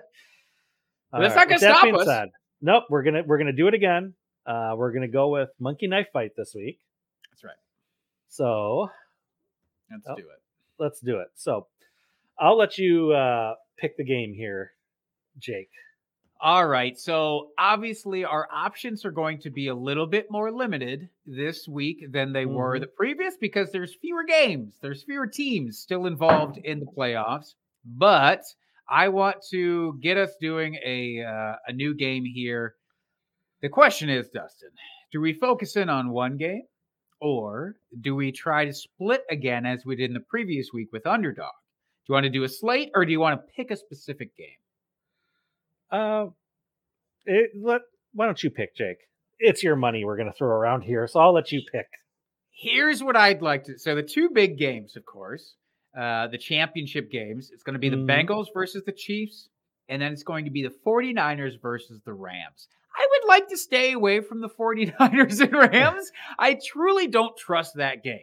That's 1.13 1.35
not 1.35 1.49
gonna 1.49 1.55
with 1.55 1.61
that 1.63 1.75
stop 1.75 1.83
being 1.83 1.97
us. 1.97 2.07
said, 2.07 2.29
nope. 2.61 2.85
We're 2.91 3.03
gonna 3.03 3.23
we're 3.27 3.39
gonna 3.39 3.53
do 3.53 3.67
it 3.67 3.75
again. 3.75 4.15
Uh, 4.47 4.75
we're 4.77 4.93
gonna 4.93 5.09
go 5.09 5.29
with 5.31 5.49
monkey 5.59 5.87
knife 5.89 6.09
fight 6.13 6.33
this 6.37 6.53
week. 6.55 6.79
That's 7.31 7.43
right. 7.43 7.57
So 8.29 8.91
Let's 9.91 10.07
Oh. 10.09 10.15
do 10.17 10.23
it. 10.29 10.41
let's 10.79 11.01
do 11.01 11.19
it. 11.19 11.29
So 11.35 11.67
I'll 12.39 12.57
let 12.57 12.79
you 12.79 13.13
uh, 13.13 13.55
pick 13.77 13.97
the 13.97 14.05
game 14.05 14.33
here, 14.33 14.73
Jake. 15.39 15.71
All 16.41 16.69
right. 16.69 16.97
So 16.97 17.51
obviously, 17.59 18.25
our 18.25 18.49
options 18.53 19.05
are 19.05 19.11
going 19.11 19.39
to 19.41 19.51
be 19.51 19.67
a 19.69 19.75
little 19.75 20.07
bit 20.07 20.31
more 20.31 20.53
limited 20.53 21.09
this 21.27 21.67
week 21.67 22.13
than 22.13 22.33
they 22.33 22.47
were 22.47 22.77
Mhm. 22.77 22.81
the 22.83 22.87
previous 22.87 23.37
because 23.37 23.73
there's 23.73 23.97
fewer 23.97 24.23
games, 24.23 24.79
there's 24.81 25.03
fewer 25.03 25.27
teams 25.27 25.79
still 25.79 26.07
involved 26.07 26.59
in 26.59 26.79
the 26.79 26.87
playoffs. 26.87 27.55
But 27.85 28.45
I 28.89 29.09
want 29.09 29.43
to 29.51 29.99
get 30.01 30.17
us 30.17 30.37
doing 30.41 30.77
a 30.85 31.23
uh, 31.25 31.57
a 31.67 31.73
new 31.73 31.93
game 31.95 32.25
here. 32.25 32.77
The 33.61 33.69
question 33.69 34.09
is, 34.09 34.29
Dustin, 34.29 34.71
do 35.11 35.21
we 35.21 35.33
focus 35.33 35.75
in 35.77 35.89
on 35.89 36.11
one 36.11 36.37
game, 36.37 36.63
or 37.21 37.77
do 38.01 38.15
we 38.15 38.33
try 38.33 38.65
to 38.65 38.73
split 38.73 39.23
again 39.31 39.67
as 39.67 39.85
we 39.85 39.97
did 39.97 40.11
in 40.11 40.15
the 40.15 40.21
previous 40.21 40.69
week 40.73 40.89
with 40.93 41.07
underdog? 41.07 41.53
Do 42.07 42.13
you 42.13 42.15
want 42.15 42.25
to 42.25 42.31
do 42.31 42.45
a 42.45 42.49
slate, 42.49 42.91
or 42.95 43.05
do 43.05 43.13
you 43.13 43.21
want 43.21 43.41
to 43.41 43.53
pick 43.55 43.71
a 43.71 43.77
specific 43.77 44.37
game? 44.37 44.49
Uh, 45.91 46.27
it, 47.27 47.51
let 47.61 47.83
why 48.15 48.27
don't 48.27 48.43
you 48.43 48.51
pick, 48.51 48.75
Jake? 48.77 48.99
It's 49.39 49.63
your 49.63 49.77
money 49.77 50.05
we're 50.05 50.17
gonna 50.17 50.33
throw 50.33 50.49
around 50.49 50.83
here, 50.83 51.07
so 51.07 51.21
I'll 51.21 51.35
let 51.35 51.53
you 51.53 51.63
pick. 51.73 51.87
Here's 52.51 53.03
what 53.03 53.17
I'd 53.17 53.43
like 53.43 53.65
to. 53.65 53.79
So 53.79 53.95
the 53.95 54.03
two 54.03 54.31
big 54.31 54.59
games, 54.59 54.97
of 54.97 55.05
course, 55.05 55.55
uh, 55.97 56.27
the 56.29 56.39
championship 56.39 57.11
games. 57.11 57.51
It's 57.53 57.63
going 57.63 57.75
to 57.75 57.79
be 57.79 57.89
the 57.89 57.97
Mhm. 57.97 58.07
Bengals 58.27 58.47
versus 58.53 58.83
the 58.85 58.93
Chiefs, 58.93 59.49
and 59.89 60.03
then 60.03 60.13
it's 60.13 60.25
going 60.25 60.45
to 60.45 60.51
be 60.51 60.63
the 60.65 60.75
49ers 60.85 61.61
versus 61.63 62.01
the 62.05 62.13
Rams. 62.13 62.69
Like 63.29 63.49
to 63.49 63.57
stay 63.59 63.93
away 63.93 64.21
from 64.21 64.41
the 64.41 64.49
49ers 64.49 65.41
and 65.41 65.53
Rams. 65.53 66.11
I 66.39 66.59
truly 66.65 67.07
don't 67.07 67.37
trust 67.37 67.75
that 67.77 68.03
game. 68.03 68.21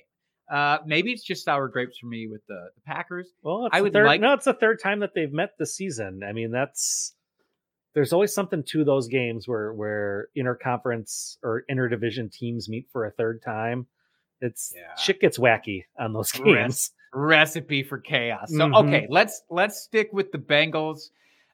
Uh, 0.52 0.80
maybe 0.86 1.12
it's 1.12 1.24
just 1.24 1.46
sour 1.46 1.68
grapes 1.68 1.98
for 2.00 2.08
me 2.08 2.28
with 2.28 2.42
the, 2.48 2.70
the 2.76 2.82
Packers. 2.86 3.28
Well, 3.42 3.66
it's 3.68 3.76
I 3.76 3.82
would 3.82 3.94
third, 3.94 4.06
like- 4.06 4.22
no, 4.22 4.34
it's 4.34 4.46
the 4.46 4.54
third 4.54 4.80
time 4.82 5.00
that 5.00 5.14
they've 5.16 5.32
met 5.32 5.52
this 5.58 5.76
season. 5.76 6.22
I 6.28 6.34
mean, 6.34 6.52
that's 6.52 7.14
there's 7.94 8.12
always 8.14 8.34
something 8.34 8.62
to 8.72 8.84
those 8.84 9.08
games 9.08 9.48
where 9.48 9.72
where 9.74 10.28
interconference 10.38 11.38
or 11.44 11.64
interdivision 11.72 12.32
teams 12.32 12.68
meet 12.68 12.88
for 12.92 13.06
a 13.06 13.12
third 13.12 13.42
time. 13.42 13.88
It's 14.42 14.74
Yeah. 14.76 14.96
shit 14.98 15.20
gets 15.22 15.38
wacky 15.38 15.86
on 15.98 16.14
those 16.14 16.32
games. 16.32 16.92
Recipe 17.14 17.82
for 17.84 17.98
chaos. 17.98 18.50
So 18.50 18.58
Mhm. 18.68 18.86
okay, 18.88 19.08
let's 19.10 19.44
let's 19.50 19.80
stick 19.82 20.12
with 20.12 20.32
the 20.32 20.38
Bengals 20.38 21.10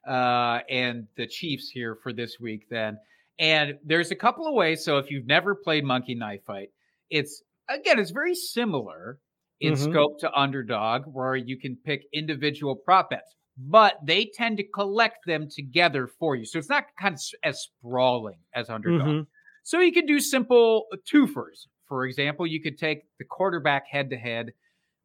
uh, 0.06 0.60
and 0.68 1.06
the 1.16 1.26
Chiefs 1.28 1.70
here 1.70 1.94
for 2.02 2.12
this 2.12 2.40
week 2.40 2.68
then. 2.68 2.98
And 3.38 3.78
there's 3.84 4.10
a 4.10 4.16
couple 4.16 4.46
of 4.46 4.54
ways. 4.54 4.84
So 4.84 4.98
if 4.98 5.10
you've 5.10 5.26
never 5.26 5.54
played 5.54 5.84
Monkey 5.84 6.14
Knife 6.14 6.44
Fight, 6.44 6.68
it's 7.10 7.42
again 7.68 7.98
it's 7.98 8.10
very 8.10 8.34
similar 8.34 9.18
in 9.60 9.74
Mhm. 9.74 9.76
scope 9.76 10.18
to 10.20 10.32
Underdog, 10.32 11.02
where 11.06 11.36
you 11.36 11.58
can 11.58 11.76
pick 11.84 12.02
individual 12.12 12.76
prop 12.76 13.10
bets, 13.10 13.34
but 13.56 13.96
they 14.04 14.26
tend 14.34 14.56
to 14.58 14.64
collect 14.64 15.18
them 15.26 15.48
together 15.48 16.06
for 16.08 16.34
you. 16.36 16.44
So 16.44 16.58
it's 16.58 16.68
not 16.68 16.84
kind 17.00 17.14
of 17.14 17.20
as 17.44 17.62
sprawling 17.62 18.40
as 18.54 18.68
Underdog. 18.68 19.14
Mhm. 19.14 19.26
So 19.62 19.78
you 19.80 19.92
could 19.92 20.06
do 20.06 20.18
simple 20.20 20.86
twofers. 21.10 21.68
For 21.86 22.04
example, 22.06 22.46
you 22.46 22.60
could 22.60 22.76
take 22.78 23.02
the 23.18 23.24
quarterback 23.24 23.86
head 23.88 24.10
to 24.10 24.16
head, 24.16 24.52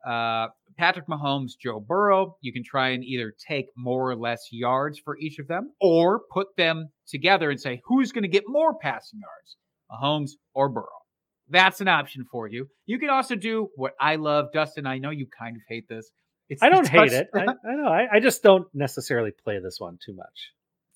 uh, 0.08 0.48
Patrick 0.78 1.08
Mahomes, 1.08 1.52
Joe 1.62 1.80
Burrow. 1.80 2.38
You 2.42 2.54
can 2.54 2.64
try 2.64 2.90
and 2.90 3.04
either 3.04 3.34
take 3.48 3.66
more 3.76 4.10
or 4.10 4.16
less 4.16 4.42
yards 4.52 5.00
for 5.00 5.18
each 5.20 5.40
of 5.40 5.48
them, 5.48 5.74
or 5.82 6.22
put 6.32 6.48
them 6.58 6.90
together 7.08 7.50
and 7.50 7.60
say 7.60 7.82
who's 7.86 8.12
going 8.12 8.24
to 8.24 8.28
get 8.30 8.44
more 8.48 8.78
passing 8.78 9.20
yards, 9.20 9.58
Mahomes 9.92 10.32
or 10.54 10.70
Burrow. 10.70 10.86
That's 11.50 11.80
an 11.82 11.88
option 11.88 12.26
for 12.32 12.48
you. 12.48 12.68
You 12.86 13.00
can 13.00 13.10
also 13.10 13.36
do 13.36 13.70
what 13.76 13.94
I 14.00 14.18
love, 14.18 14.48
Dustin. 14.54 14.86
I 14.86 14.98
know 14.98 15.10
you 15.12 15.28
kind 15.28 15.56
of 15.56 15.62
hate 15.68 15.88
this. 15.88 16.10
It's 16.50 16.62
I 16.64 16.70
don't 16.70 16.88
hate 16.88 17.14
it. 17.14 17.28
I, 17.34 17.40
I 17.70 17.76
know. 17.76 17.88
I, 17.88 18.08
I 18.16 18.20
just 18.20 18.44
don't 18.44 18.68
necessarily 18.74 19.32
play 19.44 19.60
this 19.60 19.80
one 19.80 19.98
too 20.06 20.14
much. 20.14 20.52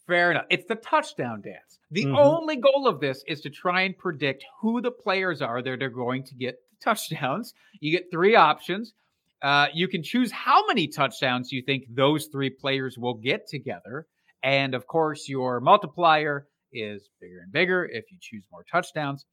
Fair 0.08 0.32
enough. 0.32 0.46
It's 0.50 0.66
the 0.68 0.76
touchdown 0.76 1.42
dance. 1.42 1.80
The 1.92 2.06
Mhm. 2.06 2.18
only 2.18 2.58
goal 2.58 2.88
of 2.88 3.00
this 3.00 3.24
is 3.28 3.40
to 3.42 3.50
try 3.50 3.82
and 3.82 3.98
predict 3.98 4.44
who 4.62 4.82
the 4.82 4.92
players 4.92 5.42
are 5.42 5.62
that 5.62 5.82
are 5.84 5.90
going 5.90 6.24
to 6.26 6.36
get 6.36 6.56
touchdowns. 6.84 7.54
You 7.80 7.92
get 7.98 8.12
three 8.12 8.36
options. 8.36 8.94
Uh, 9.42 9.68
you 9.74 9.88
can 9.88 10.04
choose 10.04 10.32
how 10.32 10.66
many 10.68 10.88
touchdowns 10.88 11.52
you 11.52 11.64
think 11.66 11.84
those 11.90 12.28
three 12.32 12.50
players 12.50 12.98
will 12.98 13.16
get 13.16 13.48
together. 13.48 14.06
And 14.44 14.74
of 14.76 14.88
course, 14.88 15.28
your 15.30 15.60
multiplier 15.60 16.48
is 16.74 17.10
bigger 17.20 17.40
and 17.44 17.52
bigger 17.52 17.86
if 17.92 18.06
you 18.12 18.18
choose 18.22 18.44
more 18.52 18.64
touchdowns. 18.72 19.26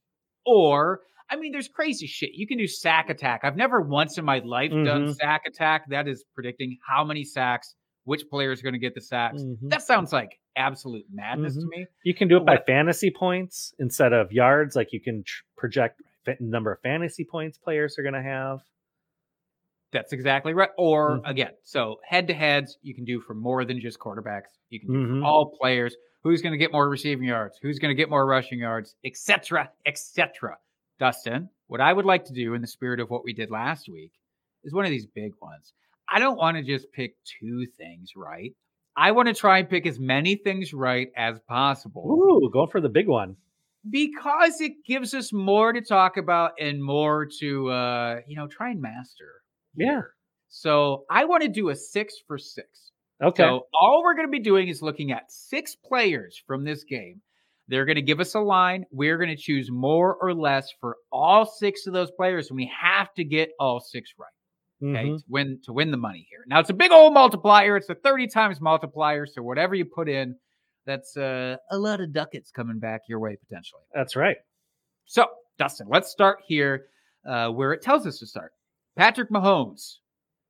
Or, 0.47 1.01
I 1.31 1.37
mean, 1.37 1.53
there's 1.53 1.69
crazy 1.69 2.07
shit. 2.07 2.31
You 2.35 2.47
can 2.47 2.59
do 2.59 2.67
sack 2.67 3.11
attack. 3.11 3.41
I've 3.45 3.57
never 3.57 3.81
once 3.81 4.19
in 4.19 4.25
my 4.25 4.39
life 4.41 4.71
done 4.71 5.09
Mhm. 5.09 5.15
sack 5.17 5.43
attack. 5.47 5.85
That 5.91 6.09
is 6.09 6.25
predicting 6.35 6.79
how 6.89 7.05
many 7.05 7.25
sacks, 7.25 7.75
which 8.05 8.23
player 8.31 8.51
is 8.51 8.63
going 8.63 8.73
to 8.73 8.79
get 8.79 8.95
the 8.95 9.01
sacks. 9.03 9.43
Mhm. 9.43 9.69
That 9.71 9.83
sounds 9.83 10.13
like 10.13 10.39
absolute 10.57 11.05
madness 11.13 11.55
to 11.55 11.61
Mhm. 11.67 11.69
me. 11.69 11.87
You 12.05 12.15
can 12.15 12.29
do 12.29 12.37
it 12.39 12.45
by 12.47 12.55
What- 12.55 12.67
fantasy 12.67 13.11
points 13.11 13.75
instead 13.79 14.13
of 14.13 14.33
yards. 14.33 14.75
Like 14.75 14.93
you 14.93 15.01
can 15.01 15.23
tr- 15.25 15.43
project 15.57 16.01
fa- 16.25 16.37
number 16.41 16.73
of 16.73 16.81
fantasy 16.81 17.25
points 17.31 17.59
players 17.59 17.99
are 17.99 18.03
going 18.03 18.15
to 18.15 18.23
have. 18.23 18.61
That's 19.93 20.13
exactly 20.13 20.53
right. 20.55 20.71
Or 20.77 21.19
Mhm. 21.21 21.31
again, 21.31 21.53
so 21.63 21.99
head 22.05 22.27
to 22.29 22.35
heads, 22.35 22.77
you 22.83 22.95
can 22.95 23.05
do 23.05 23.21
for 23.21 23.35
more 23.35 23.65
than 23.65 23.81
just 23.81 23.99
quarterbacks. 23.99 24.49
You 24.71 24.81
can 24.81 24.89
do 24.93 24.95
Mhm. 24.99 25.21
for 25.21 25.25
all 25.27 25.57
players. 25.59 25.97
Who's 26.23 26.43
going 26.43 26.53
to 26.53 26.59
get 26.59 26.73
more 26.73 26.89
receiving 26.89 27.27
yards? 27.27 27.59
Who's 27.63 27.79
going 27.79 27.91
to 27.91 27.95
get 27.95 28.11
more 28.11 28.27
rushing 28.27 28.59
yards, 28.59 28.97
etc., 29.05 29.71
etc. 29.87 30.59
Dustin, 30.99 31.49
what 31.69 31.81
I 31.81 31.93
would 31.93 32.05
like 32.05 32.25
to 32.27 32.33
do 32.35 32.55
in 32.55 32.61
the 32.61 32.67
spirit 32.67 33.01
of 33.01 33.09
what 33.09 33.25
we 33.25 33.33
did 33.33 33.51
last 33.51 33.89
week 33.89 34.13
is 34.65 34.75
one 34.75 34.85
of 34.85 34.91
these 34.91 35.07
big 35.07 35.33
ones. 35.41 35.73
I 36.09 36.19
don't 36.19 36.37
want 36.37 36.57
to 36.57 36.63
just 36.63 36.91
pick 36.93 37.15
two 37.25 37.67
things 37.79 38.13
right. 38.17 38.53
I 38.97 39.13
want 39.13 39.29
to 39.29 39.35
try 39.35 39.59
and 39.59 39.69
pick 39.71 39.87
as 39.87 40.01
many 40.01 40.35
things 40.35 40.75
right 40.75 41.09
as 41.17 41.39
possible 41.41 42.11
Ooh, 42.11 42.51
going 42.51 42.69
for 42.69 42.81
the 42.81 42.89
big 42.89 43.07
one. 43.07 43.37
because 43.89 44.61
it 44.61 44.85
gives 44.85 45.15
us 45.15 45.33
more 45.33 45.73
to 45.73 45.81
talk 45.81 46.17
about 46.17 46.53
and 46.59 46.83
more 46.83 47.27
to 47.41 47.69
uh, 47.71 48.21
you 48.27 48.37
know 48.37 48.49
try 48.49 48.71
and 48.71 48.81
master. 48.83 49.43
Yeah. 49.77 50.03
So 50.49 51.05
I 51.11 51.25
want 51.25 51.43
to 51.43 51.49
do 51.49 51.69
a 51.71 51.77
six 51.77 52.15
for 52.27 52.39
six. 52.39 52.93
Okay. 53.23 53.43
So 53.43 53.67
all 53.75 54.03
we're 54.05 54.15
going 54.15 54.27
to 54.29 54.31
be 54.33 54.39
doing 54.41 54.69
is 54.69 54.81
looking 54.83 55.13
at 55.13 55.31
six 55.31 55.75
players 55.77 56.41
from 56.47 56.65
this 56.65 56.85
game. 56.85 57.21
They're 57.69 57.85
going 57.85 57.97
to 57.97 58.03
give 58.03 58.19
us 58.21 58.35
a 58.35 58.41
line. 58.41 58.87
We're 58.91 59.19
going 59.19 59.29
to 59.29 59.37
choose 59.37 59.71
more 59.71 60.15
or 60.15 60.33
less 60.33 60.73
for 60.81 60.97
all 61.13 61.45
six 61.45 61.87
of 61.87 61.93
those 61.93 62.11
players, 62.13 62.49
and 62.49 62.57
we 62.57 62.71
have 62.81 63.13
to 63.15 63.25
get 63.25 63.51
all 63.61 63.81
six 63.81 64.13
right. 64.19 64.29
Okay, 64.81 65.09
Mhm. 65.09 65.19
to 65.19 65.25
win 65.29 65.61
to 65.65 65.73
win 65.73 65.91
the 65.91 65.97
money 65.97 66.25
here. 66.31 66.45
Now 66.47 66.61
it's 66.61 66.71
a 66.71 66.75
big 66.75 66.93
old 66.93 67.13
multiplier. 67.13 67.77
It's 67.77 67.91
a 67.91 67.97
30 67.97 68.29
times 68.29 68.61
multiplier. 68.61 69.27
So 69.27 69.43
whatever 69.43 69.75
you 69.75 69.85
put 69.85 70.09
in, 70.09 70.37
that's 70.87 71.17
uh, 71.17 71.57
a 71.73 71.77
lot 71.77 72.01
of 72.01 72.13
ducats 72.13 72.53
coming 72.53 72.79
back 72.79 73.01
your 73.09 73.19
way 73.19 73.37
potentially. 73.37 73.83
That's 73.93 74.15
right. 74.15 74.37
So, 75.05 75.27
Dustin, 75.59 75.89
let's 75.91 76.11
start 76.11 76.39
here 76.47 76.87
uh, 77.27 77.49
where 77.51 77.73
it 77.73 77.83
tells 77.83 78.07
us 78.07 78.19
to 78.21 78.27
start. 78.27 78.53
Patrick 78.99 79.31
Mahomes, 79.31 79.99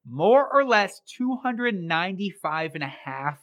more 0.06 0.48
or 0.50 0.64
less 0.64 1.02
295 1.18 2.74
and 2.74 2.82
a 2.82 2.86
half 2.86 3.38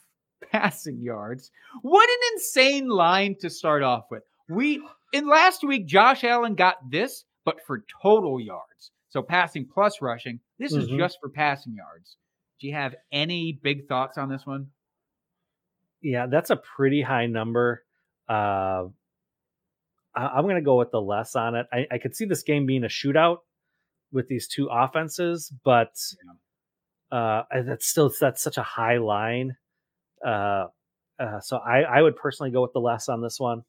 passing 0.50 0.98
yards. 1.00 1.50
What 1.82 2.08
an 2.10 2.16
insane 2.34 2.88
line 2.88 3.36
to 3.40 3.48
start 3.48 3.84
off 3.84 4.06
with. 4.10 4.24
We, 4.48 4.82
in 5.12 5.28
last 5.28 5.62
week, 5.62 5.86
Josh 5.86 6.24
Allen 6.24 6.56
got 6.56 6.90
this, 6.90 7.24
but 7.44 7.64
for 7.66 7.84
total 8.02 8.40
yards. 8.40 8.90
So 9.10 9.22
passing 9.22 9.66
plus 9.72 10.02
rushing. 10.02 10.40
This 10.58 10.72
is 10.72 10.88
Mhm. 10.90 10.98
just 10.98 11.18
for 11.20 11.28
passing 11.30 11.74
yards. 11.74 12.16
Do 12.60 12.66
you 12.66 12.74
have 12.74 12.96
any 13.12 13.52
big 13.62 13.86
thoughts 13.86 14.18
on 14.18 14.28
this 14.28 14.44
one? 14.44 14.72
Yeah, 16.02 16.26
that's 16.26 16.50
a 16.50 16.56
pretty 16.56 17.00
high 17.02 17.26
number. 17.26 17.84
Uh, 18.28 18.88
I, 20.16 20.26
I'm 20.34 20.42
going 20.42 20.56
to 20.56 20.62
go 20.62 20.78
with 20.78 20.90
the 20.90 21.00
less 21.00 21.36
on 21.36 21.54
it. 21.54 21.66
I, 21.72 21.86
I 21.92 21.98
could 21.98 22.16
see 22.16 22.24
this 22.24 22.42
game 22.42 22.66
being 22.66 22.82
a 22.84 22.88
shootout 22.88 23.38
with 24.16 24.26
these 24.26 24.48
two 24.48 24.68
offenses, 24.72 25.52
but 25.62 25.94
uh, 27.12 27.42
that's 27.64 27.86
still 27.86 28.10
that's 28.20 28.42
such 28.42 28.56
a 28.56 28.62
high 28.62 28.96
line. 28.96 29.56
Uh, 30.26 30.66
uh, 31.20 31.40
so 31.40 31.58
I, 31.58 31.82
I 31.82 32.02
would 32.02 32.16
personally 32.16 32.50
go 32.50 32.62
with 32.62 32.72
the 32.72 32.80
less 32.80 33.08
on 33.08 33.22
this 33.22 33.38
one. 33.38 33.62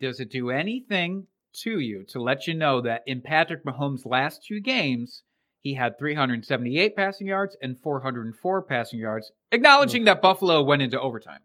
Does 0.00 0.18
it 0.18 0.30
do 0.30 0.50
anything 0.50 1.26
to 1.62 1.78
you 1.78 2.04
to 2.08 2.20
let 2.20 2.46
you 2.46 2.54
know 2.54 2.80
that 2.80 3.02
in 3.06 3.20
Patrick 3.20 3.64
Mahomes' 3.64 4.04
last 4.04 4.44
two 4.44 4.60
games, 4.60 5.22
he 5.60 5.74
had 5.74 5.98
378 5.98 6.96
passing 6.96 7.26
yards 7.26 7.56
and 7.62 7.78
404 7.78 8.62
passing 8.62 8.98
yards, 8.98 9.30
acknowledging 9.52 10.04
that 10.04 10.22
Buffalo 10.22 10.62
went 10.62 10.82
into 10.82 11.00
overtime? 11.00 11.40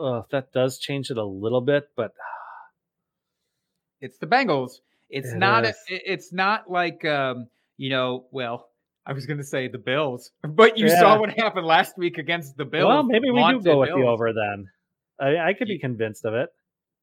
Uh, 0.00 0.22
that 0.30 0.52
does 0.52 0.78
change 0.78 1.10
it 1.10 1.18
a 1.18 1.24
little 1.24 1.60
bit, 1.60 1.88
but 1.96 2.12
It's 4.00 4.18
the 4.18 4.26
Bengals. 4.26 4.80
It's 5.12 5.32
It 5.32 5.36
not. 5.38 5.64
A, 5.66 5.74
it's 5.88 6.32
not 6.32 6.70
like 6.70 7.04
um, 7.04 7.46
you 7.76 7.90
know. 7.90 8.26
Well, 8.32 8.68
I 9.06 9.12
was 9.12 9.26
going 9.26 9.38
to 9.38 9.44
say 9.44 9.68
the 9.68 9.78
Bills, 9.78 10.30
but 10.42 10.76
you 10.78 10.88
saw 10.88 11.18
what 11.20 11.30
happened 11.38 11.66
last 11.66 11.96
week 11.98 12.18
against 12.18 12.56
the 12.56 12.64
Bills. 12.64 12.88
well, 12.88 13.02
maybe 13.04 13.30
we 13.30 13.38
do 13.52 13.60
go 13.60 13.78
with 13.80 13.90
the 13.90 13.94
over 14.06 14.32
then. 14.32 14.66
I, 15.20 15.50
I 15.50 15.52
could 15.54 15.68
be 15.68 15.78
convinced 15.78 16.24
of 16.24 16.34
it. 16.34 16.48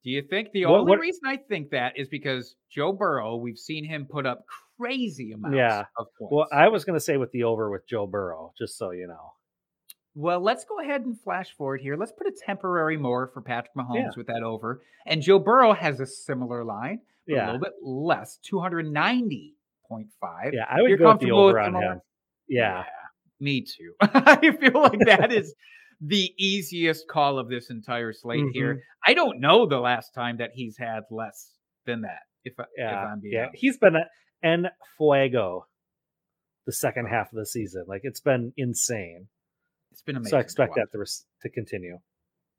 Do 0.04 0.10
you 0.10 0.22
think 0.30 0.52
the 0.54 0.66
What- 0.66 0.80
only 0.80 0.90
what- 0.92 1.00
reason 1.00 1.22
I 1.28 1.38
think 1.38 1.70
that 1.72 1.98
is 1.98 2.08
because 2.10 2.56
Joe 2.72 2.92
Burrow? 2.94 3.36
We've 3.38 3.58
seen 3.58 3.86
him 3.86 4.06
put 4.10 4.26
up 4.26 4.46
crazy 4.80 5.34
amounts 5.34 5.56
Yeah. 5.58 5.84
of 5.98 6.08
points. 6.18 6.32
Well, 6.34 6.48
I 6.54 6.70
was 6.70 6.86
going 6.86 6.98
to 6.98 7.04
say 7.04 7.18
with 7.18 7.32
the 7.32 7.44
over 7.44 7.70
with 7.70 7.86
Joe 7.88 8.08
Burrow, 8.08 8.54
just 8.58 8.78
so 8.78 8.92
you 8.92 9.08
know. 9.08 9.34
Well, 10.16 10.40
let's 10.42 10.66
go 10.66 10.80
ahead 10.80 11.02
and 11.02 11.20
flash 11.20 11.54
forward 11.56 11.82
here. 11.82 11.96
Let's 11.96 12.12
put 12.14 12.28
a 12.28 12.32
temporary 12.46 12.98
more 12.98 13.28
for 13.34 13.42
Patrick 13.42 13.76
Mahomes 13.76 13.96
Yeah. 13.96 14.10
with 14.18 14.28
that 14.28 14.42
over. 14.44 14.82
And 15.06 15.22
Joe 15.22 15.38
Burrow 15.40 15.74
has 15.74 16.00
a 16.00 16.06
similar 16.06 16.64
line, 16.66 17.02
but 17.30 17.44
a 17.44 17.46
little 17.46 17.60
bit 17.60 17.74
less, 17.82 18.40
290.5. 18.52 19.54
yeah, 20.54 20.66
I 20.70 20.82
would 20.82 20.90
You're 20.90 20.98
go 20.98 21.10
with 21.10 21.20
the 21.20 21.28
comfortable 21.28 21.46
with 21.46 21.56
over 21.56 21.60
on 21.60 21.76
him. 21.76 22.02
Yeah, 22.48 22.84
Me 23.40 23.62
too. 23.62 23.94
I 24.02 24.52
feel 24.60 24.82
like 24.82 25.00
that 25.06 25.32
is 25.32 25.54
the 26.02 26.34
easiest 26.38 27.08
call 27.08 27.38
of 27.40 27.50
this 27.50 27.70
entire 27.70 28.14
slate 28.14 28.40
Mm-hmm. 28.42 28.50
here. 28.54 28.84
I 29.06 29.14
don't 29.14 29.40
know 29.40 29.66
the 29.68 29.80
last 29.80 30.14
time 30.14 30.38
that 30.38 30.52
he's 30.54 30.78
had 30.78 31.04
less 31.12 31.52
than 31.86 32.02
that. 32.02 32.20
If, 32.44 32.54
I- 32.60 32.64
if 32.64 32.70
yeah, 32.78 33.06
I'm 33.06 33.20
being 33.20 33.34
yeah. 33.34 33.46
honest. 33.48 33.58
He's 33.60 33.78
been 33.78 33.96
a, 33.96 34.06
en 34.44 34.68
fuego 34.98 35.66
the 36.66 36.74
second 36.74 37.08
half 37.08 37.32
of 37.32 37.38
the 37.38 37.46
season. 37.46 37.86
Like 37.88 38.02
it's 38.04 38.22
been 38.22 38.54
insane. 38.58 39.28
it's 39.92 40.02
been 40.02 40.16
amazing. 40.16 40.32
So 40.32 40.38
I 40.38 40.42
expect 40.42 40.76
that 40.76 40.88
to 40.94 41.06
to 41.44 41.50
continue. 41.50 42.00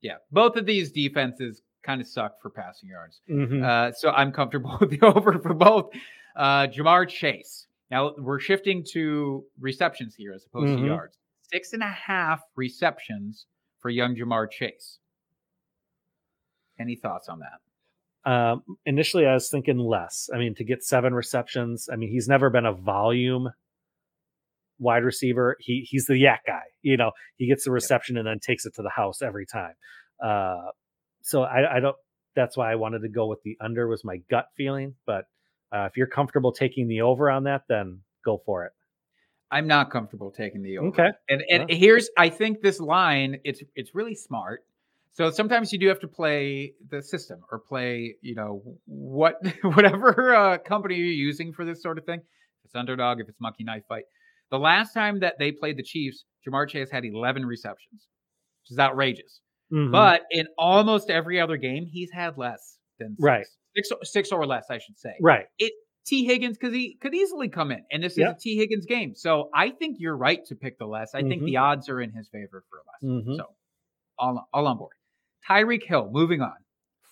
Yeah, 0.01 0.15
both 0.31 0.55
of 0.57 0.65
these 0.65 0.91
defenses 0.91 1.61
kind 1.83 2.01
of 2.01 2.07
suck 2.07 2.41
for 2.41 2.49
passing 2.49 2.89
yards. 2.89 3.21
Mhm. 3.29 3.63
Uh, 3.63 3.91
so 3.93 4.11
I'm 4.11 4.31
comfortable 4.31 4.77
with 4.81 4.89
the 4.91 5.01
over 5.05 5.39
for 5.39 5.53
both. 5.53 5.91
Uh, 6.35 6.67
Ja'Marr 6.67 7.07
Chase. 7.07 7.67
Now 7.89 8.13
we're 8.17 8.39
shifting 8.39 8.85
to 8.93 9.43
receptions 9.59 10.15
here 10.15 10.33
as 10.33 10.45
opposed 10.45 10.73
Mhm. 10.77 10.81
to 10.81 10.85
yards. 10.85 11.17
Six 11.41 11.73
and 11.73 11.83
a 11.83 11.87
half 11.89 12.41
receptions 12.55 13.45
for 13.79 13.89
young 13.89 14.15
Ja'Marr 14.15 14.49
Chase. 14.49 14.99
Any 16.79 16.95
thoughts 16.95 17.27
on 17.29 17.39
that? 17.39 17.59
Um, 18.31 18.63
initially, 18.85 19.25
I 19.25 19.33
was 19.33 19.49
thinking 19.49 19.77
less. 19.77 20.29
I 20.33 20.37
mean, 20.37 20.55
to 20.55 20.63
get 20.63 20.83
seven 20.83 21.13
receptions, 21.13 21.89
I 21.91 21.95
mean, 21.95 22.09
he's 22.11 22.27
never 22.27 22.49
been 22.49 22.65
a 22.65 22.73
volume 22.73 23.49
wide 24.79 25.03
receiver. 25.03 25.57
He 25.59 25.81
he's 25.89 26.05
the 26.05 26.13
YAC 26.15 26.39
guy. 26.45 26.61
You 26.81 26.97
know, 26.97 27.11
he 27.37 27.47
gets 27.47 27.65
the 27.65 27.71
reception 27.71 28.17
and 28.17 28.27
then 28.27 28.39
takes 28.39 28.65
it 28.65 28.73
to 28.75 28.81
the 28.83 28.89
house 28.89 29.21
every 29.21 29.45
time. 29.45 29.73
Uh, 30.23 30.69
so 31.23 31.43
I, 31.43 31.77
I 31.77 31.79
don't. 31.79 31.95
That's 32.35 32.55
why 32.55 32.71
I 32.71 32.75
wanted 32.75 32.99
to 33.01 33.09
go 33.09 33.27
with 33.27 33.39
the 33.43 33.57
under. 33.61 33.87
Was 33.87 34.03
my 34.03 34.17
gut 34.29 34.47
feeling, 34.55 34.95
but 35.05 35.25
uh, 35.71 35.85
if 35.85 35.97
you're 35.97 36.07
comfortable 36.07 36.51
taking 36.51 36.87
the 36.87 37.01
over 37.01 37.29
on 37.29 37.43
that, 37.45 37.63
then 37.67 38.01
go 38.23 38.41
for 38.45 38.65
it. 38.65 38.71
I'm 39.51 39.67
not 39.67 39.91
comfortable 39.91 40.31
taking 40.31 40.63
the 40.63 40.77
over. 40.77 40.87
Okay. 40.89 41.09
And 41.29 41.43
and 41.49 41.69
Yeah. 41.69 41.75
here's 41.75 42.09
I 42.17 42.29
think 42.29 42.61
this 42.61 42.79
line 42.79 43.39
it's 43.43 43.61
it's 43.75 43.93
really 43.93 44.15
smart. 44.15 44.61
So 45.13 45.29
sometimes 45.29 45.73
you 45.73 45.79
do 45.79 45.89
have 45.89 45.99
to 45.99 46.07
play 46.07 46.73
the 46.89 47.01
system 47.01 47.41
or 47.51 47.59
play, 47.59 48.15
you 48.21 48.33
know, 48.35 48.63
what 48.85 49.35
whatever 49.63 50.33
uh, 50.33 50.57
company 50.57 50.95
you're 50.95 51.07
using 51.07 51.51
for 51.51 51.65
this 51.65 51.81
sort 51.83 51.97
of 51.97 52.05
thing. 52.05 52.19
If 52.19 52.65
it's 52.65 52.75
underdog, 52.75 53.19
if 53.19 53.27
it's 53.27 53.41
monkey 53.41 53.65
knife 53.65 53.83
fight. 53.89 54.03
The 54.51 54.59
last 54.59 54.93
time 54.93 55.19
that 55.19 55.35
they 55.39 55.51
played 55.51 55.77
the 55.77 55.83
Chiefs, 55.83 56.25
Ja'Marr 56.47 56.67
Chase 56.67 56.89
had 56.91 57.05
11 57.05 57.45
receptions, 57.45 58.07
which 58.63 58.71
is 58.71 58.79
outrageous. 58.79 59.39
Mhm. 59.71 59.91
But 59.91 60.23
in 60.31 60.47
almost 60.57 61.09
every 61.09 61.39
other 61.39 61.57
game, 61.57 61.85
he's 61.85 62.11
had 62.11 62.37
less 62.37 62.77
than 62.99 63.11
six. 63.15 63.23
Right. 63.23 63.45
Six, 63.75 63.89
six 64.03 64.31
or 64.31 64.45
less, 64.45 64.65
I 64.69 64.77
should 64.79 64.97
say. 64.99 65.13
right, 65.21 65.45
It 65.57 65.71
Tee 66.05 66.25
Higgins 66.25 66.57
because 66.57 66.73
he 66.73 66.95
could 66.95 67.13
easily 67.13 67.47
come 67.47 67.71
in, 67.71 67.85
and 67.91 68.03
this 68.03 68.17
Yep. 68.17 68.29
is 68.29 68.35
a 68.35 68.39
Tee 68.39 68.57
Higgins 68.57 68.85
game. 68.85 69.13
So 69.15 69.49
I 69.53 69.69
think 69.69 69.97
you're 69.99 70.17
right 70.17 70.43
to 70.47 70.55
pick 70.55 70.77
the 70.79 70.87
less. 70.87 71.13
I 71.15 71.21
think 71.21 71.43
Mhm. 71.43 71.45
the 71.45 71.57
odds 71.57 71.87
are 71.89 72.01
in 72.01 72.11
his 72.11 72.27
favor 72.29 72.63
for 72.69 72.79
less. 72.87 73.23
Mhm. 73.25 73.37
So 73.37 73.55
all 74.17 74.47
all 74.51 74.67
on 74.67 74.77
board. 74.77 74.95
Tyreek 75.47 75.83
Hill, 75.83 76.09
moving 76.11 76.41
on. 76.41 76.57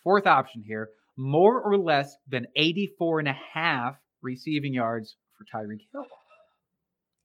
Fourth 0.03 0.25
option 0.27 0.63
here, 0.63 0.89
more 1.15 1.61
or 1.61 1.77
less 1.77 2.17
than 2.27 2.47
84 2.55 3.19
and 3.19 3.27
a 3.27 3.33
half 3.33 3.97
receiving 4.21 4.73
yards 4.73 5.17
for 5.37 5.45
Tyreek 5.45 5.87
Hill. 5.93 6.05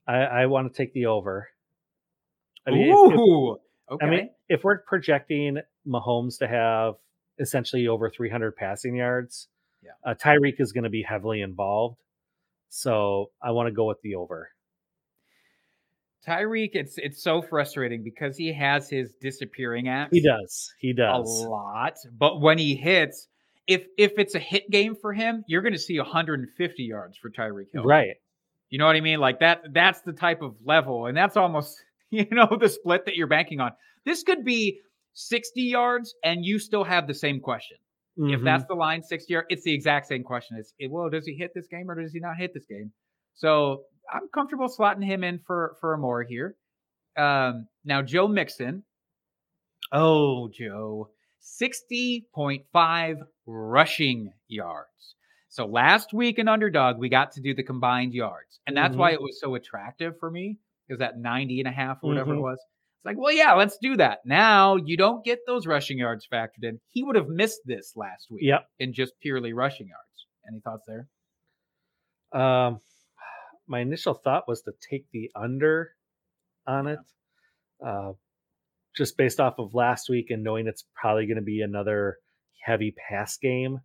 I, 0.07 0.17
I 0.17 0.45
want 0.45 0.71
to 0.71 0.77
take 0.77 0.93
the 0.93 1.07
over. 1.07 1.49
I 2.67 2.71
mean, 2.71 2.89
if- 2.89 3.11
if- 3.13 3.19
Ooh, 3.19 3.51
okay. 3.91 4.05
I 4.05 4.09
mean, 4.09 4.29
if 4.49 4.63
we're 4.63 4.79
projecting 4.79 5.59
Mahomes 5.87 6.37
to 6.39 6.47
have 6.47 6.95
essentially 7.39 7.87
over 7.87 8.09
300 8.09 8.55
passing 8.55 8.95
yards, 8.95 9.47
Yeah. 9.83 9.91
uh, 10.03 10.13
Tyreek 10.13 10.59
is 10.59 10.71
going 10.71 10.83
to 10.85 10.89
be 10.89 11.01
heavily 11.03 11.41
involved. 11.41 11.97
So 12.69 13.31
I 13.41 13.51
want 13.51 13.67
to 13.67 13.71
go 13.71 13.85
with 13.85 14.01
the 14.01 14.15
over. 14.15 14.49
Tyreek, 16.27 16.71
it's 16.73 16.97
it's 16.97 17.21
so 17.21 17.41
frustrating 17.41 18.03
because 18.03 18.35
he 18.35 18.51
has 18.51 18.89
his 18.89 19.13
disappearing 19.21 19.87
acts. 19.87 20.11
He 20.11 20.21
does. 20.21 20.73
He 20.79 20.91
does 20.91 21.43
a 21.43 21.47
lot. 21.49 21.97
But 22.17 22.41
when 22.41 22.57
he 22.57 22.75
hits, 22.75 23.27
if 23.67 23.85
if 23.97 24.13
it's 24.17 24.33
a 24.33 24.39
hit 24.39 24.69
game 24.71 24.95
for 24.95 25.13
him, 25.13 25.43
you're 25.47 25.61
going 25.61 25.73
to 25.73 25.79
see 25.79 25.99
150 25.99 26.83
yards 26.83 27.17
for 27.17 27.29
Tyreek 27.29 27.67
Hill. 27.73 27.83
Right. 27.83 28.15
You 28.71 28.79
know 28.79 28.87
what 28.87 28.95
I 28.95 29.01
mean? 29.01 29.19
Like 29.19 29.39
that. 29.41 29.61
That's 29.71 30.01
the 30.01 30.13
type 30.13 30.41
of 30.41 30.55
level, 30.65 31.05
and 31.05 31.15
that's 31.15 31.37
almost 31.37 31.77
you 32.29 32.35
know 32.35 32.57
the 32.59 32.69
split 32.69 33.05
that 33.05 33.15
you're 33.15 33.27
banking 33.27 33.59
on. 33.59 33.71
This 34.05 34.23
could 34.23 34.43
be 34.45 34.79
60 35.13 35.61
yards, 35.61 36.13
and 36.23 36.43
you 36.45 36.59
still 36.59 36.83
have 36.83 37.07
the 37.07 37.13
same 37.13 37.39
question. 37.39 37.77
If 38.17 38.39
Mhm. 38.39 38.43
that's 38.45 38.65
the 38.65 38.75
line, 38.75 39.01
60 39.03 39.33
yards, 39.33 39.47
it's 39.49 39.63
the 39.63 39.73
exact 39.73 40.07
same 40.07 40.23
question. 40.23 40.57
It's 40.57 40.73
it, 40.79 40.89
well, 40.89 41.09
does 41.09 41.25
he 41.25 41.33
hit 41.35 41.51
this 41.53 41.67
game 41.67 41.89
or 41.91 42.01
does 42.01 42.13
he 42.13 42.19
not 42.19 42.37
hit 42.37 42.53
this 42.53 42.65
game? 42.65 42.91
So 43.33 43.83
I'm 44.13 44.29
comfortable 44.33 44.67
slotting 44.69 45.03
him 45.03 45.23
in 45.23 45.39
for 45.39 45.75
for 45.81 45.93
a 45.93 45.97
more 45.97 46.23
here. 46.23 46.55
Um, 47.17 47.67
now 47.83 48.01
Joe 48.01 48.27
Mixon. 48.27 48.83
Oh, 49.91 50.47
Joe, 50.49 51.09
60.5 51.41 53.17
rushing 53.45 54.31
yards. 54.47 55.15
So 55.49 55.65
last 55.65 56.13
week 56.13 56.39
in 56.39 56.47
underdog, 56.47 56.97
we 56.97 57.07
got 57.09 57.31
to 57.33 57.41
do 57.41 57.53
the 57.53 57.63
combined 57.63 58.13
yards. 58.13 58.59
And 58.67 58.75
that's 58.75 58.95
why 58.95 59.11
it 59.11 59.21
was 59.21 59.39
so 59.39 59.55
attractive 59.55 60.17
for 60.19 60.29
me. 60.31 60.57
Is 60.89 60.99
that 60.99 61.17
90 61.17 61.59
and 61.61 61.67
a 61.67 61.71
half 61.71 61.97
or 62.03 62.09
whatever 62.09 62.33
it 62.33 62.37
Mhm. 62.37 62.41
was? 62.43 62.57
It's 62.59 63.05
like, 63.05 63.17
well, 63.17 63.33
yeah, 63.33 63.53
let's 63.53 63.77
do 63.77 63.97
that. 63.97 64.19
Now 64.25 64.75
you 64.75 64.97
don't 64.97 65.23
get 65.25 65.39
those 65.47 65.65
rushing 65.67 65.97
yards 65.97 66.27
factored 66.31 66.63
in. 66.63 66.79
He 66.89 67.03
would 67.03 67.15
have 67.15 67.27
missed 67.27 67.61
this 67.65 67.93
last 67.95 68.27
week 68.29 68.43
Yep. 68.43 68.67
in 68.79 68.93
just 68.93 69.13
purely 69.19 69.53
rushing 69.53 69.87
yards. 69.87 70.27
Any 70.47 70.59
thoughts 70.59 70.85
there? 70.87 71.07
Um, 72.39 72.81
my 73.67 73.79
initial 73.79 74.13
thought 74.13 74.47
was 74.47 74.61
to 74.63 74.73
take 74.89 75.05
the 75.11 75.31
under 75.35 75.95
on 76.67 76.87
it, 76.87 76.99
uh, 77.85 78.13
just 78.95 79.17
based 79.17 79.39
off 79.39 79.59
of 79.59 79.73
last 79.73 80.09
week 80.09 80.29
and 80.29 80.43
knowing 80.43 80.67
it's 80.67 80.85
probably 80.95 81.25
going 81.25 81.35
to 81.37 81.41
be 81.43 81.61
another 81.61 82.17
heavy 82.63 82.91
pass 83.09 83.37
game 83.37 83.79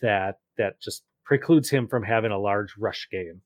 that 0.00 0.38
that 0.58 0.80
just 0.80 1.04
precludes 1.24 1.70
him 1.70 1.86
from 1.88 2.02
having 2.02 2.30
a 2.32 2.38
large 2.38 2.74
rush 2.78 3.08
game. 3.10 3.42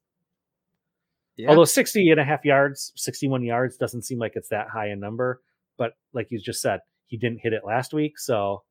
Yeah. 1.36 1.50
Although 1.50 1.64
60 1.64 2.10
and 2.10 2.20
a 2.20 2.24
half 2.24 2.44
yards, 2.44 2.92
61 2.96 3.42
yards 3.42 3.76
doesn't 3.76 4.02
seem 4.02 4.18
like 4.18 4.32
it's 4.36 4.48
that 4.48 4.68
high 4.72 4.86
a 4.88 4.96
number, 4.96 5.40
but 5.76 5.92
like 6.14 6.28
you 6.30 6.40
just 6.40 6.62
said, 6.62 6.80
he 7.06 7.18
didn't 7.18 7.40
hit 7.42 7.52
it 7.52 7.62
last 7.66 7.92
week, 7.92 8.18
so 8.18 8.62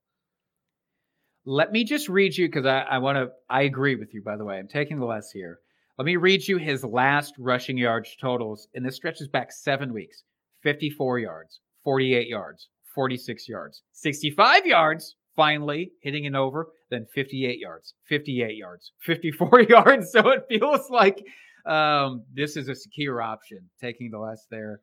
Let 1.45 1.71
me 1.71 1.83
just 1.83 2.09
read 2.09 2.35
you 2.35 2.47
because 2.47 2.65
I, 2.65 2.79
I 2.81 2.97
want 2.97 3.17
to. 3.17 3.29
I 3.49 3.63
agree 3.63 3.95
with 3.95 4.13
you, 4.13 4.21
by 4.23 4.35
the 4.35 4.45
way. 4.45 4.57
I'm 4.57 4.67
taking 4.67 4.99
the 4.99 5.05
less 5.05 5.29
here. 5.31 5.59
Let 5.97 6.05
me 6.05 6.15
read 6.17 6.47
you 6.47 6.57
his 6.57 6.83
last 6.83 7.33
rushing 7.37 7.77
yards 7.77 8.15
totals, 8.19 8.67
and 8.73 8.85
this 8.85 8.95
stretches 8.95 9.27
back 9.27 9.51
seven 9.51 9.93
weeks 9.93 10.23
54 10.63 11.19
yards, 11.19 11.59
48 11.83 12.27
yards, 12.27 12.67
46 12.95 13.47
yards, 13.47 13.83
65 13.93 14.65
yards, 14.65 15.15
finally 15.35 15.91
hitting 16.01 16.25
an 16.25 16.35
over, 16.35 16.67
then 16.89 17.05
58 17.13 17.59
yards, 17.59 17.93
58 18.09 18.57
yards, 18.57 18.91
54 19.01 19.61
yards. 19.69 20.11
So 20.11 20.29
it 20.29 20.45
feels 20.49 20.89
like 20.89 21.23
um, 21.67 22.23
this 22.33 22.57
is 22.57 22.67
a 22.69 22.75
secure 22.75 23.21
option, 23.21 23.69
taking 23.81 24.11
the 24.11 24.19
less 24.19 24.45
there. 24.49 24.81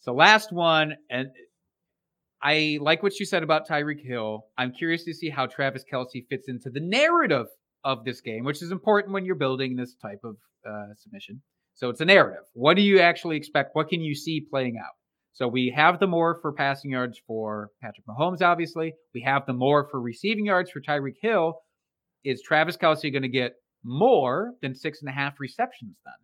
So 0.00 0.12
last 0.12 0.52
one, 0.52 0.94
and 1.10 1.28
I 2.42 2.78
like 2.80 3.02
what 3.02 3.18
you 3.18 3.26
said 3.26 3.42
about 3.42 3.68
Tyreek 3.68 4.04
Hill. 4.06 4.46
I'm 4.56 4.72
curious 4.72 5.04
to 5.04 5.14
see 5.14 5.30
how 5.30 5.46
Travis 5.46 5.84
Kelce 5.90 6.26
fits 6.28 6.48
into 6.48 6.70
the 6.70 6.80
narrative 6.80 7.46
of 7.84 8.04
this 8.04 8.20
game, 8.20 8.44
which 8.44 8.62
is 8.62 8.72
important 8.72 9.12
when 9.12 9.24
you're 9.24 9.34
building 9.34 9.76
this 9.76 9.94
type 9.94 10.20
of 10.24 10.36
uh, 10.68 10.94
submission. 10.96 11.42
So 11.74 11.90
it's 11.90 12.00
a 12.00 12.04
narrative. 12.04 12.44
What 12.54 12.74
do 12.74 12.82
you 12.82 13.00
actually 13.00 13.36
expect? 13.36 13.70
What 13.74 13.88
can 13.88 14.00
you 14.00 14.14
see 14.14 14.40
playing 14.40 14.76
out? 14.78 14.94
So 15.32 15.46
we 15.46 15.72
have 15.76 16.00
the 16.00 16.06
more 16.06 16.38
for 16.40 16.52
passing 16.52 16.90
yards 16.90 17.20
for 17.26 17.68
Patrick 17.82 18.06
Mahomes, 18.06 18.40
obviously. 18.40 18.94
We 19.14 19.20
have 19.22 19.44
the 19.46 19.52
more 19.52 19.86
for 19.90 20.00
receiving 20.00 20.46
yards 20.46 20.70
for 20.70 20.80
Tyreek 20.80 21.16
Hill. 21.20 21.60
Is 22.24 22.42
Travis 22.42 22.76
Kelce 22.76 23.12
going 23.12 23.22
to 23.22 23.28
get 23.28 23.52
more 23.86 24.52
than 24.60 24.74
six 24.74 25.00
and 25.00 25.08
a 25.08 25.12
half 25.12 25.38
receptions 25.38 25.96
then? 26.04 26.14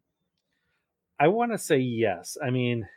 I 1.19 1.29
want 1.29 1.53
to 1.53 1.59
say 1.59 1.79
yes. 1.79 2.37
I 2.45 2.51
mean, 2.51 2.89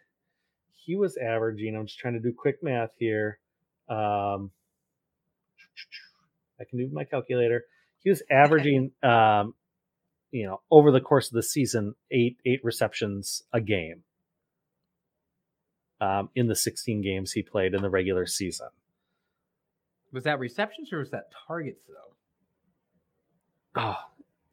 he 0.73 0.95
was 0.95 1.17
averaging. 1.17 1.75
I'm 1.75 1.85
just 1.85 1.99
trying 1.99 2.15
to 2.15 2.19
do 2.19 2.33
quick 2.35 2.63
math 2.63 2.89
here. 2.97 3.39
Um, 3.87 4.49
I 6.59 6.63
can 6.67 6.79
do 6.79 6.89
my 6.91 7.03
calculator. 7.03 7.65
He 7.99 8.09
was 8.09 8.23
averaging, 8.31 8.91
um, 9.03 9.53
you 10.31 10.47
know, 10.47 10.61
over 10.71 10.91
the 10.91 11.01
course 11.01 11.27
of 11.27 11.33
the 11.33 11.43
season, 11.43 11.93
eight 12.11 12.37
eight 12.45 12.61
receptions 12.63 13.43
a 13.53 13.61
game. 13.61 14.03
Um, 16.01 16.29
in 16.35 16.47
the 16.47 16.57
16 16.57 17.01
games 17.01 17.31
he 17.31 17.41
played 17.41 17.73
in 17.73 17.81
the 17.81 17.89
regular 17.89 18.25
season. 18.25 18.67
Was 20.11 20.25
that 20.25 20.39
receptions 20.39 20.91
or 20.91 20.99
was 20.99 21.11
that 21.11 21.29
targets 21.47 21.81
though? 21.87 23.81
Oh, 23.81 23.97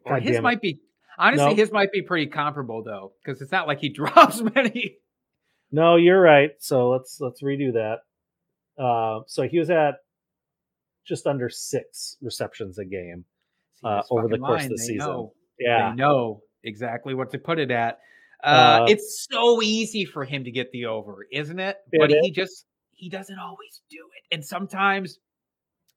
Or 0.04 0.18
God 0.18 0.22
his 0.28 0.40
might 0.40 0.60
be 0.60 0.80
honestly 1.18 1.46
No. 1.50 1.54
his 1.54 1.70
might 1.72 1.92
be 1.92 2.02
pretty 2.02 2.26
comparable 2.26 2.82
though, 2.82 3.12
because 3.24 3.40
it's 3.42 3.52
not 3.52 3.66
like 3.66 3.80
he 3.80 3.88
drops 4.00 4.40
many. 4.54 4.96
No, 5.70 5.96
you're 5.96 6.20
right. 6.20 6.50
So 6.58 6.90
let's 6.90 7.18
let's 7.20 7.42
redo 7.42 7.72
that. 7.74 7.98
Uh, 8.82 9.20
so 9.26 9.42
he 9.46 9.58
was 9.58 9.70
at 9.70 9.94
just 11.06 11.26
under 11.26 11.48
six 11.48 12.16
receptions 12.22 12.78
a 12.78 12.84
game. 12.84 13.24
Uh, 13.84 14.02
over 14.10 14.28
the 14.28 14.38
course 14.38 14.62
of 14.64 14.68
the 14.70 14.74
they 14.76 14.82
season. 14.82 14.98
know- 14.98 15.32
Yeah, 15.58 15.90
They 15.90 15.96
know 15.96 16.42
exactly 16.62 17.14
what 17.14 17.30
to 17.32 17.38
put 17.38 17.58
it 17.58 17.70
at. 17.72 17.98
Uh, 18.44 18.46
Uh, 18.82 18.86
it's 18.88 19.26
so 19.30 19.60
easy 19.62 20.04
for 20.04 20.24
him 20.24 20.44
to 20.44 20.50
get 20.52 20.70
the 20.72 20.86
over, 20.86 21.26
isn't 21.32 21.58
it? 21.58 21.76
It 21.90 21.98
but 22.00 22.10
is. 22.10 22.16
he 22.22 22.30
just 22.30 22.66
he 22.92 23.08
doesn't 23.08 23.38
always 23.38 23.82
do 23.90 23.98
it. 24.16 24.34
And 24.34 24.44
sometimes 24.44 25.18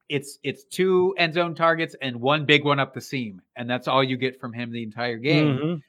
it's 0.10 0.38
it's 0.44 0.64
two 0.66 1.16
end 1.18 1.34
zone 1.34 1.56
targets 1.56 1.96
and 2.02 2.22
one 2.22 2.46
big 2.46 2.64
one 2.64 2.80
up 2.80 2.94
the 2.94 3.02
seam, 3.02 3.42
and 3.56 3.70
that's 3.70 3.88
all 3.88 4.04
you 4.04 4.18
get 4.18 4.40
from 4.40 4.54
him 4.54 4.72
the 4.72 4.84
entire 4.84 5.18
game. 5.18 5.58
Mhm. 5.58 5.82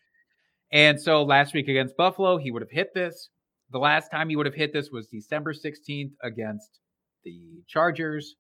And 0.73 1.01
so 1.01 1.23
last 1.23 1.55
week 1.55 1.69
against 1.69 1.97
Buffalo, 1.97 2.39
he 2.39 2.51
would 2.51 2.63
have 2.63 2.71
hit 2.71 2.93
this. 2.95 3.29
The 3.71 3.79
last 3.79 4.11
time 4.11 4.29
he 4.29 4.37
would 4.37 4.47
have 4.47 4.55
hit 4.55 4.73
this 4.73 4.91
was 4.91 5.07
December 5.07 5.53
16th 5.53 6.13
against 6.23 6.81
the 7.25 7.63
Chargers. 7.67 8.37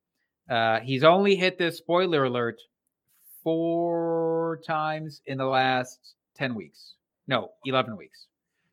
Uh, 0.48 0.80
he's 0.80 1.04
only 1.04 1.36
hit 1.36 1.58
this, 1.58 1.78
spoiler 1.78 2.24
alert, 2.24 2.60
four 3.42 4.60
times 4.66 5.22
in 5.26 5.38
the 5.38 5.44
last 5.46 6.14
10 6.36 6.54
weeks. 6.54 6.94
No, 7.26 7.52
11 7.64 7.96
weeks. 7.96 8.26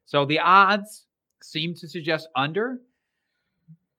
So 0.05 0.25
the 0.25 0.39
odds 0.39 1.05
seem 1.41 1.73
to 1.75 1.87
suggest 1.87 2.27
under, 2.35 2.79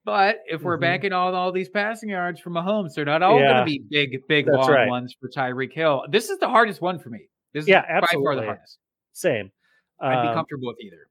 But 0.05 0.41
if 0.47 0.63
we're 0.63 0.77
Mhm. 0.77 0.83
banking 0.83 1.13
on 1.15 1.35
all 1.35 1.51
these 1.51 1.69
passing 1.71 2.11
yards 2.11 2.39
from 2.39 2.53
Mahomes, 2.55 2.95
they're 2.95 3.05
not 3.07 3.23
all 3.23 3.39
going 3.39 3.57
to 3.57 3.65
be 3.65 3.79
big, 3.89 4.27
big, 4.29 4.45
That's 4.47 4.57
long 4.59 4.71
right. 4.71 4.89
ones 4.89 5.15
for 5.19 5.29
Tyreek 5.31 5.73
Hill. 5.73 6.05
This 6.11 6.29
is 6.29 6.39
the 6.39 6.49
hardest 6.49 6.83
one 6.83 6.99
for 6.99 7.09
me. 7.09 7.29
This 7.55 7.67
Yeah, 7.67 7.81
is 7.81 7.85
by 7.87 7.91
far 7.91 8.01
the 8.01 8.05
absolutely. 8.19 8.47
hardest. 8.47 8.79
Same. 9.13 9.53
I'd 10.01 10.23
be 10.23 10.29
Um, 10.29 10.35
comfortable 10.35 10.69
with 10.69 10.81
either. 10.81 11.09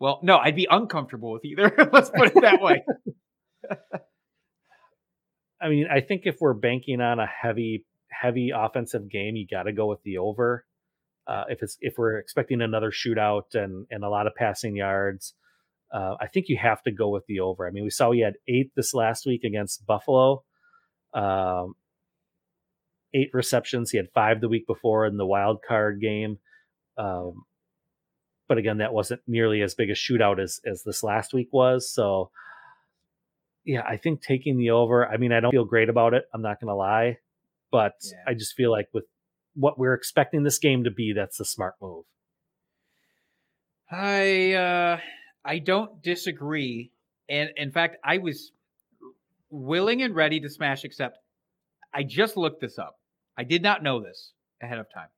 Well, 0.00 0.18
no, 0.22 0.38
I'd 0.38 0.56
be 0.56 0.66
uncomfortable 0.70 1.30
with 1.30 1.44
either. 1.44 1.70
Let's 1.92 2.10
put 2.10 2.28
it 2.34 2.40
that 2.40 2.60
way. 2.60 2.84
I 5.60 5.68
mean, 5.68 5.86
I 5.90 6.00
think 6.00 6.22
if 6.24 6.40
we're 6.40 6.54
banking 6.54 7.00
on 7.00 7.18
a 7.18 7.26
heavy, 7.26 7.84
heavy 8.10 8.50
offensive 8.50 9.08
game, 9.08 9.36
you 9.36 9.46
got 9.46 9.64
to 9.64 9.72
go 9.72 9.86
with 9.86 10.02
the 10.04 10.18
over. 10.18 10.64
Uh, 11.26 11.44
if 11.48 11.62
it's 11.62 11.76
if 11.80 11.98
we're 11.98 12.16
expecting 12.18 12.62
another 12.62 12.90
shootout 12.90 13.54
and 13.54 13.86
and 13.90 14.02
a 14.04 14.08
lot 14.08 14.26
of 14.26 14.34
passing 14.34 14.74
yards, 14.76 15.34
uh, 15.92 16.14
I 16.20 16.26
think 16.26 16.48
you 16.48 16.58
have 16.58 16.82
to 16.82 16.90
go 16.92 17.08
with 17.08 17.24
the 17.26 17.40
over. 17.40 17.66
I 17.66 17.70
mean, 17.70 17.84
we 17.84 17.90
saw 17.90 18.10
he 18.12 18.20
had 18.20 18.34
eight 18.46 18.72
this 18.76 18.92
last 18.94 19.26
week 19.26 19.44
against 19.44 19.86
Buffalo, 19.86 20.44
um, 21.14 21.74
eight 23.14 23.30
receptions. 23.32 23.90
He 23.90 23.96
had 23.96 24.08
five 24.14 24.40
the 24.40 24.48
week 24.48 24.66
before 24.66 25.06
in 25.06 25.16
the 25.16 25.26
wild 25.26 25.60
card 25.66 26.00
game. 26.00 26.38
Um, 26.96 27.44
but 28.48 28.58
again, 28.58 28.78
that 28.78 28.92
wasn't 28.92 29.20
nearly 29.26 29.62
as 29.62 29.74
big 29.74 29.90
a 29.90 29.94
shootout 29.94 30.42
as 30.42 30.60
as 30.66 30.82
this 30.82 31.02
last 31.02 31.32
week 31.32 31.48
was. 31.52 31.90
So, 31.90 32.30
yeah, 33.64 33.82
I 33.86 33.96
think 33.96 34.22
taking 34.22 34.56
the 34.58 34.70
over. 34.70 35.06
I 35.06 35.16
mean, 35.16 35.32
I 35.32 35.40
don't 35.40 35.50
feel 35.50 35.64
great 35.64 35.88
about 35.88 36.14
it. 36.14 36.24
I'm 36.34 36.42
not 36.42 36.60
going 36.60 36.68
to 36.68 36.74
lie, 36.74 37.18
but 37.70 37.94
Yeah. 38.04 38.18
I 38.26 38.34
just 38.34 38.54
feel 38.54 38.70
like 38.70 38.88
with 38.92 39.04
what 39.54 39.78
we're 39.78 39.94
expecting 39.94 40.42
this 40.44 40.58
game 40.58 40.84
to 40.84 40.90
be, 40.90 41.12
that's 41.14 41.38
the 41.38 41.44
smart 41.44 41.74
move. 41.80 42.04
I 43.90 44.52
uh 44.52 45.00
I 45.48 45.60
don't 45.60 46.02
disagree. 46.02 46.92
And 47.30 47.48
in 47.56 47.72
fact, 47.72 47.96
I 48.04 48.18
was 48.18 48.52
willing 49.48 50.02
and 50.02 50.14
ready 50.14 50.40
to 50.40 50.48
smash 50.50 50.84
accept. 50.84 51.18
I 51.94 52.02
just 52.02 52.36
looked 52.36 52.60
this 52.60 52.78
up. 52.78 52.96
I 53.38 53.44
did 53.44 53.62
not 53.62 53.82
know 53.82 53.98
this 53.98 54.32
ahead 54.62 54.78
of 54.78 54.92
time. 54.92 55.08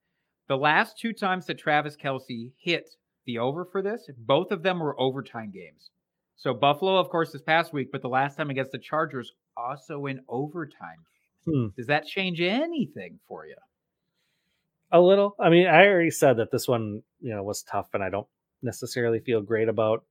The 0.47 0.57
last 0.57 0.97
two 0.97 1.13
times 1.13 1.47
that 1.47 1.59
Travis 1.59 1.97
Kelce 1.97 2.53
hit 2.63 2.91
the 3.27 3.39
over 3.39 3.65
for 3.65 3.83
this, 3.83 4.09
both 4.19 4.53
of 4.53 4.63
them 4.63 4.79
were 4.79 4.99
overtime 5.01 5.51
games. 5.51 5.91
So 6.37 6.55
Buffalo, 6.55 6.97
of 6.97 7.09
course, 7.09 7.33
this 7.33 7.43
past 7.43 7.73
week, 7.73 7.89
but 7.91 8.01
the 8.01 8.09
last 8.09 8.37
time 8.37 8.51
against 8.51 8.71
the 8.71 8.79
Chargers, 8.79 9.33
also 9.57 10.07
in 10.07 10.21
overtime. 10.29 11.05
Hmm. 11.45 11.67
Does 11.77 11.89
that 11.89 12.07
change 12.07 12.41
anything 12.41 13.19
for 13.27 13.47
you? 13.47 13.57
A 14.93 15.01
little. 15.01 15.35
I 15.41 15.51
mean, 15.51 15.67
I 15.67 15.87
already 15.87 16.11
said 16.11 16.37
that 16.37 16.53
this 16.53 16.69
one, 16.69 17.03
you 17.21 17.35
know, 17.35 17.43
was 17.43 17.63
tough, 17.63 17.89
and 17.95 18.03
I 18.03 18.11
don't 18.11 18.29
necessarily 18.63 19.19
feel 19.21 19.43
great 19.43 19.69
about 19.69 20.05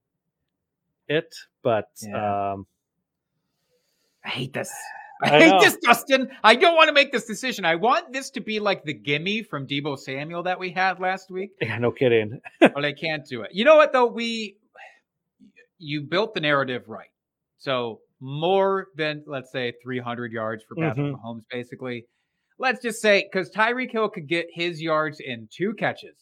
it. 1.10 1.34
But 1.64 1.90
Yeah. 2.02 2.52
um, 2.54 2.66
I 4.24 4.30
hate 4.30 4.54
this. 4.54 4.72
I, 5.22 5.36
I 5.36 5.40
hate 5.40 5.50
know. 5.50 5.60
this, 5.60 5.76
Dustin. 5.84 6.30
I 6.46 6.56
don't 6.56 6.76
want 6.78 6.88
to 6.88 6.94
make 6.94 7.12
this 7.12 7.26
decision. 7.26 7.66
I 7.66 7.76
want 7.76 8.14
this 8.14 8.30
to 8.32 8.40
be 8.40 8.60
like 8.62 8.86
the 8.86 8.94
gimme 8.94 9.44
from 9.44 9.68
Deebo 9.68 10.00
Samuel 10.00 10.44
that 10.44 10.58
we 10.58 10.72
had 10.72 11.00
last 11.02 11.30
week, 11.30 11.50
yeah, 11.62 11.78
no 11.78 11.92
kidding. 11.92 12.40
but 12.62 12.86
I 12.86 12.94
can't 12.94 13.26
do 13.26 13.42
it. 13.42 13.50
You 13.54 13.66
know 13.66 13.76
what 13.76 13.92
though? 13.92 14.06
We 14.06 14.56
you 15.78 16.02
built 16.02 16.34
the 16.34 16.40
narrative 16.40 16.84
right. 16.88 17.10
So 17.58 18.00
more 18.22 18.88
than 18.96 19.24
let's 19.28 19.52
say 19.52 19.74
300 19.84 20.32
yards 20.32 20.64
for 20.68 20.76
Patrick 20.76 21.08
Mhm. 21.08 21.16
Mahomes, 21.22 21.44
basically. 21.52 22.06
Let's 22.58 22.82
just 22.82 23.02
say 23.02 23.28
because 23.30 23.50
Tyreek 23.52 23.92
Hill 23.92 24.08
could 24.10 24.28
get 24.28 24.48
his 24.54 24.82
yards 24.82 25.20
in 25.20 25.48
two 25.54 25.74
catches. 25.74 26.16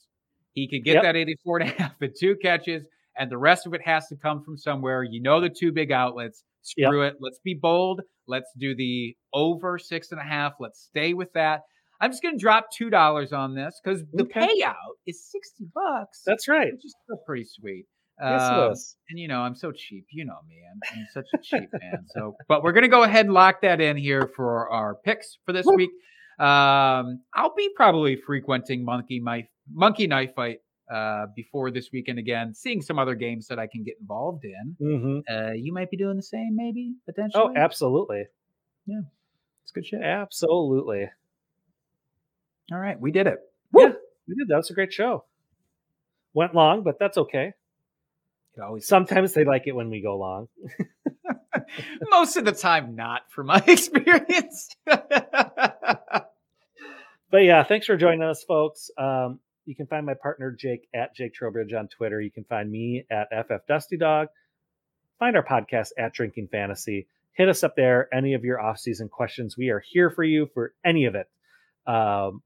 He 0.54 0.68
could 0.68 0.84
get 0.84 0.96
Yep. 0.96 1.04
that 1.04 1.16
84 1.16 1.60
and 1.60 1.70
a 1.70 1.74
half 1.74 2.02
in 2.02 2.14
two 2.20 2.36
catches, 2.36 2.84
and 3.20 3.32
the 3.32 3.38
rest 3.38 3.66
of 3.68 3.74
it 3.74 3.82
has 3.86 4.08
to 4.08 4.16
come 4.16 4.44
from 4.44 4.58
somewhere. 4.58 5.04
You 5.04 5.22
know 5.22 5.40
the 5.42 5.50
two 5.50 5.72
big 5.72 5.92
outlets. 5.92 6.44
Yep. 6.76 6.88
Screw 6.88 7.02
it. 7.04 7.16
Let's 7.20 7.40
be 7.44 7.54
bold. 7.60 8.02
Let's 8.28 8.52
do 8.58 8.76
the 8.76 9.16
over 9.34 9.78
six 9.80 10.12
and 10.12 10.20
a 10.20 10.24
half. 10.24 10.54
Let's 10.60 10.82
stay 10.82 11.14
with 11.14 11.32
that. 11.34 11.62
I'm 12.02 12.12
just 12.12 12.22
gonna 12.22 12.38
drop 12.38 12.68
two 12.76 12.90
dollars 12.90 13.34
on 13.34 13.56
this 13.56 13.80
because 13.84 14.04
the 14.14 14.24
Okay. 14.24 14.42
payout 14.62 14.74
is 15.08 15.30
60 15.32 15.66
bucks. 15.74 16.22
That's 16.26 16.48
right. 16.48 16.72
which 16.72 16.86
is 16.86 16.96
still 17.04 17.18
pretty 17.26 17.46
sweet. 17.46 17.86
Yes, 18.22 18.50
Um, 18.52 18.74
and 19.10 19.20
you 19.20 19.28
know, 19.28 19.42
I'm 19.42 19.56
so 19.56 19.72
cheap. 19.72 20.06
You 20.12 20.26
know 20.26 20.38
me. 20.48 20.56
I'm, 20.72 21.00
I'm 21.00 21.06
such 21.14 21.26
a 21.34 21.38
cheap 21.42 21.70
man. 21.82 22.06
So, 22.16 22.36
but 22.48 22.64
we're 22.64 22.72
gonna 22.74 22.88
go 22.88 23.04
ahead 23.04 23.26
and 23.26 23.34
lock 23.34 23.62
that 23.62 23.80
in 23.80 23.96
here 23.98 24.30
for 24.36 24.70
our 24.72 24.96
picks 25.06 25.38
for 25.46 25.54
this 25.54 25.66
week. 25.68 25.92
Um, 26.40 27.22
I'll 27.34 27.54
be 27.56 27.70
probably 27.76 28.16
frequenting 28.16 28.86
Monkey 28.86 29.20
Knife 29.20 29.48
Monkey 29.72 30.08
Knife 30.08 30.34
Fight 30.36 30.58
uh, 30.92 31.26
before 31.36 31.70
this 31.72 31.90
weekend 31.92 32.20
again, 32.20 32.54
seeing 32.54 32.82
some 32.82 32.98
other 33.00 33.16
games 33.16 33.48
that 33.48 33.60
I 33.60 33.68
can 33.68 33.84
get 33.84 33.96
involved 34.00 34.46
in. 34.46 34.76
hmm 34.80 35.20
Uh, 35.34 35.52
you 35.52 35.74
might 35.74 35.90
be 35.92 35.98
doing 35.98 36.16
the 36.18 36.24
same, 36.24 36.56
maybe 36.56 36.94
potentially. 37.06 37.44
Oh, 37.44 37.54
absolutely, 37.56 38.26
Yeah, 38.86 39.02
it's 39.64 39.72
good 39.72 39.86
shit. 39.86 40.02
absolutely. 40.02 41.10
All 42.72 42.80
right, 42.80 43.00
we 43.00 43.12
did 43.12 43.28
it. 43.28 43.40
Yeah, 43.76 43.94
we 44.28 44.36
did. 44.36 44.48
That 44.50 44.58
was 44.58 44.70
a 44.70 44.74
great 44.74 44.92
show. 44.94 45.24
Went 46.34 46.54
long, 46.54 46.84
but 46.84 47.00
that's 47.00 47.18
okay. 47.18 47.54
It 48.56 48.62
always 48.62 48.88
Sometimes 48.88 49.34
they 49.34 49.44
like 49.46 49.64
it 49.68 49.74
when 49.76 49.90
we 49.90 50.02
go 50.02 50.18
long. 50.18 50.48
most 52.10 52.38
of 52.38 52.46
the 52.46 52.52
time 52.52 52.96
not, 52.96 53.22
from 53.32 53.48
my 53.48 53.64
experience. 53.68 54.76
But 57.30 57.40
yeah, 57.40 57.64
thanks 57.66 57.86
for 57.86 57.98
joining 57.98 58.22
us, 58.24 58.42
folks. 58.44 58.90
Um, 58.98 59.40
you 59.68 59.76
can 59.76 59.86
find 59.86 60.06
my 60.06 60.14
partner 60.14 60.50
Jake 60.52 60.88
at 60.96 61.14
Jake 61.14 61.34
Trowbridge 61.34 61.74
on 61.74 61.90
Twitter. 61.90 62.22
You 62.22 62.32
can 62.32 62.46
find 62.46 62.72
me 62.72 63.06
at 63.12 63.28
FF 63.30 63.68
Dusty 63.68 63.98
Dog. 63.98 64.30
Find 65.20 65.36
our 65.36 65.44
podcast 65.44 65.90
at 66.00 66.14
Drinking 66.14 66.48
Fantasy. 66.50 67.08
Hit 67.34 67.50
us 67.50 67.64
up 67.64 67.76
there. 67.76 68.08
Any 68.14 68.34
of 68.34 68.46
your 68.46 68.62
off-season 68.62 69.10
questions, 69.10 69.58
we 69.58 69.70
are 69.70 69.84
here 69.86 70.10
for 70.10 70.24
you 70.24 70.50
for 70.54 70.74
any 70.86 71.06
of 71.06 71.16
it. 71.16 71.28
Um, 71.86 72.42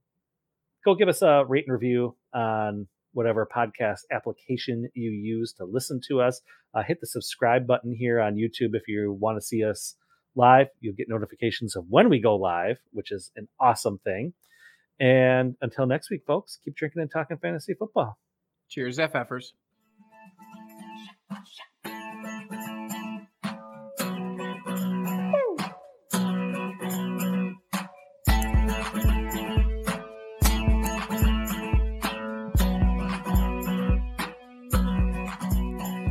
go 0.84 0.96
give 0.96 1.10
us 1.10 1.22
a 1.22 1.46
rate 1.48 1.66
and 1.68 1.74
review 1.74 2.16
on 2.34 2.88
whatever 3.14 3.48
podcast 3.56 4.00
application 4.12 4.90
you 4.96 5.12
use 5.12 5.54
to 5.54 5.66
listen 5.66 6.02
to 6.08 6.22
us. 6.22 6.42
Uh, 6.74 6.82
hit 6.82 7.02
the 7.02 7.08
subscribe 7.08 7.68
button 7.68 7.94
here 7.94 8.20
on 8.20 8.36
YouTube 8.36 8.74
if 8.74 8.88
you 8.88 9.12
want 9.14 9.38
to 9.38 9.46
see 9.46 9.64
us 9.64 9.96
live. 10.36 10.68
You'll 10.80 10.96
get 10.96 11.08
notifications 11.08 11.76
of 11.76 11.86
when 11.88 12.10
we 12.10 12.20
go 12.20 12.36
live, 12.36 12.78
which 12.92 13.12
is 13.12 13.32
an 13.36 13.48
awesome 13.60 14.00
thing. 14.04 14.34
And 15.02 15.56
until 15.62 15.88
next 15.88 16.12
week, 16.12 16.22
folks, 16.28 16.60
keep 16.64 16.76
drinking 16.76 17.02
and 17.02 17.10
talking 17.12 17.36
fantasy 17.38 17.74
football. 17.74 18.20
Cheers, 18.70 19.00
FFers. 19.00 19.54
Shut 21.32 21.71